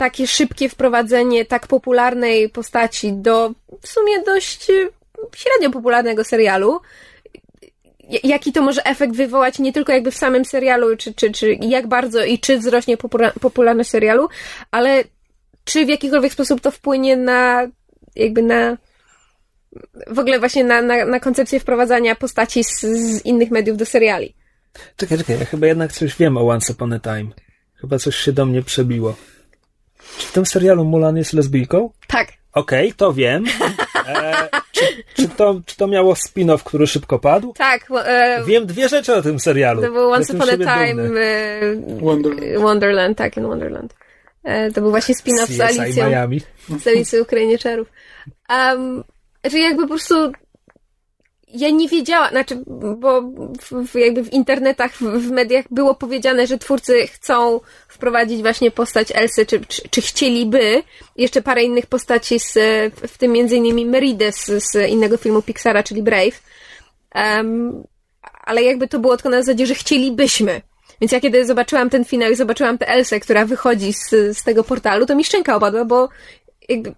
takie 0.00 0.26
szybkie 0.26 0.68
wprowadzenie 0.68 1.44
tak 1.44 1.66
popularnej 1.66 2.48
postaci 2.48 3.12
do 3.12 3.52
w 3.80 3.88
sumie 3.88 4.22
dość 4.22 4.70
e, 4.70 4.88
średnio 5.36 5.70
popularnego 5.70 6.24
serialu, 6.24 6.80
jaki 8.24 8.52
to 8.52 8.62
może 8.62 8.86
efekt 8.86 9.16
wywołać 9.16 9.58
nie 9.58 9.72
tylko 9.72 9.92
jakby 9.92 10.10
w 10.10 10.16
samym 10.16 10.44
serialu, 10.44 10.96
czy, 10.96 11.14
czy, 11.14 11.32
czy 11.32 11.52
jak 11.60 11.86
bardzo 11.86 12.24
i 12.24 12.38
czy 12.38 12.58
wzrośnie 12.58 12.96
popula- 12.96 13.32
popularność 13.40 13.90
serialu, 13.90 14.28
ale 14.70 15.04
czy 15.64 15.86
w 15.86 15.88
jakikolwiek 15.88 16.32
sposób 16.32 16.60
to 16.60 16.70
wpłynie 16.70 17.16
na 17.16 17.68
jakby 18.16 18.42
na 18.42 18.76
w 20.06 20.18
ogóle 20.18 20.38
właśnie 20.38 20.64
na, 20.64 20.82
na, 20.82 21.04
na 21.04 21.20
koncepcję 21.20 21.60
wprowadzania 21.60 22.16
postaci 22.16 22.64
z, 22.64 22.80
z 22.80 23.24
innych 23.24 23.50
mediów 23.50 23.76
do 23.76 23.86
seriali. 23.86 24.34
Czekaj, 24.96 25.18
czekaj, 25.18 25.38
ja 25.38 25.44
chyba 25.44 25.66
jednak 25.66 25.92
coś 25.92 26.16
wiem 26.16 26.36
o 26.36 26.48
Once 26.48 26.72
Upon 26.72 26.92
a 26.92 27.00
Time. 27.00 27.30
Chyba 27.80 27.98
coś 27.98 28.16
się 28.16 28.32
do 28.32 28.46
mnie 28.46 28.62
przebiło. 28.62 29.16
Czy 30.18 30.26
w 30.26 30.32
tym 30.32 30.46
serialu 30.46 30.84
Mulan 30.84 31.16
jest 31.16 31.32
lesbijką? 31.32 31.90
Tak. 32.06 32.28
Okej, 32.52 32.92
to 32.92 33.12
wiem. 33.12 33.44
E, 34.06 34.48
czy, 34.72 34.84
czy, 35.14 35.28
to, 35.28 35.60
czy 35.66 35.76
to 35.76 35.86
miało 35.86 36.14
spin-off, 36.14 36.62
który 36.62 36.86
szybko 36.86 37.18
padł? 37.18 37.52
Tak, 37.52 37.86
e, 38.04 38.44
Wiem 38.46 38.66
dwie 38.66 38.88
rzeczy 38.88 39.14
o 39.14 39.22
tym 39.22 39.40
serialu. 39.40 39.82
to 39.82 39.90
był 39.92 40.10
Once 40.10 40.34
Upon 40.34 40.48
a 40.50 40.56
Time 40.56 41.20
e, 41.20 41.76
Wonderland. 42.00 42.58
Wonderland, 42.58 43.18
tak, 43.18 43.36
in 43.36 43.46
Wonderland. 43.46 43.94
E, 44.44 44.70
to 44.72 44.80
był 44.80 44.90
właśnie 44.90 45.14
spin-off 45.14 45.46
z 45.46 45.60
Alicją, 45.60 46.10
Miami. 46.10 46.40
z 46.80 46.86
Alicji 46.86 47.20
Ukrainieczarów. 47.20 47.88
Um, 48.48 49.04
że 49.44 49.58
jakby 49.58 49.82
po 49.82 49.88
prostu 49.88 50.32
ja 51.54 51.70
nie 51.70 51.88
wiedziałam, 51.88 52.30
znaczy, 52.30 52.62
bo 52.96 53.22
w, 53.60 53.86
w, 53.88 53.94
jakby 53.94 54.24
w 54.24 54.32
internetach, 54.32 54.92
w, 54.92 55.02
w 55.02 55.30
mediach 55.30 55.64
było 55.70 55.94
powiedziane, 55.94 56.46
że 56.46 56.58
twórcy 56.58 57.06
chcą 57.06 57.60
wprowadzić 58.00 58.42
właśnie 58.42 58.70
postać 58.70 59.08
Elsy, 59.14 59.46
czy, 59.46 59.60
czy, 59.60 59.82
czy 59.90 60.00
chcieliby 60.02 60.82
jeszcze 61.16 61.42
parę 61.42 61.62
innych 61.62 61.86
postaci, 61.86 62.38
z, 62.38 62.52
w 62.94 63.18
tym 63.18 63.36
innymi 63.36 63.86
Meridę 63.86 64.32
z, 64.32 64.46
z 64.46 64.88
innego 64.88 65.16
filmu 65.16 65.42
Pixara, 65.42 65.82
czyli 65.82 66.02
Brave. 66.02 66.42
Um, 67.14 67.82
ale 68.44 68.62
jakby 68.62 68.88
to 68.88 68.98
było 68.98 69.16
tylko 69.16 69.30
na 69.30 69.42
zasadzie, 69.42 69.66
że 69.66 69.74
chcielibyśmy. 69.74 70.60
Więc 71.00 71.12
ja 71.12 71.20
kiedy 71.20 71.46
zobaczyłam 71.46 71.90
ten 71.90 72.04
finał 72.04 72.30
i 72.30 72.36
zobaczyłam 72.36 72.78
tę 72.78 72.88
Elsę, 72.88 73.20
która 73.20 73.46
wychodzi 73.46 73.92
z, 73.92 74.08
z 74.38 74.42
tego 74.42 74.64
portalu, 74.64 75.06
to 75.06 75.16
mi 75.16 75.24
szczęka 75.24 75.56
opadła, 75.56 75.84
bo 75.84 76.08
jakby 76.68 76.94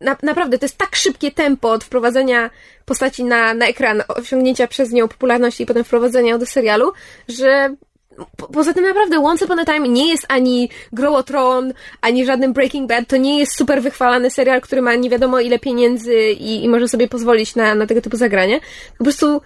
na, 0.00 0.16
naprawdę 0.22 0.58
to 0.58 0.64
jest 0.64 0.78
tak 0.78 0.96
szybkie 0.96 1.30
tempo 1.30 1.70
od 1.70 1.84
wprowadzenia 1.84 2.50
postaci 2.84 3.24
na, 3.24 3.54
na 3.54 3.66
ekran, 3.66 4.02
osiągnięcia 4.08 4.66
przez 4.66 4.92
nią 4.92 5.08
popularności 5.08 5.62
i 5.62 5.66
potem 5.66 5.84
wprowadzenia 5.84 6.38
do 6.38 6.46
serialu, 6.46 6.92
że 7.28 7.74
po, 8.36 8.48
poza 8.48 8.74
tym 8.74 8.84
naprawdę 8.84 9.18
Once 9.18 9.44
Upon 9.44 9.58
a 9.58 9.64
Time 9.64 9.88
nie 9.88 10.08
jest 10.08 10.26
ani 10.28 10.70
Grow 10.92 11.24
Tron, 11.24 11.72
ani 12.00 12.26
żadnym 12.26 12.52
Breaking 12.52 12.88
Bad, 12.88 13.08
to 13.08 13.16
nie 13.16 13.38
jest 13.38 13.56
super 13.56 13.82
wychwalany 13.82 14.30
serial, 14.30 14.60
który 14.60 14.82
ma 14.82 14.94
nie 14.94 15.10
wiadomo 15.10 15.40
ile 15.40 15.58
pieniędzy 15.58 16.30
i, 16.30 16.64
i 16.64 16.68
może 16.68 16.88
sobie 16.88 17.08
pozwolić 17.08 17.56
na, 17.56 17.74
na 17.74 17.86
tego 17.86 18.00
typu 18.00 18.16
zagranie. 18.16 18.60
Po 18.98 19.04
prostu 19.04 19.40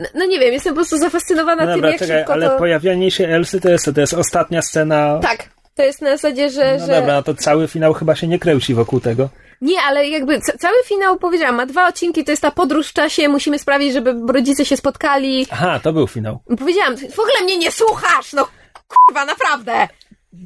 no, 0.00 0.08
no 0.14 0.26
nie 0.26 0.38
wiem, 0.38 0.52
jestem 0.52 0.72
po 0.72 0.76
prostu 0.76 0.98
zafascynowana 0.98 1.64
No 1.64 1.72
tym, 1.72 1.76
dobra, 1.76 1.90
jak 1.90 1.98
czekaj, 1.98 2.18
szybko 2.18 2.32
ale 2.32 2.48
to... 2.48 2.58
pojawianie 2.58 3.10
się 3.10 3.28
Elsy 3.28 3.60
to 3.60 3.68
jest, 3.68 3.90
to 3.94 4.00
jest 4.00 4.14
ostatnia 4.14 4.62
scena. 4.62 5.18
Tak, 5.22 5.48
to 5.74 5.82
jest 5.82 6.02
na 6.02 6.10
zasadzie, 6.10 6.50
że... 6.50 6.76
No 6.78 6.86
że... 6.86 6.92
dobra, 6.92 7.14
no 7.14 7.22
to 7.22 7.34
cały 7.34 7.68
finał 7.68 7.92
chyba 7.92 8.14
się 8.14 8.26
nie 8.26 8.38
kręci 8.38 8.74
wokół 8.74 9.00
tego. 9.00 9.28
Nie, 9.60 9.80
ale 9.82 10.08
jakby 10.08 10.40
ca- 10.40 10.58
cały 10.58 10.76
finał, 10.84 11.18
powiedziałam, 11.18 11.54
ma 11.54 11.66
dwa 11.66 11.88
odcinki, 11.88 12.24
to 12.24 12.30
jest 12.30 12.42
ta 12.42 12.50
podróż 12.50 12.88
w 12.88 12.92
czasie, 12.92 13.28
musimy 13.28 13.58
sprawić, 13.58 13.92
żeby 13.92 14.32
rodzice 14.32 14.64
się 14.64 14.76
spotkali. 14.76 15.46
Aha, 15.50 15.80
to 15.82 15.92
był 15.92 16.06
finał. 16.06 16.38
Powiedziałam, 16.58 16.96
w 16.96 17.18
ogóle 17.18 17.40
mnie 17.44 17.58
nie 17.58 17.72
słuchasz, 17.72 18.32
no 18.32 18.48
kurwa, 18.88 19.24
naprawdę. 19.24 19.88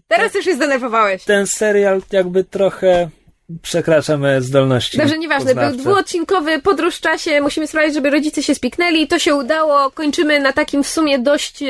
Teraz 0.09 0.35
już 0.35 0.45
się 0.45 0.55
zdenerwowałeś. 0.55 1.24
Ten 1.24 1.47
serial 1.47 2.03
jakby 2.12 2.45
trochę 2.45 3.09
przekracza 3.62 4.16
moje 4.16 4.41
zdolności. 4.43 4.99
Dobrze, 4.99 5.19
nieważne, 5.19 5.55
był 5.55 5.55
poznawcze. 5.55 5.78
dwuodcinkowy 5.82 6.59
podróż 6.62 6.97
w 6.97 7.01
czasie, 7.01 7.41
musimy 7.41 7.66
sprawić, 7.66 7.95
żeby 7.95 8.11
rodzice 8.11 8.43
się 8.43 8.55
spiknęli, 8.55 9.09
to 9.09 9.19
się 9.19 9.35
udało, 9.35 9.91
kończymy 9.91 10.41
na 10.41 10.53
takim 10.53 10.85
w 10.85 10.89
sumie 10.89 11.19
dość, 11.19 11.62
e, 11.62 11.66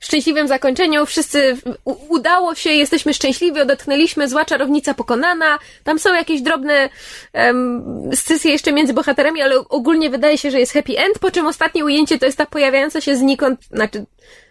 szczęśliwym 0.00 0.48
zakończeniu. 0.48 1.06
Wszyscy 1.06 1.56
udało 1.84 2.54
się, 2.54 2.70
jesteśmy 2.70 3.14
szczęśliwi, 3.14 3.60
odetchnęliśmy, 3.60 4.28
zła 4.28 4.44
czarownica 4.44 4.94
pokonana. 4.94 5.58
Tam 5.84 5.98
są 5.98 6.14
jakieś 6.14 6.40
drobne 6.40 6.88
um, 7.34 8.10
scysje 8.14 8.52
jeszcze 8.52 8.72
między 8.72 8.92
bohaterami, 8.92 9.42
ale 9.42 9.58
ogólnie 9.58 10.10
wydaje 10.10 10.38
się, 10.38 10.50
że 10.50 10.60
jest 10.60 10.72
happy 10.72 10.98
end, 10.98 11.18
po 11.18 11.30
czym 11.30 11.46
ostatnie 11.46 11.84
ujęcie 11.84 12.18
to 12.18 12.26
jest 12.26 12.38
ta 12.38 12.46
pojawiająca 12.46 13.00
się 13.00 13.16
znikąd, 13.16 13.60
znaczy 13.64 14.06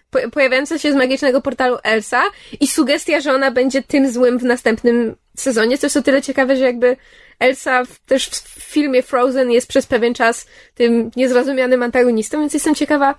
po, 0.09 0.19
pojawiająca 0.31 0.77
się 0.77 0.91
z 0.91 0.95
magicznego 0.95 1.41
portalu 1.41 1.77
Elsa 1.83 2.23
i 2.59 2.67
sugestia, 2.67 3.21
że 3.21 3.33
ona 3.33 3.51
będzie 3.51 3.83
tym 3.83 4.11
złym 4.11 4.39
w 4.39 4.43
następnym 4.43 5.15
sezonie, 5.37 5.77
co 5.77 5.85
jest 5.85 5.97
o 5.97 6.01
tyle 6.01 6.21
ciekawe, 6.21 6.55
że 6.55 6.63
jakby 6.63 6.97
Elsa 7.39 7.85
w, 7.85 7.99
też 7.99 8.29
w 8.29 8.63
filmie 8.63 9.03
Frozen 9.03 9.51
jest 9.51 9.67
przez 9.67 9.85
pewien 9.85 10.13
czas 10.13 10.47
tym 10.75 11.11
niezrozumianym 11.15 11.83
antagonistą, 11.83 12.39
więc 12.39 12.53
jestem 12.53 12.75
ciekawa, 12.75 13.15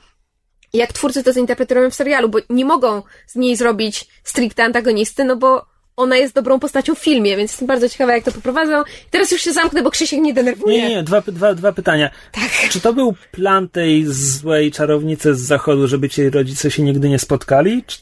jak 0.72 0.92
twórcy 0.92 1.22
to 1.24 1.32
zinterpretują 1.32 1.90
w 1.90 1.94
serialu, 1.94 2.28
bo 2.28 2.38
nie 2.50 2.64
mogą 2.64 3.02
z 3.26 3.36
niej 3.36 3.56
zrobić 3.56 4.06
stricte 4.24 4.64
antagonisty, 4.64 5.24
no 5.24 5.36
bo 5.36 5.66
ona 5.96 6.16
jest 6.16 6.34
dobrą 6.34 6.60
postacią 6.60 6.94
w 6.94 6.98
filmie, 6.98 7.36
więc 7.36 7.50
jestem 7.50 7.66
bardzo 7.68 7.88
ciekawa, 7.88 8.14
jak 8.14 8.24
to 8.24 8.32
poprowadzą. 8.32 8.82
I 8.82 9.10
teraz 9.10 9.30
już 9.30 9.42
się 9.42 9.52
zamknę, 9.52 9.82
bo 9.82 9.90
Krzysiek 9.90 10.20
nie 10.20 10.34
denerwuje. 10.34 10.76
Nie, 10.82 10.88
nie, 10.88 11.02
dwa, 11.02 11.20
dwa, 11.20 11.54
dwa 11.54 11.72
pytania. 11.72 12.10
Tak. 12.32 12.70
Czy 12.70 12.80
to 12.80 12.92
był 12.92 13.14
plan 13.32 13.68
tej 13.68 14.04
złej 14.06 14.72
czarownicy 14.72 15.34
z 15.34 15.40
zachodu, 15.40 15.88
żeby 15.88 16.08
ci 16.08 16.30
rodzice 16.30 16.70
się 16.70 16.82
nigdy 16.82 17.08
nie 17.08 17.18
spotkali? 17.18 17.84
Czy... 17.86 17.98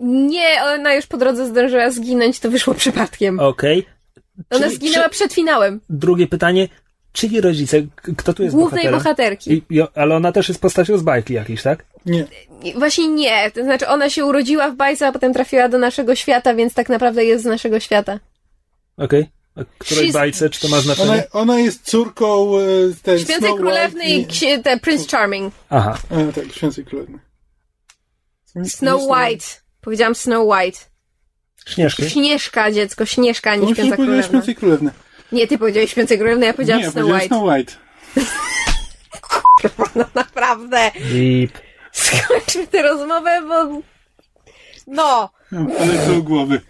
Nie, 0.00 0.48
ona 0.74 0.94
już 0.94 1.06
po 1.06 1.16
drodze 1.16 1.46
zdążyła 1.46 1.90
zginąć, 1.90 2.40
to 2.40 2.50
wyszło 2.50 2.74
przypadkiem. 2.74 3.40
Okej. 3.40 3.86
Ona 4.50 4.64
Czyli- 4.66 4.76
zginęła 4.76 5.04
czy- 5.04 5.10
przed 5.10 5.32
finałem. 5.32 5.80
Drugie 5.90 6.26
pytanie. 6.26 6.68
Czyji 7.12 7.40
rodzice? 7.40 7.82
Kto 8.16 8.34
tu 8.34 8.42
jest 8.42 8.54
Głównej 8.54 8.84
bohaterem? 8.84 8.98
bohaterki. 9.00 9.62
I, 9.70 9.80
ale 9.94 10.16
ona 10.16 10.32
też 10.32 10.48
jest 10.48 10.60
postacią 10.60 10.98
z 10.98 11.02
bajki 11.02 11.34
jakiejś, 11.34 11.62
tak? 11.62 11.84
Nie. 12.06 12.26
Właśnie 12.74 13.08
nie. 13.08 13.50
To 13.50 13.62
znaczy, 13.62 13.88
ona 13.88 14.10
się 14.10 14.24
urodziła 14.24 14.70
w 14.70 14.76
bajce, 14.76 15.06
a 15.06 15.12
potem 15.12 15.32
trafiła 15.32 15.68
do 15.68 15.78
naszego 15.78 16.14
świata, 16.14 16.54
więc 16.54 16.74
tak 16.74 16.88
naprawdę 16.88 17.24
jest 17.24 17.44
z 17.44 17.46
naszego 17.46 17.80
świata. 17.80 18.20
Okej. 18.96 19.30
A 19.56 19.60
której 19.78 20.08
She's- 20.08 20.12
bajce? 20.12 20.50
Czy 20.50 20.60
to 20.60 20.68
ma 20.68 20.80
znaczenie? 20.80 21.10
Ona, 21.10 21.22
ona 21.32 21.58
jest 21.60 21.82
córką 21.82 22.58
e, 22.58 22.62
tej 23.02 23.18
Śpiącej 23.20 23.48
Snow 23.48 23.60
Królewny 23.60 24.04
i 24.04 24.26
te 24.64 24.78
Prince 24.80 25.10
Charming. 25.10 25.54
Aha. 25.70 25.98
A, 26.10 26.32
tak, 26.32 26.52
Święcej 26.52 26.84
Królewny. 26.84 27.18
Snow 28.64 29.02
White. 29.02 29.46
Powiedziałam 29.80 30.14
Snow 30.14 30.48
White. 30.48 30.78
Śnieżki. 31.66 32.10
Śnieżka, 32.10 32.72
dziecko, 32.72 33.06
Śnieżka, 33.06 33.50
a 33.50 33.56
nie 33.56 33.74
Śpiąca 33.74 33.96
Królewna. 33.96 34.22
Święcej 34.22 34.54
Królewny. 34.54 34.90
Nie, 35.32 35.46
ty 35.46 35.58
powiedziałeś 35.58 35.90
Śpiącej 35.90 36.18
Królewny, 36.18 36.46
ja 36.46 36.54
powiedziałam 36.54 36.82
Nie, 36.82 36.90
Snow 36.90 37.04
White. 37.04 37.26
Snow 37.26 37.42
White. 37.42 37.72
No 39.94 40.04
naprawdę. 40.14 40.90
Deep. 40.94 41.65
Skończmy 41.96 42.66
tę 42.66 42.82
rozmowę, 42.82 43.42
bo... 43.48 43.80
No, 44.86 45.30
Ale 45.80 46.06
do 46.06 46.22
głowy. 46.22 46.60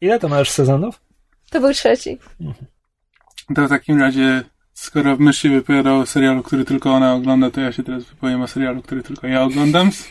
Ile 0.00 0.18
to 0.18 0.28
masz 0.28 0.50
sezonów? 0.50 1.00
to 1.50 1.60
był 1.60 1.72
trzeci. 1.72 2.18
To 3.54 3.66
w 3.66 3.68
takim 3.68 4.00
razie, 4.00 4.44
skoro 4.72 5.16
mysz 5.16 5.38
się 5.38 5.48
wypowiadał 5.48 5.98
o 5.98 6.06
serialu, 6.06 6.42
który 6.42 6.64
tylko 6.64 6.92
ona 6.92 7.14
ogląda, 7.14 7.50
to 7.50 7.60
ja 7.60 7.72
się 7.72 7.82
teraz 7.82 8.04
wypowiem 8.04 8.42
o 8.42 8.48
serialu, 8.48 8.82
który 8.82 9.02
tylko 9.02 9.26
ja 9.26 9.42
oglądam 9.42 9.92
z, 9.92 10.08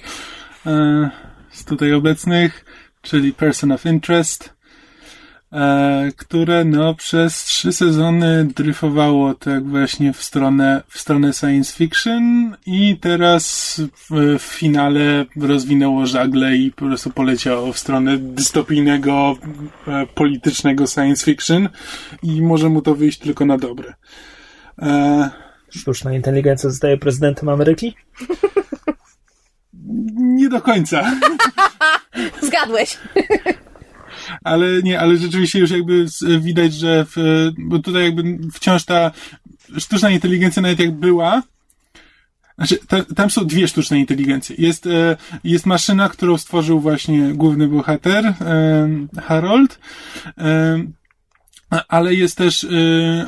e, 0.65 1.09
z 1.51 1.65
tutaj 1.65 1.93
obecnych, 1.93 2.65
czyli 3.01 3.33
Person 3.33 3.71
of 3.71 3.85
Interest, 3.85 4.53
które 6.17 6.65
no 6.65 6.95
przez 6.95 7.43
trzy 7.43 7.73
sezony 7.73 8.45
dryfowało 8.55 9.33
tak 9.33 9.67
właśnie 9.67 10.13
w 10.13 10.23
stronę, 10.23 10.83
w 10.87 10.99
stronę 10.99 11.33
science 11.33 11.73
fiction 11.73 12.55
i 12.65 12.97
teraz 12.97 13.75
w, 14.09 14.37
w 14.39 14.43
finale 14.43 15.25
rozwinęło 15.35 16.05
żagle 16.05 16.55
i 16.55 16.71
po 16.71 16.85
prostu 16.85 17.09
poleciało 17.09 17.73
w 17.73 17.79
stronę 17.79 18.17
dystopijnego, 18.17 19.37
e, 19.87 20.05
politycznego 20.05 20.87
science 20.87 21.25
fiction 21.25 21.69
i 22.23 22.41
może 22.41 22.69
mu 22.69 22.81
to 22.81 22.95
wyjść 22.95 23.19
tylko 23.19 23.45
na 23.45 23.57
dobre. 23.57 23.93
E, 24.81 25.29
Sztuczna 25.69 26.13
inteligencja 26.13 26.69
zostaje 26.69 26.97
prezydentem 26.97 27.49
Ameryki? 27.49 27.95
nie 30.17 30.49
do 30.49 30.61
końca, 30.61 31.11
Zgadłeś. 32.47 32.97
ale 34.43 34.83
nie, 34.83 34.99
ale 34.99 35.17
rzeczywiście 35.17 35.59
już 35.59 35.71
jakby 35.71 36.05
widać, 36.39 36.73
że 36.73 37.05
w, 37.15 37.49
bo 37.57 37.79
tutaj 37.79 38.03
jakby 38.03 38.37
wciąż 38.53 38.83
ta 38.83 39.11
sztuczna 39.77 40.09
inteligencja 40.09 40.61
nawet 40.61 40.79
jak 40.79 40.91
była, 40.91 41.41
znaczy, 42.57 42.79
ta, 42.87 43.03
tam 43.15 43.29
są 43.29 43.45
dwie 43.45 43.67
sztuczne 43.67 43.99
inteligencje. 43.99 44.55
Jest, 44.59 44.87
e, 44.87 45.17
jest 45.43 45.65
maszyna, 45.65 46.09
którą 46.09 46.37
stworzył 46.37 46.79
właśnie 46.79 47.33
główny 47.33 47.67
bohater, 47.67 48.25
e, 48.25 48.89
Harold, 49.21 49.79
e, 50.37 50.83
ale 51.87 52.15
jest 52.15 52.37
też, 52.37 52.67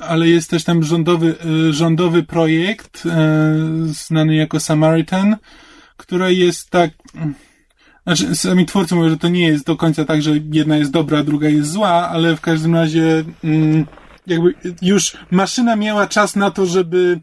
ale 0.01 0.27
jest 0.27 0.49
też 0.49 0.63
tam 0.63 0.83
rządowy, 0.83 1.35
rządowy 1.69 2.23
projekt, 2.23 3.03
znany 3.85 4.35
jako 4.35 4.59
Samaritan, 4.59 5.37
który 5.97 6.35
jest 6.35 6.69
tak, 6.69 6.91
znaczy, 8.03 8.35
sami 8.35 8.65
twórcy 8.65 8.95
mówią, 8.95 9.09
że 9.09 9.17
to 9.17 9.27
nie 9.27 9.47
jest 9.47 9.65
do 9.65 9.75
końca 9.75 10.05
tak, 10.05 10.21
że 10.21 10.31
jedna 10.51 10.77
jest 10.77 10.91
dobra, 10.91 11.19
a 11.19 11.23
druga 11.23 11.49
jest 11.49 11.71
zła, 11.71 12.09
ale 12.09 12.35
w 12.35 12.41
każdym 12.41 12.75
razie 12.75 13.23
mm, 13.43 13.85
jakby 14.27 14.53
już 14.81 15.17
maszyna 15.31 15.75
miała 15.75 16.07
czas 16.07 16.35
na 16.35 16.51
to, 16.51 16.65
żeby 16.65 17.19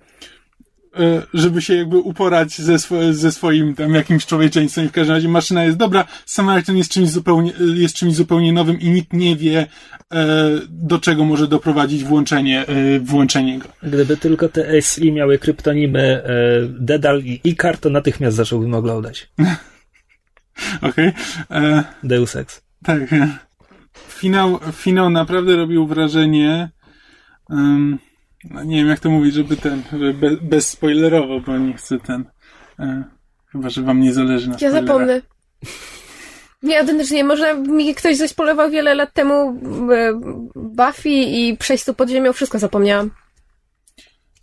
e, 0.98 1.22
żeby 1.34 1.62
się 1.62 1.74
jakby 1.76 1.98
uporać 1.98 2.58
ze, 2.58 2.74
swo- 2.74 3.12
ze 3.12 3.32
swoim 3.32 3.74
tam 3.74 3.94
jakimś 3.94 4.26
człowieczeństwem. 4.26 4.88
W 4.88 4.92
każdym 4.92 5.14
razie 5.14 5.28
maszyna 5.28 5.64
jest 5.64 5.76
dobra, 5.76 6.04
Samaritan 6.26 6.76
jest 6.76 6.90
czymś 6.90 7.08
zupełnie, 7.08 7.52
jest 7.74 7.94
czymś 7.94 8.14
zupełnie 8.14 8.52
nowym 8.52 8.80
i 8.80 8.90
nikt 8.90 9.12
nie 9.12 9.36
wie, 9.36 9.66
e, 10.12 10.26
do 10.68 10.98
czego 10.98 11.24
może 11.24 11.48
doprowadzić 11.48 12.04
włączenie, 12.04 12.66
e, 12.66 13.00
włączenie 13.00 13.58
go. 13.58 13.68
Gdyby 13.82 14.16
tylko 14.16 14.48
te 14.48 14.82
SI 14.82 15.12
miały 15.12 15.38
kryptonimy 15.38 16.00
e, 16.00 16.22
Dedal 16.68 17.22
i 17.24 17.40
Ikar, 17.44 17.78
to 17.78 17.90
natychmiast 17.90 18.36
zacząłbym 18.36 18.74
oglądać. 18.74 19.28
Okej? 20.90 21.12
E, 21.50 21.84
Deus 22.02 22.36
Ex. 22.36 22.62
Tak. 22.82 23.00
Finał, 24.08 24.60
finał 24.72 25.10
naprawdę 25.10 25.56
robił 25.56 25.86
wrażenie. 25.86 26.70
Um, 27.48 27.98
no 28.50 28.64
nie 28.64 28.76
wiem, 28.76 28.88
jak 28.88 29.00
to 29.00 29.10
mówić, 29.10 29.34
żeby 29.34 29.56
ten, 29.56 29.82
żeby 29.92 30.14
be, 30.14 30.36
bezspoilerowo, 30.36 31.40
bo 31.40 31.58
nie 31.58 31.74
chcę 31.74 31.98
ten. 31.98 32.24
E, 32.78 33.04
chyba, 33.52 33.70
że 33.70 33.82
wam 33.82 34.00
nie 34.00 34.12
zależy 34.12 34.48
na 34.48 34.52
Ja 34.52 34.58
spoilerach. 34.58 34.86
zapomnę. 34.86 35.20
Nie, 36.62 36.80
autentycznie, 36.80 37.24
może 37.24 37.54
mi 37.58 37.94
ktoś 37.94 38.16
zaspoilował 38.16 38.70
wiele 38.70 38.94
lat 38.94 39.12
temu 39.14 39.60
e, 39.92 40.20
Buffy 40.54 41.08
i 41.08 41.56
przejść 41.56 41.84
tu 41.84 41.94
pod 41.94 42.10
ziemią, 42.10 42.32
wszystko 42.32 42.58
zapomniałam. 42.58 43.10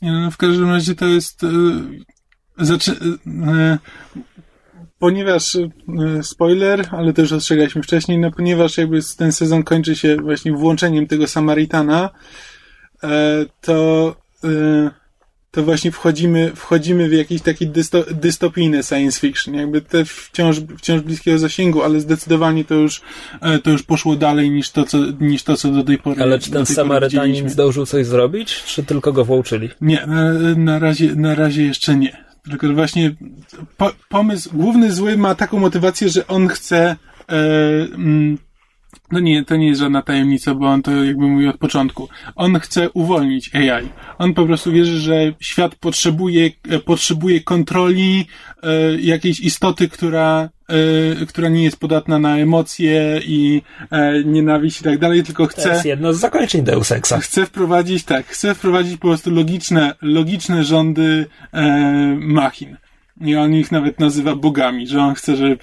Nie, 0.02 0.11
no, 0.11 0.31
w 0.31 0.38
każdym 0.38 0.69
razie 0.69 0.95
to 0.95 1.06
jest. 1.06 1.44
E, 1.44 1.48
zaczy, 2.57 2.91
e, 3.48 3.77
ponieważ 4.99 5.56
e, 5.56 5.69
spoiler, 6.24 6.88
ale 6.91 7.14
też 7.14 7.32
ostrzegaliśmy 7.32 7.84
wcześniej, 7.84 8.18
no 8.18 8.32
ponieważ 8.32 8.78
jakby 8.78 8.99
ten 9.18 9.32
sezon 9.32 9.64
kończy 9.64 9.95
się 9.95 10.15
właśnie 10.15 10.53
włączeniem 10.53 11.07
tego 11.07 11.28
Samaritana, 11.28 12.10
e, 13.03 13.45
to 13.61 14.15
e, 14.44 14.90
to 15.57 15.64
właśnie 15.64 15.91
wchodzimy, 15.91 16.52
wchodzimy 16.56 17.10
w 17.10 17.14
jakiś 17.14 17.41
taki 17.41 17.68
dysto, 17.68 18.06
dystopijny 18.11 18.84
science 18.84 19.19
fiction, 19.19 19.53
jakby 19.53 19.82
te 19.82 20.06
wciąż, 20.06 20.57
wciąż 20.78 21.02
bliskiego 21.02 21.40
zasięgu, 21.40 21.84
ale 21.84 21.99
zdecydowanie 21.99 22.65
to 22.65 22.76
już, 22.76 23.02
e, 23.41 23.60
to 23.60 23.69
już 23.69 23.84
poszło 23.84 24.15
dalej 24.15 24.52
niż 24.52 24.69
to, 24.69 24.84
co, 24.84 24.98
niż 25.19 25.44
to, 25.44 25.57
co 25.57 25.72
do 25.72 25.84
tej 25.84 25.98
pory 25.98 26.22
Ale 26.22 26.40
czy 26.40 26.52
ten 26.52 26.65
Samarytanin 26.65 27.49
zdążył 27.49 27.86
coś 27.86 28.06
zrobić, 28.06 28.64
czy 28.64 28.84
tylko 28.84 29.14
go 29.14 29.26
włączyli? 29.26 29.69
Nie, 29.82 30.07
na, 30.07 30.34
na, 30.56 30.80
razie, 30.80 31.15
na 31.15 31.36
razie 31.36 31.64
jeszcze 31.64 31.95
nie. 31.95 32.26
Tylko 32.49 32.74
właśnie 32.74 33.15
po, 33.78 33.91
pomysł, 34.10 34.49
główny 34.53 34.91
zły 34.91 35.18
ma 35.18 35.36
taką 35.36 35.60
motywację, 35.60 36.10
że 36.10 36.28
on 36.28 36.48
chce. 36.48 36.95
E, 37.30 37.36
mm, 37.94 38.38
no 39.11 39.19
nie, 39.19 39.45
to 39.45 39.56
nie 39.56 39.68
jest 39.68 39.82
żadna 39.82 40.02
tajemnica, 40.02 40.56
bo 40.56 40.68
on 40.68 40.82
to 40.82 41.03
jakby 41.03 41.28
mówi 41.28 41.48
od 41.48 41.57
początku. 41.57 42.10
On 42.36 42.60
chce 42.60 42.90
uwolnić 42.90 43.56
AI. 43.56 43.90
On 44.18 44.34
po 44.34 44.45
prostu 44.45 44.72
wierzy, 44.72 44.99
że 44.99 45.34
świat 45.40 45.76
potrzebuje, 45.76 46.52
e, 46.69 46.80
potrzebuje 46.80 47.41
kontroli 47.41 48.26
e, 48.64 48.99
jakiejś 48.99 49.40
istoty, 49.40 49.90
która, 49.90 50.49
która 51.30 51.49
nie 51.49 51.64
jest 51.64 51.77
podatna 51.77 52.19
na 52.19 52.38
emocje 52.38 53.22
i 53.26 53.61
e, 53.91 54.23
nienawiść 54.23 54.81
i 54.81 54.84
tak 54.84 54.98
dalej, 54.98 55.23
tylko 55.23 55.44
To 55.44 55.49
chce 55.49 55.69
jest 55.69 55.85
jedno 55.85 56.14
z 56.14 56.19
zakończeń 56.19 56.64
Deus 56.64 56.91
Exa. 56.91 57.19
chce 57.19 57.45
wprowadzić, 57.45 58.03
tak, 58.03 58.26
chce 58.27 58.56
wprowadzić 58.56 58.98
po 58.98 59.07
prostu 59.07 59.31
logiczne, 59.31 59.95
logiczne 60.02 60.64
rządy 60.64 61.26
e, 61.53 61.64
machin. 62.19 62.77
I 63.22 63.35
on 63.35 63.53
ich 63.53 63.72
nawet 63.72 63.99
nazywa 63.99 64.35
bogami, 64.35 64.88
że 64.88 65.02
on 65.02 65.14
chce, 65.14 65.35
żeby 65.35 65.57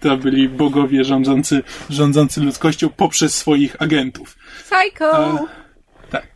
to 0.00 0.16
byli 0.16 0.48
bogowie 0.48 1.04
rządzący, 1.04 1.62
rządzący 1.90 2.40
ludzkością 2.40 2.88
poprzez 2.88 3.34
swoich 3.34 3.82
agentów. 3.82 4.36
Psycho! 4.64 5.46
Tak. 6.10 6.26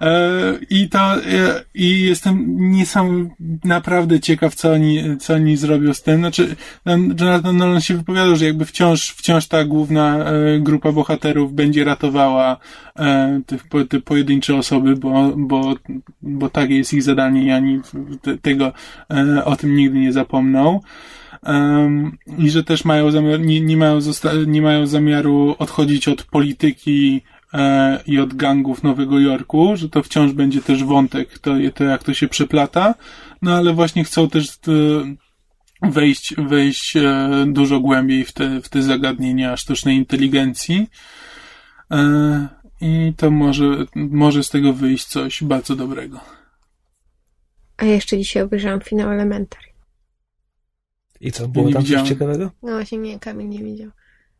E, 0.00 0.32
I 0.70 0.88
to, 0.88 0.98
e, 0.98 1.64
i 1.74 2.00
jestem 2.00 2.56
niesam 2.70 3.30
naprawdę 3.64 4.20
ciekaw, 4.20 4.54
co 4.54 4.72
oni, 4.72 5.18
co 5.20 5.34
oni 5.34 5.56
zrobią 5.56 5.94
z 5.94 6.02
tym. 6.02 6.18
Znaczy, 6.18 6.56
Jonathan 7.20 7.56
Nolan 7.56 7.80
się 7.80 7.96
wypowiadał, 7.96 8.36
że 8.36 8.44
jakby 8.44 8.64
wciąż, 8.64 9.10
wciąż 9.10 9.46
ta 9.46 9.64
główna 9.64 10.18
e, 10.18 10.58
grupa 10.60 10.92
bohaterów 10.92 11.54
będzie 11.54 11.84
ratowała 11.84 12.56
te, 13.46 13.84
te 13.86 14.00
pojedyncze 14.00 14.56
osoby, 14.56 14.96
bo, 14.96 15.32
bo, 15.36 15.74
bo 16.22 16.50
tak 16.50 16.70
jest 16.70 16.94
ich 16.94 17.02
zadanie 17.02 17.44
i 17.44 17.50
ani 17.50 17.80
tego, 18.42 18.72
o 19.44 19.56
tym 19.56 19.76
nigdy 19.76 19.98
nie 19.98 20.12
zapomną. 20.12 20.80
Um, 21.46 22.18
I 22.38 22.50
że 22.50 22.64
też 22.64 22.84
mają 22.84 23.10
zamiar, 23.10 23.40
nie, 23.40 23.60
nie, 23.60 23.76
mają 23.76 23.98
zosta- 24.00 24.46
nie 24.46 24.62
mają 24.62 24.86
zamiaru 24.86 25.56
odchodzić 25.58 26.08
od 26.08 26.22
polityki 26.22 27.22
e, 27.54 28.02
i 28.06 28.20
od 28.20 28.34
gangów 28.34 28.82
Nowego 28.82 29.20
Jorku, 29.20 29.76
że 29.76 29.88
to 29.88 30.02
wciąż 30.02 30.32
będzie 30.32 30.62
też 30.62 30.84
wątek, 30.84 31.38
to, 31.38 31.54
to 31.74 31.84
jak 31.84 32.02
to 32.02 32.14
się 32.14 32.28
przeplata, 32.28 32.94
no 33.42 33.56
ale 33.56 33.72
właśnie 33.72 34.04
chcą 34.04 34.28
też 34.28 34.48
e, 34.48 34.50
wejść, 35.90 36.34
wejść 36.36 36.96
e, 36.96 37.28
dużo 37.48 37.80
głębiej 37.80 38.24
w 38.24 38.32
te, 38.32 38.60
w 38.60 38.68
te 38.68 38.82
zagadnienia 38.82 39.56
sztucznej 39.56 39.96
inteligencji. 39.96 40.90
E, 41.90 42.48
I 42.80 43.12
to 43.16 43.30
może, 43.30 43.64
może 43.94 44.44
z 44.44 44.50
tego 44.50 44.72
wyjść 44.72 45.04
coś 45.04 45.42
bardzo 45.42 45.76
dobrego. 45.76 46.20
A 47.76 47.84
jeszcze 47.84 48.18
dzisiaj 48.18 48.42
obejrzałam 48.42 48.80
finał 48.80 49.12
Elementary. 49.12 49.66
I 51.20 51.32
co, 51.32 51.48
było 51.48 51.72
tam 51.72 51.82
widziałem. 51.82 52.06
coś 52.06 52.14
ciekawego? 52.14 52.50
No 52.62 52.72
właśnie 52.72 52.98
nie, 52.98 53.18
Kamil 53.18 53.48
nie 53.48 53.58
widział. 53.58 53.90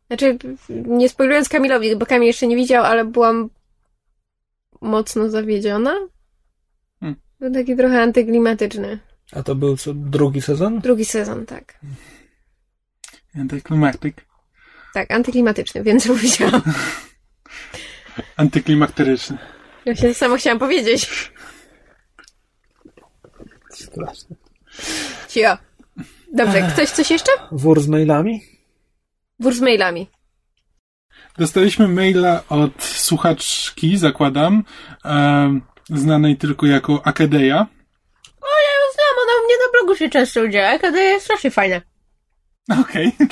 Znaczy, 0.07 0.37
nie 0.69 1.09
spoilując 1.09 1.49
Kamilowi, 1.49 1.95
bo 1.95 2.05
Kamil 2.05 2.27
jeszcze 2.27 2.47
nie 2.47 2.55
widział, 2.55 2.83
ale 2.83 3.05
byłam 3.05 3.49
mocno 4.81 5.29
zawiedziona. 5.29 5.95
Hmm. 6.99 7.19
Był 7.39 7.53
taki 7.53 7.75
trochę 7.75 8.01
antyklimatyczny. 8.01 8.99
A 9.31 9.43
to 9.43 9.55
był 9.55 9.77
co, 9.77 9.93
drugi 9.93 10.41
sezon? 10.41 10.79
Drugi 10.79 11.05
sezon, 11.05 11.45
tak. 11.45 11.79
Antyklimatyk. 13.35 14.25
Tak, 14.93 15.11
antyklimatyczny, 15.11 15.83
więc 15.83 16.07
powiedziałam. 16.13 16.61
Antyklimakteryczny. 18.37 19.37
Ja 19.85 19.95
się 19.95 20.13
samo 20.13 20.37
chciałam 20.37 20.59
powiedzieć. 20.59 21.31
Straszne. 23.69 24.35
Cio. 25.27 25.57
Dobrze, 26.33 26.61
ktoś 26.73 26.89
coś 26.89 27.11
jeszcze? 27.11 27.31
Wór 27.51 27.81
z 27.81 27.87
mailami? 27.87 28.54
Wór 29.39 29.53
z 29.53 29.61
mailami. 29.61 30.07
Dostaliśmy 31.37 31.87
maila 31.87 32.43
od 32.49 32.83
słuchaczki, 32.83 33.97
zakładam, 33.97 34.63
e, 35.05 35.59
znanej 35.89 36.37
tylko 36.37 36.65
jako 36.65 37.07
Akedeja. 37.07 37.67
O, 38.41 38.47
ja 38.65 38.73
ją 38.79 38.85
znam, 38.93 39.15
ona 39.23 39.41
u 39.41 39.45
mnie 39.45 39.55
na 39.65 39.71
blogu 39.71 39.95
się 39.95 40.09
często 40.09 40.43
udziela. 40.43 40.69
Akedeja 40.69 41.09
jest 41.09 41.25
strasznie 41.25 41.51
fajna. 41.51 41.81
Okej. 42.81 43.11
Okay. 43.15 43.27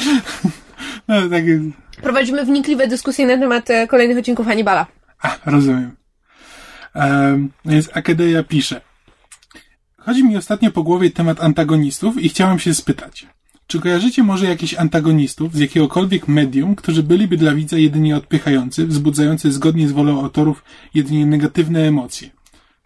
no, 1.08 1.30
tak 1.30 1.44
Prowadzimy 2.02 2.46
wnikliwe 2.46 2.88
dyskusje 2.88 3.28
na 3.28 3.38
temat 3.38 3.70
e, 3.70 3.88
kolejnych 3.88 4.18
odcinków 4.18 4.48
Hannibala. 4.48 4.86
A, 5.22 5.38
rozumiem. 5.46 5.96
E, 6.96 7.38
więc 7.66 7.90
Akedeja 7.94 8.44
pisze. 8.44 8.82
Chodzi 9.98 10.24
mi 10.24 10.38
ostatnio 10.38 10.72
po 10.72 10.84
głowie 10.84 11.12
temat 11.12 11.44
antagonistów 11.44 12.18
i 12.18 12.30
chciałem 12.30 12.60
się 12.60 12.74
spytać. 12.74 13.28
Czy 13.68 13.80
kojarzycie 13.80 14.23
może 14.23 14.45
jakichś 14.45 14.73
antagonistów 14.73 15.56
z 15.56 15.60
jakiegokolwiek 15.60 16.27
medium, 16.27 16.76
którzy 16.76 17.03
byliby 17.03 17.38
dla 17.38 17.56
widza 17.56 17.77
jedynie 17.77 18.18
odpychający, 18.18 18.88
wzbudzający 18.88 19.52
zgodnie 19.52 19.88
z 19.88 19.91
wolą 19.91 20.23
autorów 20.23 20.64
jedynie 20.94 21.26
negatywne 21.26 21.88
emocje? 21.88 22.30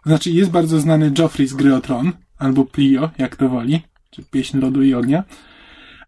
Znaczy, 0.06 0.30
jest 0.30 0.50
bardzo 0.50 0.80
znany 0.80 1.12
Joffrey 1.18 1.46
z 1.46 1.54
gry 1.54 1.74
o 1.74 1.80
Tron, 1.80 2.12
albo 2.38 2.64
Plio, 2.64 3.10
jak 3.18 3.36
to 3.36 3.48
woli, 3.48 3.82
czy 4.10 4.22
Pieśń 4.22 4.58
Lodu 4.58 4.82
i 4.82 4.94
Ognia, 4.94 5.24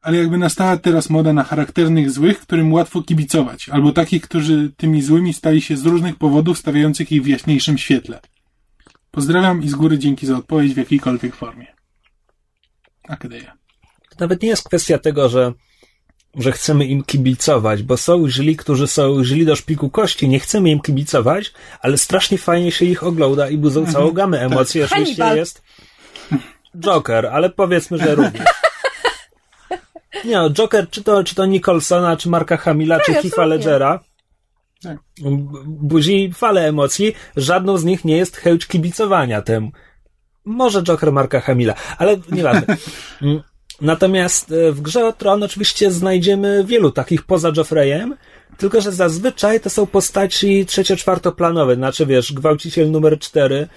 ale 0.03 0.17
jakby 0.17 0.39
nastała 0.39 0.77
teraz 0.77 1.11
moda 1.11 1.33
na 1.33 1.45
charakternych 1.45 2.11
złych, 2.11 2.41
którym 2.41 2.73
łatwo 2.73 3.03
kibicować, 3.03 3.69
albo 3.69 3.93
takich, 3.93 4.23
którzy 4.23 4.73
tymi 4.77 5.03
złymi 5.03 5.35
stali 5.35 5.61
się 5.63 5.77
z 5.77 5.87
różnych 5.87 6.17
powodów 6.17 6.59
stawiających 6.59 7.13
ich 7.13 7.23
w 7.23 7.27
jaśniejszym 7.27 7.79
świetle. 7.79 8.21
Pozdrawiam 9.11 9.63
i 9.63 9.69
z 9.69 9.75
góry 9.75 9.99
dzięki 9.99 10.27
za 10.27 10.37
odpowiedź 10.37 10.75
w 10.75 10.77
jakiejkolwiek 10.77 11.37
formie. 11.37 11.67
Akadeja. 13.09 13.60
Nawet 14.21 14.43
nie 14.43 14.49
jest 14.49 14.69
kwestia 14.69 14.99
tego, 14.99 15.29
że, 15.29 15.53
że 16.35 16.53
chcemy 16.53 16.85
im 16.85 17.05
kibicować, 17.05 17.83
bo 17.83 17.97
są 17.97 18.29
źli, 18.29 18.57
którzy 18.57 18.89
są 18.89 19.25
źli 19.25 19.47
do 19.47 19.57
szpiku 19.57 19.91
kości, 19.91 20.29
nie 20.29 20.41
chcemy 20.41 20.71
im 20.71 20.81
kibicować, 20.81 21.53
ale 21.81 21.99
strasznie 21.99 22.39
fajnie 22.39 22.73
się 22.73 22.85
ich 22.85 23.05
ogląda 23.05 23.49
i 23.49 23.59
budzą 23.59 23.81
mhm. 23.81 23.95
całą 23.95 24.13
gamę 24.13 24.39
tak. 24.39 24.53
emocji. 24.53 24.81
Tak. 24.81 24.93
Oczywiście 24.93 25.37
jest 25.37 25.63
Joker, 26.79 27.27
ale 27.27 27.51
powiedzmy, 27.51 27.99
że 27.99 28.15
również. 28.15 28.45
Nie, 30.25 30.37
no, 30.37 30.51
Joker, 30.51 30.91
czy 30.91 31.03
to, 31.03 31.25
czy 31.25 31.35
to 31.35 31.47
Nicholsona, 31.47 32.17
czy 32.17 32.29
Marka 32.29 32.57
Hamila, 32.57 32.97
tak, 32.99 33.07
czy 33.07 33.13
Heath'a 33.13 33.47
Ledgera, 33.47 34.01
tak. 34.83 34.99
Budzi 35.67 36.33
falę 36.33 36.69
emocji, 36.69 37.15
żadną 37.37 37.77
z 37.77 37.85
nich 37.85 38.05
nie 38.05 38.17
jest 38.17 38.37
chęć 38.37 38.67
kibicowania 38.67 39.43
temu. 39.43 39.71
Może 40.45 40.83
Joker 40.83 41.13
Marka 41.13 41.41
Hamila, 41.41 41.75
ale 41.99 42.17
nieważne. 42.33 42.77
Natomiast 43.81 44.53
e, 44.53 44.73
w 44.73 44.81
grze 44.81 45.07
o 45.07 45.13
Tron 45.13 45.43
oczywiście 45.43 45.91
znajdziemy 45.91 46.65
wielu 46.65 46.91
takich 46.91 47.23
poza 47.23 47.53
Joffreyem, 47.57 48.17
tylko 48.59 48.81
że 48.81 48.93
zazwyczaj 48.93 49.61
to 49.61 49.71
są 49.71 49.87
postaci 49.87 50.67
trzecio-czwartoplanowe, 50.67 51.75
znaczy 51.75 52.07
wiesz, 52.07 52.33
gwałciciel 52.33 52.91
numer 52.91 53.19
cztery, 53.19 53.69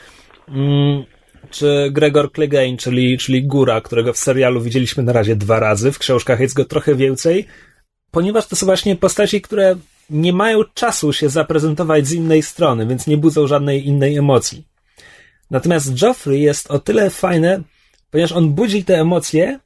mm, 0.48 1.04
czy 1.50 1.90
Gregor 1.92 2.32
Clegane, 2.32 2.78
czyli, 2.78 3.18
czyli 3.18 3.44
Góra, 3.44 3.82
którego 3.82 4.14
w 4.14 4.18
serialu 4.18 4.62
widzieliśmy 4.62 5.04
na 5.04 5.14
razie 5.14 5.36
dwa 5.36 5.60
razy, 5.60 5.92
w 5.92 6.00
książkach 6.00 6.40
jest 6.40 6.56
go 6.56 6.66
trochę 6.66 6.96
więcej, 6.96 7.48
ponieważ 8.12 8.48
to 8.48 8.56
są 8.56 8.66
właśnie 8.66 8.96
postaci, 8.96 9.42
które 9.42 9.76
nie 10.10 10.34
mają 10.34 10.64
czasu 10.74 11.14
się 11.14 11.30
zaprezentować 11.30 12.08
z 12.08 12.14
innej 12.14 12.44
strony, 12.44 12.88
więc 12.88 13.08
nie 13.08 13.18
budzą 13.18 13.48
żadnej 13.48 13.88
innej 13.88 14.18
emocji. 14.18 14.68
Natomiast 15.52 16.02
Joffrey 16.02 16.42
jest 16.42 16.72
o 16.72 16.80
tyle 16.80 17.10
fajne, 17.10 17.62
ponieważ 18.12 18.32
on 18.32 18.50
budzi 18.50 18.84
te 18.84 19.00
emocje, 19.00 19.60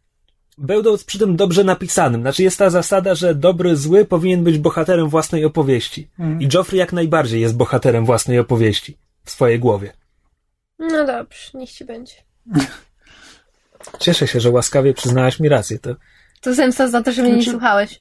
będąc 0.58 1.04
przy 1.04 1.20
tym 1.20 1.36
dobrze 1.36 1.64
napisanym. 1.64 2.22
Znaczy 2.22 2.44
jest 2.44 2.58
ta 2.58 2.70
zasada, 2.70 3.16
że 3.16 3.36
dobry, 3.36 3.76
zły 3.76 4.06
powinien 4.06 4.44
być 4.44 4.58
bohaterem 4.58 5.10
własnej 5.10 5.46
opowieści. 5.46 6.10
Mm. 6.20 6.42
I 6.42 6.50
Joffrey 6.54 6.80
jak 6.80 6.94
najbardziej 6.94 7.42
jest 7.42 7.56
bohaterem 7.56 8.06
własnej 8.06 8.40
opowieści 8.40 8.98
w 9.24 9.32
swojej 9.32 9.60
głowie. 9.60 9.94
No 10.80 11.06
dobrze, 11.06 11.52
niech 11.54 11.72
ci 11.72 11.86
będzie. 11.86 12.14
Cieszę 14.00 14.28
się, 14.28 14.40
że 14.40 14.50
łaskawie 14.50 14.94
przyznałaś 14.94 15.40
mi 15.40 15.50
rację. 15.50 15.80
To, 15.80 15.96
to 16.42 16.54
zemsta 16.54 16.88
za 16.88 17.04
to, 17.04 17.12
że 17.12 17.22
mnie 17.22 17.32
nie 17.32 17.38
znaczy, 17.38 17.52
słuchałeś. 17.52 18.00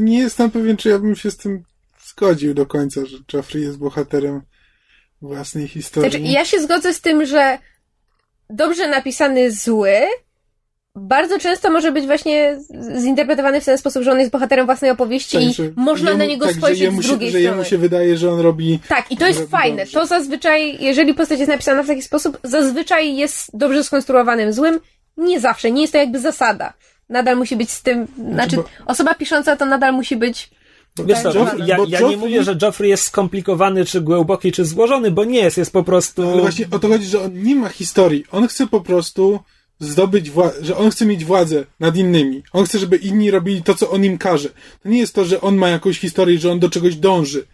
Nie 0.00 0.18
jestem 0.18 0.50
pewien, 0.50 0.76
czy 0.76 0.88
ja 0.88 0.98
bym 0.98 1.16
się 1.16 1.30
z 1.30 1.36
tym 1.36 1.62
zgodził 2.06 2.54
do 2.54 2.66
końca, 2.66 3.06
że 3.06 3.16
Joffrey 3.32 3.62
jest 3.62 3.78
bohaterem 3.78 4.40
własnej 5.22 5.68
historii. 5.68 6.10
Znaczy, 6.10 6.24
ja 6.24 6.44
się 6.44 6.60
zgodzę 6.60 6.94
z 6.94 7.00
tym, 7.00 7.26
że 7.26 7.58
dobrze 8.50 8.88
napisany 8.88 9.52
zły 9.52 10.00
bardzo 10.98 11.38
często 11.38 11.70
może 11.70 11.92
być 11.92 12.06
właśnie 12.06 12.58
zinterpretowany 13.00 13.60
w 13.60 13.64
ten 13.64 13.78
sposób, 13.78 14.02
że 14.02 14.12
on 14.12 14.18
jest 14.18 14.30
bohaterem 14.30 14.66
własnej 14.66 14.90
opowieści 14.90 15.36
tak, 15.36 15.66
i 15.66 15.72
można 15.76 16.10
jemu, 16.10 16.18
na 16.18 16.24
niego 16.24 16.46
tak, 16.46 16.54
spojrzeć 16.54 16.92
z 16.92 17.06
drugiej 17.06 17.28
się, 17.28 17.32
że 17.32 17.40
jemu 17.40 17.64
się 17.64 17.78
wydaje, 17.78 18.16
że 18.16 18.30
on 18.32 18.40
robi... 18.40 18.78
Tak, 18.88 19.12
i 19.12 19.16
to 19.16 19.26
jest 19.26 19.50
fajne. 19.50 19.82
Dobrze. 19.82 20.00
To 20.00 20.06
zazwyczaj, 20.06 20.76
jeżeli 20.80 21.14
postać 21.14 21.38
jest 21.38 21.50
napisana 21.50 21.82
w 21.82 21.86
taki 21.86 22.02
sposób, 22.02 22.38
zazwyczaj 22.42 23.16
jest 23.16 23.50
dobrze 23.54 23.84
skonstruowanym 23.84 24.52
złym. 24.52 24.80
Nie 25.16 25.40
zawsze, 25.40 25.70
nie 25.70 25.80
jest 25.80 25.92
to 25.92 25.98
jakby 25.98 26.20
zasada. 26.20 26.72
Nadal 27.08 27.36
musi 27.36 27.56
być 27.56 27.70
z 27.70 27.82
tym, 27.82 28.06
znaczy, 28.06 28.32
znaczy 28.32 28.56
bo... 28.56 28.64
osoba 28.86 29.14
pisząca 29.14 29.56
to 29.56 29.66
nadal 29.66 29.92
musi 29.94 30.16
być 30.16 30.50
Wiesz 31.06 31.22
co, 31.22 31.34
Joffrey, 31.34 31.66
ja, 31.66 31.66
ja 31.66 31.76
Joffrey... 31.76 32.10
nie 32.10 32.16
mówię, 32.16 32.42
że 32.42 32.56
Joffrey 32.62 32.90
jest 32.90 33.02
skomplikowany, 33.02 33.84
czy 33.84 34.00
głęboki, 34.00 34.52
czy 34.52 34.64
złożony, 34.64 35.10
bo 35.10 35.24
nie 35.24 35.40
jest, 35.40 35.58
jest 35.58 35.72
po 35.72 35.82
prostu... 35.82 36.30
Ale 36.30 36.40
właśnie 36.40 36.66
o 36.70 36.78
to 36.78 36.88
chodzi, 36.88 37.06
że 37.06 37.22
on 37.22 37.42
nie 37.42 37.54
ma 37.54 37.68
historii. 37.68 38.24
On 38.32 38.48
chce 38.48 38.66
po 38.66 38.80
prostu 38.80 39.40
zdobyć 39.80 40.30
władzę, 40.30 40.64
że 40.64 40.76
on 40.76 40.90
chce 40.90 41.06
mieć 41.06 41.24
władzę 41.24 41.64
nad 41.80 41.96
innymi. 41.96 42.42
On 42.52 42.64
chce, 42.64 42.78
żeby 42.78 42.96
inni 42.96 43.30
robili 43.30 43.62
to, 43.62 43.74
co 43.74 43.90
on 43.90 44.04
im 44.04 44.18
każe. 44.18 44.48
To 44.82 44.88
nie 44.88 44.98
jest 44.98 45.14
to, 45.14 45.24
że 45.24 45.40
on 45.40 45.56
ma 45.56 45.68
jakąś 45.68 45.98
historię, 45.98 46.38
że 46.38 46.52
on 46.52 46.58
do 46.58 46.70
czegoś 46.70 46.96
dąży 46.96 47.46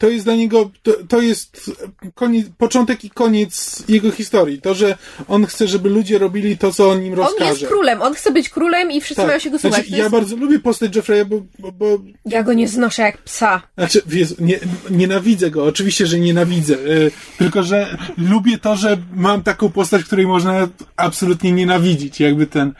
to 0.00 0.08
jest 0.08 0.24
dla 0.24 0.34
niego, 0.34 0.70
to, 0.82 0.92
to 1.08 1.20
jest 1.20 1.70
koniec, 2.14 2.46
początek 2.58 3.04
i 3.04 3.10
koniec 3.10 3.82
jego 3.88 4.10
historii. 4.10 4.60
To, 4.60 4.74
że 4.74 4.96
on 5.28 5.46
chce, 5.46 5.68
żeby 5.68 5.88
ludzie 5.88 6.18
robili 6.18 6.58
to, 6.58 6.72
co 6.72 6.90
on 6.90 7.04
im 7.04 7.14
rozkaże. 7.14 7.44
On 7.44 7.50
jest 7.50 7.66
królem, 7.66 8.02
on 8.02 8.14
chce 8.14 8.32
być 8.32 8.48
królem 8.48 8.90
i 8.90 9.00
wszyscy 9.00 9.16
tak. 9.16 9.26
mają 9.26 9.38
się 9.38 9.50
go 9.50 9.58
słuchać. 9.58 9.80
Znaczy, 9.80 9.90
ja 9.90 9.98
jest... 9.98 10.10
bardzo 10.10 10.36
lubię 10.36 10.58
postać 10.58 10.96
Jeffreya, 10.96 11.24
bo, 11.24 11.42
bo, 11.58 11.72
bo, 11.72 11.98
Ja 12.24 12.42
go 12.42 12.52
nie 12.52 12.68
znoszę 12.68 13.02
jak 13.02 13.18
psa. 13.18 13.62
Znaczy, 13.78 14.02
wiesz, 14.06 14.34
nie, 14.38 14.60
nienawidzę 14.90 15.50
go, 15.50 15.64
oczywiście, 15.64 16.06
że 16.06 16.18
nienawidzę. 16.18 16.74
Yy, 16.74 17.10
tylko, 17.38 17.62
że 17.62 17.96
lubię 18.18 18.58
to, 18.58 18.76
że 18.76 18.96
mam 19.14 19.42
taką 19.42 19.70
postać, 19.70 20.04
której 20.04 20.26
można 20.26 20.68
absolutnie 20.96 21.52
nienawidzić. 21.52 22.20
Jakby 22.20 22.46
ten... 22.46 22.72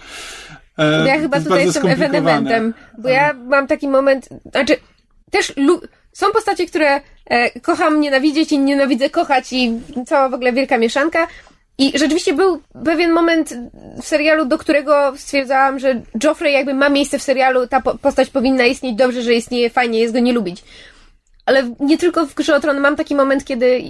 Yy, 0.78 0.84
ja 1.06 1.20
chyba 1.20 1.40
tutaj 1.40 1.64
jestem 1.64 1.86
ewenementem, 1.86 2.74
bo 2.98 3.09
ja 3.09 3.34
mam 3.34 3.66
taki 3.66 3.88
moment, 3.88 4.28
znaczy 4.52 4.76
też 5.30 5.52
lu 5.56 5.80
są 6.12 6.27
postacie, 6.32 6.66
które 6.66 7.01
e, 7.27 7.61
kocham 7.61 8.01
nienawidzieć 8.01 8.53
i 8.53 8.59
nienawidzę 8.59 9.11
kochać 9.11 9.53
i 9.53 9.73
cała 10.07 10.28
w 10.28 10.35
ogóle 10.35 10.53
wielka 10.53 10.78
mieszanka. 10.78 11.27
I 11.78 11.99
rzeczywiście 11.99 12.35
był 12.35 12.62
pewien 12.85 13.12
moment 13.12 13.55
w 14.03 14.07
serialu, 14.07 14.45
do 14.45 14.59
którego 14.59 15.12
stwierdzałam, 15.16 15.78
że 15.78 16.01
Joffrey 16.24 16.53
jakby 16.53 16.74
ma 16.74 16.89
miejsce 16.89 17.19
w 17.19 17.23
serialu, 17.23 17.66
ta 17.66 17.81
postać 17.81 18.31
powinna 18.31 18.65
istnieć 18.65 18.97
dobrze, 18.97 19.23
że 19.23 19.35
istnieje, 19.35 19.70
fajnie 19.70 19.99
jest 19.99 20.15
go 20.15 20.20
nie 20.20 20.32
lubić. 20.32 20.65
Ale 21.51 21.70
nie 21.81 21.98
tylko 21.98 22.27
w 22.27 22.35
Grze 22.35 22.56
o 22.56 22.60
Tron 22.60 22.81
mam 22.81 22.97
taki 22.97 23.14
moment, 23.14 23.44
kiedy 23.44 23.82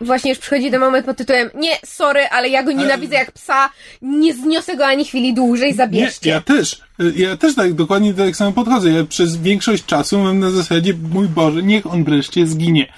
właśnie 0.00 0.30
już 0.30 0.38
przychodzi 0.38 0.70
ten 0.70 0.80
moment 0.80 1.06
pod 1.06 1.16
tytułem 1.16 1.50
nie, 1.54 1.70
sorry, 1.84 2.20
ale 2.30 2.48
ja 2.48 2.62
go 2.62 2.72
nienawidzę 2.72 3.14
jak 3.14 3.32
psa, 3.32 3.70
nie 4.02 4.34
zniosę 4.34 4.76
go 4.76 4.86
ani 4.86 5.04
chwili 5.04 5.34
dłużej, 5.34 5.74
zabierzcie. 5.74 6.30
Nie, 6.30 6.34
ja 6.34 6.40
też. 6.40 6.80
Ja 7.16 7.36
też 7.36 7.54
tak 7.54 7.74
dokładnie 7.74 8.14
tak 8.14 8.36
samo 8.36 8.52
podchodzę. 8.52 8.90
Ja 8.90 9.04
przez 9.04 9.36
większość 9.36 9.84
czasu 9.84 10.18
mam 10.18 10.38
na 10.38 10.50
zasadzie, 10.50 10.94
mój 11.12 11.28
Boże, 11.28 11.62
niech 11.62 11.86
on 11.86 12.04
wreszcie 12.04 12.46
zginie. 12.46 12.92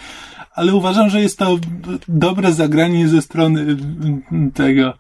Ale 0.54 0.74
uważam, 0.74 1.10
że 1.10 1.22
jest 1.22 1.38
to 1.38 1.58
dobre 2.08 2.52
zagranie 2.52 3.08
ze 3.08 3.22
strony 3.22 3.76
tego 4.54 4.94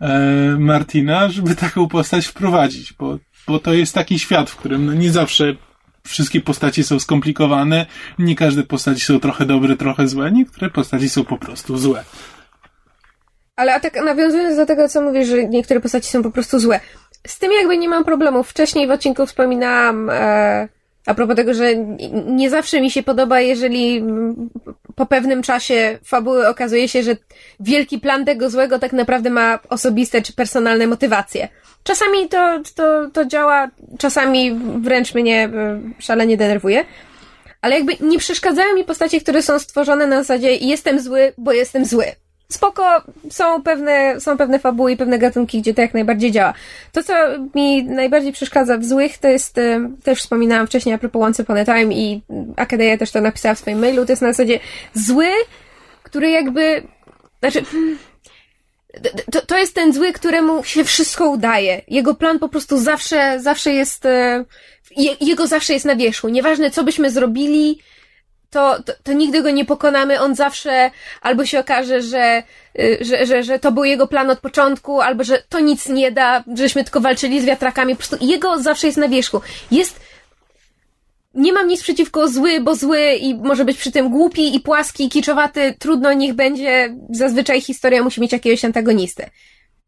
e, 0.00 0.56
Martina, 0.58 1.28
żeby 1.28 1.56
taką 1.56 1.88
postać 1.88 2.26
wprowadzić, 2.26 2.92
bo, 2.92 3.18
bo 3.46 3.58
to 3.58 3.72
jest 3.72 3.94
taki 3.94 4.18
świat, 4.18 4.50
w 4.50 4.56
którym 4.56 4.86
no 4.86 4.94
nie 4.94 5.10
zawsze 5.10 5.54
wszystkie 6.06 6.40
postaci 6.40 6.84
są 6.84 7.00
skomplikowane, 7.00 7.86
nie 8.18 8.36
każde 8.36 8.62
postaci 8.62 9.00
są 9.00 9.20
trochę 9.20 9.46
dobre, 9.46 9.76
trochę 9.76 10.08
złe, 10.08 10.32
niektóre 10.32 10.70
postaci 10.70 11.08
są 11.08 11.24
po 11.24 11.38
prostu 11.38 11.78
złe. 11.78 12.04
Ale 13.56 13.74
a 13.74 13.80
tak 13.80 14.04
nawiązując 14.04 14.56
do 14.56 14.66
tego, 14.66 14.88
co 14.88 15.00
mówisz, 15.02 15.28
że 15.28 15.48
niektóre 15.48 15.80
postaci 15.80 16.08
są 16.08 16.22
po 16.22 16.30
prostu 16.30 16.58
złe. 16.58 16.80
Z 17.26 17.38
tym 17.38 17.52
jakby 17.52 17.78
nie 17.78 17.88
mam 17.88 18.04
problemu. 18.04 18.42
Wcześniej 18.42 18.86
w 18.86 18.90
odcinku 18.90 19.26
wspominałam 19.26 20.10
e, 20.10 20.68
a 21.06 21.14
propos 21.14 21.36
tego, 21.36 21.54
że 21.54 21.76
nie 22.26 22.50
zawsze 22.50 22.80
mi 22.80 22.90
się 22.90 23.02
podoba, 23.02 23.40
jeżeli 23.40 24.04
po 24.94 25.06
pewnym 25.06 25.42
czasie 25.42 25.98
fabuły 26.04 26.48
okazuje 26.48 26.88
się, 26.88 27.02
że 27.02 27.16
wielki 27.60 27.98
plan 27.98 28.24
tego 28.24 28.50
złego 28.50 28.78
tak 28.78 28.92
naprawdę 28.92 29.30
ma 29.30 29.58
osobiste 29.68 30.22
czy 30.22 30.32
personalne 30.32 30.86
motywacje. 30.86 31.48
Czasami 31.82 32.28
to, 32.28 32.60
to, 32.74 33.10
to 33.12 33.24
działa, 33.24 33.68
czasami 33.98 34.60
wręcz 34.80 35.14
mnie 35.14 35.44
e, 35.44 35.80
szalenie 35.98 36.36
denerwuje. 36.36 36.84
Ale 37.62 37.74
jakby 37.76 37.92
nie 38.00 38.18
przeszkadzają 38.18 38.74
mi 38.74 38.84
postacie, 38.84 39.20
które 39.20 39.42
są 39.42 39.58
stworzone 39.58 40.06
na 40.06 40.16
zasadzie 40.16 40.56
jestem 40.56 41.00
zły, 41.00 41.32
bo 41.38 41.52
jestem 41.52 41.84
zły. 41.84 42.04
Spoko, 42.48 43.02
są 43.30 43.62
pewne, 43.62 44.20
są 44.20 44.36
pewne 44.36 44.58
fabuły 44.58 44.92
i 44.92 44.96
pewne 44.96 45.18
gatunki, 45.18 45.60
gdzie 45.60 45.74
to 45.74 45.82
jak 45.82 45.94
najbardziej 45.94 46.30
działa. 46.30 46.54
To, 46.92 47.02
co 47.02 47.12
mi 47.54 47.84
najbardziej 47.84 48.32
przeszkadza 48.32 48.78
w 48.78 48.84
złych, 48.84 49.18
to 49.18 49.28
jest, 49.28 49.58
e, 49.58 49.90
też 50.04 50.18
wspominałam 50.18 50.66
wcześniej 50.66 50.94
a 50.94 50.98
propos 50.98 51.22
Once 51.22 51.42
Upon 51.42 51.58
a 51.58 51.64
Time 51.64 51.94
i 51.94 52.22
Akadeja 52.56 52.98
też 52.98 53.10
to 53.10 53.20
napisała 53.20 53.54
w 53.54 53.58
swoim 53.58 53.78
mailu, 53.78 54.06
to 54.06 54.12
jest 54.12 54.22
na 54.22 54.32
zasadzie 54.32 54.60
zły, 54.94 55.28
który 56.02 56.30
jakby, 56.30 56.82
znaczy, 57.40 57.62
to, 59.32 59.46
to 59.46 59.58
jest 59.58 59.74
ten 59.74 59.92
zły, 59.92 60.12
któremu 60.12 60.64
się 60.64 60.84
wszystko 60.84 61.30
udaje. 61.30 61.82
Jego 61.88 62.14
plan 62.14 62.38
po 62.38 62.48
prostu 62.48 62.78
zawsze, 62.78 63.40
zawsze 63.40 63.72
jest, 63.72 64.06
e, 64.06 64.44
jego 65.20 65.46
zawsze 65.46 65.72
jest 65.72 65.84
na 65.84 65.96
wierzchu. 65.96 66.28
Nieważne, 66.28 66.70
co 66.70 66.84
byśmy 66.84 67.10
zrobili, 67.10 67.78
to, 68.50 68.82
to, 68.82 68.92
to, 69.02 69.12
nigdy 69.12 69.42
go 69.42 69.50
nie 69.50 69.64
pokonamy. 69.64 70.20
On 70.20 70.34
zawsze 70.34 70.90
albo 71.20 71.46
się 71.46 71.58
okaże, 71.58 72.02
że, 72.02 72.42
y, 72.78 72.98
że, 73.00 73.26
że, 73.26 73.42
że 73.42 73.58
to 73.58 73.72
był 73.72 73.84
jego 73.84 74.06
plan 74.06 74.30
od 74.30 74.40
początku, 74.40 75.00
albo 75.00 75.24
że 75.24 75.42
to 75.48 75.60
nic 75.60 75.88
nie 75.88 76.12
da, 76.12 76.44
żeśmy 76.54 76.84
tylko 76.84 77.00
walczyli 77.00 77.40
z 77.40 77.44
wiatrakami. 77.44 77.94
Po 77.94 77.98
prostu 77.98 78.16
jego 78.20 78.62
zawsze 78.62 78.86
jest 78.86 78.98
na 78.98 79.08
wierzchu. 79.08 79.40
Jest 79.70 80.00
nie 81.34 81.52
mam 81.52 81.68
nic 81.68 81.82
przeciwko 81.82 82.28
zły, 82.28 82.60
bo 82.60 82.74
zły 82.74 83.14
i 83.14 83.34
może 83.34 83.64
być 83.64 83.78
przy 83.78 83.92
tym 83.92 84.08
głupi 84.08 84.56
i 84.56 84.60
płaski 84.60 85.04
i 85.04 85.08
kiczowaty, 85.08 85.74
trudno 85.78 86.12
niech 86.12 86.34
będzie, 86.34 86.96
zazwyczaj 87.10 87.60
historia 87.60 88.02
musi 88.02 88.20
mieć 88.20 88.32
jakiegoś 88.32 88.64
antagonistę. 88.64 89.30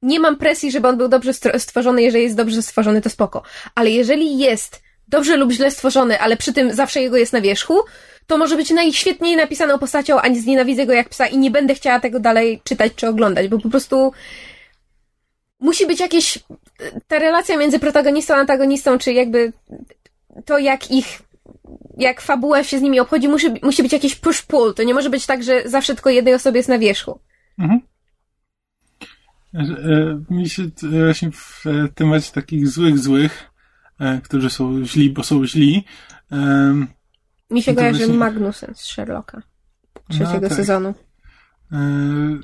Nie 0.03 0.21
mam 0.21 0.37
presji, 0.37 0.71
żeby 0.71 0.89
on 0.89 0.97
był 0.97 1.09
dobrze 1.09 1.33
stworzony, 1.59 2.03
jeżeli 2.03 2.25
jest 2.25 2.37
dobrze 2.37 2.63
stworzony, 2.63 3.01
to 3.01 3.11
spoko. 3.11 3.43
Ale 3.75 3.91
jeżeli 3.91 4.39
jest 4.39 4.83
dobrze 5.09 5.37
lub 5.37 5.53
źle 5.53 5.71
stworzony, 5.71 6.21
ale 6.21 6.37
przy 6.37 6.53
tym 6.53 6.75
zawsze 6.75 7.03
jego 7.03 7.17
jest 7.17 7.33
na 7.33 7.41
wierzchu, 7.41 7.81
to 8.27 8.39
może 8.39 8.57
być 8.57 8.71
najświetniej 8.71 9.37
napisaną 9.37 9.79
postacią, 9.79 10.21
a 10.21 10.29
nie 10.29 10.41
znienawidzę 10.41 10.87
go 10.87 10.93
jak 10.93 11.09
psa 11.09 11.27
i 11.27 11.39
nie 11.39 11.51
będę 11.51 11.75
chciała 11.75 12.01
tego 12.01 12.21
dalej 12.21 12.61
czytać 12.65 12.93
czy 12.97 13.09
oglądać, 13.09 13.49
bo 13.49 13.59
po 13.59 13.69
prostu 13.69 14.13
musi 15.61 15.87
być 15.87 16.01
jakieś, 16.01 16.39
ta 17.09 17.19
relacja 17.19 17.57
między 17.57 17.79
protagonistą 17.79 18.35
a 18.35 18.37
antagonistą, 18.37 18.99
czy 18.99 19.13
jakby 19.13 19.53
to, 20.45 20.59
jak 20.59 20.91
ich 20.91 21.23
jak 21.97 22.21
fabuła 22.21 22.65
się 22.65 22.79
z 22.79 22.83
nimi 22.83 23.01
obchodzi, 23.01 23.29
musi, 23.29 23.47
musi 23.63 23.83
być 23.83 23.93
jakiś 23.93 24.17
push-pull. 24.17 24.75
To 24.75 24.83
nie 24.83 24.95
może 24.95 25.11
być 25.11 25.27
tak, 25.27 25.43
że 25.43 25.63
zawsze 25.69 25.95
tylko 25.95 26.11
jednej 26.11 26.35
osobie 26.35 26.57
jest 26.57 26.69
na 26.69 26.79
wierzchu. 26.79 27.21
Mhm. 27.59 27.81
E, 29.55 30.25
mi 30.31 30.49
się 30.49 30.63
właśnie 31.05 31.31
w 31.33 31.65
temacie 31.95 32.33
takich 32.33 32.69
złych, 32.69 32.99
złych, 32.99 33.51
e, 33.99 34.21
którzy 34.21 34.51
są 34.51 34.85
źli, 34.85 35.11
bo 35.11 35.23
są 35.23 35.47
źli. 35.47 35.85
Mi 37.51 37.63
się 37.63 37.75
kojarzy 37.75 37.99
właśnie... 37.99 38.15
Magnusen 38.15 38.75
z 38.75 38.81
Sherlocka 38.81 39.43
trzeciego 40.09 40.41
no, 40.41 40.49
tak. 40.49 40.53
sezonu. 40.53 40.95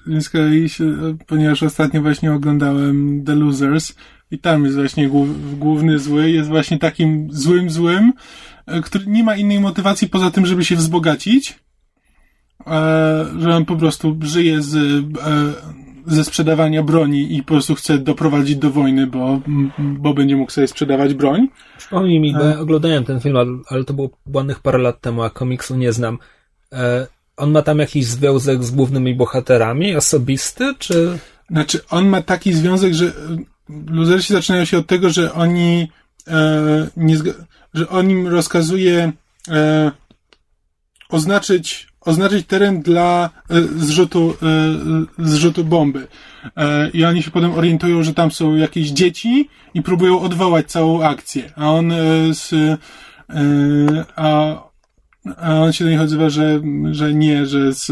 Więc 0.06 0.28
kolei 0.28 0.68
się, 0.68 1.16
ponieważ 1.26 1.62
ostatnio 1.62 2.02
właśnie 2.02 2.32
oglądałem 2.32 3.24
The 3.24 3.34
Losers 3.34 3.94
i 4.30 4.38
tam 4.38 4.64
jest 4.64 4.76
właśnie 4.76 5.10
główny 5.58 5.98
zły, 5.98 6.30
jest 6.30 6.48
właśnie 6.48 6.78
takim 6.78 7.28
złym 7.30 7.70
złym, 7.70 8.12
E, 8.12 8.57
który 8.84 9.06
nie 9.06 9.24
ma 9.24 9.36
innej 9.36 9.60
motywacji 9.60 10.08
poza 10.08 10.30
tym, 10.30 10.46
żeby 10.46 10.64
się 10.64 10.76
wzbogacić, 10.76 11.58
e, 12.66 13.26
że 13.38 13.56
on 13.56 13.64
po 13.64 13.76
prostu 13.76 14.16
żyje 14.20 14.62
z, 14.62 14.76
e, 14.76 15.78
ze 16.06 16.24
sprzedawania 16.24 16.82
broni 16.82 17.36
i 17.36 17.42
po 17.42 17.48
prostu 17.48 17.74
chce 17.74 17.98
doprowadzić 17.98 18.56
do 18.56 18.70
wojny, 18.70 19.06
bo, 19.06 19.40
bo 19.78 20.14
będzie 20.14 20.36
mógł 20.36 20.50
sobie 20.50 20.66
sprzedawać 20.66 21.14
broń. 21.14 21.48
Przypomnij 21.78 22.20
mi, 22.20 22.32
bo 22.32 22.44
ja 22.44 22.60
oglądałem 22.60 23.04
ten 23.04 23.20
film, 23.20 23.36
ale 23.68 23.84
to 23.84 23.94
było 23.94 24.10
ładnych 24.34 24.60
parę 24.60 24.78
lat 24.78 25.00
temu, 25.00 25.22
a 25.22 25.30
komiksu 25.30 25.76
nie 25.76 25.92
znam. 25.92 26.18
On 27.36 27.50
ma 27.50 27.62
tam 27.62 27.78
jakiś 27.78 28.06
związek 28.06 28.64
z 28.64 28.70
głównymi 28.70 29.14
bohaterami, 29.14 29.96
osobisty, 29.96 30.74
czy... 30.78 31.18
Znaczy, 31.50 31.80
on 31.90 32.08
ma 32.08 32.22
taki 32.22 32.52
związek, 32.52 32.94
że 32.94 33.12
luzersi 33.86 34.32
zaczynają 34.32 34.64
się 34.64 34.78
od 34.78 34.86
tego, 34.86 35.10
że 35.10 35.32
oni 35.32 35.88
e, 36.28 36.88
nie, 36.96 37.16
że 37.74 37.88
on 37.88 38.10
im 38.10 38.26
rozkazuje 38.26 39.12
e, 39.48 39.90
oznaczyć, 41.08 41.88
oznaczyć 42.00 42.46
teren 42.46 42.82
dla 42.82 43.30
e, 43.50 43.62
zrzutu, 43.62 44.34
e, 44.42 45.26
zrzutu 45.26 45.64
bomby. 45.64 46.06
E, 46.56 46.90
I 46.90 47.04
oni 47.04 47.22
się 47.22 47.30
potem 47.30 47.54
orientują, 47.54 48.02
że 48.02 48.14
tam 48.14 48.30
są 48.30 48.54
jakieś 48.54 48.90
dzieci 48.90 49.48
i 49.74 49.82
próbują 49.82 50.20
odwołać 50.20 50.66
całą 50.70 51.02
akcję. 51.02 51.52
A 51.56 51.70
on 51.70 51.92
e, 51.92 51.96
z, 52.34 52.52
e, 52.52 52.76
a, 54.16 54.56
a 55.36 55.54
on 55.54 55.72
się 55.72 55.84
do 55.84 55.90
nich 55.90 56.00
odzywa, 56.00 56.30
że, 56.30 56.60
że 56.90 57.14
nie, 57.14 57.46
że, 57.46 57.72
z, 57.72 57.86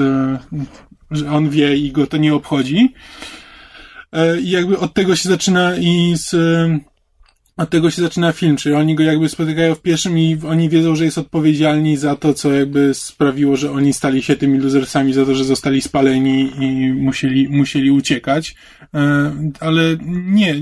że 1.10 1.30
on 1.30 1.50
wie 1.50 1.76
i 1.76 1.92
go 1.92 2.06
to 2.06 2.16
nie 2.16 2.34
obchodzi. 2.34 2.94
I 4.42 4.50
jakby 4.50 4.78
od 4.78 4.94
tego 4.94 5.16
się 5.16 5.28
zaczyna 5.28 5.76
i 5.76 6.14
z 6.16 6.34
od 7.56 7.70
tego 7.70 7.90
się 7.90 8.02
zaczyna 8.02 8.32
film, 8.32 8.56
czyli 8.56 8.74
oni 8.74 8.94
go 8.94 9.02
jakby 9.02 9.28
spotykają 9.28 9.74
w 9.74 9.82
pierwszym 9.82 10.18
i 10.18 10.38
oni 10.48 10.68
wiedzą, 10.68 10.96
że 10.96 11.04
jest 11.04 11.18
odpowiedzialni 11.18 11.96
za 11.96 12.16
to, 12.16 12.34
co 12.34 12.52
jakby 12.52 12.94
sprawiło, 12.94 13.56
że 13.56 13.70
oni 13.72 13.92
stali 13.92 14.22
się 14.22 14.36
tymi 14.36 14.58
losersami, 14.58 15.12
za 15.12 15.26
to, 15.26 15.34
że 15.34 15.44
zostali 15.44 15.82
spaleni 15.82 16.52
i 16.60 16.92
musieli, 16.92 17.48
musieli 17.48 17.90
uciekać. 17.90 18.54
E, 18.94 19.32
ale 19.60 19.96
nie, 20.06 20.54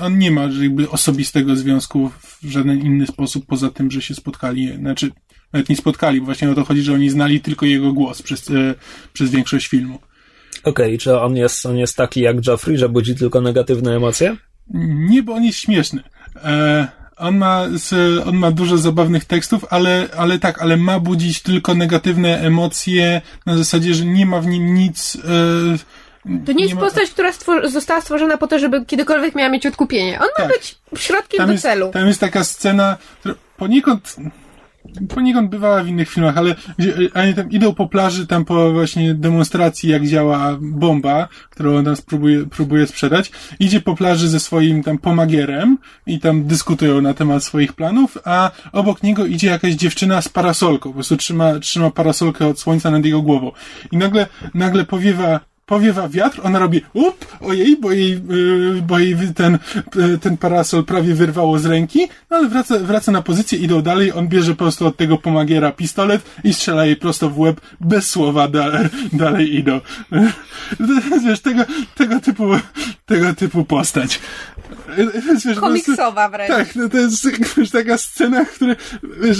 on 0.00 0.18
nie 0.18 0.30
ma 0.30 0.42
jakby 0.62 0.90
osobistego 0.90 1.56
związku 1.56 2.10
w 2.42 2.50
żaden 2.50 2.80
inny 2.80 3.06
sposób, 3.06 3.46
poza 3.46 3.70
tym, 3.70 3.90
że 3.90 4.02
się 4.02 4.14
spotkali, 4.14 4.76
znaczy 4.76 5.10
nawet 5.52 5.68
nie 5.68 5.76
spotkali, 5.76 6.20
bo 6.20 6.24
właśnie 6.24 6.50
o 6.50 6.54
to 6.54 6.64
chodzi, 6.64 6.82
że 6.82 6.94
oni 6.94 7.10
znali 7.10 7.40
tylko 7.40 7.66
jego 7.66 7.92
głos 7.92 8.22
przez, 8.22 8.50
e, 8.50 8.74
przez 9.12 9.30
większość 9.30 9.66
filmu. 9.66 9.98
Okej, 10.64 10.86
okay, 10.86 10.98
czy 10.98 11.18
on 11.20 11.36
jest, 11.36 11.66
on 11.66 11.76
jest 11.76 11.96
taki 11.96 12.20
jak 12.20 12.46
Joffrey, 12.46 12.78
że 12.78 12.88
budzi 12.88 13.14
tylko 13.14 13.40
negatywne 13.40 13.96
emocje? 13.96 14.36
Nie, 15.08 15.22
bo 15.22 15.34
on 15.34 15.44
jest 15.44 15.58
śmieszny. 15.58 16.02
E, 16.44 16.88
on 17.16 17.36
ma, 17.36 17.66
on 18.26 18.36
ma 18.36 18.50
dużo 18.50 18.78
zabawnych 18.78 19.24
tekstów, 19.24 19.66
ale, 19.70 20.08
ale 20.16 20.38
tak, 20.38 20.62
ale 20.62 20.76
ma 20.76 21.00
budzić 21.00 21.42
tylko 21.42 21.74
negatywne 21.74 22.40
emocje 22.40 23.20
na 23.46 23.56
zasadzie, 23.56 23.94
że 23.94 24.04
nie 24.04 24.26
ma 24.26 24.40
w 24.40 24.46
nim 24.46 24.74
nic. 24.74 25.16
E, 25.16 26.38
to 26.46 26.52
nie 26.52 26.64
jest 26.64 26.74
nie 26.74 26.80
postać, 26.80 27.08
ma... 27.08 27.12
która 27.12 27.32
stwor 27.32 27.70
została 27.70 28.00
stworzona 28.00 28.36
po 28.36 28.46
to, 28.46 28.58
żeby 28.58 28.84
kiedykolwiek 28.84 29.34
miała 29.34 29.50
mieć 29.50 29.66
odkupienie. 29.66 30.20
On 30.20 30.26
tak. 30.36 30.48
ma 30.48 30.54
być 30.54 30.78
środkiem 30.96 31.38
tam 31.38 31.46
do 31.46 31.52
jest, 31.52 31.62
celu. 31.62 31.90
Tam 31.92 32.06
jest 32.06 32.20
taka 32.20 32.44
scena, 32.44 32.96
która 33.20 33.34
poniekąd 33.56 34.16
poniekąd 35.08 35.50
bywała 35.50 35.82
w 35.82 35.88
innych 35.88 36.10
filmach, 36.10 36.38
ale 36.38 36.54
gdzie, 36.78 36.94
oni 37.14 37.34
tam 37.34 37.50
idą 37.50 37.74
po 37.74 37.88
plaży, 37.88 38.26
tam 38.26 38.44
po 38.44 38.72
właśnie 38.72 39.14
demonstracji, 39.14 39.90
jak 39.90 40.06
działa 40.06 40.56
bomba, 40.60 41.28
którą 41.50 41.76
on 41.76 41.84
tam 41.84 41.94
próbuje, 42.06 42.46
próbuje 42.46 42.86
sprzedać. 42.86 43.30
Idzie 43.60 43.80
po 43.80 43.94
plaży 43.94 44.28
ze 44.28 44.40
swoim 44.40 44.82
tam 44.82 44.98
pomagierem 44.98 45.78
i 46.06 46.20
tam 46.20 46.44
dyskutują 46.44 47.00
na 47.00 47.14
temat 47.14 47.44
swoich 47.44 47.72
planów, 47.72 48.18
a 48.24 48.50
obok 48.72 49.02
niego 49.02 49.26
idzie 49.26 49.48
jakaś 49.48 49.74
dziewczyna 49.74 50.22
z 50.22 50.28
parasolką, 50.28 50.90
po 50.90 50.94
prostu 50.94 51.16
trzyma, 51.16 51.58
trzyma 51.58 51.90
parasolkę 51.90 52.46
od 52.46 52.60
słońca 52.60 52.90
nad 52.90 53.04
jego 53.04 53.22
głową. 53.22 53.52
I 53.92 53.96
nagle, 53.96 54.26
nagle 54.54 54.84
powiewa 54.84 55.40
powiewa 55.66 56.08
wiatr, 56.08 56.40
ona 56.44 56.58
robi 56.58 56.82
up, 56.92 57.26
ojej, 57.40 57.76
bo 57.76 57.92
jej, 57.92 58.10
yy, 58.10 58.82
bo 58.86 58.98
jej 58.98 59.16
ten, 59.34 59.58
yy, 59.94 60.18
ten 60.18 60.36
parasol 60.36 60.84
prawie 60.84 61.14
wyrwało 61.14 61.58
z 61.58 61.66
ręki, 61.66 62.08
no 62.30 62.36
ale 62.36 62.48
wraca, 62.48 62.78
wraca 62.78 63.12
na 63.12 63.22
pozycję, 63.22 63.58
idą 63.58 63.82
dalej, 63.82 64.12
on 64.12 64.28
bierze 64.28 64.52
po 64.52 64.58
prostu 64.58 64.86
od 64.86 64.96
tego 64.96 65.18
pomagiera 65.18 65.72
pistolet 65.72 66.22
i 66.44 66.54
strzela 66.54 66.86
jej 66.86 66.96
prosto 66.96 67.30
w 67.30 67.38
łeb, 67.38 67.60
bez 67.80 68.10
słowa 68.10 68.48
dalej, 68.48 68.88
dalej 69.12 69.54
idą. 69.54 69.80
Wiesz, 71.24 71.40
tego, 71.40 71.64
tego 71.94 72.20
typu, 72.20 72.44
tego 73.06 73.34
typu 73.34 73.64
postać. 73.64 74.20
Wiesz, 75.44 75.58
Komiksowa 75.58 76.28
wręcz. 76.28 76.50
Tak, 76.50 76.76
no 76.76 76.88
to 76.88 76.96
jest 76.98 77.28
wiesz, 77.56 77.70
taka 77.70 77.98
scena, 77.98 78.44
która, 78.44 78.76
wiesz, 79.22 79.38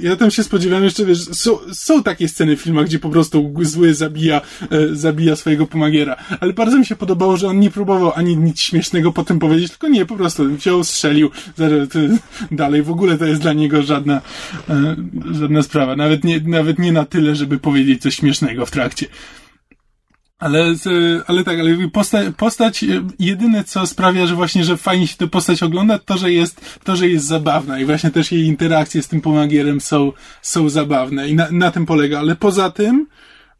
ja 0.00 0.16
tam 0.16 0.30
się 0.30 0.42
spodziewałem 0.42 0.84
jeszcze, 0.84 1.04
wiesz, 1.04 1.24
są, 1.24 1.58
są 1.72 2.02
takie 2.02 2.28
sceny 2.28 2.56
w 2.56 2.60
filmach, 2.60 2.86
gdzie 2.86 2.98
po 2.98 3.10
prostu 3.10 3.52
zły 3.62 3.94
zabija, 3.94 4.40
e, 4.70 4.94
zabija 4.94 5.36
swojego 5.36 5.66
pomagiera, 5.66 6.16
ale 6.40 6.52
bardzo 6.52 6.78
mi 6.78 6.86
się 6.86 6.96
podobało, 6.96 7.36
że 7.36 7.48
on 7.48 7.60
nie 7.60 7.70
próbował 7.70 8.12
ani 8.14 8.36
nic 8.36 8.60
śmiesznego 8.60 9.12
potem 9.12 9.38
powiedzieć, 9.38 9.70
tylko 9.70 9.88
nie, 9.88 10.06
po 10.06 10.16
prostu 10.16 10.54
wziął, 10.54 10.84
strzelił, 10.84 11.30
dalej, 12.50 12.82
w 12.82 12.90
ogóle 12.90 13.18
to 13.18 13.24
jest 13.24 13.40
dla 13.40 13.52
niego 13.52 13.82
żadna, 13.82 14.20
e, 14.68 14.96
żadna 15.40 15.62
sprawa, 15.62 15.96
nawet 15.96 16.24
nie, 16.24 16.40
nawet 16.40 16.78
nie 16.78 16.92
na 16.92 17.04
tyle, 17.04 17.36
żeby 17.36 17.58
powiedzieć 17.58 18.02
coś 18.02 18.14
śmiesznego 18.16 18.66
w 18.66 18.70
trakcie. 18.70 19.06
Ale, 20.40 20.74
ale 21.26 21.44
tak, 21.44 21.60
ale 21.60 21.88
postać, 21.88 22.34
postać, 22.36 22.84
jedyne 23.18 23.64
co 23.64 23.86
sprawia, 23.86 24.26
że 24.26 24.34
właśnie, 24.34 24.64
że 24.64 24.76
fajnie 24.76 25.06
się 25.06 25.16
tę 25.16 25.28
postać 25.28 25.62
ogląda, 25.62 25.98
to, 25.98 26.18
że 26.18 26.32
jest, 26.32 26.78
to, 26.84 26.96
że 26.96 27.08
jest 27.08 27.26
zabawna 27.26 27.80
i 27.80 27.84
właśnie 27.84 28.10
też 28.10 28.32
jej 28.32 28.44
interakcje 28.44 29.02
z 29.02 29.08
tym 29.08 29.20
pomagierem 29.20 29.80
są, 29.80 30.12
są 30.42 30.68
zabawne 30.68 31.28
i 31.28 31.34
na, 31.34 31.50
na 31.50 31.70
tym 31.70 31.86
polega, 31.86 32.18
ale 32.18 32.36
poza 32.36 32.70
tym, 32.70 33.06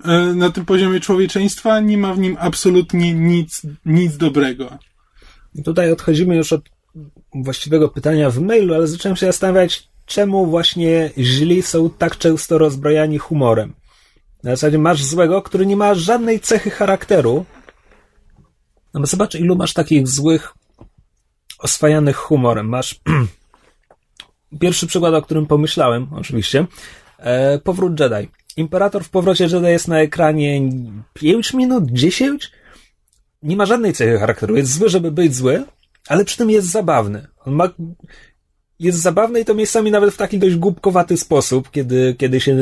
e, 0.05 0.19
na 0.35 0.51
tym 0.51 0.65
poziomie 0.65 1.01
człowieczeństwa 1.01 1.81
nie 1.81 1.99
ma 1.99 2.15
w 2.15 2.19
nim 2.19 2.37
absolutnie 2.41 3.15
nic, 3.15 3.63
nic 3.87 4.17
dobrego. 4.17 4.79
Tutaj 5.65 5.93
odchodzimy 5.93 6.37
już 6.37 6.53
od 6.53 6.63
właściwego 7.35 7.89
pytania 7.89 8.31
w 8.31 8.41
mailu, 8.41 8.75
ale 8.75 8.87
zacząłem 8.87 9.17
się 9.17 9.27
zastanawiać, 9.27 9.89
czemu 10.07 10.47
właśnie 10.47 11.11
źli 11.19 11.63
są 11.63 11.91
tak 11.91 12.19
często 12.19 12.59
rozbrojani 12.59 13.19
humorem. 13.19 13.80
Na 14.43 14.51
zasadzie 14.51 14.79
masz 14.79 15.05
złego, 15.05 15.43
który 15.43 15.67
nie 15.67 15.77
ma 15.77 15.95
żadnej 15.95 16.41
cechy 16.41 16.71
charakteru. 16.71 17.45
No 18.95 19.01
bo 19.01 19.07
zobacz, 19.07 19.35
ilu 19.35 19.57
masz 19.57 19.73
takich 19.73 20.09
złych, 20.09 20.55
oswajanych 21.59 22.17
humorem. 22.17 22.69
Masz 22.69 23.01
pierwszy 24.61 24.87
przykład, 24.87 25.15
o 25.15 25.23
którym 25.23 25.47
pomyślałem, 25.47 26.07
oczywiście. 26.15 26.67
E, 27.19 27.59
powrót 27.59 28.01
Jedi. 28.01 28.29
Imperator 28.57 29.05
w 29.05 29.11
powrocie 29.11 29.45
Jedi 29.45 29.67
jest 29.67 29.89
na 29.89 30.01
ekranie 30.01 30.71
5 31.15 31.55
minut, 31.55 31.85
10. 31.91 32.53
Nie 33.43 33.57
ma 33.57 33.67
żadnej 33.67 33.93
cechy 33.93 34.19
charakteru. 34.19 34.57
Jest 34.57 34.73
zły, 34.73 34.89
żeby 34.89 35.11
być 35.11 35.35
zły, 35.37 35.65
ale 36.09 36.25
przy 36.25 36.37
tym 36.37 36.51
jest 36.51 36.71
zabawny. 36.71 37.27
On 37.45 37.55
ma, 37.55 37.69
jest 38.79 38.99
zabawny 38.99 39.41
i 39.41 39.45
to 39.45 39.55
miejscami 39.55 39.91
nawet 39.91 40.15
w 40.15 40.17
taki 40.17 40.39
dość 40.39 40.57
głupkowaty 40.57 41.17
sposób, 41.17 41.71
kiedy, 41.71 42.15
kiedy 42.19 42.41
się, 42.41 42.57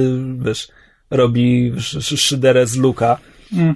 wiesz, 0.45 0.69
robi 1.11 1.73
szyderę 2.17 2.67
z 2.67 2.77
luka. 2.77 3.19
Mm. 3.53 3.75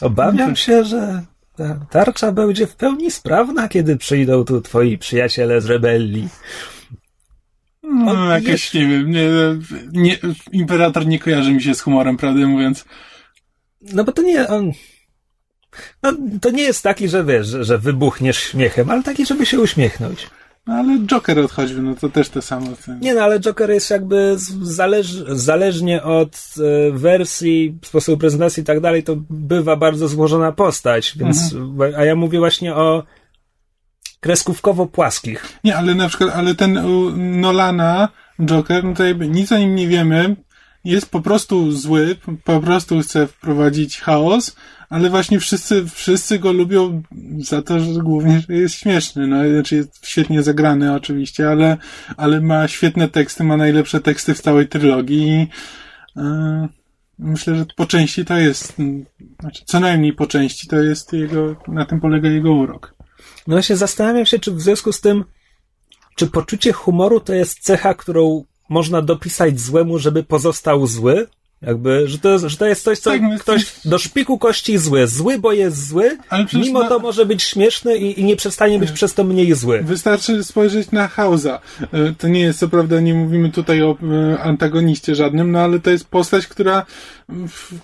Obawiam 0.00 0.56
się, 0.56 0.84
że 0.84 1.22
ta 1.56 1.86
tarcza 1.90 2.32
będzie 2.32 2.66
w 2.66 2.76
pełni 2.76 3.10
sprawna, 3.10 3.68
kiedy 3.68 3.96
przyjdą 3.96 4.44
tu 4.44 4.60
twoi 4.60 4.98
przyjaciele 4.98 5.60
z 5.60 5.66
rebelii. 5.66 6.28
No, 7.82 8.30
jakieś, 8.34 8.74
jest... 8.74 8.74
nie 8.74 8.88
wiem, 8.88 9.10
nie, 9.10 9.28
nie, 9.92 10.18
imperator 10.52 11.06
nie 11.06 11.18
kojarzy 11.18 11.52
mi 11.52 11.62
się 11.62 11.74
z 11.74 11.80
humorem, 11.80 12.16
prawdę 12.16 12.46
mówiąc. 12.46 12.84
No 13.80 14.04
bo 14.04 14.12
to 14.12 14.22
nie, 14.22 14.48
on, 14.48 14.72
no, 16.02 16.12
to 16.40 16.50
nie 16.50 16.62
jest 16.62 16.82
taki, 16.82 17.08
że 17.08 17.24
wiesz, 17.24 17.46
że, 17.46 17.64
że 17.64 17.78
wybuchniesz 17.78 18.38
śmiechem, 18.38 18.90
ale 18.90 19.02
taki, 19.02 19.26
żeby 19.26 19.46
się 19.46 19.60
uśmiechnąć. 19.60 20.26
No 20.66 20.74
ale 20.74 20.98
Joker 20.98 21.38
odchodził, 21.38 21.82
no 21.82 21.94
to 21.94 22.08
też 22.08 22.28
to 22.28 22.42
samo. 22.42 22.66
Nie 23.00 23.14
no, 23.14 23.22
ale 23.22 23.40
Joker 23.40 23.70
jest 23.70 23.90
jakby 23.90 24.36
zależ, 24.62 25.06
zależnie 25.28 26.02
od 26.02 26.36
e, 26.58 26.92
wersji, 26.92 27.78
sposobu 27.84 28.18
prezentacji 28.18 28.60
i 28.60 28.66
tak 28.66 28.80
dalej, 28.80 29.02
to 29.02 29.16
bywa 29.30 29.76
bardzo 29.76 30.08
złożona 30.08 30.52
postać, 30.52 31.14
więc, 31.16 31.52
mhm. 31.52 31.94
a 31.96 32.04
ja 32.04 32.16
mówię 32.16 32.38
właśnie 32.38 32.74
o 32.74 33.02
kreskówkowo 34.20 34.86
płaskich. 34.86 35.58
Nie, 35.64 35.76
ale 35.76 35.94
na 35.94 36.08
przykład, 36.08 36.30
ale 36.34 36.54
ten 36.54 36.80
Nolana 37.40 38.08
Joker, 38.40 38.84
no 38.84 38.94
to 38.94 39.04
jakby 39.04 39.28
nic 39.28 39.52
o 39.52 39.58
nim 39.58 39.74
nie 39.74 39.88
wiemy, 39.88 40.36
jest 40.84 41.10
po 41.10 41.20
prostu 41.20 41.72
zły, 41.72 42.16
po 42.44 42.60
prostu 42.60 43.00
chce 43.00 43.26
wprowadzić 43.26 44.00
chaos, 44.00 44.56
ale 44.88 45.10
właśnie 45.10 45.40
wszyscy, 45.40 45.86
wszyscy 45.86 46.38
go 46.38 46.52
lubią 46.52 47.02
za 47.38 47.62
to, 47.62 47.80
że 47.80 48.00
głównie 48.00 48.42
jest 48.48 48.74
śmieszny. 48.74 49.26
No, 49.26 49.36
znaczy 49.50 49.76
jest 49.76 50.06
świetnie 50.06 50.42
zagrany 50.42 50.94
oczywiście, 50.94 51.50
ale, 51.50 51.76
ale 52.16 52.40
ma 52.40 52.68
świetne 52.68 53.08
teksty, 53.08 53.44
ma 53.44 53.56
najlepsze 53.56 54.00
teksty 54.00 54.34
w 54.34 54.40
całej 54.40 54.68
trylogii 54.68 55.28
i 55.28 55.48
yy, 56.16 56.68
myślę, 57.18 57.56
że 57.56 57.66
po 57.76 57.86
części 57.86 58.24
to 58.24 58.36
jest, 58.36 58.74
znaczy 59.40 59.62
co 59.66 59.80
najmniej 59.80 60.12
po 60.12 60.26
części 60.26 60.68
to 60.68 60.76
jest 60.76 61.12
jego, 61.12 61.56
na 61.68 61.86
tym 61.86 62.00
polega 62.00 62.28
jego 62.28 62.52
urok. 62.52 62.94
No 63.46 63.54
właśnie 63.54 63.76
zastanawiam 63.76 64.26
się, 64.26 64.38
czy 64.38 64.52
w 64.52 64.60
związku 64.60 64.92
z 64.92 65.00
tym, 65.00 65.24
czy 66.16 66.26
poczucie 66.26 66.72
humoru 66.72 67.20
to 67.20 67.34
jest 67.34 67.58
cecha, 67.58 67.94
którą 67.94 68.44
można 68.72 69.02
dopisać 69.02 69.60
złemu, 69.60 69.98
żeby 69.98 70.22
pozostał 70.22 70.86
zły? 70.86 71.26
Jakby, 71.62 72.08
że 72.08 72.18
to, 72.18 72.48
że 72.48 72.56
to 72.56 72.66
jest 72.66 72.84
coś, 72.84 72.98
co 72.98 73.10
tak, 73.10 73.20
ktoś 73.40 73.72
do 73.84 73.98
szpiku 73.98 74.38
kości 74.38 74.78
zły. 74.78 75.06
Zły, 75.06 75.38
bo 75.38 75.52
jest 75.52 75.88
zły, 75.88 76.18
mimo 76.52 76.88
to 76.88 76.98
może 76.98 77.26
być 77.26 77.42
śmieszny 77.42 77.96
i, 77.96 78.20
i 78.20 78.24
nie 78.24 78.36
przestanie 78.36 78.78
być 78.78 78.92
przez 78.92 79.14
to 79.14 79.24
mniej 79.24 79.54
zły. 79.54 79.82
Wystarczy 79.82 80.44
spojrzeć 80.44 80.90
na 80.90 81.08
Hausa. 81.08 81.60
E, 81.80 82.12
to 82.18 82.28
nie 82.28 82.40
jest, 82.40 82.58
co 82.58 82.68
prawda, 82.68 83.00
nie 83.00 83.14
mówimy 83.14 83.50
tutaj 83.50 83.82
o 83.82 83.96
e, 84.02 84.38
antagoniście 84.40 85.14
żadnym, 85.14 85.52
no 85.52 85.58
ale 85.58 85.80
to 85.80 85.90
jest 85.90 86.08
postać, 86.08 86.46
która, 86.46 86.86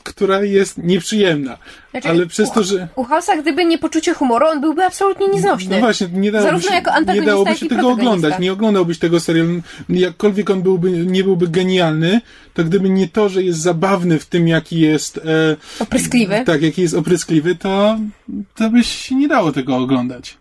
która 0.02 0.42
jest 0.42 0.78
nieprzyjemna. 0.78 1.58
Znaczy, 1.90 2.08
ale 2.08 2.26
przez 2.26 2.50
u, 2.50 2.54
to, 2.54 2.62
że... 2.62 2.88
U 2.96 3.04
Hausa, 3.04 3.36
gdyby 3.36 3.64
nie 3.64 3.78
poczucie 3.78 4.14
humoru, 4.14 4.46
on 4.46 4.60
byłby 4.60 4.84
absolutnie 4.84 5.28
nieznośny. 5.28 5.74
No 5.74 5.80
właśnie, 5.80 6.08
nie 6.12 6.32
dałoby 6.32 6.50
Zarówno 6.50 6.68
się, 6.68 6.74
jako 6.74 7.12
nie 7.12 7.22
dałoby 7.22 7.56
się 7.56 7.66
tego 7.66 7.88
oglądać. 7.88 8.38
Nie 8.38 8.52
oglądałbyś 8.52 8.98
tego 8.98 9.20
serialu. 9.20 9.60
Jakkolwiek 9.88 10.50
on 10.50 10.62
byłby, 10.62 10.90
nie 10.90 11.24
byłby 11.24 11.48
genialny, 11.48 12.20
to 12.54 12.64
gdyby 12.64 12.90
nie 12.90 13.08
to, 13.08 13.28
że 13.28 13.42
jest 13.42 13.58
zabawny 13.58 14.18
w 14.18 14.26
tym, 14.26 14.48
jaki 14.48 14.80
jest... 14.80 15.18
E, 15.18 15.56
opryskliwy. 15.78 16.42
Tak, 16.46 16.62
jaki 16.62 16.82
jest 16.82 16.94
opryskliwy, 16.94 17.54
to, 17.54 17.98
to 18.54 18.70
byś 18.70 19.10
nie 19.10 19.28
dało 19.28 19.52
tego 19.52 19.76
oglądać. 19.76 20.36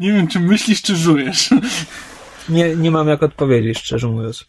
Nie 0.00 0.12
wiem, 0.12 0.28
czy 0.28 0.40
myślisz, 0.40 0.82
czy 0.82 0.96
żujesz. 0.96 1.50
Nie, 2.48 2.76
nie 2.76 2.90
mam 2.90 3.08
jak 3.08 3.22
odpowiedzieć, 3.22 3.78
szczerze 3.78 4.08
mówiąc. 4.08 4.44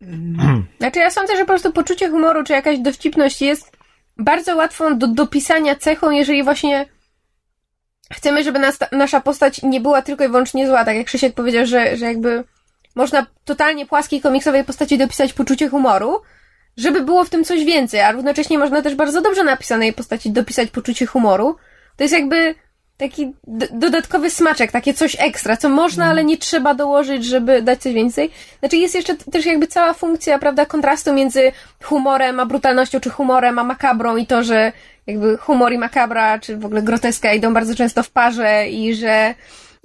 Znaczy, 0.78 0.98
ja 0.98 1.10
sądzę, 1.10 1.36
że 1.36 1.40
po 1.40 1.46
prostu 1.46 1.72
poczucie 1.72 2.10
humoru, 2.10 2.44
czy 2.44 2.52
jakaś 2.52 2.78
dowcipność 2.78 3.42
jest 3.42 3.76
bardzo 4.18 4.56
łatwą 4.56 4.98
do 4.98 5.06
dopisania 5.06 5.76
cechą, 5.76 6.10
jeżeli 6.10 6.44
właśnie 6.44 6.86
chcemy, 8.12 8.44
żeby 8.44 8.58
nas, 8.58 8.78
nasza 8.92 9.20
postać 9.20 9.62
nie 9.62 9.80
była 9.80 10.02
tylko 10.02 10.24
i 10.24 10.28
wyłącznie 10.28 10.66
zła. 10.66 10.84
Tak 10.84 10.96
jak 10.96 11.06
Krzysiek 11.06 11.34
powiedział, 11.34 11.66
że, 11.66 11.96
że 11.96 12.04
jakby 12.04 12.44
można 12.94 13.26
totalnie 13.44 13.86
płaskiej 13.86 14.20
komiksowej 14.20 14.64
postaci 14.64 14.98
dopisać 14.98 15.32
poczucie 15.32 15.68
humoru, 15.68 16.22
żeby 16.76 17.00
było 17.02 17.24
w 17.24 17.30
tym 17.30 17.44
coś 17.44 17.64
więcej, 17.64 18.00
a 18.00 18.12
równocześnie 18.12 18.58
można 18.58 18.82
też 18.82 18.94
bardzo 18.94 19.20
dobrze 19.20 19.44
napisanej 19.44 19.92
postaci 19.92 20.30
dopisać 20.30 20.70
poczucie 20.70 21.06
humoru. 21.06 21.56
To 21.96 22.04
jest 22.04 22.14
jakby 22.14 22.54
taki 23.00 23.32
dodatkowy 23.72 24.30
smaczek, 24.30 24.72
takie 24.72 24.94
coś 24.94 25.16
ekstra, 25.20 25.56
co 25.56 25.68
można, 25.68 26.06
ale 26.06 26.24
nie 26.24 26.36
trzeba 26.36 26.74
dołożyć, 26.74 27.24
żeby 27.24 27.62
dać 27.62 27.82
coś 27.82 27.92
więcej. 27.92 28.30
Znaczy 28.60 28.76
jest 28.76 28.94
jeszcze 28.94 29.16
też 29.16 29.46
jakby 29.46 29.66
cała 29.66 29.94
funkcja, 29.94 30.38
prawda, 30.38 30.66
kontrastu 30.66 31.12
między 31.12 31.52
humorem 31.82 32.40
a 32.40 32.46
brutalnością, 32.46 33.00
czy 33.00 33.10
humorem 33.10 33.58
a 33.58 33.64
makabrą 33.64 34.16
i 34.16 34.26
to, 34.26 34.42
że 34.42 34.72
jakby 35.06 35.36
humor 35.36 35.72
i 35.72 35.78
makabra, 35.78 36.38
czy 36.38 36.56
w 36.56 36.64
ogóle 36.64 36.82
groteska 36.82 37.32
idą 37.32 37.54
bardzo 37.54 37.74
często 37.74 38.02
w 38.02 38.10
parze 38.10 38.68
i 38.68 38.94
że 38.94 39.34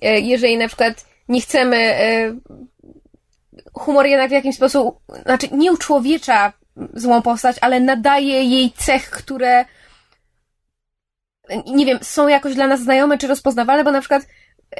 e, 0.02 0.20
jeżeli 0.20 0.58
na 0.58 0.68
przykład 0.68 1.06
nie 1.30 1.42
chcemy 1.42 1.78
e, 1.78 2.36
humor 3.74 4.06
jednak 4.06 4.30
w 4.30 4.34
jakiś 4.34 4.56
sposób, 4.56 5.00
znaczy 5.26 5.48
nie 5.52 5.72
uczłowiecza 5.72 6.54
złą 6.94 7.22
postać, 7.22 7.58
ale 7.62 7.80
nadaje 7.80 8.44
jej 8.44 8.72
cech, 8.72 9.10
które 9.10 9.66
nie 11.66 11.86
wiem, 11.86 12.00
są 12.02 12.28
jakoś 12.28 12.56
dla 12.56 12.68
nas 12.68 12.82
znajome 12.82 13.18
czy 13.18 13.28
rozpoznawalne, 13.28 13.84
bo 13.84 13.92
na 13.92 14.00
przykład 14.00 14.24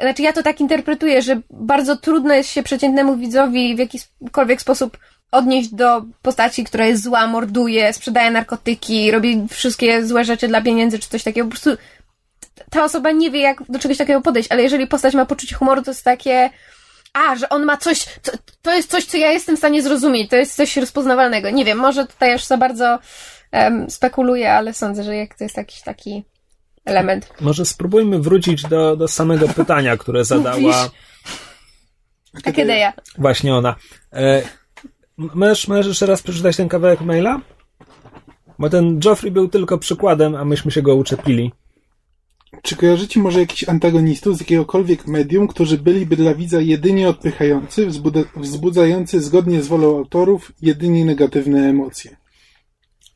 znaczy 0.02 0.22
ja 0.22 0.34
to 0.34 0.44
tak 0.44 0.60
interpretuję, 0.60 1.22
że 1.22 1.42
bardzo 1.50 1.98
trudno 1.98 2.34
jest 2.34 2.50
się 2.50 2.64
przeciętnemu 2.64 3.16
widzowi 3.18 3.76
w 3.76 3.80
jakikolwiek 3.80 4.62
sposób 4.62 4.98
odnieść 5.32 5.70
do 5.70 6.02
postaci, 6.22 6.64
która 6.64 6.86
jest 6.86 7.04
zła, 7.04 7.28
morduje, 7.28 7.94
sprzedaje 7.94 8.32
narkotyki, 8.32 9.12
robi 9.12 9.48
wszystkie 9.50 10.06
złe 10.06 10.26
rzeczy 10.26 10.48
dla 10.48 10.62
pieniędzy 10.62 11.00
czy 11.00 11.10
coś 11.10 11.24
takiego. 11.24 11.48
Po 11.48 11.52
prostu 11.52 11.70
ta 12.70 12.84
osoba 12.84 13.12
nie 13.12 13.32
wie, 13.32 13.40
jak 13.40 13.64
do 13.70 13.80
czegoś 13.80 13.98
takiego 13.98 14.22
podejść, 14.22 14.52
ale 14.52 14.64
jeżeli 14.64 14.88
postać 14.88 15.14
ma 15.14 15.26
poczucie 15.26 15.56
humoru, 15.56 15.82
to 15.82 15.92
jest 15.92 16.04
takie, 16.04 16.50
a, 17.14 17.36
że 17.36 17.50
on 17.50 17.64
ma 17.64 17.78
coś, 17.78 18.06
to, 18.22 18.32
to 18.62 18.74
jest 18.74 18.92
coś, 18.92 19.06
co 19.06 19.18
ja 19.18 19.32
jestem 19.32 19.56
w 19.56 19.60
stanie 19.60 19.82
zrozumieć, 19.82 20.30
to 20.30 20.36
jest 20.36 20.56
coś 20.56 20.78
rozpoznawalnego. 20.78 21.50
Nie 21.50 21.66
wiem, 21.66 21.78
może 21.78 22.06
tutaj 22.06 22.32
już 22.32 22.46
za 22.46 22.58
bardzo 22.58 23.00
um, 23.52 23.90
spekuluję, 23.90 24.54
ale 24.54 24.74
sądzę, 24.74 25.04
że 25.04 25.16
jak 25.16 25.36
to 25.36 25.44
jest 25.44 25.58
jakiś 25.58 25.82
taki 25.82 26.24
element. 26.86 27.34
Może 27.42 27.66
spróbujmy 27.66 28.20
wrócić 28.20 28.62
do, 28.62 28.96
do 28.96 29.08
samego 29.08 29.48
pytania, 29.48 29.98
które 29.98 30.26
zadała. 30.26 30.90
Akedeja. 32.44 32.94
Właśnie 33.18 33.56
ona. 33.56 33.76
E, 34.14 34.42
możesz, 35.18 35.68
możesz 35.68 35.88
jeszcze 35.88 36.06
raz 36.06 36.22
przeczytać 36.22 36.58
ten 36.58 36.70
kawałek 36.70 37.02
maila? 37.02 37.42
Bo 38.60 38.70
ten 38.70 39.00
Joffrey 39.06 39.32
był 39.32 39.48
tylko 39.48 39.78
przykładem, 39.78 40.36
a 40.36 40.46
myśmy 40.46 40.72
się 40.72 40.82
go 40.82 40.96
uczepili. 40.96 41.52
Czy 42.62 42.76
kojarzycie 42.76 43.20
może 43.20 43.40
jakichś 43.40 43.70
antagonistów 43.70 44.38
z 44.38 44.40
jakiegokolwiek 44.40 45.08
medium, 45.08 45.48
którzy 45.48 45.78
byliby 45.78 46.16
dla 46.16 46.34
widza 46.34 46.62
jedynie 46.62 47.10
odpychający, 47.10 47.88
wzbudzający 48.36 49.22
zgodnie 49.22 49.62
z 49.62 49.68
wolą 49.68 49.98
autorów 49.98 50.52
jedynie 50.62 51.06
negatywne 51.06 51.70
emocje? 51.70 52.18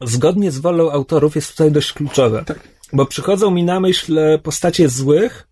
Zgodnie 0.01 0.51
z 0.51 0.59
wolą 0.59 0.91
autorów 0.91 1.35
jest 1.35 1.51
tutaj 1.51 1.71
dość 1.71 1.93
kluczowe. 1.93 2.43
Tak. 2.45 2.78
Bo 2.93 3.05
przychodzą 3.05 3.51
mi 3.51 3.63
na 3.63 3.79
myśl 3.79 4.39
postacie 4.43 4.89
złych, 4.89 5.47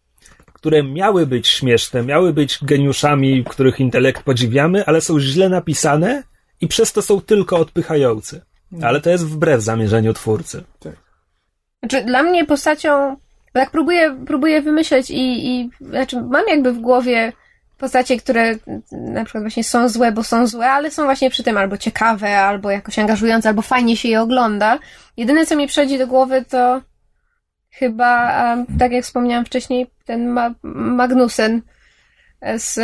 które 0.54 0.84
miały 0.84 1.26
być 1.26 1.48
śmieszne, 1.48 2.04
miały 2.04 2.34
być 2.34 2.60
geniuszami, 2.62 3.44
których 3.44 3.80
intelekt 3.80 4.24
podziwiamy, 4.24 4.86
ale 4.86 5.02
są 5.02 5.20
źle 5.20 5.50
napisane 5.50 6.24
i 6.62 6.68
przez 6.68 6.94
to 6.94 7.02
są 7.02 7.22
tylko 7.22 7.58
odpychający. 7.58 8.42
Ale 8.82 9.02
to 9.02 9.10
jest 9.10 9.26
wbrew 9.26 9.62
zamierzeniu 9.62 10.14
twórcy. 10.14 10.64
Tak. 10.80 10.94
Znaczy, 11.80 12.06
dla 12.06 12.24
mnie 12.24 12.46
postacią 12.46 13.18
tak 13.54 13.72
próbuję, 13.72 14.18
próbuję 14.28 14.62
wymyśleć 14.62 15.12
i, 15.12 15.48
i 15.48 15.70
znaczy 15.82 16.22
mam 16.22 16.48
jakby 16.48 16.74
w 16.74 16.80
głowie 16.80 17.34
postacie, 17.78 18.18
które 18.18 18.56
na 18.92 19.24
przykład 19.24 19.44
właśnie 19.44 19.64
są 19.64 19.90
złe, 19.90 20.12
bo 20.12 20.24
są 20.24 20.48
złe, 20.48 20.72
ale 20.72 20.92
są 20.92 21.04
właśnie 21.04 21.30
przy 21.30 21.44
tym 21.44 21.58
albo 21.58 21.78
ciekawe, 21.78 22.40
albo 22.40 22.72
jakoś 22.72 23.00
angażujące, 23.00 23.50
albo 23.50 23.62
fajnie 23.62 23.98
się 23.98 24.10
je 24.10 24.22
ogląda. 24.22 24.80
Jedyne, 25.18 25.46
co 25.46 25.56
mi 25.56 25.68
przychodzi 25.68 25.98
do 25.98 26.08
głowy, 26.08 26.46
to 26.50 26.82
chyba, 27.80 28.58
tak 28.80 28.92
jak 28.92 29.04
wspomniałam 29.04 29.46
wcześniej, 29.46 29.88
ten 30.06 30.28
Ma 30.28 30.54
Magnussen 30.64 31.62
z 32.58 32.80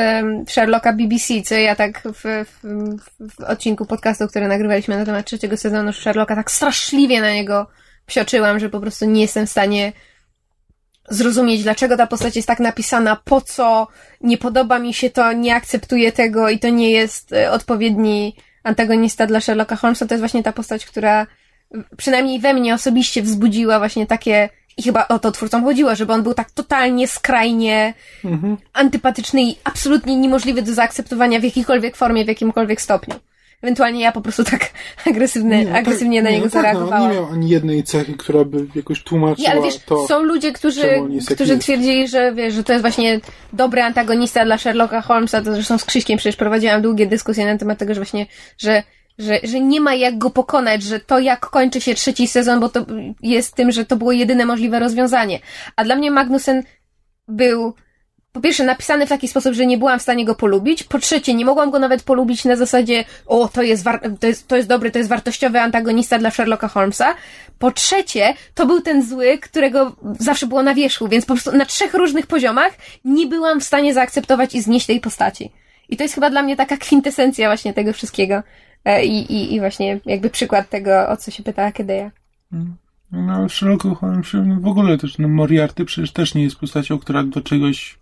Sherlocka 0.50 0.94
BBC, 0.94 1.42
co 1.42 1.56
ja 1.56 1.76
tak 1.76 2.02
w, 2.02 2.24
w, 2.46 2.60
w 3.20 3.44
odcinku 3.44 3.86
podcastu, 3.86 4.28
który 4.28 4.48
nagrywaliśmy 4.48 4.98
na 4.98 5.06
temat 5.06 5.26
trzeciego 5.26 5.58
sezonu 5.58 5.94
Sherlocka, 5.94 6.36
tak 6.36 6.52
straszliwie 6.52 7.22
na 7.22 7.34
niego 7.34 7.68
psioczyłam, 8.06 8.60
że 8.60 8.70
po 8.70 8.80
prostu 8.80 9.06
nie 9.06 9.22
jestem 9.22 9.48
w 9.48 9.50
stanie 9.50 9.94
zrozumieć, 11.10 11.64
dlaczego 11.64 11.98
ta 11.98 12.08
postać 12.08 12.36
jest 12.36 12.48
tak 12.48 12.60
napisana, 12.60 13.16
po 13.16 13.42
co, 13.42 13.88
nie 14.22 14.38
podoba 14.38 14.80
mi 14.80 14.94
się 14.94 15.10
to, 15.10 15.34
nie 15.34 15.56
akceptuję 15.56 16.12
tego 16.12 16.50
i 16.50 16.60
to 16.60 16.70
nie 16.70 16.92
jest 16.92 17.34
e, 17.34 17.52
odpowiedni 17.52 18.36
antagonista 18.64 19.28
dla 19.28 19.40
Sherlocka 19.40 19.76
Holmesa. 19.76 20.06
To 20.06 20.14
jest 20.14 20.22
właśnie 20.22 20.44
ta 20.44 20.52
postać, 20.52 20.86
która 20.86 21.28
przynajmniej 21.98 22.40
we 22.40 22.54
mnie 22.54 22.74
osobiście 22.74 23.22
wzbudziła 23.22 23.80
właśnie 23.80 24.08
takie 24.08 24.50
i 24.78 24.84
chyba 24.84 25.08
o 25.08 25.20
to 25.20 25.32
twórcom 25.32 25.64
chodziło, 25.64 25.96
żeby 25.96 26.14
on 26.14 26.24
był 26.24 26.34
tak 26.34 26.52
totalnie, 26.52 27.08
skrajnie 27.08 27.94
mhm. 28.26 28.58
antypatyczny 28.74 29.44
i 29.44 29.56
absolutnie 29.64 30.16
niemożliwy 30.16 30.62
do 30.62 30.74
zaakceptowania 30.74 31.40
w 31.40 31.44
jakiejkolwiek 31.44 31.96
formie, 31.96 32.26
w 32.26 32.28
jakimkolwiek 32.28 32.82
stopniu. 32.82 33.16
Ewentualnie 33.62 34.02
ja 34.02 34.12
po 34.12 34.22
prostu 34.22 34.44
tak 34.44 34.70
agresywny, 35.10 35.66
nie, 35.66 35.76
agresywnie 35.76 36.20
tak, 36.20 36.24
na 36.24 36.32
niego 36.32 36.46
no, 36.46 36.50
zareagowałam. 36.50 36.92
Tak, 36.92 37.02
no, 37.02 37.08
nie 37.10 37.16
miał 37.16 37.34
ani 37.34 37.50
jednej 37.50 37.84
cechy, 37.84 38.14
która 38.14 38.46
by 38.46 38.68
jakoś 38.76 39.04
tłumaczyła 39.04 39.48
nie, 39.48 39.54
ale 39.54 39.62
wiesz, 39.62 39.80
to. 39.86 40.08
Są 40.08 40.24
ludzie, 40.24 40.52
którzy, 40.52 41.02
którzy 41.36 41.58
twierdzili, 41.58 42.08
że 42.08 42.34
wiesz, 42.34 42.54
że 42.54 42.64
to 42.64 42.74
jest 42.74 42.84
właśnie 42.84 43.20
dobry 43.54 43.82
antagonista 43.82 44.46
dla 44.46 44.58
Sherlocka 44.58 45.02
Holmesa, 45.02 45.42
to 45.42 45.54
zresztą 45.54 45.78
z 45.78 45.86
Krzyśkiem 45.86 46.18
przecież 46.18 46.36
prowadziłam 46.36 46.82
długie 46.82 47.08
dyskusje 47.08 47.46
na 47.46 47.58
temat 47.58 47.78
tego, 47.78 47.94
że 47.94 48.00
właśnie, 48.00 48.26
że 48.58 48.84
że, 49.20 49.40
że 49.44 49.60
nie 49.60 49.82
ma 49.82 49.96
jak 49.96 50.18
go 50.18 50.30
pokonać, 50.30 50.84
że 50.84 51.00
to 51.00 51.20
jak 51.20 51.40
kończy 51.40 51.82
się 51.82 51.96
trzeci 51.96 52.28
sezon, 52.28 52.60
bo 52.60 52.70
to 52.70 52.86
jest 53.22 53.56
tym, 53.56 53.72
że 53.72 53.86
to 53.86 53.96
było 53.96 54.12
jedyne 54.12 54.46
możliwe 54.46 54.80
rozwiązanie. 54.80 55.40
A 55.76 55.84
dla 55.84 55.96
mnie 55.96 56.12
Magnussen 56.12 56.64
był 57.28 57.74
po 58.34 58.42
pierwsze 58.42 58.64
napisany 58.64 59.06
w 59.06 59.10
taki 59.10 59.28
sposób, 59.28 59.54
że 59.54 59.66
nie 59.66 59.78
byłam 59.78 60.00
w 60.00 60.02
stanie 60.02 60.26
go 60.26 60.36
polubić, 60.36 60.84
po 60.84 61.00
trzecie 61.00 61.34
nie 61.34 61.46
mogłam 61.46 61.72
go 61.72 61.80
nawet 61.80 62.04
polubić 62.04 62.46
na 62.46 62.56
zasadzie 62.56 63.06
o, 63.26 63.48
to 63.48 63.62
jest, 63.62 63.86
to 64.20 64.28
jest, 64.28 64.48
to 64.48 64.56
jest 64.56 64.70
dobry, 64.70 64.92
to 64.92 64.98
jest 64.98 65.10
wartościowy 65.10 65.60
antagonista 65.60 66.20
dla 66.20 66.32
Sherlocka 66.32 66.68
Holmesa, 66.68 67.16
po 67.60 67.72
trzecie 67.72 68.34
to 68.54 68.66
był 68.66 68.82
ten 68.82 69.04
zły, 69.04 69.38
którego 69.38 69.96
zawsze 70.20 70.48
było 70.48 70.64
na 70.64 70.74
wierzchu, 70.74 71.08
więc 71.08 71.26
po 71.26 71.34
prostu 71.34 71.58
na 71.58 71.66
trzech 71.66 71.94
różnych 71.94 72.28
poziomach 72.28 72.74
nie 73.06 73.28
byłam 73.28 73.60
w 73.60 73.64
stanie 73.64 73.94
zaakceptować 73.94 74.56
i 74.56 74.62
znieść 74.62 74.86
tej 74.86 75.00
postaci. 75.00 75.52
I 75.90 75.98
to 75.98 76.04
jest 76.04 76.16
chyba 76.16 76.30
dla 76.30 76.44
mnie 76.44 76.56
taka 76.56 76.78
kwintesencja 76.78 77.50
właśnie 77.50 77.74
tego 77.74 77.94
wszystkiego. 77.94 78.44
E, 78.86 79.06
I, 79.06 79.34
i, 79.34 79.54
i 79.54 79.60
właśnie 79.60 80.00
jakby 80.06 80.30
przykład 80.30 80.70
tego, 80.70 81.10
o 81.10 81.18
co 81.18 81.32
się 81.32 81.44
pytała 81.44 81.72
Kedeja. 81.72 82.12
No, 83.12 83.50
Sherlock 83.50 83.84
Holmes 84.00 84.28
w 84.60 84.68
ogóle 84.68 84.98
też, 84.98 85.18
no 85.18 85.28
Moriarty 85.28 85.86
przecież 85.86 86.12
też 86.12 86.36
nie 86.36 86.44
jest 86.44 86.56
postacią, 86.56 87.00
która 87.00 87.24
do 87.24 87.42
czegoś 87.42 87.98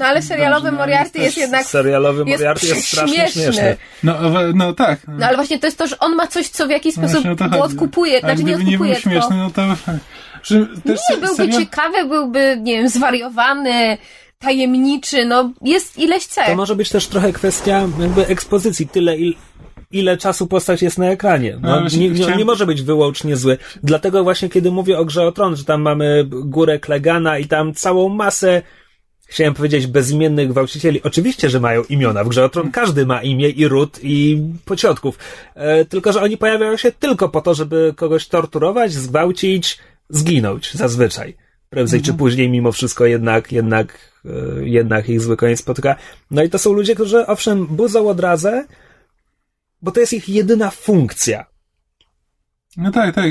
no 0.00 0.06
ale 0.06 0.22
serialowy 0.22 0.72
Moriarty 0.72 1.18
jest, 1.18 1.24
jest 1.24 1.38
jednak. 1.38 1.66
Serialowy 1.66 2.24
Moriarty 2.24 2.66
jest, 2.66 2.76
jest 2.76 2.88
strasznie 2.88 3.28
śmieszny. 3.28 3.76
No, 4.02 4.14
no 4.54 4.72
tak. 4.72 5.00
No 5.08 5.26
ale 5.26 5.36
właśnie 5.36 5.58
to 5.58 5.66
jest 5.66 5.78
to, 5.78 5.86
że 5.86 5.98
on 5.98 6.14
ma 6.14 6.26
coś, 6.26 6.48
co 6.48 6.66
w 6.66 6.70
jakiś 6.70 6.96
no 6.96 7.08
sposób 7.08 7.24
no 7.50 7.62
odkupuje. 7.62 8.20
Znaczy 8.20 8.44
nie 8.44 8.54
odkupuje. 8.54 8.78
Nie 8.78 8.78
był 8.78 8.94
śmieszny, 8.94 9.36
no 9.36 9.50
to. 9.50 9.62
Że 10.42 10.58
nie, 10.58 11.16
byłby 11.20 11.34
serial... 11.36 11.60
ciekawy, 11.60 12.04
byłby, 12.04 12.58
nie 12.60 12.76
wiem, 12.76 12.88
zwariowany, 12.88 13.98
tajemniczy, 14.38 15.24
no 15.24 15.52
jest 15.62 15.98
ileś 15.98 16.26
cech. 16.26 16.46
To 16.46 16.56
może 16.56 16.76
być 16.76 16.88
też 16.88 17.06
trochę 17.06 17.32
kwestia 17.32 17.88
jakby 18.00 18.26
ekspozycji. 18.26 18.88
Tyle, 18.88 19.16
il, 19.16 19.34
ile 19.90 20.16
czasu 20.16 20.46
postać 20.46 20.82
jest 20.82 20.98
na 20.98 21.06
ekranie. 21.06 21.58
No, 21.62 21.80
no 21.80 21.88
nie, 21.96 22.10
nie, 22.10 22.36
nie, 22.36 22.44
może 22.44 22.66
być 22.66 22.82
wyłącznie 22.82 23.36
zły. 23.36 23.58
Dlatego 23.82 24.24
właśnie, 24.24 24.48
kiedy 24.48 24.70
mówię 24.70 24.98
o 24.98 25.04
Grze 25.04 25.26
o 25.26 25.32
Tron, 25.32 25.56
że 25.56 25.64
tam 25.64 25.82
mamy 25.82 26.24
górę 26.30 26.78
Klegana 26.78 27.38
i 27.38 27.46
tam 27.46 27.74
całą 27.74 28.08
masę 28.08 28.62
chciałem 29.30 29.54
powiedzieć 29.54 29.86
bezimiennych 29.86 30.48
gwałcicieli. 30.48 31.02
Oczywiście, 31.02 31.50
że 31.50 31.60
mają 31.60 31.82
imiona. 31.82 32.24
W 32.24 32.28
Grze 32.28 32.44
o 32.44 32.48
Tron 32.48 32.70
każdy 32.70 33.06
ma 33.06 33.22
imię 33.22 33.48
i 33.48 33.68
ród 33.68 33.98
i 34.02 34.42
pociotków. 34.64 35.18
E, 35.54 35.84
tylko, 35.84 36.12
że 36.12 36.22
oni 36.22 36.36
pojawiają 36.36 36.76
się 36.76 36.92
tylko 36.92 37.28
po 37.28 37.40
to, 37.40 37.54
żeby 37.54 37.94
kogoś 37.96 38.28
torturować, 38.28 38.92
zgwałcić, 38.92 39.78
zginąć 40.08 40.74
zazwyczaj. 40.74 41.36
Prędzej 41.70 41.98
mhm. 41.98 42.14
czy 42.14 42.18
później, 42.18 42.50
mimo 42.50 42.72
wszystko, 42.72 43.06
jednak, 43.06 43.52
jednak, 43.52 43.98
e, 44.24 44.30
jednak 44.68 45.08
ich 45.08 45.20
zły 45.20 45.36
koniec 45.36 45.60
spotyka. 45.60 45.96
No 46.30 46.42
i 46.42 46.50
to 46.50 46.58
są 46.58 46.72
ludzie, 46.72 46.94
którzy 46.94 47.26
owszem 47.26 47.66
budzą 47.66 48.08
odrazę, 48.08 48.64
bo 49.82 49.90
to 49.90 50.00
jest 50.00 50.12
ich 50.12 50.28
jedyna 50.28 50.70
funkcja. 50.70 51.46
No 52.76 52.90
tak, 52.90 53.14
tak. 53.14 53.30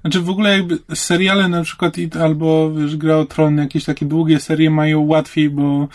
Znaczy 0.00 0.20
w 0.20 0.30
ogóle 0.30 0.50
jakby 0.52 0.78
seriale 0.94 1.48
na 1.48 1.62
przykład 1.62 1.94
albo 2.20 2.74
wiesz, 2.74 2.96
Gra 2.96 3.16
o 3.16 3.24
Tron, 3.24 3.58
jakieś 3.58 3.84
takie 3.84 4.06
długie 4.06 4.40
serie 4.40 4.70
mają 4.70 5.00
łatwiej, 5.00 5.50
bo 5.50 5.88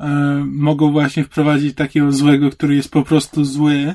e, 0.00 0.08
mogą 0.46 0.92
właśnie 0.92 1.24
wprowadzić 1.24 1.76
takiego 1.76 2.12
złego, 2.12 2.50
który 2.50 2.74
jest 2.74 2.90
po 2.90 3.02
prostu 3.02 3.44
zły. 3.44 3.94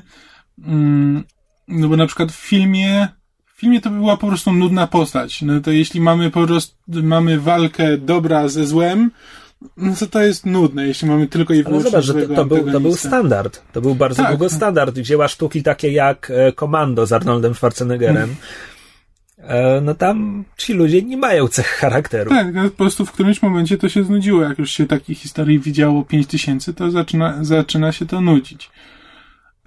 Mm, 0.66 1.24
no 1.68 1.88
bo 1.88 1.98
na 1.98 2.08
przykład 2.08 2.32
w 2.32 2.36
filmie 2.36 3.08
w 3.56 3.60
filmie 3.60 3.82
to 3.82 3.90
by 3.90 3.96
była 3.96 4.18
po 4.18 4.28
prostu 4.28 4.54
nudna 4.54 4.88
postać. 4.88 5.42
No 5.42 5.62
to 5.62 5.72
jeśli 5.72 6.02
mamy 6.02 6.32
po 6.32 6.48
prostu 6.48 6.76
mamy 6.88 7.40
walkę 7.40 7.98
dobra 7.98 8.48
ze 8.48 8.66
złem, 8.66 9.12
no 9.78 9.96
to 10.00 10.08
to 10.08 10.22
jest 10.22 10.46
nudne, 10.46 10.88
jeśli 10.88 11.08
mamy 11.08 11.28
tylko 11.28 11.54
i 11.54 11.64
wyłącznie 11.64 11.92
Ale 11.94 12.02
zobacz, 12.02 12.22
że 12.22 12.28
to, 12.28 12.36
to, 12.36 12.46
był, 12.46 12.72
to 12.72 12.80
był 12.80 12.96
standard. 12.96 13.62
To 13.72 13.82
był 13.82 13.96
bardzo 13.96 14.24
tak. 14.24 14.32
długo 14.32 14.50
standard. 14.50 14.98
Dzieła 14.98 15.28
sztuki 15.28 15.64
takie 15.64 15.92
jak 15.92 16.32
Komando 16.56 17.06
z 17.06 17.14
Arnoldem 17.14 17.56
Schwarzeneggerem. 17.56 18.16
Hmm. 18.16 19.86
No 19.86 19.96
tam 19.96 20.46
ci 20.58 20.74
ludzie 20.74 21.02
nie 21.02 21.18
mają 21.18 21.48
cech 21.48 21.68
charakteru. 21.68 22.30
Tak, 22.30 22.54
po 22.54 22.78
prostu 22.78 23.06
w 23.06 23.12
którymś 23.12 23.42
momencie 23.42 23.78
to 23.78 23.90
się 23.90 24.04
znudziło. 24.04 24.42
Jak 24.42 24.60
już 24.60 24.72
się 24.72 24.88
takich 24.88 25.18
historii 25.18 25.60
widziało 25.60 26.06
5000, 26.06 26.74
to 26.74 26.92
zaczyna, 26.92 27.38
zaczyna 27.42 27.92
się 27.92 28.06
to 28.06 28.22
nudzić. 28.22 28.70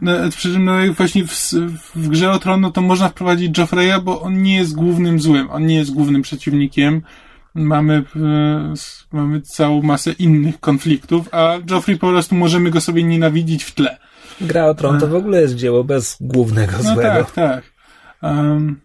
No, 0.00 0.12
przy 0.30 0.52
czym 0.52 0.64
no, 0.64 0.72
właśnie 0.96 1.26
w, 1.26 1.52
w 1.94 2.08
grze 2.08 2.30
o 2.30 2.38
Tron 2.38 2.60
no, 2.60 2.70
to 2.70 2.80
można 2.80 3.08
wprowadzić 3.08 3.58
Joffreya, 3.58 4.00
bo 4.02 4.22
on 4.22 4.42
nie 4.42 4.56
jest 4.56 4.74
głównym 4.74 5.20
złym, 5.20 5.50
on 5.50 5.66
nie 5.66 5.76
jest 5.76 5.92
głównym 5.92 6.22
przeciwnikiem 6.22 7.02
mamy, 7.54 8.02
e, 8.16 8.74
mamy 9.12 9.40
całą 9.40 9.82
masę 9.82 10.12
innych 10.12 10.60
konfliktów, 10.60 11.28
a 11.32 11.58
Joffrey 11.70 11.98
po 11.98 12.08
prostu 12.08 12.34
możemy 12.34 12.70
go 12.70 12.80
sobie 12.80 13.02
nienawidzić 13.02 13.64
w 13.64 13.74
tle. 13.74 13.98
Gra 14.40 14.66
o 14.66 14.74
Tron 14.74 15.00
to 15.00 15.08
w 15.08 15.14
ogóle 15.14 15.40
jest 15.40 15.54
dzieło 15.54 15.84
bez 15.84 16.16
głównego 16.20 16.72
no 16.84 16.94
złego. 16.94 17.24
Tak, 17.24 17.30
tak. 17.30 17.64
Um, 18.22 18.80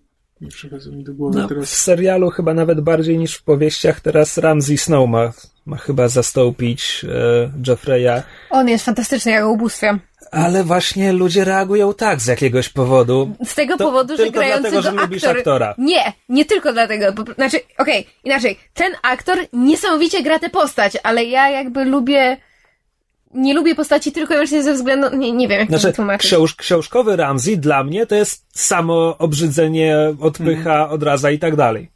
mi 0.92 1.04
do 1.04 1.14
głowy 1.14 1.40
No, 1.40 1.46
w 1.46 1.50
teraz. 1.50 1.70
serialu 1.70 2.30
chyba 2.30 2.54
nawet 2.54 2.82
bardziej 2.82 3.18
niż 3.18 3.36
w 3.36 3.44
powieściach 3.44 4.00
teraz 4.00 4.38
Ramsey 4.38 4.78
Snow 4.78 5.10
ma, 5.10 5.34
ma 5.66 5.78
chyba 5.78 6.08
zastąpić 6.08 7.06
e, 7.10 7.52
Joffreya, 7.68 8.24
On 8.50 8.70
jest 8.70 8.86
fantastyczny, 8.86 9.32
ja 9.32 9.42
go 9.42 9.52
ubóstwiam. 9.52 10.00
Ale 10.32 10.64
właśnie 10.64 11.14
ludzie 11.14 11.44
reagują 11.46 11.94
tak 11.94 12.22
z 12.22 12.28
jakiegoś 12.28 12.70
powodu. 12.70 13.36
Z 13.46 13.56
tego 13.56 13.78
To 13.78 13.86
powodu, 13.86 14.18
że 14.18 14.32
grający 14.32 14.62
dlatego, 14.62 14.82
że 14.82 14.92
go 14.92 15.02
lubisz 15.02 15.24
aktor... 15.24 15.38
aktora. 15.38 15.76
Nie, 15.78 16.14
nie 16.30 16.46
tylko 16.46 16.74
dlatego. 16.74 17.14
Po, 17.14 17.34
znaczy, 17.34 17.60
okej, 17.78 18.08
inaczej. 18.24 18.58
Ten 18.74 18.94
aktor 19.04 19.38
niesamowicie 19.54 20.24
gra 20.24 20.40
tę 20.40 20.50
postać, 20.50 20.94
ale 21.04 21.24
ja 21.26 21.50
jakby 21.50 21.86
lubię... 21.86 22.38
Nie 23.34 23.54
lubię 23.54 23.76
postaci 23.76 24.12
tylko 24.12 24.34
i 24.34 24.36
wyłącznie 24.38 24.64
ze 24.64 24.74
względu... 24.74 25.18
Nie, 25.18 25.32
nie 25.32 25.48
wiem, 25.48 25.60
jak 25.60 25.70
to 25.70 25.74
Znaczy, 25.74 25.88
wytłumaczyć. 25.88 26.28
książ, 26.32 26.56
książkowy 26.56 27.16
Ramsey 27.16 27.58
dla 27.58 27.84
mnie 27.84 28.06
to 28.06 28.16
jest 28.16 28.46
samo 28.60 29.18
obrzydzenie, 29.18 29.98
odpycha, 30.22 30.72
Mhm. 30.74 30.92
odraza 30.92 31.32
i 31.32 31.40
tak 31.40 31.56
dalej. 31.56 31.90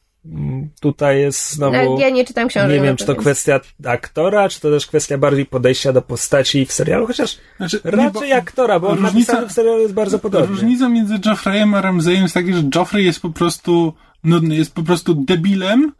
Tutaj 0.82 1.20
jest 1.20 1.52
znowu... 1.52 1.76
No, 1.76 1.98
ja 2.00 2.10
nie 2.10 2.26
czytam 2.26 2.48
książek. 2.48 2.70
Nie 2.70 2.78
no 2.78 2.84
wiem, 2.84 2.98
czy 2.98 3.06
to 3.06 3.14
więc- 3.14 3.24
kwestia 3.24 3.60
aktora, 3.86 4.50
czy 4.50 4.62
to 4.62 4.70
też 4.70 4.88
kwestia 4.88 5.18
bardziej 5.18 5.46
podejścia 5.46 5.94
do 5.94 6.02
postaci 6.02 6.66
w 6.66 6.72
serialu, 6.74 7.08
chociaż 7.08 7.38
Znaczy, 7.58 7.82
nie, 7.86 7.92
raczej 7.92 8.30
bo 8.30 8.36
aktora, 8.36 8.80
bo 8.80 8.88
on 8.88 8.98
różnica- 8.98 9.14
napisany 9.14 9.48
w 9.48 9.52
serialu 9.52 9.82
jest 9.82 9.94
bardzo 9.94 10.20
podobny. 10.20 10.48
Różnica 10.48 10.90
między 10.90 11.20
Joffreyem 11.26 11.74
a 11.74 11.82
Ramseyem 11.82 12.22
jest 12.22 12.34
taka, 12.34 12.54
że 12.54 12.64
Joffrey 12.76 13.06
jest 13.06 13.20
po 13.20 13.30
prostu 13.30 13.94
nudny, 14.24 14.56
jest 14.56 14.74
po 14.74 14.84
prostu 14.84 15.14
debilem, 15.14 15.92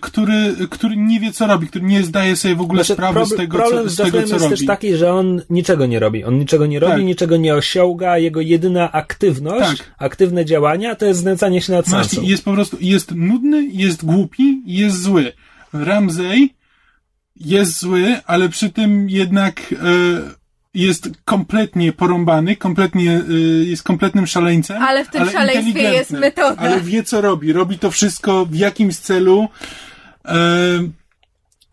który, 0.00 0.54
który 0.70 0.96
nie 0.96 1.20
wie, 1.20 1.32
co 1.32 1.46
robi, 1.46 1.66
który 1.66 1.84
nie 1.84 2.02
zdaje 2.02 2.36
sobie 2.36 2.54
w 2.54 2.60
ogóle 2.60 2.84
Znaczy, 2.84 2.92
sprawy 2.94 3.26
z 3.26 3.36
tego, 3.36 3.58
problem 3.58 3.84
co, 3.84 3.90
z 3.90 3.94
z 3.94 3.96
tego, 3.96 4.10
co 4.10 4.18
jest 4.18 4.32
robi. 4.32 4.48
też 4.48 4.66
taki, 4.66 4.96
że 4.96 5.12
on 5.12 5.42
niczego 5.50 5.86
nie 5.86 5.98
robi. 5.98 6.24
On 6.24 6.38
niczego 6.38 6.66
nie 6.66 6.80
robi, 6.80 6.92
Tak. 6.92 7.02
niczego 7.04 7.36
nie 7.36 7.54
osiąga. 7.54 8.18
Jego 8.18 8.40
jedyna 8.40 8.92
aktywność, 8.92 9.78
Tak. 9.78 9.94
aktywne 9.98 10.44
działania 10.44 10.94
to 10.94 11.06
jest 11.06 11.20
znęcanie 11.20 11.62
się 11.62 11.72
nad. 11.72 11.88
Właśnie, 11.88 12.28
jest 12.28 12.44
po 12.44 12.52
prostu, 12.52 12.76
jest 12.80 13.14
nudny, 13.14 13.64
jest 13.72 14.04
głupi 14.04 14.62
jest 14.66 15.02
zły. 15.02 15.32
Ramsey 15.72 16.54
jest 17.36 17.80
zły, 17.80 18.16
ale 18.26 18.48
przy 18.48 18.70
tym 18.70 19.10
jednak 19.10 19.60
e, 19.72 19.76
jest 20.76 21.08
kompletnie 21.24 21.92
porąbany, 21.92 22.56
kompletnie, 22.56 23.22
e, 23.30 23.32
jest 23.64 23.82
kompletnym 23.82 24.26
szaleńcem. 24.26 24.82
Ale 24.82 25.04
w 25.04 25.08
tym 25.08 25.30
szaleństwie 25.30 25.68
inteligentny. 25.68 25.98
jest 25.98 26.10
metoda. 26.10 26.62
Ale 26.62 26.80
wie, 26.80 27.02
co 27.02 27.20
robi. 27.20 27.52
Robi 27.52 27.78
to 27.78 27.90
wszystko 27.90 28.46
w 28.46 28.54
jakimś 28.54 28.96
celu 28.96 29.48
e, 30.24 30.38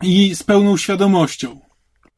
i 0.02 0.34
z 0.34 0.42
pełną 0.42 0.76
świadomością. 0.76 1.63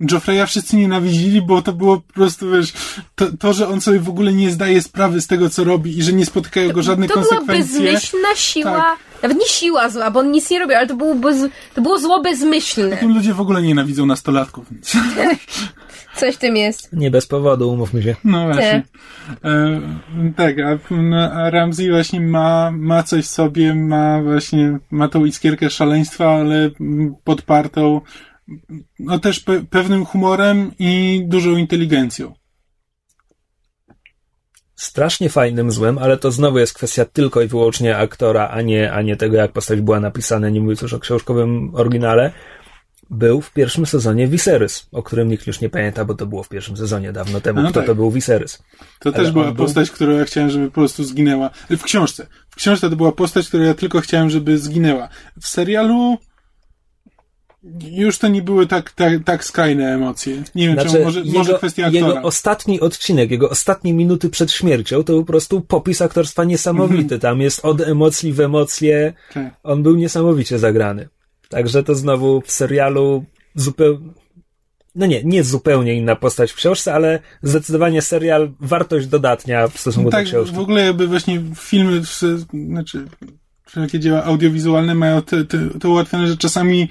Joffreya 0.00 0.46
wszyscy 0.46 0.76
nienawidzili, 0.76 1.42
bo 1.42 1.62
to 1.62 1.72
było 1.72 1.96
po 2.00 2.12
prostu, 2.12 2.50
wiesz, 2.50 2.72
to, 3.14 3.26
to, 3.38 3.52
że 3.52 3.68
on 3.68 3.80
sobie 3.80 3.98
w 4.00 4.08
ogóle 4.08 4.32
nie 4.32 4.50
zdaje 4.50 4.82
sprawy 4.82 5.20
z 5.20 5.26
tego, 5.26 5.50
co 5.50 5.64
robi 5.64 5.98
i 5.98 6.02
że 6.02 6.12
nie 6.12 6.26
spotykają 6.26 6.72
go 6.72 6.82
żadne 6.82 7.08
To 7.08 7.14
była 7.14 7.26
konsekwencje. 7.26 7.80
bezmyślna 7.80 8.28
siła, 8.34 8.70
Tak. 8.72 8.98
nawet 9.22 9.38
nie 9.38 9.46
siła 9.46 9.88
zła, 9.88 10.10
bo 10.10 10.20
on 10.20 10.30
nic 10.30 10.50
nie 10.50 10.58
robił, 10.58 10.76
ale 10.76 10.86
to 10.86 10.96
było, 10.96 11.14
bez, 11.14 11.36
to 11.74 11.82
było 11.82 11.98
zło 11.98 12.22
bezmyślne. 12.22 12.90
Takim 12.90 13.14
ludzie 13.14 13.34
w 13.34 13.40
ogóle 13.40 13.62
nienawidzą 13.62 14.06
nastolatków, 14.06 14.66
więc 14.70 14.92
Coś 16.16 16.34
w 16.34 16.38
tym 16.38 16.56
jest. 16.56 16.92
Nie 16.92 17.10
bez 17.10 17.26
powodu, 17.26 17.70
umówmy 17.72 18.02
się. 18.02 18.16
no 18.24 18.44
właśnie. 18.44 18.82
E, 19.44 19.80
tak, 20.36 20.56
a, 20.58 20.78
no, 20.94 21.32
a 21.32 21.50
Ramsey 21.50 21.90
właśnie 21.90 22.20
ma, 22.20 22.70
ma 22.70 23.02
coś 23.02 23.24
w 23.24 23.28
sobie, 23.30 23.74
ma 23.74 24.22
właśnie, 24.22 24.78
ma 24.90 25.08
tą 25.08 25.24
iskierkę 25.24 25.70
szaleństwa, 25.70 26.30
ale 26.30 26.70
podpartą 27.24 28.00
no 28.98 29.18
też 29.18 29.40
pe 29.40 29.64
pewnym 29.70 30.04
humorem 30.06 30.72
i 30.78 31.22
dużą 31.26 31.56
inteligencją. 31.56 32.34
Strasznie 34.76 35.28
fajnym 35.28 35.70
złem, 35.70 35.98
ale 35.98 36.16
to 36.16 36.30
znowu 36.30 36.58
jest 36.58 36.74
kwestia 36.74 37.04
tylko 37.04 37.42
i 37.42 37.46
wyłącznie 37.48 37.96
aktora, 37.96 38.48
a 38.48 38.62
nie, 38.62 38.92
a 38.92 39.02
nie 39.02 39.16
tego, 39.16 39.36
jak 39.36 39.52
postać 39.52 39.80
była 39.80 40.00
napisana, 40.00 40.48
nie 40.48 40.60
mówiąc 40.60 40.82
już 40.82 40.92
o 40.92 40.98
książkowym 41.00 41.70
oryginale. 41.74 42.32
Był 43.10 43.40
w 43.40 43.52
pierwszym 43.52 43.86
sezonie 43.86 44.28
Viserys, 44.28 44.88
o 44.92 45.02
którym 45.02 45.28
nikt 45.28 45.46
już 45.46 45.60
nie 45.60 45.68
pamięta, 45.70 46.04
bo 46.04 46.14
to 46.14 46.26
było 46.26 46.42
w 46.42 46.48
pierwszym 46.48 46.76
sezonie 46.76 47.12
dawno 47.12 47.40
temu, 47.40 47.62
No 47.62 47.70
kto 47.70 47.80
tak. 47.80 47.86
to 47.86 47.94
był 47.94 48.10
Viserys. 48.10 48.62
To 49.00 49.08
Ale 49.10 49.12
też 49.12 49.30
była 49.32 49.46
on 49.48 49.54
był- 49.54 49.64
postać, 49.64 49.90
którą 49.90 50.12
ja 50.18 50.24
chciałem, 50.24 50.50
żeby 50.50 50.66
po 50.66 50.72
prostu 50.74 51.04
zginęła. 51.04 51.50
W 51.70 51.82
książce. 51.82 52.26
W 52.50 52.56
książce 52.56 52.90
to 52.90 52.96
była 52.96 53.12
postać, 53.12 53.48
którą 53.48 53.64
ja 53.64 53.74
tylko 53.74 54.00
chciałem, 54.00 54.30
żeby 54.30 54.58
zginęła. 54.58 55.08
W 55.40 55.46
serialu 55.48 56.18
już 57.90 58.18
to 58.18 58.28
nie 58.28 58.42
były 58.42 58.66
tak, 58.66 58.90
tak, 58.90 59.24
tak 59.24 59.44
skrajne 59.44 59.94
emocje. 59.94 60.42
Nie 60.54 60.66
wiem, 60.66 60.74
Znaczy, 60.74 60.90
czemu, 60.90 61.04
może, 61.04 61.20
jego, 61.20 61.38
może 61.38 61.54
kwestia 61.54 61.86
aktora. 61.86 62.06
jego 62.06 62.22
ostatni 62.22 62.80
odcinek, 62.80 63.30
jego 63.30 63.50
ostatnie 63.50 63.94
minuty 63.94 64.30
przed 64.30 64.52
śmiercią 64.52 65.04
to 65.04 65.12
po 65.18 65.24
prostu 65.24 65.60
popis 65.60 66.02
aktorstwa 66.02 66.44
niesamowity. 66.44 67.02
Mhm. 67.14 67.20
Tam 67.20 67.40
jest 67.40 67.64
od 67.64 67.80
emocji 67.80 68.32
w 68.32 68.40
emocje. 68.40 69.12
Tak. 69.34 69.54
On 69.62 69.82
był 69.82 69.96
niesamowicie 69.96 70.58
zagrany. 70.58 71.08
Także 71.48 71.82
to 71.82 71.94
znowu 71.94 72.40
w 72.40 72.50
serialu 72.50 73.24
zupełnie. 73.54 74.08
No 74.94 75.06
nie, 75.06 75.24
nie 75.24 75.44
zupełnie 75.44 75.94
inna 75.94 76.16
postać 76.16 76.52
w 76.52 76.56
książce, 76.56 76.94
ale 76.94 77.20
zdecydowanie 77.42 78.02
serial 78.02 78.52
wartość 78.60 79.06
dodatnia 79.06 79.68
w 79.68 79.78
stosunku 79.78 80.10
tak, 80.10 80.24
do 80.24 80.30
książki. 80.30 80.56
w 80.56 80.58
ogóle 80.58 80.86
jakby 80.86 81.06
właśnie 81.06 81.42
filmy, 81.56 82.02
znaczy 82.52 83.04
wszelkie 83.66 84.00
dzieła 84.00 84.24
audiowizualne 84.24 84.94
mają 84.94 85.22
te, 85.22 85.88
ułatwione, 85.88 86.26
że 86.26 86.36
czasami 86.36 86.88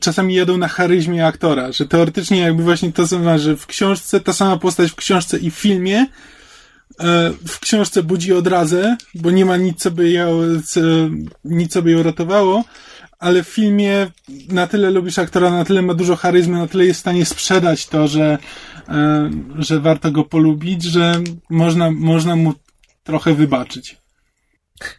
czasami 0.00 0.34
jadą 0.34 0.58
na 0.58 0.68
charyzmie 0.68 1.26
aktora, 1.26 1.72
że 1.72 1.86
teoretycznie 1.86 2.38
jakby 2.38 2.62
właśnie 2.62 2.92
to 2.92 3.06
samo, 3.06 3.38
że 3.38 3.56
w 3.56 3.66
książce 3.66 4.20
ta 4.20 4.32
sama 4.32 4.56
postać 4.56 4.90
w 4.90 4.94
książce 4.94 5.38
i 5.38 5.50
w 5.50 5.54
filmie 5.54 6.06
e, 7.00 7.32
w 7.46 7.60
książce 7.60 8.02
budzi 8.02 8.32
odrazę, 8.32 8.96
bo 9.14 9.30
nie 9.30 9.44
ma 9.44 9.56
nic, 9.56 9.78
co 9.78 9.90
by 9.90 10.10
ją, 10.10 10.40
co, 10.64 10.80
nic, 11.44 11.72
co 11.72 11.82
by 11.82 11.90
ją 11.90 12.02
ratowało, 12.02 12.64
ale 13.18 13.42
w 13.42 13.48
filmie 13.48 14.10
na 14.48 14.66
tyle 14.66 14.90
lubisz 14.90 15.18
aktora, 15.18 15.50
na 15.50 15.64
tyle 15.64 15.82
ma 15.82 15.94
dużo 15.94 16.16
charyzmy, 16.16 16.58
na 16.58 16.66
tyle 16.66 16.86
jest 16.86 16.98
w 16.98 17.00
stanie 17.00 17.26
sprzedać 17.26 17.86
to, 17.86 18.08
że, 18.08 18.38
e, 18.88 19.30
że 19.58 19.80
warto 19.80 20.10
go 20.10 20.24
polubić, 20.24 20.82
że 20.82 21.14
można, 21.50 21.90
można 21.90 22.36
mu 22.36 22.54
trochę 23.04 23.34
wybaczyć. 23.34 24.01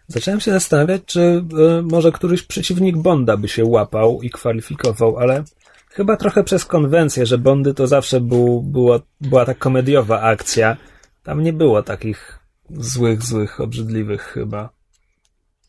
Zacząłem 0.08 0.40
się 0.40 0.52
zastanawiać, 0.52 1.02
czy 1.06 1.22
e, 1.22 1.82
może 1.82 2.12
któryś 2.12 2.44
przeciwnik 2.44 2.98
Bonda 2.98 3.38
by 3.38 3.48
się 3.48 3.66
łapał 3.66 4.22
i 4.22 4.30
kwalifikował, 4.30 5.18
ale 5.18 5.44
chyba 5.90 6.18
trochę 6.18 6.44
przez 6.44 6.66
konwencję, 6.66 7.26
że 7.26 7.38
Bondy 7.38 7.74
to 7.74 7.88
zawsze 7.88 8.22
był, 8.22 8.62
było, 8.62 9.00
była 9.22 9.46
ta 9.46 9.54
komediowa 9.54 10.22
akcja. 10.22 10.78
Tam 11.24 11.44
nie 11.44 11.54
było 11.54 11.84
takich 11.84 12.40
złych, 12.70 13.24
złych, 13.24 13.62
obrzydliwych 13.62 14.22
chyba. 14.22 14.70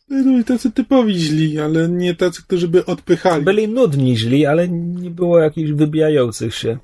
No 0.09 0.39
i 0.39 0.43
tacy 0.43 0.71
typowi 0.71 1.19
źli, 1.19 1.59
ale 1.59 1.89
nie 1.89 2.15
tacy, 2.15 2.43
którzy 2.43 2.67
by 2.67 2.85
odpychali. 2.85 3.45
Byli 3.45 3.67
nudni 3.67 4.17
źli, 4.17 4.45
ale 4.45 4.67
nie 4.69 5.09
było 5.09 5.39
jakichś 5.39 5.71
wybijających 5.71 6.55
się. 6.55 6.77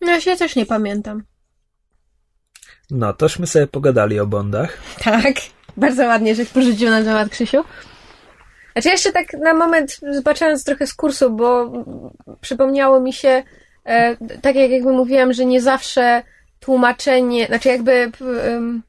No 0.00 0.10
ja 0.10 0.20
się 0.20 0.36
też 0.36 0.56
nie 0.56 0.66
pamiętam. 0.66 1.22
No, 2.90 3.12
tośmy 3.12 3.46
sobie 3.46 3.66
pogadali 3.66 4.20
o 4.20 4.26
Bondach. 4.26 4.78
Tak, 5.04 5.34
bardzo 5.76 6.06
ładnie, 6.06 6.34
że 6.34 6.44
porzucił 6.44 6.90
na 6.90 7.02
temat 7.02 7.28
Krzysiu. 7.28 7.64
Znaczy 8.72 8.88
jeszcze 8.88 9.12
tak 9.12 9.32
na 9.32 9.54
moment, 9.54 10.00
zobaczając 10.12 10.64
trochę 10.64 10.86
z 10.86 10.94
kursu, 10.94 11.30
bo 11.30 11.72
przypomniało 12.40 13.00
mi 13.00 13.12
się, 13.12 13.42
e, 13.84 14.16
tak 14.42 14.56
jak 14.56 14.70
jakby 14.70 14.92
mówiłam, 14.92 15.32
że 15.32 15.44
nie 15.44 15.60
zawsze 15.60 16.22
tłumaczenie, 16.60 17.46
znaczy 17.46 17.68
jakby 17.68 18.12
um, 18.20 18.82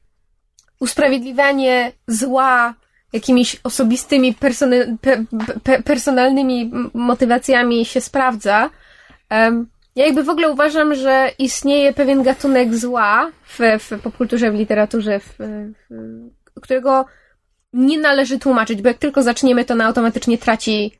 usprawiedliwianie 0.80 1.92
zła 2.06 2.74
jakimiś 3.12 3.60
osobistymi, 3.64 4.34
persony, 4.34 4.96
pe, 5.00 5.24
pe, 5.62 5.82
personalnymi 5.82 6.72
motywacjami 6.94 7.84
się 7.84 8.00
sprawdza. 8.00 8.70
Em, 9.30 9.66
ja 9.96 10.06
jakby 10.06 10.24
w 10.24 10.28
ogóle 10.28 10.50
uważam, 10.50 10.94
że 10.94 11.30
istnieje 11.38 11.92
pewien 11.92 12.22
gatunek 12.22 12.74
zła 12.74 13.30
w, 13.44 13.58
w 13.80 14.02
popkulturze, 14.02 14.50
w 14.50 14.54
literaturze, 14.54 15.20
w, 15.20 15.36
w, 15.38 16.43
którego 16.64 17.04
nie 17.72 17.98
należy 17.98 18.38
tłumaczyć, 18.38 18.82
bo 18.82 18.88
jak 18.88 18.98
tylko 18.98 19.22
zaczniemy, 19.22 19.64
to 19.64 19.74
na 19.74 19.84
automatycznie 19.86 20.38
traci 20.38 20.92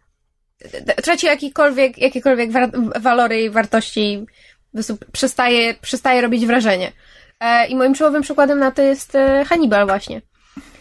traci 1.03 1.27
jakikolwiek, 1.27 1.99
jakiekolwiek 1.99 2.51
war, 2.53 2.71
walory 3.01 3.43
i 3.43 3.51
wartości, 3.51 4.27
po 4.73 5.07
przestaje, 5.13 5.75
przestaje 5.75 6.21
robić 6.21 6.47
wrażenie. 6.47 6.93
E, 7.41 7.67
I 7.67 7.77
moim 7.77 7.95
czołowym 7.95 8.23
przykładem 8.23 8.59
na 8.59 8.71
to 8.71 8.83
jest 8.83 9.15
e, 9.15 9.45
Hannibal 9.45 9.87
właśnie. 9.87 10.23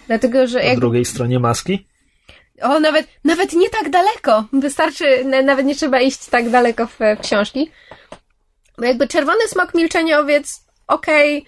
Dlatego, 0.07 0.47
że 0.47 0.59
Po 0.59 0.65
jak, 0.65 0.79
drugiej 0.79 1.05
stronie 1.05 1.39
maski. 1.39 1.87
o, 2.61 2.79
nawet, 2.79 3.07
nawet 3.23 3.53
nie 3.53 3.69
tak 3.69 3.89
daleko. 3.89 4.45
Wystarczy, 4.53 5.25
na- 5.25 5.41
nawet 5.41 5.65
nie 5.65 5.75
trzeba 5.75 6.01
iść 6.01 6.25
tak 6.25 6.49
daleko 6.49 6.87
w, 6.87 6.99
w 7.17 7.21
książki. 7.21 7.71
Bo 8.77 8.85
jakby 8.85 9.07
Czerwony 9.07 9.47
Smok 9.47 9.73
Milczeniowiec, 9.73 10.65
okej, 10.87 11.45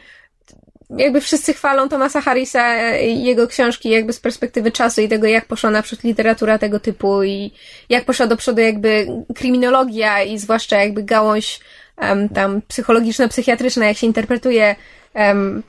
jakby 0.90 1.22
wszyscy 1.22 1.54
chwalą 1.54 1.90
Tomasa 1.90 2.22
Harrisa 2.22 2.96
i 2.98 3.24
jego 3.24 3.48
książki 3.48 3.90
jakby 3.90 4.14
z 4.14 4.20
perspektywy 4.20 4.72
czasu 4.72 5.02
i 5.02 5.10
tego, 5.10 5.28
jak 5.28 5.46
poszła 5.46 5.72
naprzód 5.72 6.04
literatura 6.04 6.58
tego 6.58 6.80
typu 6.80 7.24
i 7.24 7.52
jak 7.90 8.06
poszła 8.06 8.28
do 8.28 8.38
przodu 8.38 8.62
jakby 8.62 9.08
kryminologia 9.36 10.24
i 10.24 10.38
zwłaszcza 10.38 10.84
jakby 10.84 11.04
gałąź 11.04 11.60
em, 11.98 12.30
tam 12.30 12.62
psychologiczna, 12.68 13.28
psychiatryczna, 13.28 13.86
jak 13.86 13.98
się 13.98 14.08
interpretuje 14.08 14.76
um, 15.14 15.64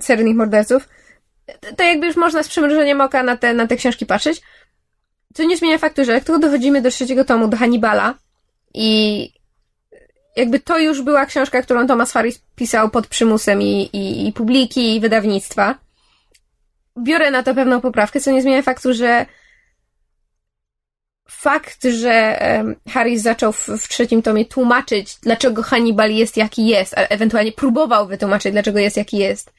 seryjnych 0.00 0.36
morderców. 0.36 0.88
to 1.76 1.84
jakby 1.84 2.06
już 2.06 2.16
można 2.16 2.42
z 2.42 2.48
przymrużeniem 2.48 3.00
oka 3.00 3.22
na 3.22 3.36
te, 3.36 3.54
na 3.54 3.66
te 3.66 3.76
książki 3.76 4.06
patrzeć. 4.06 4.40
Co 5.34 5.44
nie 5.44 5.56
zmienia 5.56 5.78
faktu, 5.78 6.04
że 6.04 6.12
jak 6.12 6.24
tylko 6.24 6.38
dochodzimy 6.38 6.82
do 6.82 6.90
trzeciego 6.90 7.24
tomu, 7.24 7.48
do 7.48 7.56
Hannibala 7.56 8.14
i 8.74 9.37
jakby 10.38 10.60
to 10.60 10.78
już 10.78 11.02
była 11.02 11.26
książka, 11.26 11.62
którą 11.62 11.86
Thomas 11.86 12.12
Harris 12.12 12.42
pisał 12.56 12.90
pod 12.90 13.06
przymusem 13.06 13.62
i, 13.62 13.90
i, 13.92 14.28
i 14.28 14.32
publiki, 14.32 14.96
i 14.96 15.00
wydawnictwa. 15.00 15.74
Biorę 16.98 17.30
na 17.30 17.42
to 17.42 17.54
pewną 17.54 17.80
poprawkę, 17.80 18.20
co 18.20 18.30
nie 18.30 18.42
zmienia 18.42 18.62
faktu, 18.62 18.94
że 18.94 19.26
fakt, 21.28 21.84
że 21.84 22.38
Harris 22.88 23.22
zaczął 23.22 23.52
w, 23.52 23.68
w, 23.68 23.88
trzecim 23.88 24.22
tomie 24.22 24.44
tłumaczyć, 24.44 25.16
dlaczego 25.22 25.62
Hannibal 25.62 26.10
jest 26.10 26.36
jaki 26.36 26.66
jest, 26.66 26.98
a 26.98 27.00
ewentualnie 27.00 27.52
próbował 27.52 28.06
wytłumaczyć, 28.06 28.52
dlaczego 28.52 28.78
jest 28.78 28.96
jaki 28.96 29.18
jest, 29.18 29.52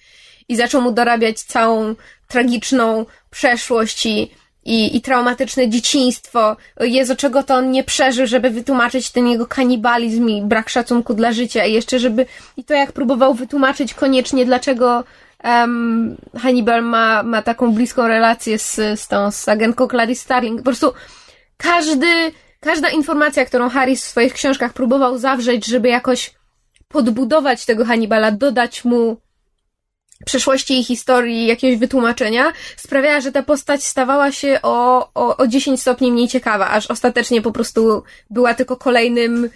i 0.50 0.56
zaczął 0.56 0.82
mu 0.82 0.92
dorabiać 0.92 1.42
całą 1.42 1.96
tragiczną 2.28 3.06
przeszłość 3.30 4.06
i, 4.06 4.32
i, 4.70 4.98
i 4.98 5.02
traumatyczne 5.02 5.70
dzieciństwo. 5.70 6.58
Jezu, 6.80 7.16
czego 7.16 7.44
to 7.44 7.56
on 7.56 7.72
nie 7.72 7.84
przeżył, 7.84 8.28
żeby 8.28 8.50
wytłumaczyć 8.50 9.12
ten 9.12 9.28
jego 9.28 9.48
kanibalizm 9.48 10.30
i 10.30 10.42
brak 10.42 10.70
szacunku 10.70 11.14
dla 11.14 11.32
życia. 11.32 11.66
I 11.66 11.74
jeszcze, 11.74 12.00
żeby. 12.00 12.26
I 12.58 12.64
to, 12.64 12.74
jak 12.74 12.92
próbował 12.92 13.34
wytłumaczyć 13.34 13.94
koniecznie, 13.94 14.46
dlaczego 14.46 15.04
um, 15.44 16.18
Hannibal 16.38 16.84
ma, 16.84 17.24
ma 17.24 17.42
taką 17.42 17.72
bliską 17.72 18.08
relację 18.08 18.60
z, 18.60 18.76
z 18.76 19.08
tą 19.08 19.32
z 19.32 19.50
agentką 19.50 19.88
Clarice 19.88 20.24
Starling. 20.24 20.58
Po 20.58 20.64
prostu 20.64 20.94
każdy, 21.58 22.32
każda 22.60 22.90
informacja, 22.90 23.46
którą 23.46 23.70
Harris 23.70 24.06
w 24.06 24.10
swoich 24.10 24.34
książkach 24.34 24.74
próbował 24.74 25.18
zawrzeć, 25.18 25.66
żeby 25.66 25.88
jakoś 25.88 26.34
podbudować 26.88 27.66
tego 27.66 27.86
Hannibala, 27.86 28.32
dodać 28.32 28.86
mu 28.86 29.18
przeszłości 30.26 30.80
i 30.80 30.84
historii, 30.84 31.48
jakiegoś 31.48 31.80
wytłumaczenia, 31.80 32.54
sprawiała, 32.78 33.22
że 33.22 33.32
ta 33.32 33.44
postać 33.44 33.84
stawała 33.84 34.32
się 34.32 34.60
o, 34.64 35.10
o, 35.14 35.38
o 35.38 35.48
10 35.48 35.82
stopni 35.82 36.12
mniej 36.12 36.28
ciekawa, 36.28 36.70
aż 36.70 36.88
ostatecznie 36.88 37.42
po 37.42 37.52
prostu 37.52 38.04
była 38.30 38.54
tylko 38.54 38.78
kolejnym 38.78 39.50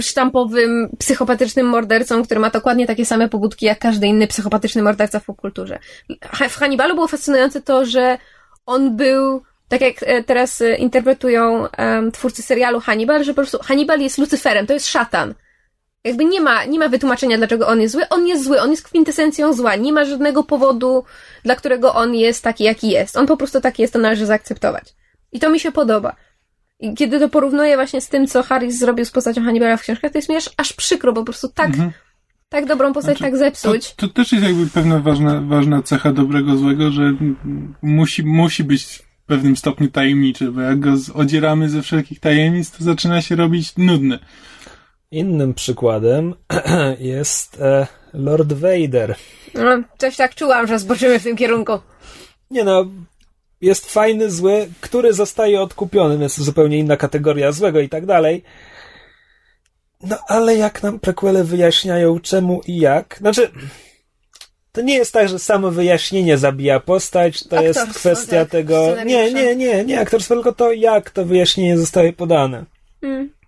sztampowym, 0.00 0.96
psychopatycznym 0.98 1.66
mordercą, 1.66 2.24
który 2.24 2.40
ma 2.40 2.50
dokładnie 2.50 2.86
takie 2.86 3.06
same 3.06 3.28
pobudki 3.28 3.66
jak 3.66 3.78
każdy 3.78 4.06
inny 4.06 4.26
psychopatyczny 4.26 4.82
morderca 4.82 5.20
w 5.20 5.24
popkulturze. 5.24 5.78
W 6.48 6.56
Hannibalu 6.56 6.94
było 6.94 7.08
fascynujące 7.08 7.62
to, 7.62 7.86
że 7.86 8.18
on 8.66 8.96
był 8.96 9.42
tak 9.68 9.80
jak 9.80 9.94
e, 10.02 10.24
teraz 10.24 10.60
e, 10.60 10.76
interpretują 10.76 11.66
um, 11.78 12.12
twórcy 12.12 12.42
serialu 12.42 12.80
Hannibal, 12.80 13.24
że 13.24 13.32
po 13.32 13.36
prostu 13.36 13.58
Hannibal 13.62 14.00
jest 14.00 14.18
Lucyferem, 14.18 14.66
to 14.66 14.72
jest 14.74 14.88
szatan. 14.88 15.34
Jakby 16.04 16.24
nie 16.24 16.40
ma, 16.40 16.64
nie 16.64 16.78
ma 16.78 16.88
wytłumaczenia, 16.88 17.38
dlaczego 17.38 17.68
on 17.68 17.80
jest 17.80 17.94
zły. 17.94 18.08
On 18.08 18.26
jest 18.26 18.44
zły, 18.44 18.60
on 18.60 18.70
jest 18.70 18.82
kwintesencją 18.82 19.52
zła. 19.52 19.76
Nie 19.76 19.92
ma 19.92 20.04
żadnego 20.04 20.42
powodu, 20.42 21.04
dla 21.44 21.56
którego 21.56 21.94
on 21.94 22.14
jest 22.14 22.44
taki, 22.44 22.64
jaki 22.64 22.90
jest. 22.90 23.16
On 23.16 23.26
po 23.26 23.36
prostu 23.36 23.60
taki 23.60 23.82
jest, 23.82 23.92
to 23.92 23.98
należy 23.98 24.26
zaakceptować. 24.26 24.94
I 25.32 25.40
to 25.40 25.50
mi 25.50 25.60
się 25.60 25.72
podoba. 25.72 26.16
I 26.80 26.94
kiedy 26.94 27.20
to 27.20 27.28
porównuję 27.28 27.76
właśnie 27.76 28.00
z 28.00 28.08
tym, 28.08 28.26
co 28.26 28.42
Harris 28.42 28.78
zrobił 28.78 29.04
z 29.04 29.10
postacią 29.10 29.44
Hannibala 29.44 29.76
w 29.76 29.82
książkach, 29.82 30.12
to 30.12 30.18
jest 30.18 30.28
mi 30.28 30.36
aż, 30.36 30.50
aż 30.56 30.72
przykro, 30.72 31.12
bo 31.12 31.20
po 31.20 31.24
prostu 31.24 31.48
tak, 31.48 31.68
mhm. 31.68 31.92
tak 32.48 32.66
dobrą 32.66 32.92
postać 32.92 33.18
znaczy, 33.18 33.32
tak 33.32 33.38
zepsuć. 33.38 33.94
To, 33.94 34.08
to, 34.08 34.14
też 34.14 34.32
jest 34.32 34.44
jakby 34.44 34.66
pewna 34.66 34.98
ważna, 34.98 35.40
ważna 35.40 35.82
cecha 35.82 36.12
dobrego, 36.12 36.56
złego, 36.56 36.90
że 36.90 37.14
musi, 37.82 38.22
musi 38.22 38.64
być 38.64 38.84
w 38.84 39.02
pewnym 39.26 39.56
stopniu 39.56 39.90
tajemniczy, 39.90 40.52
bo 40.52 40.60
jak 40.60 40.80
go 40.80 40.94
odzieramy 41.14 41.68
ze 41.68 41.82
wszelkich 41.82 42.20
tajemnic, 42.20 42.70
to 42.70 42.84
zaczyna 42.84 43.22
się 43.22 43.36
robić 43.36 43.76
nudny. 43.76 44.18
Innym 45.12 45.54
przykładem 45.54 46.34
jest 47.14 47.60
e, 47.60 47.86
Lord 48.12 48.52
Vader. 48.52 49.14
No, 49.54 49.82
coś 49.98 50.16
tak 50.16 50.34
czułam, 50.34 50.66
że 50.66 50.78
zboczymy 50.78 51.18
w 51.18 51.22
tym 51.22 51.36
kierunku. 51.36 51.72
Nie 52.50 52.64
no, 52.64 52.86
jest 53.60 53.92
fajny, 53.92 54.30
zły, 54.30 54.68
który 54.80 55.12
zostaje 55.12 55.60
odkupiony, 55.60 56.22
jest 56.22 56.40
zupełnie 56.40 56.78
inna 56.78 56.96
kategoria 56.96 57.52
złego 57.52 57.80
i 57.80 57.88
tak 57.88 58.06
dalej. 58.06 58.42
No 60.00 60.16
ale 60.28 60.56
jak 60.56 60.82
nam 60.82 61.00
prequele 61.00 61.44
wyjaśniają 61.44 62.20
czemu 62.20 62.60
i 62.66 62.76
jak, 62.76 63.16
znaczy 63.18 63.50
to 64.72 64.80
nie 64.80 64.94
jest 64.94 65.12
tak, 65.12 65.28
że 65.28 65.38
samo 65.38 65.70
wyjaśnienie 65.70 66.38
zabija 66.38 66.80
postać, 66.80 67.42
to 67.42 67.58
aktorstwo, 67.58 67.86
jest 67.86 67.98
kwestia 67.98 68.40
tak, 68.40 68.50
tego. 68.50 69.04
Nie, 69.04 69.32
nie, 69.32 69.56
nie, 69.56 69.84
nie 69.84 70.00
aktorstwo, 70.00 70.34
tylko 70.34 70.52
to, 70.52 70.72
jak 70.72 71.10
to 71.10 71.24
wyjaśnienie 71.24 71.78
zostaje 71.78 72.12
podane. 72.12 72.64
Mm. 73.02 73.41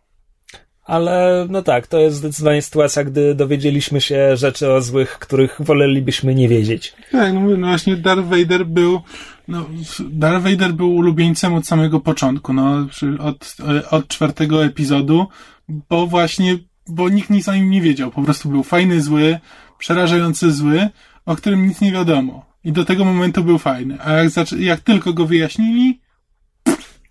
Ale 0.85 1.47
no 1.51 1.63
tak, 1.63 1.87
to 1.87 1.99
jest 1.99 2.17
zdecydowanie 2.17 2.63
sytuacja, 2.63 3.05
gdy 3.05 3.35
dowiedzieliśmy 3.35 4.01
się 4.01 4.37
rzeczy 4.37 4.73
o 4.73 4.83
złych, 4.83 5.19
których 5.19 5.57
wolelibyśmy 5.61 6.35
nie 6.35 6.49
wiedzieć. 6.49 6.95
Tak, 7.13 7.35
no, 7.35 7.41
no 7.41 7.67
właśnie 7.67 7.97
Darth 7.97 8.29
Vader 8.29 8.67
był 8.67 9.01
no, 9.49 9.67
Darth 10.11 10.45
Vader 10.45 10.73
był 10.73 10.95
ulubieńcem 10.95 11.55
od 11.55 11.67
samego 11.67 12.01
początku, 12.01 12.53
no, 12.53 12.87
od, 13.19 13.57
od 13.91 14.09
czwartego 14.09 14.65
epizodu, 14.65 15.27
bo 15.69 16.07
właśnie, 16.07 16.59
bo 16.89 17.09
nikt 17.09 17.31
nic 17.31 17.49
o 17.49 17.55
nim 17.55 17.71
nie 17.71 17.81
wiedział. 17.81 18.11
Po 18.11 18.23
prostu 18.23 18.49
był 18.49 18.63
fajny, 18.63 19.03
zły, 19.03 19.39
przerażający 19.79 20.53
zły, 20.53 20.89
o 21.27 21.37
którym 21.37 21.67
nic 21.69 21.81
nie 21.81 21.93
wiadomo. 21.93 22.47
I 22.65 22.73
do 22.73 22.85
tego 22.85 23.05
momentu 23.05 23.45
był 23.45 23.59
fajny. 23.59 23.99
A 24.01 24.13
jak, 24.13 24.33
jak 24.59 24.81
tylko 24.81 25.13
go 25.13 25.27
wyjaśnili, 25.27 26.01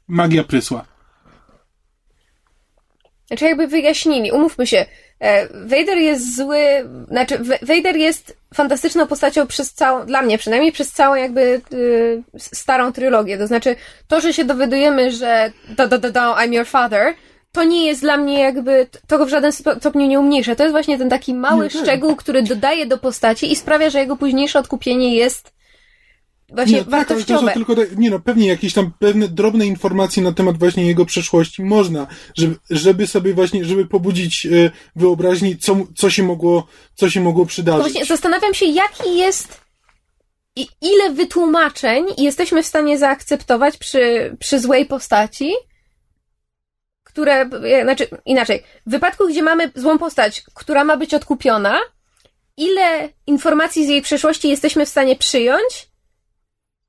magia 0.08 0.44
prysła. 0.44 0.93
Znaczy 3.34 3.45
jakby 3.45 3.68
wyjaśnili, 3.68 4.31
umówmy 4.31 4.68
się, 4.68 4.85
e, 5.19 5.47
Vader 5.47 5.97
jest 5.97 6.38
zły, 6.38 6.60
znaczy 7.07 7.39
Vader 7.61 7.95
jest 7.95 8.38
fantastyczną 8.53 9.07
postacią 9.07 9.47
przez 9.47 9.73
całą, 9.73 10.05
dla 10.05 10.22
mnie 10.22 10.38
przynajmniej 10.38 10.72
przez 10.72 10.91
całą 10.91 11.15
jakby 11.15 11.61
y, 11.73 12.23
starą 12.38 12.91
trylogię, 12.91 13.38
to 13.38 13.47
znaczy 13.47 13.76
to, 14.07 14.22
że 14.22 14.34
się 14.34 14.45
dowiadujemy, 14.45 15.11
że 15.11 15.51
do, 15.77 15.88
do, 15.88 15.97
do, 15.97 16.11
do, 16.11 16.19
I'm 16.19 16.53
your 16.53 16.68
father, 16.68 17.14
to 17.51 17.64
nie 17.64 17.85
jest 17.85 18.01
dla 18.01 18.18
mnie 18.18 18.39
jakby, 18.39 18.88
to 19.07 19.18
go 19.18 19.26
w 19.26 19.30
żaden 19.30 19.51
stopniu 19.51 20.07
nie 20.07 20.19
umniejsza. 20.19 20.55
To 20.55 20.64
jest 20.64 20.72
właśnie 20.72 20.97
ten 20.97 21.10
taki 21.10 21.34
mały 21.34 21.69
szczegół, 21.69 22.15
który 22.15 22.43
dodaje 22.43 22.85
do 22.85 22.97
postaci 22.97 23.51
i 23.51 23.55
sprawia, 23.55 23.89
że 23.89 23.99
jego 23.99 24.18
późniejsze 24.18 24.60
odkupienie 24.60 25.15
jest 25.15 25.53
właśnie 26.54 26.78
nie, 26.78 26.84
wartościowe. 26.84 27.46
Tak, 27.46 27.56
to 27.56 27.60
są 27.60 27.76
tylko, 27.76 27.96
nie 27.98 28.10
no, 28.10 28.20
pewnie 28.20 28.48
jakieś 28.48 28.74
tam 28.74 28.92
pewne 29.00 29.28
drobne 29.28 29.66
informacje 29.66 30.24
na 30.24 30.32
temat 30.32 30.58
właśnie 30.58 30.86
jego 30.86 31.06
przeszłości 31.06 31.64
można, 31.64 32.08
żeby, 32.38 32.56
żeby 32.70 33.08
sobie 33.08 33.34
właśnie, 33.34 33.66
żeby 33.66 33.86
pobudzić 33.86 34.46
e, 34.46 34.72
wyobraźni, 34.96 35.58
co, 35.58 35.78
co 35.96 36.10
się 36.10 36.24
mogło, 36.24 36.68
co 36.96 37.10
się 37.10 37.22
mogło 37.22 37.46
przydarzyć. 37.46 37.82
właśnie 37.82 38.06
zastanawiam 38.06 38.54
się, 38.54 38.66
jaki 38.66 39.18
jest 39.18 39.62
i 40.56 40.68
ile 40.82 41.14
wytłumaczeń 41.14 42.06
jesteśmy 42.18 42.64
w 42.64 42.68
stanie 42.68 42.98
zaakceptować 42.98 43.78
przy, 43.78 44.36
przy 44.40 44.60
złej 44.60 44.86
postaci, 44.86 45.54
które, 47.04 47.42
e, 47.42 47.84
znaczy 47.84 48.08
inaczej, 48.26 48.64
w 48.86 48.92
wypadku, 48.92 49.28
gdzie 49.28 49.44
mamy 49.44 49.72
złą 49.76 49.98
postać, 49.98 50.44
która 50.54 50.84
ma 50.84 50.98
być 50.98 51.14
odkupiona, 51.14 51.80
ile 52.58 53.10
informacji 53.28 53.86
z 53.86 53.90
jej 53.90 54.02
przeszłości 54.02 54.50
jesteśmy 54.50 54.86
w 54.86 54.90
stanie 54.90 55.16
przyjąć, 55.16 55.93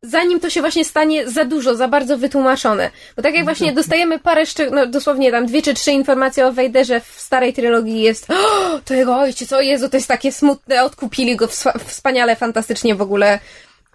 zanim 0.05 0.41
to 0.41 0.51
się 0.51 0.61
właśnie 0.61 0.85
stanie 0.85 1.31
za 1.31 1.45
dużo, 1.45 1.75
za 1.75 1.89
bardzo 1.89 2.19
wytłumaczone. 2.19 2.91
Bo 3.17 3.23
tak 3.23 3.35
jak 3.35 3.45
właśnie 3.45 3.73
dostajemy 3.73 4.19
parę, 4.19 4.43
szczeg- 4.43 4.73
no 4.73 4.87
dosłownie 4.87 5.31
tam 5.31 5.47
dwie 5.47 5.63
czy 5.63 5.75
trzy 5.75 5.93
informacje 5.93 6.47
o 6.47 6.53
Wejderze 6.53 7.01
w 7.01 7.21
starej 7.21 7.53
trylogii 7.53 8.03
jest 8.03 8.31
oh, 8.31 8.81
to 8.85 8.95
jego 8.95 9.17
ojciec, 9.17 9.53
o 9.53 9.61
Jezu, 9.61 9.89
to 9.89 9.97
jest 9.97 10.09
takie 10.09 10.33
smutne, 10.33 10.85
odkupili 10.85 11.37
go 11.37 11.49
wspaniale, 11.87 12.37
fantastycznie 12.37 12.95
w 12.95 13.03
ogóle, 13.03 13.39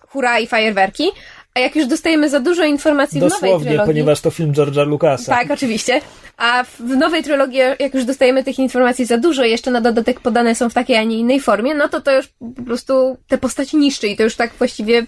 hura 0.07 0.39
i 0.39 0.47
fajerwerki. 0.47 1.11
A 1.53 1.59
jak 1.59 1.75
już 1.75 1.85
dostajemy 1.87 2.29
za 2.29 2.39
dużo 2.39 2.63
informacji 2.63 3.19
Dosłownie, 3.19 3.47
w 3.47 3.51
nowej 3.51 3.67
trylogii... 3.67 3.93
ponieważ 3.93 4.21
to 4.21 4.31
film 4.31 4.53
George'a 4.53 4.87
Lucasa. 4.87 5.35
Tak, 5.35 5.51
oczywiście. 5.51 6.01
A 6.37 6.63
w 6.63 6.79
nowej 6.79 7.23
trylogii, 7.23 7.59
jak 7.79 7.93
już 7.93 8.05
dostajemy 8.05 8.43
tych 8.43 8.59
informacji 8.59 9.05
za 9.05 9.17
dużo, 9.17 9.43
jeszcze 9.43 9.71
na 9.71 9.81
dodatek 9.81 10.19
podane 10.19 10.55
są 10.55 10.69
w 10.69 10.73
takiej, 10.73 10.95
a 10.95 11.03
nie 11.03 11.17
innej 11.17 11.39
formie, 11.39 11.75
no 11.75 11.89
to 11.89 12.01
to 12.01 12.11
już 12.11 12.27
po 12.55 12.63
prostu 12.65 13.17
te 13.27 13.37
postaci 13.37 13.77
niszczy 13.77 14.07
i 14.07 14.17
to 14.17 14.23
już 14.23 14.35
tak 14.35 14.51
właściwie 14.53 15.05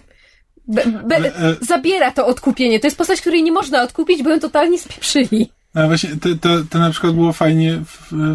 Be, 0.72 0.84
be, 0.86 1.18
e, 1.18 1.56
zabiera 1.62 2.12
to 2.12 2.28
odkupienie. 2.28 2.80
To 2.80 2.88
jest 2.88 2.98
postać, 2.98 3.22
której 3.22 3.44
nie 3.44 3.52
można 3.52 3.84
odkupić, 3.84 4.24
bo 4.24 4.30
ją 4.30 4.40
totalnie 4.40 4.80
spieprzyli. 4.80 5.50
A 5.74 5.88
właśnie 5.88 6.10
to, 6.10 6.30
to, 6.42 6.50
to 6.70 6.80
na 6.80 6.90
przykład 6.90 7.14
było 7.14 7.34
fajnie, 7.34 7.82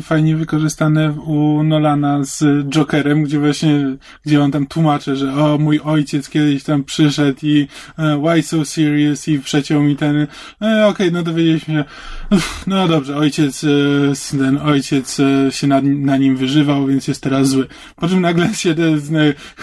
fajnie 0.02 0.36
wykorzystane 0.36 1.12
u 1.12 1.62
Nolana 1.62 2.24
z 2.24 2.68
Jokerem, 2.68 3.22
gdzie 3.22 3.38
właśnie, 3.38 3.96
gdzie 4.26 4.42
on 4.42 4.50
tam 4.50 4.66
tłumaczy, 4.66 5.16
że 5.16 5.34
o, 5.34 5.58
mój 5.58 5.80
ojciec 5.84 6.28
kiedyś 6.28 6.64
tam 6.64 6.84
przyszedł 6.84 7.38
i 7.42 7.68
uh, 7.98 8.04
why 8.24 8.42
so 8.42 8.64
serious 8.64 9.28
i 9.28 9.38
przeciął 9.38 9.82
mi 9.82 9.96
ten, 9.96 10.16
e, 10.16 10.26
okej, 10.60 10.84
okay, 10.84 11.10
no 11.10 11.22
dowiedzieliśmy 11.22 11.74
się, 11.74 11.84
no 12.66 12.88
dobrze, 12.88 13.16
ojciec, 13.16 13.64
e, 13.64 14.38
ten 14.38 14.58
ojciec 14.58 15.20
e, 15.20 15.52
się 15.52 15.66
na, 15.66 15.80
na 15.82 16.16
nim 16.16 16.36
wyżywał, 16.36 16.86
więc 16.86 17.08
jest 17.08 17.22
teraz 17.22 17.48
zły. 17.48 17.66
Po 17.96 18.08
czym 18.08 18.20
nagle 18.20 18.54
się 18.54 18.74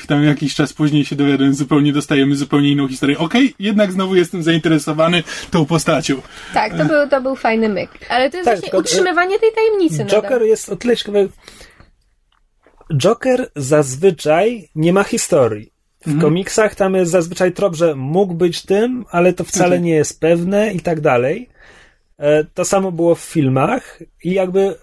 tam 0.07 0.23
jakiś 0.23 0.55
czas 0.55 0.73
później 0.73 1.05
się 1.05 1.15
dowiadujemy, 1.15 1.55
zupełnie 1.55 1.93
dostajemy 1.93 2.35
zupełnie 2.35 2.71
inną 2.71 2.87
historię. 2.87 3.17
Okej, 3.17 3.45
okay, 3.45 3.55
jednak 3.59 3.91
znowu 3.91 4.15
jestem 4.15 4.43
zainteresowany 4.43 5.23
tą 5.51 5.65
postacią. 5.65 6.21
Tak, 6.53 6.77
to 6.77 6.85
był, 6.85 7.09
to 7.09 7.21
był 7.21 7.35
fajny 7.35 7.62
myk. 7.69 7.89
Ale 8.09 8.29
to 8.29 8.37
jest 8.37 8.49
tak, 8.49 8.59
właśnie 8.59 8.79
utrzymywanie 8.79 9.39
tej 9.39 9.51
tajemnicy. 9.51 10.05
Joker 10.05 10.31
nadal. 10.31 10.47
jest 10.47 10.69
o 10.69 10.75
tyle 10.75 10.97
ciekawy. 10.97 11.29
Joker 12.97 13.49
zazwyczaj 13.55 14.69
nie 14.75 14.93
ma 14.93 15.03
historii. 15.03 15.73
W 16.01 16.07
mhm. 16.07 16.21
komiksach 16.21 16.75
tam 16.75 16.95
jest 16.95 17.11
zazwyczaj 17.11 17.53
trop, 17.53 17.75
że 17.75 17.95
mógł 17.95 18.33
być 18.33 18.61
tym, 18.61 19.05
ale 19.11 19.33
to 19.33 19.43
wcale 19.43 19.79
nie 19.79 19.95
jest 19.95 20.19
pewne 20.19 20.73
i 20.73 20.79
tak 20.79 21.01
dalej. 21.01 21.49
E, 22.17 22.43
to 22.43 22.65
samo 22.65 22.91
było 22.91 23.15
w 23.15 23.19
filmach 23.19 23.99
i 24.23 24.33
jakby 24.33 24.75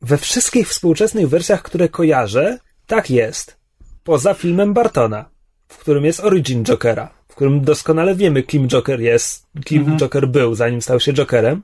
we 0.00 0.18
wszystkich 0.18 0.68
współczesnych 0.68 1.28
wersjach, 1.28 1.62
które 1.62 1.88
kojarzę, 1.88 2.58
tak 2.86 3.10
jest. 3.10 3.56
Poza 4.04 4.34
filmem 4.34 4.74
Bartona, 4.74 5.30
w 5.68 5.78
którym 5.78 6.04
jest 6.04 6.20
Origin 6.20 6.64
Jokera, 6.64 7.15
którym 7.36 7.60
doskonale 7.60 8.14
wiemy, 8.14 8.42
kim 8.42 8.68
Joker 8.68 9.00
jest, 9.00 9.46
kim 9.64 9.80
mhm. 9.82 9.98
Joker 9.98 10.28
był, 10.28 10.54
zanim 10.54 10.82
stał 10.82 11.00
się 11.00 11.12
Jokerem. 11.12 11.62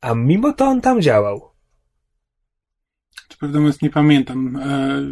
A 0.00 0.14
mimo 0.14 0.52
to 0.52 0.64
on 0.64 0.80
tam 0.80 1.02
działał. 1.02 1.50
Czy 3.28 3.38
prawdę 3.38 3.58
mówiąc, 3.58 3.82
nie 3.82 3.90
pamiętam. 3.90 4.56
E, 4.56 5.02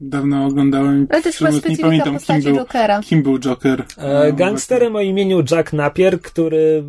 dawno 0.00 0.46
oglądałem. 0.46 1.06
Ale 1.10 1.22
to 1.22 1.28
jest 1.28 1.38
chyba 1.38 1.50
nie 1.50 1.78
pamiętam, 1.78 2.18
kim 2.18 2.42
był, 2.42 2.56
Jokera. 2.56 3.00
kim 3.02 3.22
był 3.22 3.38
Joker. 3.38 3.84
E, 3.98 4.32
gangsterem 4.32 4.96
o 4.96 5.00
imieniu 5.00 5.42
Jack 5.50 5.72
Napier, 5.72 6.20
który 6.20 6.84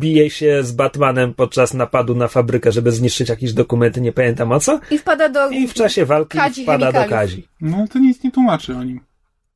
bije 0.00 0.30
się 0.30 0.62
z 0.62 0.72
Batmanem 0.72 1.34
podczas 1.34 1.74
napadu 1.74 2.14
na 2.14 2.28
fabrykę, 2.28 2.72
żeby 2.72 2.92
zniszczyć 2.92 3.28
jakieś 3.28 3.52
dokumenty, 3.52 4.00
nie 4.00 4.12
pamiętam 4.12 4.52
o 4.52 4.60
co. 4.60 4.80
I 4.90 4.98
wpada 4.98 5.28
do. 5.28 5.50
I 5.50 5.68
w 5.68 5.74
czasie 5.74 6.06
walki 6.06 6.38
wpada 6.62 6.92
do 6.92 7.08
Kazi. 7.08 7.48
No 7.60 7.86
to 7.88 7.98
nic 7.98 8.24
nie 8.24 8.30
tłumaczy 8.30 8.76
o 8.76 8.84
nim. 8.84 9.11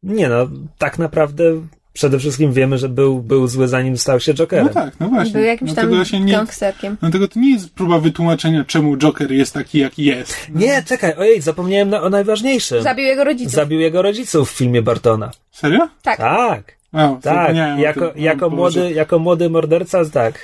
Nie 0.06 0.28
no, 0.28 0.48
tak 0.78 0.98
naprawdę 0.98 1.44
przede 1.92 2.18
wszystkim 2.18 2.52
wiemy, 2.52 2.78
że 2.78 2.88
był, 2.88 3.18
był 3.22 3.46
zły 3.48 3.68
zanim 3.68 3.98
stał 3.98 4.20
się 4.20 4.34
Jokerem. 4.34 4.66
No 4.66 4.72
tak, 4.72 4.94
no 5.00 5.08
właśnie. 5.08 5.32
Był 5.32 5.42
jakimś 5.42 5.74
tam 5.74 5.90
nie, 6.24 6.32
gangsterkiem. 6.32 6.96
Dlatego 7.00 7.28
to 7.28 7.40
nie 7.40 7.52
jest 7.52 7.70
próba 7.70 7.98
wytłumaczenia, 7.98 8.64
czemu 8.64 8.96
Joker 8.96 9.32
jest 9.32 9.54
taki, 9.54 9.78
jaki 9.78 10.04
jest. 10.04 10.36
No. 10.54 10.60
Nie, 10.60 10.82
czekaj, 10.82 11.14
ojej, 11.18 11.40
zapomniałem 11.40 11.90
na, 11.90 12.02
o 12.02 12.10
najważniejszym. 12.10 12.82
Zabił 12.82 13.04
jego 13.04 13.24
rodziców. 13.24 13.52
Zabił 13.52 13.80
jego 13.80 14.02
rodziców 14.02 14.50
w 14.50 14.56
filmie 14.56 14.82
Bartona. 14.82 15.30
Serio? 15.50 15.88
Tak. 16.02 16.18
Tak. 16.18 16.76
O, 16.92 17.18
tak, 17.22 17.56
jako, 17.78 18.12
jako, 18.16 18.50
młody, 18.50 18.92
jako 18.92 19.18
młody 19.18 19.50
morderca, 19.50 20.04
tak 20.04 20.34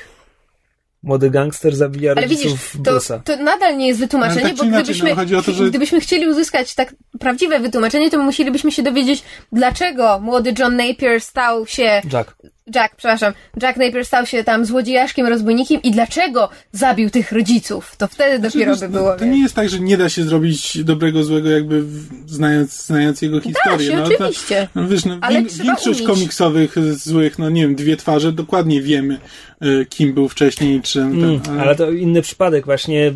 młody 1.03 1.31
gangster 1.31 1.77
zabija 1.77 2.13
Ale 2.13 2.21
rodziców 2.23 2.73
widzisz, 2.75 2.83
to, 2.85 3.21
to 3.25 3.37
nadal 3.37 3.77
nie 3.77 3.89
jest 3.89 4.01
wytłumaczenie, 4.01 4.43
tak 4.43 4.57
bo 4.57 4.65
gdybyśmy, 4.65 5.15
no, 5.31 5.43
to, 5.43 5.53
że... 5.53 5.71
gdybyśmy 5.71 6.01
chcieli 6.01 6.29
uzyskać 6.29 6.75
tak 6.75 6.95
prawdziwe 7.21 7.61
wytłumaczenie, 7.61 8.11
to 8.11 8.19
musielibyśmy 8.19 8.73
się 8.73 8.83
dowiedzieć, 8.83 9.23
dlaczego 9.53 10.19
młody 10.21 10.55
John 10.59 10.77
Napier 10.77 11.21
stał 11.21 11.67
się... 11.67 12.03
Jack. 12.13 12.37
Jack, 12.75 12.97
przepraszam. 12.97 13.33
Jack 13.63 13.79
Napier 13.79 14.05
stał 14.05 14.27
się 14.27 14.45
tam 14.45 14.65
złodziejaszkiem, 14.65 15.27
rozbójnikiem 15.27 15.83
i 15.83 15.91
dlaczego 15.91 16.49
zabił 16.73 17.11
tych 17.11 17.33
rodziców. 17.33 17.97
To 17.97 18.09
wtedy 18.09 18.39
znaczy, 18.39 18.59
dopiero 18.59 18.77
by 18.77 18.89
było. 18.89 19.17
To 19.17 19.25
nie 19.25 19.43
jest 19.43 19.55
tak, 19.55 19.69
że 19.69 19.81
nie 19.81 19.97
da 19.97 20.09
się 20.09 20.25
zrobić 20.25 20.85
dobrego, 20.85 21.25
złego, 21.25 21.51
jakby 21.51 21.83
znając, 22.27 22.87
znając 22.87 23.23
jego 23.23 23.41
historię. 23.41 23.91
Da 23.91 23.95
się, 23.95 23.97
no, 23.97 24.17
oczywiście. 24.25 24.69
To, 24.75 24.81
no, 24.81 24.89
wiesz, 24.89 25.05
no, 25.05 25.19
Ale 25.21 25.43
większość 25.43 26.01
umieć. 26.01 26.03
komiksowych 26.03 26.75
złych, 26.95 27.39
no 27.39 27.51
nie 27.51 27.63
wiem, 27.63 27.75
dwie 27.75 27.97
twarze, 27.97 28.33
dokładnie 28.33 28.83
wiemy, 28.83 29.19
y, 29.65 29.87
kim 29.87 30.15
był 30.15 30.29
wcześniej, 30.29 30.83
czym. 30.83 31.03
Mm, 31.25 31.41
ten, 31.41 31.53
ale... 31.53 31.63
ale 31.63 31.75
to 31.75 31.91
inny 31.91 32.23
przypadek, 32.23 32.65
właśnie 32.65 33.09
y, 33.09 33.13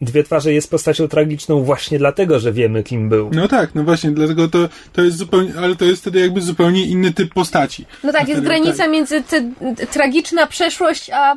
Dwie 0.00 0.24
twarze 0.24 0.52
jest 0.52 0.70
postacią 0.70 1.08
tragiczną 1.08 1.62
właśnie 1.62 1.98
dlatego, 1.98 2.40
że 2.40 2.52
wiemy, 2.52 2.82
kim 2.82 3.08
był. 3.08 3.30
No 3.32 3.48
tak, 3.48 3.74
no 3.74 3.84
właśnie, 3.84 4.10
dlatego 4.10 4.48
to, 4.48 4.68
to 4.92 5.02
jest 5.02 5.16
zupełnie, 5.16 5.52
ale 5.58 5.76
to 5.76 5.84
jest 5.84 6.02
wtedy 6.02 6.20
jakby 6.20 6.40
zupełnie 6.40 6.86
inny 6.86 7.12
typ 7.12 7.34
postaci. 7.34 7.86
No 8.04 8.12
tak, 8.12 8.28
jest 8.28 8.40
granica 8.40 8.76
tak. 8.76 8.90
między 8.90 9.22
te, 9.22 9.50
tragiczna 9.90 10.46
przeszłość, 10.46 11.10
a 11.10 11.36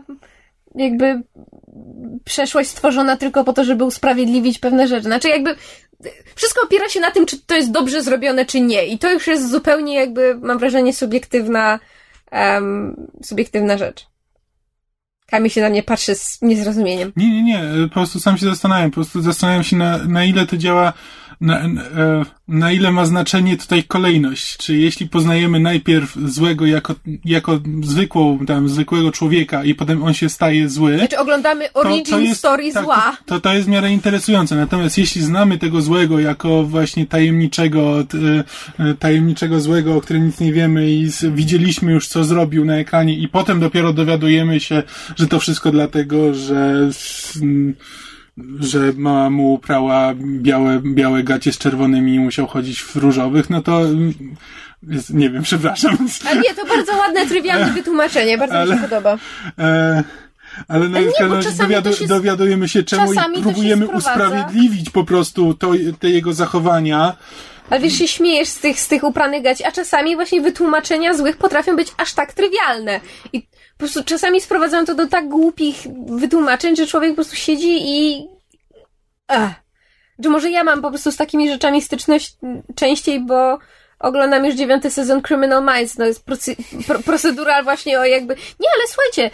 jakby 0.75 1.21
przeszłość 2.23 2.69
stworzona 2.69 3.17
tylko 3.17 3.43
po 3.43 3.53
to, 3.53 3.63
żeby 3.63 3.83
usprawiedliwić 3.83 4.59
pewne 4.59 4.87
rzeczy. 4.87 5.03
Znaczy 5.03 5.29
jakby 5.29 5.55
wszystko 6.35 6.61
opiera 6.61 6.89
się 6.89 6.99
na 6.99 7.11
tym, 7.11 7.25
czy 7.25 7.39
to 7.45 7.55
jest 7.55 7.71
dobrze 7.71 8.03
zrobione, 8.03 8.45
czy 8.45 8.61
nie. 8.61 8.85
I 8.85 8.97
to 8.97 9.11
już 9.11 9.27
jest 9.27 9.51
zupełnie 9.51 9.95
jakby, 9.95 10.35
mam 10.41 10.57
wrażenie, 10.57 10.93
subiektywna, 10.93 11.79
um, 12.31 13.07
subiektywna 13.23 13.77
rzecz. 13.77 14.07
Kamil 15.29 15.49
się 15.51 15.61
na 15.61 15.69
mnie 15.69 15.83
patrzy 15.83 16.15
z 16.15 16.41
niezrozumieniem. 16.41 17.11
Nie, 17.15 17.29
nie, 17.29 17.43
nie. 17.43 17.87
Po 17.87 17.93
prostu 17.93 18.19
sam 18.19 18.37
się 18.37 18.45
zastanawiam. 18.45 18.91
Po 18.91 18.95
prostu 18.95 19.21
zastanawiam 19.21 19.63
się, 19.63 19.75
na, 19.75 19.97
na 19.97 20.25
ile 20.25 20.47
to 20.47 20.57
działa 20.57 20.93
na, 21.41 21.59
e, 21.59 21.69
na 22.47 22.71
ile 22.71 22.91
ma 22.91 23.05
znaczenie 23.05 23.57
tutaj 23.57 23.83
kolejność? 23.83 24.57
Czy 24.57 24.77
jeśli 24.77 25.09
poznajemy 25.09 25.59
najpierw 25.59 26.15
złego 26.25 26.65
jako, 26.65 26.95
jako 27.25 27.59
zwykłą, 27.83 28.45
tam, 28.45 28.69
zwykłego 28.69 29.11
człowieka 29.11 29.63
i 29.63 29.75
potem 29.75 30.03
on 30.03 30.13
się 30.13 30.29
staje 30.29 30.69
zły. 30.69 30.97
Znaczy 30.97 31.17
oglądamy 31.17 31.73
origin 31.73 32.05
to, 32.05 32.11
to 32.11 32.19
jest, 32.19 32.39
story 32.39 32.71
tak, 32.71 32.83
zła. 32.83 33.17
To, 33.25 33.39
to 33.39 33.53
jest 33.53 33.67
w 33.67 33.69
miarę 33.69 33.91
interesujące. 33.91 34.55
Natomiast 34.55 34.97
jeśli 34.97 35.21
znamy 35.21 35.57
tego 35.57 35.81
złego 35.81 36.19
jako 36.19 36.63
właśnie 36.63 37.05
tajemniczego, 37.05 37.99
e, 38.79 38.93
tajemniczego 38.93 39.61
złego, 39.61 39.95
o 39.95 40.01
którym 40.01 40.25
nic 40.25 40.39
nie 40.39 40.53
wiemy 40.53 40.91
i 40.91 41.09
widzieliśmy 41.31 41.91
już 41.91 42.07
co 42.07 42.23
zrobił 42.23 42.65
na 42.65 42.75
ekranie 42.75 43.17
i 43.17 43.27
potem 43.27 43.59
dopiero 43.59 43.93
dowiadujemy 43.93 44.59
się, 44.59 44.83
że 45.15 45.27
to 45.27 45.39
wszystko 45.39 45.71
dlatego, 45.71 46.33
że 46.33 46.89
że 48.59 48.93
mama 48.95 49.29
mu 49.29 49.59
prała 49.59 50.13
białe, 50.15 50.81
białe 50.83 51.23
gacie 51.23 51.53
z 51.53 51.57
czerwonymi 51.57 52.15
i 52.15 52.19
musiał 52.19 52.47
chodzić 52.47 52.81
w 52.81 52.95
różowych, 52.95 53.49
no 53.49 53.61
to 53.61 53.81
nie 55.09 55.29
wiem, 55.29 55.43
przepraszam. 55.43 55.97
A 56.29 56.33
nie, 56.33 56.53
to 56.55 56.65
bardzo 56.65 56.97
ładne, 56.97 57.27
trywialne 57.27 57.73
wytłumaczenie, 57.73 58.37
bardzo 58.37 58.55
ale, 58.55 58.75
mi 58.75 58.81
się 58.81 58.87
podoba. 58.87 59.17
E, 59.59 60.03
ale 60.67 60.89
na 60.89 60.99
w 61.01 61.57
dowiadu, 61.57 61.93
się, 61.93 62.07
dowiadujemy 62.07 62.69
się 62.69 62.83
czemu 62.83 63.13
i 63.13 63.41
próbujemy 63.41 63.87
usprawiedliwić 63.87 64.89
po 64.89 65.03
prostu 65.03 65.53
to, 65.53 65.71
te 65.99 66.09
jego 66.09 66.33
zachowania. 66.33 67.15
Ale 67.69 67.79
wiesz, 67.79 67.93
się 67.93 68.07
śmiejesz 68.07 68.47
z 68.47 68.59
tych, 68.59 68.79
z 68.79 68.87
tych 68.87 69.03
upranych 69.03 69.43
gaci, 69.43 69.63
a 69.63 69.71
czasami 69.71 70.15
właśnie 70.15 70.41
wytłumaczenia 70.41 71.13
złych 71.13 71.37
potrafią 71.37 71.75
być 71.75 71.87
aż 71.97 72.13
tak 72.13 72.33
trywialne. 72.33 72.99
I 73.33 73.47
po 73.77 73.79
prostu 73.79 74.03
czasami 74.03 74.41
sprowadzają 74.41 74.85
to 74.85 74.95
do 74.95 75.07
tak 75.07 75.27
głupich 75.27 75.77
wytłumaczeń, 76.07 76.75
że 76.75 76.87
człowiek 76.87 77.11
po 77.11 77.15
prostu 77.15 77.35
siedzi 77.35 77.77
i... 77.81 78.27
Ech. 79.27 79.51
Czy 80.23 80.29
może 80.29 80.51
ja 80.51 80.63
mam 80.63 80.81
po 80.81 80.89
prostu 80.89 81.11
z 81.11 81.17
takimi 81.17 81.49
rzeczami 81.49 81.81
styczność 81.81 82.35
częściej, 82.75 83.19
bo 83.19 83.59
oglądam 83.99 84.45
już 84.45 84.55
dziewiąty 84.55 84.91
sezon 84.91 85.21
Criminal 85.21 85.63
Minds, 85.75 85.95
to 85.95 86.05
jest 86.05 86.25
procedural 87.05 87.63
właśnie 87.63 87.99
o 87.99 88.05
jakby... 88.05 88.35
Nie, 88.35 88.67
ale 88.75 88.83
słuchajcie, 88.87 89.29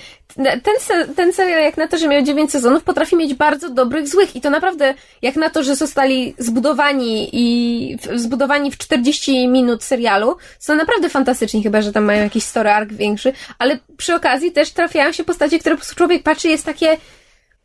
ten, 0.63 1.15
ten 1.15 1.33
serial 1.33 1.61
jak 1.61 1.77
na 1.77 1.87
to, 1.87 1.97
że 1.97 2.07
miał 2.07 2.21
dziewięć 2.21 2.51
sezonów, 2.51 2.83
potrafi 2.83 3.15
mieć 3.15 3.33
bardzo 3.33 3.69
dobrych, 3.69 4.07
złych 4.07 4.35
i 4.35 4.41
to 4.41 4.49
naprawdę 4.49 4.93
jak 5.21 5.35
na 5.35 5.49
to, 5.49 5.63
że 5.63 5.75
zostali 5.75 6.35
zbudowani 6.37 7.29
i 7.33 7.97
zbudowani 8.15 8.71
w 8.71 8.77
40 8.77 9.47
minut 9.47 9.83
serialu, 9.83 10.37
są 10.59 10.75
naprawdę 10.75 11.09
fantastyczni, 11.09 11.63
chyba, 11.63 11.81
że 11.81 11.91
tam 11.91 12.03
mają 12.03 12.23
jakiś 12.23 12.43
story 12.43 12.69
arc 12.69 12.93
większy, 12.93 13.33
ale 13.59 13.79
przy 13.97 14.15
okazji 14.15 14.51
też 14.51 14.71
trafiają 14.71 15.11
się 15.11 15.23
postacie, 15.23 15.59
które 15.59 15.75
po 15.75 15.79
prostu 15.79 15.95
człowiek 15.95 16.23
patrzy 16.23 16.47
jest 16.47 16.65
takie 16.65 16.97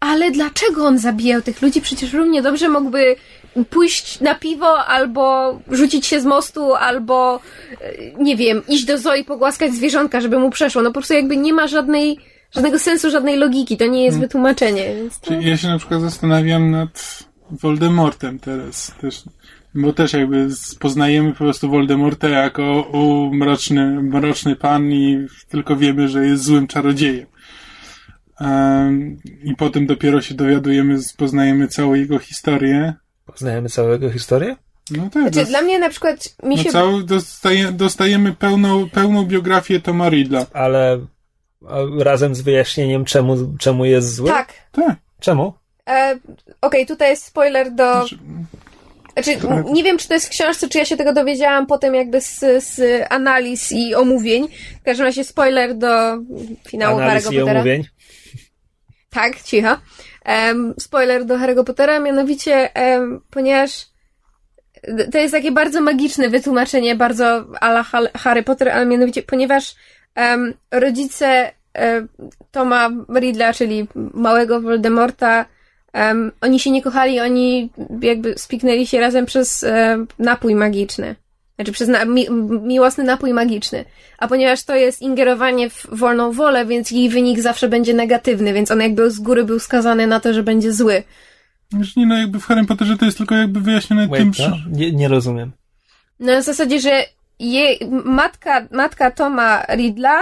ale 0.00 0.30
dlaczego 0.30 0.86
on 0.86 0.98
zabijał 0.98 1.42
tych 1.42 1.62
ludzi? 1.62 1.80
Przecież 1.80 2.12
równie 2.12 2.42
dobrze 2.42 2.68
mógłby 2.68 3.16
pójść 3.64 4.20
na 4.20 4.34
piwo, 4.34 4.84
albo 4.86 5.58
rzucić 5.70 6.06
się 6.06 6.20
z 6.20 6.24
mostu, 6.24 6.74
albo 6.74 7.40
e, 7.80 8.22
nie 8.22 8.36
wiem, 8.36 8.62
iść 8.68 8.84
do 8.84 8.98
Zoi, 8.98 9.24
pogłaskać 9.24 9.72
zwierzątka, 9.74 10.20
żeby 10.20 10.38
mu 10.38 10.50
przeszło. 10.50 10.82
No 10.82 10.88
po 10.90 10.94
prostu 10.94 11.14
jakby 11.14 11.36
nie 11.36 11.52
ma 11.52 11.66
żadnej, 11.66 12.18
żadnego 12.50 12.78
sensu, 12.78 13.10
żadnej 13.10 13.36
logiki. 13.36 13.76
To 13.76 13.86
nie 13.86 14.04
jest 14.04 14.14
hmm. 14.14 14.28
wytłumaczenie. 14.28 14.94
Więc 14.94 15.20
to... 15.20 15.34
Ja 15.34 15.56
się 15.56 15.68
na 15.68 15.78
przykład 15.78 16.00
zastanawiam 16.00 16.70
nad 16.70 17.24
Voldemortem 17.50 18.38
teraz 18.38 18.94
też. 19.00 19.22
Bo 19.74 19.92
też 19.92 20.12
jakby 20.12 20.48
poznajemy 20.78 21.32
po 21.32 21.38
prostu 21.38 21.68
Voldemorta 21.68 22.28
jako 22.28 22.82
u, 22.92 23.34
mroczny, 23.34 24.02
mroczny 24.02 24.56
pan 24.56 24.92
i 24.92 25.26
tylko 25.48 25.76
wiemy, 25.76 26.08
że 26.08 26.26
jest 26.26 26.44
złym 26.44 26.66
czarodziejem. 26.66 27.26
I 29.44 29.55
potem 29.56 29.86
dopiero 29.86 30.20
się 30.20 30.35
dowiadujemy, 30.35 30.98
poznajemy 31.16 31.69
całą 31.69 31.94
jego 31.94 32.19
historię. 32.19 32.94
Poznajemy 33.27 33.69
całą 33.69 33.89
jego 33.90 34.10
historię? 34.10 34.56
No 34.90 35.10
tak. 35.10 35.32
Znaczy, 35.32 35.48
dla 35.48 35.62
mnie 35.62 35.78
na 35.78 35.89
przykład 35.89 36.36
mi 36.43 36.56
no 36.56 36.62
się... 36.62 36.70
Cały, 36.70 37.05
dostaje, 37.05 37.73
dostajemy 37.73 38.32
pełną, 38.32 38.89
pełną 38.90 39.24
biografię 39.24 39.81
Toma 39.81 40.09
Riddla. 40.09 40.47
Ale 40.52 41.01
razem 41.98 42.35
z 42.35 42.40
wyjaśnieniem, 42.40 43.05
czemu, 43.05 43.36
czemu 43.59 43.85
jest 43.85 44.15
zły? 44.15 44.31
Tak. 44.31 44.52
Tak. 44.73 44.97
Czemu? 45.20 45.52
E, 45.89 46.10
Okej, 46.12 46.56
okay, 46.60 46.86
tutaj 46.86 47.10
jest 47.10 47.24
spoiler 47.24 47.74
do... 47.74 47.93
Znaczy... 47.93 48.19
Znaczy, 49.12 49.39
nie 49.73 49.85
wiem, 49.85 49.98
czy 49.98 50.09
to 50.09 50.15
jest 50.15 50.27
w 50.27 50.31
książce, 50.31 50.69
czy 50.69 50.78
ja 50.78 50.85
się 50.85 50.97
tego 50.97 51.12
dowiedziałam 51.12 51.66
potem 51.66 51.94
jakby 51.94 52.20
z, 52.20 52.40
z 52.65 52.81
analiz 53.10 53.73
i 53.73 53.94
omówień. 53.94 54.48
W 54.81 54.85
każdym 54.85 55.06
razie 55.06 55.24
spoiler 55.24 55.74
do 55.74 56.19
finału 56.69 56.98
analiz 56.98 57.24
Harry'ego 57.24 57.39
Pottera. 57.39 57.52
omówień? 57.52 57.85
Tak, 59.19 59.43
cicho. 59.43 59.77
Um, 60.24 60.74
spoiler 60.78 61.24
do 61.24 61.36
Harry'ego 61.39 61.65
Pottera, 61.65 62.01
mianowicie, 62.01 62.70
um, 62.74 63.20
ponieważ 63.31 63.86
to 65.12 65.19
jest 65.19 65.35
takie 65.35 65.53
bardzo 65.53 65.81
magiczne 65.81 66.28
wytłumaczenie, 66.28 66.95
bardzo 66.95 67.47
ala 67.61 67.82
Harry 68.15 68.43
Potter, 68.43 68.69
ale 68.69 68.86
mianowicie, 68.86 69.23
ponieważ 69.23 69.74
um, 70.16 70.55
rodzice 70.70 71.53
um, 71.74 72.09
Toma 72.51 72.90
Riddla, 73.20 73.53
czyli 73.53 73.86
małego 74.15 74.61
Voldemorta, 74.61 75.47
um, 75.95 76.32
oni 76.40 76.61
się 76.61 76.70
nie 76.70 76.82
kochali, 76.82 77.20
oni 77.20 77.70
jakby 78.01 78.39
spiknęli 78.39 78.86
się 78.86 79.01
razem 79.01 79.27
przez 79.27 79.62
um, 79.62 80.07
napój 80.19 80.55
magiczny. 80.55 81.16
Znaczy 81.59 81.72
przez 81.72 81.89
na, 81.89 82.05
mi, 82.05 82.26
miłosny 82.62 83.05
napój 83.05 83.32
magiczny. 83.32 83.85
A 84.18 84.28
ponieważ 84.28 84.62
to 84.62 84.74
jest 84.74 85.02
ingerowanie 85.02 85.70
w 85.70 85.86
wolną 85.93 86.32
wolę, 86.32 86.66
więc 86.66 86.90
jej 86.90 87.09
wynik 87.09 87.40
zawsze 87.40 87.68
będzie 87.68 87.94
negatywny, 87.94 88.52
więc 88.52 88.70
on 88.70 88.80
jakby 88.80 89.10
z 89.10 89.18
góry 89.20 89.44
był 89.44 89.59
skazany 89.59 90.06
na 90.06 90.20
to, 90.20 90.35
że 90.35 90.43
będzie 90.43 90.72
zły. 90.72 91.02
Już 91.78 91.97
nie, 91.97 92.06
no 92.06 92.18
jakby 92.18 92.40
w 92.40 92.44
Harry 92.44 92.64
Potterze 92.64 92.97
to 92.97 93.05
jest 93.05 93.18
tylko 93.18 93.35
jakby 93.35 93.60
wyjaśnione 93.60 94.09
Wait, 94.09 94.22
tym, 94.22 94.28
no? 94.28 94.56
że... 94.56 94.62
nie, 94.70 94.93
nie 94.93 95.09
rozumiem. 95.09 95.52
No 96.20 96.32
na 96.32 96.43
zasadzie, 96.43 96.80
że 96.80 97.05
jej, 97.39 97.78
matka, 98.05 98.68
matka 98.70 99.10
Toma 99.10 99.62
Riddla, 99.62 100.20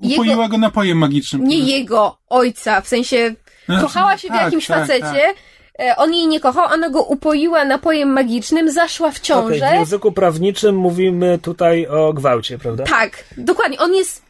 Upoiła 0.00 0.26
jego, 0.26 0.48
go 0.48 0.58
napojem 0.58 0.98
magicznym. 0.98 1.44
nie 1.44 1.58
jego 1.58 2.18
ojca, 2.28 2.80
w 2.80 2.88
sensie 2.88 3.34
Znaczy, 3.66 3.82
kochała 3.82 4.18
się 4.18 4.28
w 4.28 4.30
tak, 4.30 4.42
jakimś 4.42 4.66
tak, 4.66 4.78
facecie, 4.80 5.02
tak. 5.02 5.36
E, 5.80 5.96
on 5.96 6.14
jej 6.14 6.26
nie 6.26 6.40
kochał, 6.40 6.64
ona 6.72 6.90
go 6.90 7.02
upoiła 7.02 7.64
napojem 7.64 8.08
magicznym, 8.08 8.70
zaszła 8.70 9.10
w 9.10 9.20
ciążę. 9.20 9.68
w 9.70 9.74
języku 9.74 10.12
prawniczym 10.12 10.76
mówimy 10.76 11.38
tutaj 11.42 11.86
o 11.86 12.12
gwałcie, 12.12 12.58
prawda? 12.58 12.84
Tak, 12.84 13.24
dokładnie. 13.36 13.78
On 13.78 13.94
jest. 13.94 14.26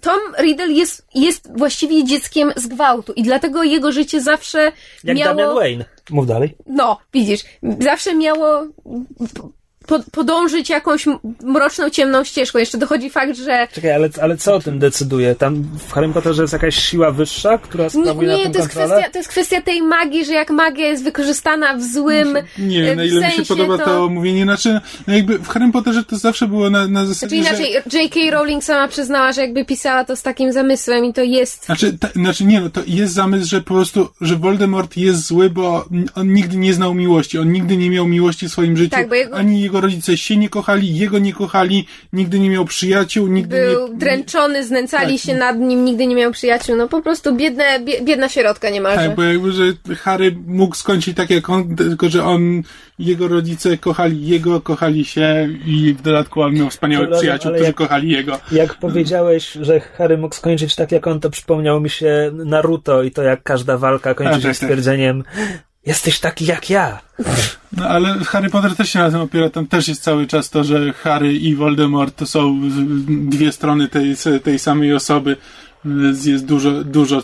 Tom 0.00 0.20
Riddle 0.38 0.68
jest, 0.68 1.06
jest 1.14 1.58
właściwie 1.58 2.04
dzieckiem 2.04 2.52
z 2.56 2.66
gwałtu 2.66 3.12
i 3.12 3.22
dlatego 3.22 3.62
jego 3.62 3.92
życie 3.92 4.20
zawsze 4.20 4.72
Jak 5.04 5.16
miało. 5.16 5.34
Damian 5.34 5.54
Wayne. 5.54 5.84
Mów 6.10 6.26
dalej. 6.26 6.56
No, 6.66 6.98
widzisz, 7.12 7.40
zawsze 7.80 8.14
miało 8.14 8.66
podążyć 10.12 10.70
jakąś 10.70 11.06
mroczną, 11.42 11.90
ciemną 11.90 12.24
ścieżką. 12.24 12.58
Jeszcze 12.58 12.78
dochodzi 12.78 13.10
fakt, 13.10 13.36
że. 13.36 13.68
Czekaj, 13.72 13.92
ale, 13.92 14.08
ale 14.22 14.36
co 14.36 14.54
o 14.54 14.60
tym 14.60 14.78
decyduje? 14.78 15.34
Tam 15.34 15.62
w 15.88 15.92
Harry 15.92 16.08
Potterze 16.08 16.42
jest 16.42 16.52
jakaś 16.52 16.76
siła 16.76 17.10
wyższa, 17.10 17.58
która 17.58 17.84
Nie, 17.84 17.90
sprawuje 17.90 18.28
na 18.28 18.36
nie 18.36 18.42
tym 18.42 18.52
to, 18.52 18.58
jest 18.58 18.68
kontrolę? 18.68 18.94
kwestia, 18.94 19.12
to 19.12 19.18
jest 19.18 19.28
kwestia 19.28 19.62
tej 19.62 19.82
magii, 19.82 20.24
że 20.24 20.32
jak 20.32 20.50
magia 20.50 20.86
jest 20.86 21.04
wykorzystana 21.04 21.76
w 21.76 21.82
złym. 21.82 22.38
Nie 22.58 22.80
e, 22.80 22.82
wiem, 22.82 22.96
na 22.96 23.04
ile 23.04 23.20
mi 23.20 23.26
się 23.26 23.36
sensie, 23.36 23.56
podoba 23.56 23.78
to... 23.78 24.08
mówienie. 24.08 24.42
Znaczy, 24.42 24.80
no 25.06 25.14
jakby 25.14 25.38
w 25.38 25.48
Harry 25.48 25.72
Potterze 25.72 26.04
to 26.04 26.16
zawsze 26.16 26.48
było 26.48 26.70
na, 26.70 26.88
na 26.88 27.06
zasadzie, 27.06 27.42
Znaczy 27.42 27.56
że... 27.56 27.62
inaczej, 27.68 28.02
J.K. 28.02 28.20
Rowling 28.30 28.64
sama 28.64 28.88
przyznała, 28.88 29.32
że 29.32 29.40
jakby 29.40 29.64
pisała 29.64 30.04
to 30.04 30.16
z 30.16 30.22
takim 30.22 30.52
zamysłem 30.52 31.04
i 31.04 31.12
to 31.12 31.22
jest. 31.22 31.64
Znaczy, 31.64 31.98
ta, 31.98 32.08
znaczy 32.08 32.44
nie, 32.44 32.60
no 32.60 32.70
to 32.70 32.80
jest 32.86 33.14
zamysł, 33.14 33.48
że 33.48 33.60
po 33.60 33.74
prostu, 33.74 34.08
że 34.20 34.36
Voldemort 34.36 34.96
jest 34.96 35.26
zły, 35.26 35.50
bo 35.50 35.84
on 36.14 36.32
nigdy 36.32 36.56
nie 36.56 36.74
znał 36.74 36.94
miłości, 36.94 37.38
on 37.38 37.52
nigdy 37.52 37.76
nie 37.76 37.90
miał 37.90 38.06
miłości 38.06 38.48
w 38.48 38.52
swoim 38.52 38.76
życiu, 38.76 38.90
Tak, 38.90 39.08
bo 39.08 39.14
jego- 39.14 39.36
ani 39.36 39.60
jego 39.60 39.73
rodzice 39.80 40.16
się 40.16 40.36
nie 40.36 40.48
kochali, 40.48 40.96
jego 40.96 41.18
nie 41.18 41.32
kochali, 41.32 41.86
nigdy 42.12 42.38
nie 42.38 42.50
miał 42.50 42.64
przyjaciół, 42.64 43.26
nigdy 43.26 43.66
Był 43.70 43.88
nie... 43.88 43.94
dręczony, 43.98 44.64
znęcali 44.64 45.12
Tak. 45.18 45.22
się 45.26 45.34
nad 45.36 45.58
nim, 45.58 45.84
nigdy 45.84 46.06
nie 46.06 46.14
miał 46.14 46.32
przyjaciół. 46.32 46.76
No 46.76 46.88
po 46.88 47.02
prostu 47.02 47.36
biedne, 47.36 47.64
bie, 47.80 48.00
biedna 48.02 48.28
sierotka 48.28 48.70
niemalże. 48.70 49.06
Tak, 49.06 49.16
bo 49.16 49.22
jakby, 49.22 49.52
że 49.52 49.64
Harry 49.96 50.36
mógł 50.46 50.74
skończyć 50.76 51.16
tak 51.16 51.30
jak 51.30 51.50
on, 51.50 51.76
tylko 51.76 52.08
że 52.08 52.24
on, 52.24 52.62
jego 52.98 53.28
rodzice 53.28 53.78
kochali 53.78 54.26
jego, 54.26 54.60
kochali 54.60 55.04
się 55.04 55.48
i 55.66 55.94
w 55.98 56.02
dodatku 56.02 56.42
on 56.42 56.54
miał 56.54 56.70
wspaniałych 56.70 57.06
Dobra, 57.08 57.18
przyjaciół, 57.18 57.50
którzy 57.52 57.64
jak- 57.64 57.74
kochali 57.76 58.10
jego. 58.10 58.38
Jak 58.52 58.74
powiedziałeś, 58.74 59.52
że 59.60 59.80
Harry 59.80 60.18
mógł 60.18 60.34
skończyć 60.34 60.74
tak 60.74 60.92
jak 60.92 61.06
on, 61.06 61.20
to 61.20 61.30
przypomniało 61.30 61.80
mi 61.80 61.90
się 61.90 62.30
Naruto 62.32 63.02
i 63.02 63.10
to 63.10 63.22
jak 63.22 63.42
każda 63.42 63.78
walka 63.78 64.14
kończy 64.14 64.34
A, 64.34 64.40
się 64.40 64.42
tak, 64.42 64.58
tak. 64.58 64.68
Jesteś 65.86 66.20
taki 66.20 66.46
jak 66.46 66.70
ja. 66.70 67.00
No 67.76 67.88
ale 67.88 68.14
Harry 68.14 68.50
Potter 68.50 68.76
też 68.76 68.90
się 68.90 68.98
na 68.98 69.10
tym 69.10 69.20
opiera. 69.20 69.50
Tam 69.50 69.66
też 69.66 69.88
jest 69.88 70.02
cały 70.02 70.26
czas 70.26 70.50
to, 70.50 70.64
że 70.64 70.92
Harry 70.92 71.32
i 71.32 71.54
Voldemort 71.54 72.16
to 72.16 72.26
są 72.26 72.60
dwie 73.06 73.52
strony 73.52 73.88
tej, 73.88 74.14
tej 74.42 74.58
samej 74.58 74.94
osoby. 74.94 75.36
Jest 76.24 76.46
dużo, 76.46 76.84
dużo, 76.84 77.18
e, 77.18 77.22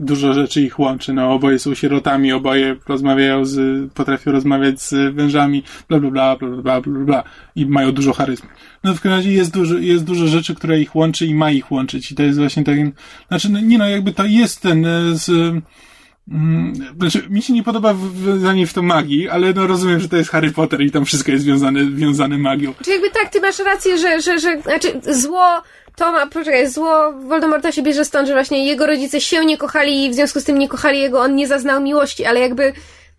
dużo 0.00 0.32
rzeczy 0.32 0.62
ich 0.62 0.78
łączy. 0.78 1.12
No, 1.12 1.32
oboje 1.32 1.58
są 1.58 1.74
sierotami, 1.74 2.32
oboje 2.32 2.76
rozmawiają 2.88 3.44
z, 3.44 3.92
potrafią 3.92 4.32
rozmawiać 4.32 4.82
z 4.82 5.14
wężami, 5.14 5.62
bla, 5.88 6.00
bla, 6.00 6.10
bla, 6.10 6.36
bla, 6.36 6.48
bla, 6.62 6.80
bla, 6.80 7.04
bla. 7.04 7.22
I 7.56 7.66
mają 7.66 7.92
dużo 7.92 8.12
charyzmy. 8.12 8.48
No, 8.84 8.94
w 8.94 9.00
każdym 9.00 9.12
razie 9.12 9.32
jest 9.32 9.52
dużo, 9.54 9.78
jest 9.78 10.04
dużo 10.04 10.26
rzeczy, 10.26 10.54
które 10.54 10.80
ich 10.80 10.96
łączy 10.96 11.26
i 11.26 11.34
ma 11.34 11.50
ich 11.50 11.72
łączyć. 11.72 12.12
I 12.12 12.14
to 12.14 12.22
jest 12.22 12.38
właśnie 12.38 12.64
ten, 12.64 12.92
znaczy, 13.28 13.52
no, 13.52 13.60
nie 13.60 13.78
no, 13.78 13.88
jakby 13.88 14.12
to 14.12 14.24
jest 14.24 14.60
ten, 14.60 14.86
e, 14.86 15.16
z, 15.16 15.54
znaczy, 16.98 17.22
mi 17.30 17.42
się 17.42 17.52
nie 17.52 17.62
podoba 17.62 17.94
wiązanie 18.14 18.66
w 18.66 18.72
to 18.72 18.82
magii, 18.82 19.28
ale 19.28 19.52
no 19.52 19.66
rozumiem, 19.66 20.00
że 20.00 20.08
to 20.08 20.16
jest 20.16 20.30
Harry 20.30 20.50
Potter 20.50 20.80
i 20.80 20.90
tam 20.90 21.04
wszystko 21.04 21.32
jest 21.32 21.44
związane, 21.44 21.84
wiązane 21.86 22.38
magią. 22.38 22.74
Czy 22.84 22.90
jakby 22.90 23.10
tak, 23.10 23.28
ty 23.28 23.40
masz 23.40 23.58
rację, 23.58 23.98
że, 23.98 24.20
że, 24.20 24.38
że 24.38 24.62
znaczy 24.62 25.00
zło 25.10 25.62
Toma, 25.96 26.26
poczekaj, 26.26 26.68
zło 26.70 27.12
Voldemorta 27.12 27.72
się 27.72 27.82
bierze 27.82 28.04
stąd, 28.04 28.28
że 28.28 28.34
właśnie 28.34 28.66
jego 28.66 28.86
rodzice 28.86 29.20
się 29.20 29.44
nie 29.44 29.58
kochali 29.58 30.04
i 30.04 30.10
w 30.10 30.14
związku 30.14 30.40
z 30.40 30.44
tym 30.44 30.58
nie 30.58 30.68
kochali 30.68 31.00
jego, 31.00 31.20
on 31.20 31.34
nie 31.36 31.48
zaznał 31.48 31.80
miłości, 31.80 32.24
ale 32.24 32.40
jakby 32.40 32.72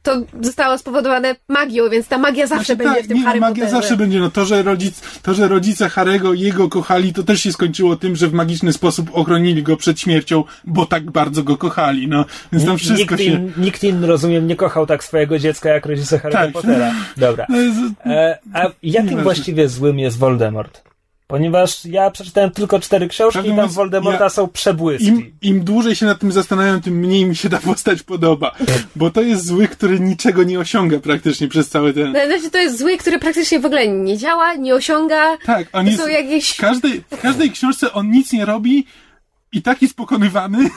to 0.04 0.22
zostało 0.42 0.78
spowodowane 0.78 1.36
magią, 1.50 1.90
więc 1.90 2.08
ta 2.08 2.18
magia 2.18 2.48
zawsze 2.48 2.66
Znaczy, 2.66 2.78
będzie 2.84 2.96
tak, 2.96 3.06
w 3.06 3.08
tym 3.08 3.18
nie, 3.18 3.24
Harry 3.24 3.40
magia 3.40 3.56
Potterze. 3.66 3.82
zawsze 3.82 3.98
będzie, 3.98 4.20
no 4.20 4.32
to, 4.32 4.46
że 4.46 4.64
rodzic, 4.64 5.02
to, 5.22 5.34
że 5.34 5.48
rodzice 5.48 5.90
Harego 5.90 6.34
jego 6.34 6.70
kochali, 6.70 7.14
to 7.14 7.24
też 7.24 7.42
się 7.42 7.52
skończyło 7.54 7.96
tym, 7.96 8.16
że 8.16 8.28
w 8.28 8.34
magiczny 8.34 8.74
sposób 8.74 9.10
ochronili 9.14 9.64
go 9.64 9.78
przed 9.78 10.00
śmiercią, 10.00 10.44
bo 10.64 10.86
tak 10.86 11.12
bardzo 11.12 11.44
go 11.44 11.58
kochali, 11.58 12.08
no. 12.08 12.26
Więc 12.52 12.66
tam 12.66 12.78
wszystko 12.78 13.16
nikt, 13.16 13.18
się... 13.26 13.32
in, 13.32 13.52
nikt 13.58 13.84
inny, 13.84 14.08
rozumiem, 14.08 14.48
nie 14.48 14.56
kochał 14.56 14.86
tak 14.86 15.04
swojego 15.04 15.40
dziecka 15.40 15.70
jak 15.70 15.86
rodzice 15.86 16.20
Harry 16.20 16.34
Tak. 16.34 16.52
Pottera. 16.52 16.92
Dobra. 17.18 17.46
No, 17.54 17.58
jest- 17.62 17.80
E, 18.06 18.38
a 18.54 18.70
jakim 18.84 19.24
właściwie 19.24 19.70
złym 19.70 20.00
jest 20.00 20.18
Voldemort? 20.18 20.82
Ponieważ 21.28 21.86
ja 21.86 22.12
przeczytałem 22.12 22.52
tylko 22.52 22.80
cztery 22.80 23.08
książki 23.08 23.34
Prawdę 23.34 23.48
i 23.48 23.52
tam 23.52 23.56
mówiąc, 23.56 23.74
Voldemorta 23.74 24.24
ja- 24.24 24.30
są 24.30 24.48
przebłyski. 24.48 25.08
Im, 25.08 25.32
Im 25.42 25.64
dłużej 25.64 25.96
się 25.96 26.06
nad 26.06 26.20
tym 26.20 26.32
zastanawiam, 26.32 26.82
tym 26.82 26.94
mniej 27.00 27.26
mi 27.26 27.36
się 27.36 27.50
ta 27.50 27.58
postać 27.58 28.04
podoba. 28.04 28.56
Bo 28.96 29.12
to 29.12 29.22
jest 29.22 29.46
zły, 29.46 29.68
który 29.68 30.00
niczego 30.00 30.44
nie 30.44 30.60
osiąga 30.60 31.00
praktycznie 31.00 31.48
przez 31.48 31.70
cały 31.70 31.94
ten... 31.94 32.12
No, 32.12 32.20
znaczy, 32.28 32.52
to 32.52 32.58
jest 32.58 32.80
zły, 32.80 32.98
który 32.98 33.20
praktycznie 33.20 33.60
w 33.60 33.66
ogóle 33.66 33.88
nie 33.88 34.18
działa, 34.18 34.54
nie 34.56 34.76
osiąga. 34.76 35.38
Tak, 35.46 35.68
on 35.74 35.86
To 35.86 35.92
jest... 35.92 36.04
są 36.04 36.10
jakieś... 36.10 36.50
W 36.50 36.58
każdej, 36.58 37.04
w 37.12 37.22
każdej 37.22 37.52
książce 37.52 37.94
on 37.94 38.12
nic 38.12 38.34
nie 38.34 38.46
robi 38.46 38.86
i 39.54 39.62
tak 39.62 39.82
jest 39.82 39.96
pokonywany. 39.96 40.58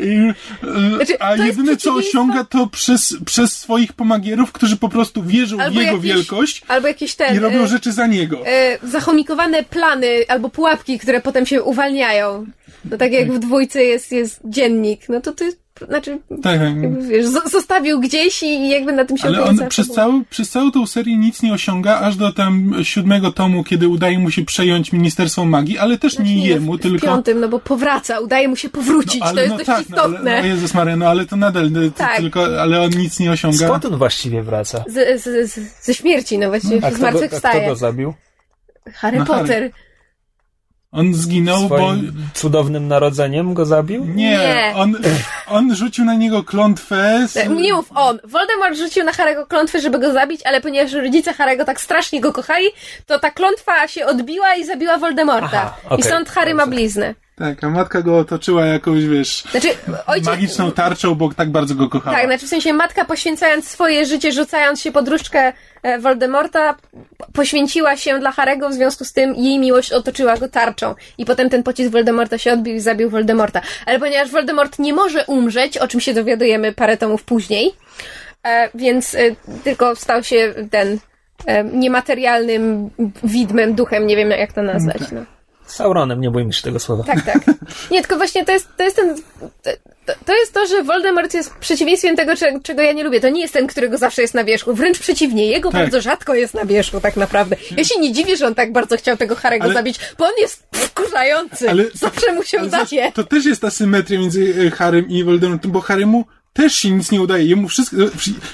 I, 0.00 0.32
e, 0.62 0.96
Znaczy, 0.96 1.20
a 1.20 1.36
jedyne 1.36 1.76
co 1.76 1.94
osiąga 1.94 2.44
to 2.44 2.66
przez, 2.66 3.16
przez 3.24 3.52
swoich 3.52 3.92
pomagierów, 3.92 4.52
którzy 4.52 4.76
po 4.76 4.88
prostu 4.88 5.22
wierzą 5.22 5.60
Albo 5.60 5.80
w 5.80 5.82
jego 5.82 5.98
wielkość 5.98 6.62
Albo 6.68 6.88
jakieś 6.88 7.14
ten... 7.14 7.36
i 7.36 7.38
robią 7.38 7.62
e, 7.62 7.66
rzeczy 7.66 7.92
za 7.92 8.06
niego. 8.06 8.46
e, 8.46 8.78
zachomikowane 8.82 9.62
plany 9.62 10.08
albo 10.28 10.50
pułapki, 10.50 10.98
które 10.98 11.20
potem 11.20 11.46
się 11.46 11.62
uwalniają. 11.62 12.46
No 12.84 12.96
tak 12.96 13.12
jak 13.12 13.32
w 13.32 13.38
dwójce 13.38 13.84
jest, 13.84 14.12
jest 14.12 14.40
dziennik. 14.44 15.08
No 15.08 15.20
to 15.20 15.32
ty, 15.32 15.52
znaczy, 15.88 16.18
Tak, 16.30 16.42
tak. 16.42 16.60
jakby, 16.60 17.06
wiesz, 17.08 17.26
zo- 17.26 17.48
zostawił 17.50 18.00
gdzieś 18.00 18.42
i 18.42 18.68
jakby 18.68 18.92
na 18.92 19.04
tym 19.04 19.18
się 19.18 19.28
Ale 19.28 19.42
on 19.44 19.68
przez, 19.68 19.88
cały, 19.88 20.24
przez 20.30 20.50
całą 20.50 20.70
tą 20.72 20.86
serię 20.86 21.16
nic 21.16 21.42
nie 21.42 21.52
osiąga, 21.52 22.00
aż 22.00 22.16
do 22.16 22.32
tam 22.32 22.74
siódmego 22.82 23.32
tomu, 23.32 23.64
kiedy 23.64 23.88
udaje 23.88 24.18
mu 24.18 24.30
się 24.30 24.44
przejąć 24.44 24.92
Ministerstwo 24.92 25.44
Magii, 25.44 25.78
ale 25.78 25.98
też 25.98 26.14
Znaczy, 26.14 26.30
nie 26.30 26.36
nie, 26.36 26.46
jemu, 26.48 26.72
w, 26.72 26.76
w 26.78 26.82
tylko... 26.82 27.06
piątym, 27.06 27.40
no 27.40 27.48
bo 27.48 27.58
powraca, 27.58 28.20
udaje 28.20 28.48
mu 28.48 28.56
się 28.56 28.68
powrócić, 28.68 29.22
to 29.34 29.40
jest 29.40 29.56
dość 29.56 29.68
no, 29.68 29.80
istotne. 29.80 30.30
ale, 30.32 30.42
no 30.42 30.46
Jezus 30.48 30.74
Maria, 30.74 30.96
no 30.96 31.06
ale 31.08 31.26
to 31.26 31.36
nadal, 31.36 31.70
no, 31.70 31.80
to 31.82 31.90
Tak. 31.90 32.16
tylko, 32.16 32.60
ale 32.60 32.82
on 32.82 32.90
nic 32.90 33.20
nie 33.20 33.30
osiąga. 33.30 33.66
Skąd 33.66 33.84
on 33.84 33.96
właściwie 33.96 34.42
wraca? 34.42 34.84
Z, 34.86 35.22
z, 35.22 35.50
z, 35.52 35.84
ze 35.84 35.94
śmierci, 35.94 36.38
no 36.38 36.48
właściwie 36.48 36.86
A 36.86 36.90
kto, 36.90 37.12
go, 37.12 37.20
a 37.42 37.50
kto 37.50 37.60
go 37.66 37.76
zabił? 37.76 38.14
Harry 38.94 39.18
No, 39.18 39.24
Harry. 39.24 39.70
On 40.94 41.14
zginął, 41.14 41.68
bo... 41.68 41.76
Swoim 41.76 42.12
cudownym 42.34 42.88
narodzeniem 42.88 43.54
go 43.54 43.66
zabił? 43.66 44.04
Nie, 44.04 44.14
Nie. 44.30 44.72
On, 44.76 44.96
on 45.48 45.74
rzucił 45.74 46.04
na 46.04 46.14
niego 46.14 46.42
klątwę. 46.44 47.26
Z... 47.28 47.36
E, 47.36 47.48
Nie 47.48 47.72
mów 47.74 47.86
on. 47.94 48.20
Voldemort 48.24 48.76
rzucił 48.78 49.04
na 49.04 49.12
Harego 49.12 49.46
klątwę, 49.46 49.80
żeby 49.80 49.98
go 49.98 50.12
zabić, 50.12 50.40
ale 50.44 50.60
ponieważ 50.60 50.92
rodzice 50.92 51.32
Harego 51.32 51.64
tak 51.64 51.80
strasznie 51.80 52.20
go 52.20 52.32
kochali, 52.32 52.66
to 53.06 53.18
ta 53.18 53.30
klątwa 53.30 53.88
się 53.88 54.06
odbiła 54.06 54.54
i 54.54 54.64
zabiła 54.64 54.98
Voldemorta. 54.98 55.48
Aha, 55.62 55.76
okej, 55.86 55.98
I 55.98 56.02
stąd 56.02 56.28
Harry 56.30 56.54
ma 56.54 56.66
bliznę. 56.66 57.14
Tak, 57.36 57.64
a 57.64 57.70
matka 57.70 58.02
go 58.02 58.18
otoczyła 58.18 58.66
jakąś, 58.66 59.04
wiesz, 59.04 59.44
Znaczy, 59.50 59.68
ojciec... 60.06 60.28
magiczną 60.28 60.72
tarczą, 60.72 61.14
bo 61.14 61.34
tak 61.34 61.50
bardzo 61.50 61.74
go 61.74 61.88
kochała. 61.88 62.16
Tak, 62.16 62.26
znaczy 62.26 62.46
w 62.46 62.48
sensie 62.48 62.72
matka 62.72 63.04
poświęcając 63.04 63.68
swoje 63.68 64.06
życie, 64.06 64.32
rzucając 64.32 64.80
się 64.80 64.92
pod 64.92 65.08
różdżkę 65.08 65.52
e, 65.82 65.98
Voldemorta, 65.98 66.74
poświęciła 67.32 67.96
się 67.96 68.18
dla 68.18 68.32
Harego, 68.32 68.68
w 68.68 68.72
związku 68.74 69.04
z 69.04 69.12
tym 69.12 69.34
jej 69.34 69.58
miłość 69.58 69.92
otoczyła 69.92 70.36
go 70.36 70.48
tarczą. 70.48 70.94
I 71.18 71.24
potem 71.24 71.50
ten 71.50 71.62
pocisk 71.62 71.90
Voldemorta 71.90 72.38
się 72.38 72.52
odbił 72.52 72.74
i 72.74 72.80
zabił 72.80 73.10
Voldemorta. 73.10 73.60
Ale 73.86 73.98
ponieważ 73.98 74.30
Voldemort 74.30 74.78
nie 74.78 74.92
może 74.92 75.24
umrzeć, 75.26 75.78
o 75.78 75.88
czym 75.88 76.00
się 76.00 76.14
dowiadujemy 76.14 76.72
parę 76.72 76.96
tomów 76.96 77.24
później, 77.24 77.72
e, 78.44 78.68
więc 78.74 79.14
e, 79.14 79.18
tylko 79.64 79.96
stał 79.96 80.24
się 80.24 80.54
ten 80.70 80.98
niematerialnym 81.72 82.90
widmem, 83.24 83.74
duchem, 83.74 84.06
nie 84.06 84.16
wiem 84.16 84.30
jak 84.30 84.52
to 84.52 84.62
nazwać. 84.62 85.00
No. 85.12 85.33
Sauronem, 85.66 86.20
nie 86.20 86.30
bójmy 86.30 86.52
się 86.52 86.62
tego 86.62 86.78
słowa. 86.78 87.04
Tak, 87.04 87.24
tak. 87.24 87.38
Nie, 87.90 88.00
tylko 88.00 88.16
właśnie 88.16 88.44
to 88.44 88.52
jest, 88.52 88.68
to 88.76 88.82
jest 88.84 88.96
ten. 88.96 89.16
To, 90.26 90.34
jest 90.34 90.52
to, 90.54 90.66
że 90.66 90.82
Voldemort 90.82 91.34
jest 91.34 91.54
przeciwieństwem 91.54 92.16
tego, 92.16 92.36
cze- 92.36 92.60
czego 92.62 92.82
ja 92.82 92.92
nie 92.92 93.04
lubię. 93.04 93.20
To 93.20 93.28
nie 93.28 93.40
jest 93.40 93.54
ten, 93.54 93.66
którego 93.66 93.98
zawsze 93.98 94.22
jest 94.22 94.34
na 94.34 94.44
wierzchu. 94.44 94.74
Wręcz 94.74 94.98
przeciwnie, 94.98 95.46
jego 95.46 95.70
Tak. 95.70 95.80
bardzo 95.80 96.00
rzadko 96.00 96.34
jest 96.34 96.54
na 96.54 96.64
wierzchu, 96.64 97.00
tak 97.00 97.16
naprawdę. 97.16 97.56
Ja 97.76 97.84
się 97.84 98.00
nie 98.00 98.12
dziwię, 98.12 98.36
że 98.36 98.46
on 98.46 98.54
tak 98.54 98.72
bardzo 98.72 98.96
chciał 98.96 99.16
tego 99.16 99.34
Harego 99.36 99.64
Ale- 99.64 99.74
zabić, 99.74 99.98
bo 100.18 100.24
on 100.26 100.32
jest 100.40 100.62
wkurzający. 100.72 101.70
Ale- 101.70 101.84
Zawsze 101.94 102.32
mu 102.32 102.42
się 102.42 102.58
udaje. 102.64 103.12
To 103.12 103.24
też 103.24 103.44
jest 103.44 103.60
ta 103.60 103.70
symetria 103.70 104.20
między 104.20 104.54
e, 104.66 104.70
Harrym 104.70 105.08
i 105.08 105.24
Voldemortem, 105.24 105.70
bo 105.70 105.80
Harrymu 105.80 106.24
też 106.52 106.74
się 106.74 106.90
nic 106.90 107.10
nie 107.10 107.20
udaje. 107.22 107.44
Jemu 107.46 107.68
wszystko, 107.68 107.96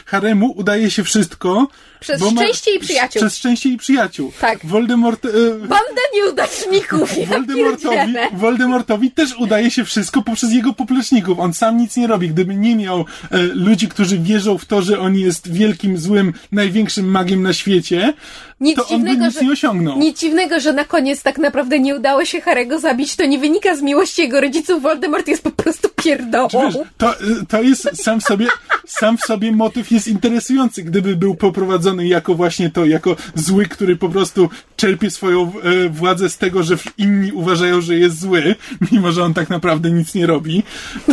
Haremu 0.07 0.53
udaje 0.57 0.91
się 0.91 1.05
wszystko. 1.05 1.69
Przez 2.01 2.21
ma- 2.23 2.31
szczęście 2.31 2.75
i 2.75 2.79
przyjaciół. 2.79 3.21
Przez 3.23 3.37
szczęście 3.37 3.69
i 3.69 3.77
przyjaciół. 3.77 4.33
Tak. 4.41 4.67
Voldemort, 4.67 5.25
e, 5.25 5.31
Banda 5.59 6.03
nieudaczników 6.15 7.11
Voldemortowi. 7.29 8.15
Voldemortowi 8.33 9.11
też 9.11 9.37
udaje 9.39 9.71
się 9.71 9.85
wszystko 9.85 10.23
poprzez 10.23 10.53
jego 10.53 10.73
popleczników. 10.73 11.39
On 11.39 11.53
sam 11.55 11.77
nic 11.77 11.97
nie 11.97 12.07
robi. 12.07 12.29
Gdyby 12.29 12.55
nie 12.55 12.77
miał 12.77 13.01
e, 13.31 13.39
ludzi, 13.43 13.89
którzy 13.89 14.19
wierzą 14.19 14.59
w 14.59 14.65
to, 14.65 14.83
że 14.83 14.99
on 15.01 15.17
jest 15.17 15.53
wielkim, 15.53 15.99
złym, 15.99 16.33
największym 16.53 17.11
magiem 17.11 17.43
na 17.43 17.53
świecie, 17.53 18.13
Nic 18.61 18.77
to 18.77 18.83
on 18.83 18.89
by 18.89 18.97
dziwnego, 19.09 19.25
nic 19.27 19.35
że- 19.35 19.45
nie 19.45 19.53
osiągnął. 19.53 19.99
Nic 19.99 20.21
dziwnego, 20.21 20.61
że 20.61 20.73
na 20.73 20.85
koniec 20.85 21.23
tak 21.23 21.39
naprawdę 21.39 21.79
nie 21.81 21.95
udało 21.97 22.25
się 22.25 22.41
Harego 22.41 22.79
zabić, 22.79 23.17
to 23.17 23.25
nie 23.27 23.39
wynika 23.39 23.77
z 23.77 23.83
miłości 23.83 24.23
jego 24.23 24.41
rodziców. 24.41 24.83
Voldemort 24.83 25.29
jest 25.29 25.43
po 25.43 25.51
prostu 25.51 25.89
pierdołą. 25.97 26.49
Wiesz, 26.53 26.75
to, 26.99 27.15
to 27.49 27.63
jest 27.63 28.03
sam 28.03 28.21
w 28.21 28.25
sobie, 28.25 28.47
sam 28.87 29.19
w 29.19 29.21
sobie 29.21 29.53
motyw 29.53 29.91
jest 29.91 30.09
interesujący, 30.09 30.83
gdyby 30.83 31.17
był 31.17 31.35
poprowadzony 31.35 31.90
jako 31.99 32.35
właśnie 32.35 32.71
to, 32.71 32.85
jako 32.85 33.17
zły, 33.35 33.67
który 33.67 33.97
po 33.97 34.09
prostu 34.09 34.51
czerpie 34.77 35.11
swoją 35.11 35.53
e, 35.63 35.89
władzę 35.89 36.31
z 36.31 36.39
tego, 36.39 36.63
że 36.63 36.77
inni 36.99 37.33
uważają, 37.33 37.81
że 37.81 37.95
jest 37.95 38.21
zły, 38.21 38.55
mimo 38.93 39.13
że 39.13 39.25
on 39.25 39.35
tak 39.35 39.51
naprawdę 39.51 39.91
nic 39.91 40.15
nie 40.15 40.27
robi. 40.27 40.63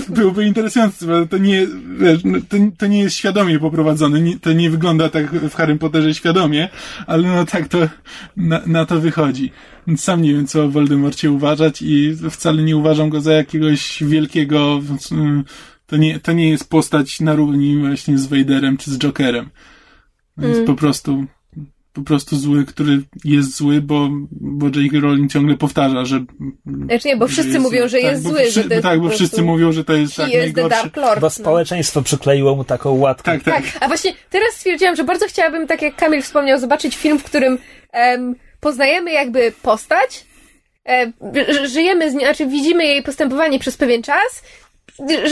Byłby 0.09 0.45
interesujący, 0.45 1.07
to 1.29 1.37
nie, 1.37 1.67
no, 2.23 2.39
to, 2.49 2.57
to 2.77 2.87
nie 2.87 2.99
jest 2.99 3.15
świadomie 3.15 3.59
poprowadzone, 3.59 4.21
nie, 4.21 4.39
to 4.39 4.53
nie 4.53 4.69
wygląda 4.69 5.09
tak 5.09 5.31
w 5.31 5.53
Harrym 5.53 5.79
Potterze 5.79 6.13
świadomie, 6.13 6.69
ale 7.07 7.27
no 7.27 7.45
tak 7.45 7.67
to 7.67 7.77
na, 8.37 8.61
na 8.65 8.85
to 8.85 8.99
wychodzi. 9.01 9.51
Sam 9.97 10.21
nie 10.21 10.33
wiem, 10.33 10.47
co 10.47 10.63
o 10.63 10.69
Voldemorcie 10.69 11.31
uważać 11.31 11.81
i 11.81 12.15
wcale 12.31 12.63
nie 12.63 12.77
uważam 12.77 13.09
go 13.09 13.21
za 13.21 13.33
jakiegoś 13.33 14.03
wielkiego, 14.03 14.81
mm, 15.11 15.43
to 15.87 15.97
nie, 15.97 16.19
to 16.19 16.31
nie 16.31 16.49
jest 16.49 16.69
postać 16.69 17.19
na 17.19 17.35
równi 17.35 17.77
właśnie 17.77 18.17
z 18.17 18.27
Vaderem 18.27 18.77
czy 18.77 18.91
z 18.91 18.97
Jokerem. 18.97 19.49
To 20.41 20.47
jest 20.47 20.65
po 20.65 20.73
prostu, 20.75 21.25
po 21.93 22.01
prostu 22.01 22.37
zły, 22.37 22.65
który 22.65 23.01
jest 23.25 23.55
zły, 23.57 23.81
bo, 23.81 24.09
bo 24.31 24.65
J.K. 24.65 24.99
Rowling 25.01 25.31
ciągle 25.31 25.57
powtarza, 25.57 26.05
że... 26.05 26.25
Znaczy 26.85 27.07
nie, 27.07 27.17
bo 27.17 27.27
że 27.27 27.33
wszyscy 27.33 27.59
mówią, 27.59 27.87
że 27.87 27.97
tak, 27.97 28.11
jest 28.11 28.23
bo 28.23 28.29
zły, 28.29 28.39
wszy- 28.39 28.51
że 28.51 28.63
to 28.63 28.73
jest 28.73 28.83
Tak, 28.83 29.01
bo 29.01 29.09
wszyscy 29.09 29.41
mówią, 29.41 29.71
że 29.71 29.83
to 29.83 29.93
jest 29.93 30.15
tak 30.15 30.31
the 30.31 30.37
najgorszy. 30.37 30.69
Dark 30.69 30.97
Lord. 30.97 31.19
Bo 31.21 31.25
no. 31.27 31.29
społeczeństwo 31.29 32.01
przykleiło 32.01 32.55
mu 32.55 32.63
taką 32.63 32.91
łatkę. 32.91 33.31
Tak, 33.31 33.43
tak. 33.43 33.63
Tak, 33.63 33.83
a 33.83 33.87
właśnie 33.87 34.13
teraz 34.29 34.53
stwierdziłam, 34.53 34.95
że 34.95 35.03
bardzo 35.03 35.27
chciałabym, 35.27 35.67
tak 35.67 35.81
jak 35.81 35.95
Kamil 35.95 36.21
wspomniał, 36.21 36.59
zobaczyć 36.59 36.95
film, 36.95 37.19
w 37.19 37.23
którym 37.23 37.57
em, 37.91 38.35
poznajemy 38.59 39.11
jakby 39.11 39.53
postać, 39.61 40.25
e, 40.85 41.11
ży- 41.53 41.67
żyjemy 41.67 42.11
z 42.11 42.13
nią, 42.13 42.19
znaczy 42.19 42.45
widzimy 42.47 42.85
jej 42.85 43.03
postępowanie 43.03 43.59
przez 43.59 43.77
pewien 43.77 44.03
czas, 44.03 44.43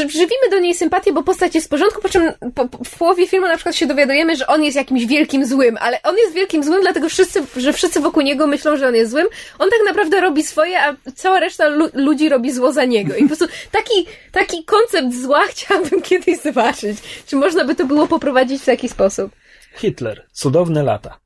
żywimy 0.07 0.49
do 0.51 0.59
niej 0.59 0.75
sympatię, 0.75 1.13
bo 1.13 1.23
postać 1.23 1.55
jest 1.55 1.67
w 1.67 1.69
porządku, 1.69 2.01
po 2.01 2.09
czym 2.09 2.31
po, 2.55 2.67
po, 2.67 2.83
w 2.83 2.97
połowie 2.97 3.27
filmu 3.27 3.47
na 3.47 3.55
przykład 3.55 3.75
się 3.75 3.85
dowiadujemy, 3.85 4.35
że 4.35 4.47
on 4.47 4.63
jest 4.63 4.77
jakimś 4.77 5.05
wielkim 5.05 5.45
złym, 5.45 5.77
ale 5.81 6.01
on 6.03 6.17
jest 6.17 6.33
wielkim 6.33 6.63
złym, 6.63 6.81
dlatego 6.81 7.09
wszyscy, 7.09 7.43
że 7.57 7.73
wszyscy 7.73 7.99
wokół 7.99 8.21
niego 8.23 8.47
myślą, 8.47 8.77
że 8.77 8.87
on 8.87 8.95
jest 8.95 9.11
złym. 9.11 9.27
On 9.59 9.69
tak 9.69 9.79
naprawdę 9.85 10.21
robi 10.21 10.43
swoje, 10.43 10.81
a 10.81 10.95
cała 11.15 11.39
reszta 11.39 11.67
lu- 11.67 11.89
ludzi 11.93 12.29
robi 12.29 12.51
zło 12.51 12.71
za 12.71 12.85
niego. 12.85 13.15
I 13.15 13.21
po 13.21 13.27
prostu 13.27 13.47
taki, 13.71 14.05
taki 14.31 14.65
koncept 14.65 15.13
zła 15.21 15.43
chciałabym 15.51 16.01
kiedyś 16.01 16.39
zobaczyć. 16.41 16.97
Czy 17.27 17.35
można 17.35 17.65
by 17.65 17.75
to 17.75 17.85
było 17.85 18.07
poprowadzić 18.07 18.61
w 18.61 18.65
taki 18.65 18.89
sposób? 18.89 19.31
Hitler. 19.75 20.25
Cudowne 20.33 20.83
lata. 20.83 21.17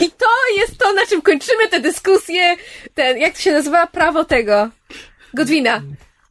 I 0.00 0.10
to 0.10 0.26
jest 0.58 0.78
to, 0.78 0.92
na 0.92 1.06
czym 1.06 1.22
kończymy 1.22 1.68
tę 1.68 1.80
dyskusję. 1.80 2.56
Ten, 2.94 3.18
jak 3.18 3.34
to 3.34 3.40
się 3.40 3.52
nazywa? 3.52 3.86
Prawo 3.86 4.24
tego. 4.24 4.68
Godwina. 5.34 5.82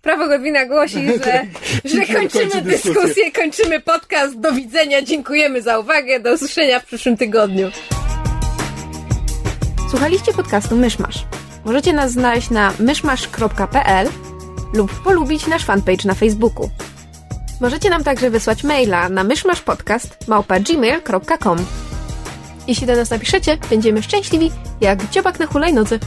Prawo 0.04 0.28
Godwina 0.28 0.66
głosi, 0.66 1.08
że, 1.24 1.46
że 1.86 2.06
kończymy 2.06 2.30
kończy 2.30 2.62
dyskusję. 2.62 2.94
dyskusję, 2.94 3.32
kończymy 3.32 3.80
podcast. 3.80 4.40
Do 4.40 4.52
widzenia, 4.52 5.02
dziękujemy 5.02 5.62
za 5.62 5.80
uwagę. 5.80 6.20
Do 6.20 6.34
usłyszenia 6.34 6.80
w 6.80 6.86
przyszłym 6.86 7.18
tygodniu. 7.18 7.72
Słuchaliście 9.90 10.34
podcastu 10.34 10.76
Myszmasz. 10.76 11.26
Możecie 11.66 11.94
nas 11.94 12.12
znaleźć 12.12 12.50
na 12.50 12.74
myszmasz.pl 12.80 14.10
lub 14.74 15.04
polubić 15.04 15.48
nasz 15.48 15.66
fanpage 15.66 16.06
na 16.06 16.14
Facebooku. 16.14 16.70
Możecie 17.62 17.90
nam 17.90 18.04
także 18.04 18.30
wysłać 18.30 18.64
maila 18.64 19.10
na 19.10 19.24
myszmaszpodcast.gmail.com 19.24 21.58
Jeśli 22.68 22.88
do 22.88 22.96
nas 22.96 23.10
napiszecie, 23.10 23.58
będziemy 23.70 24.04
szczęśliwi 24.04 24.52
jak 24.82 25.10
dziobak 25.10 25.40
na 25.40 25.46
hulajnodze. 25.46 26.00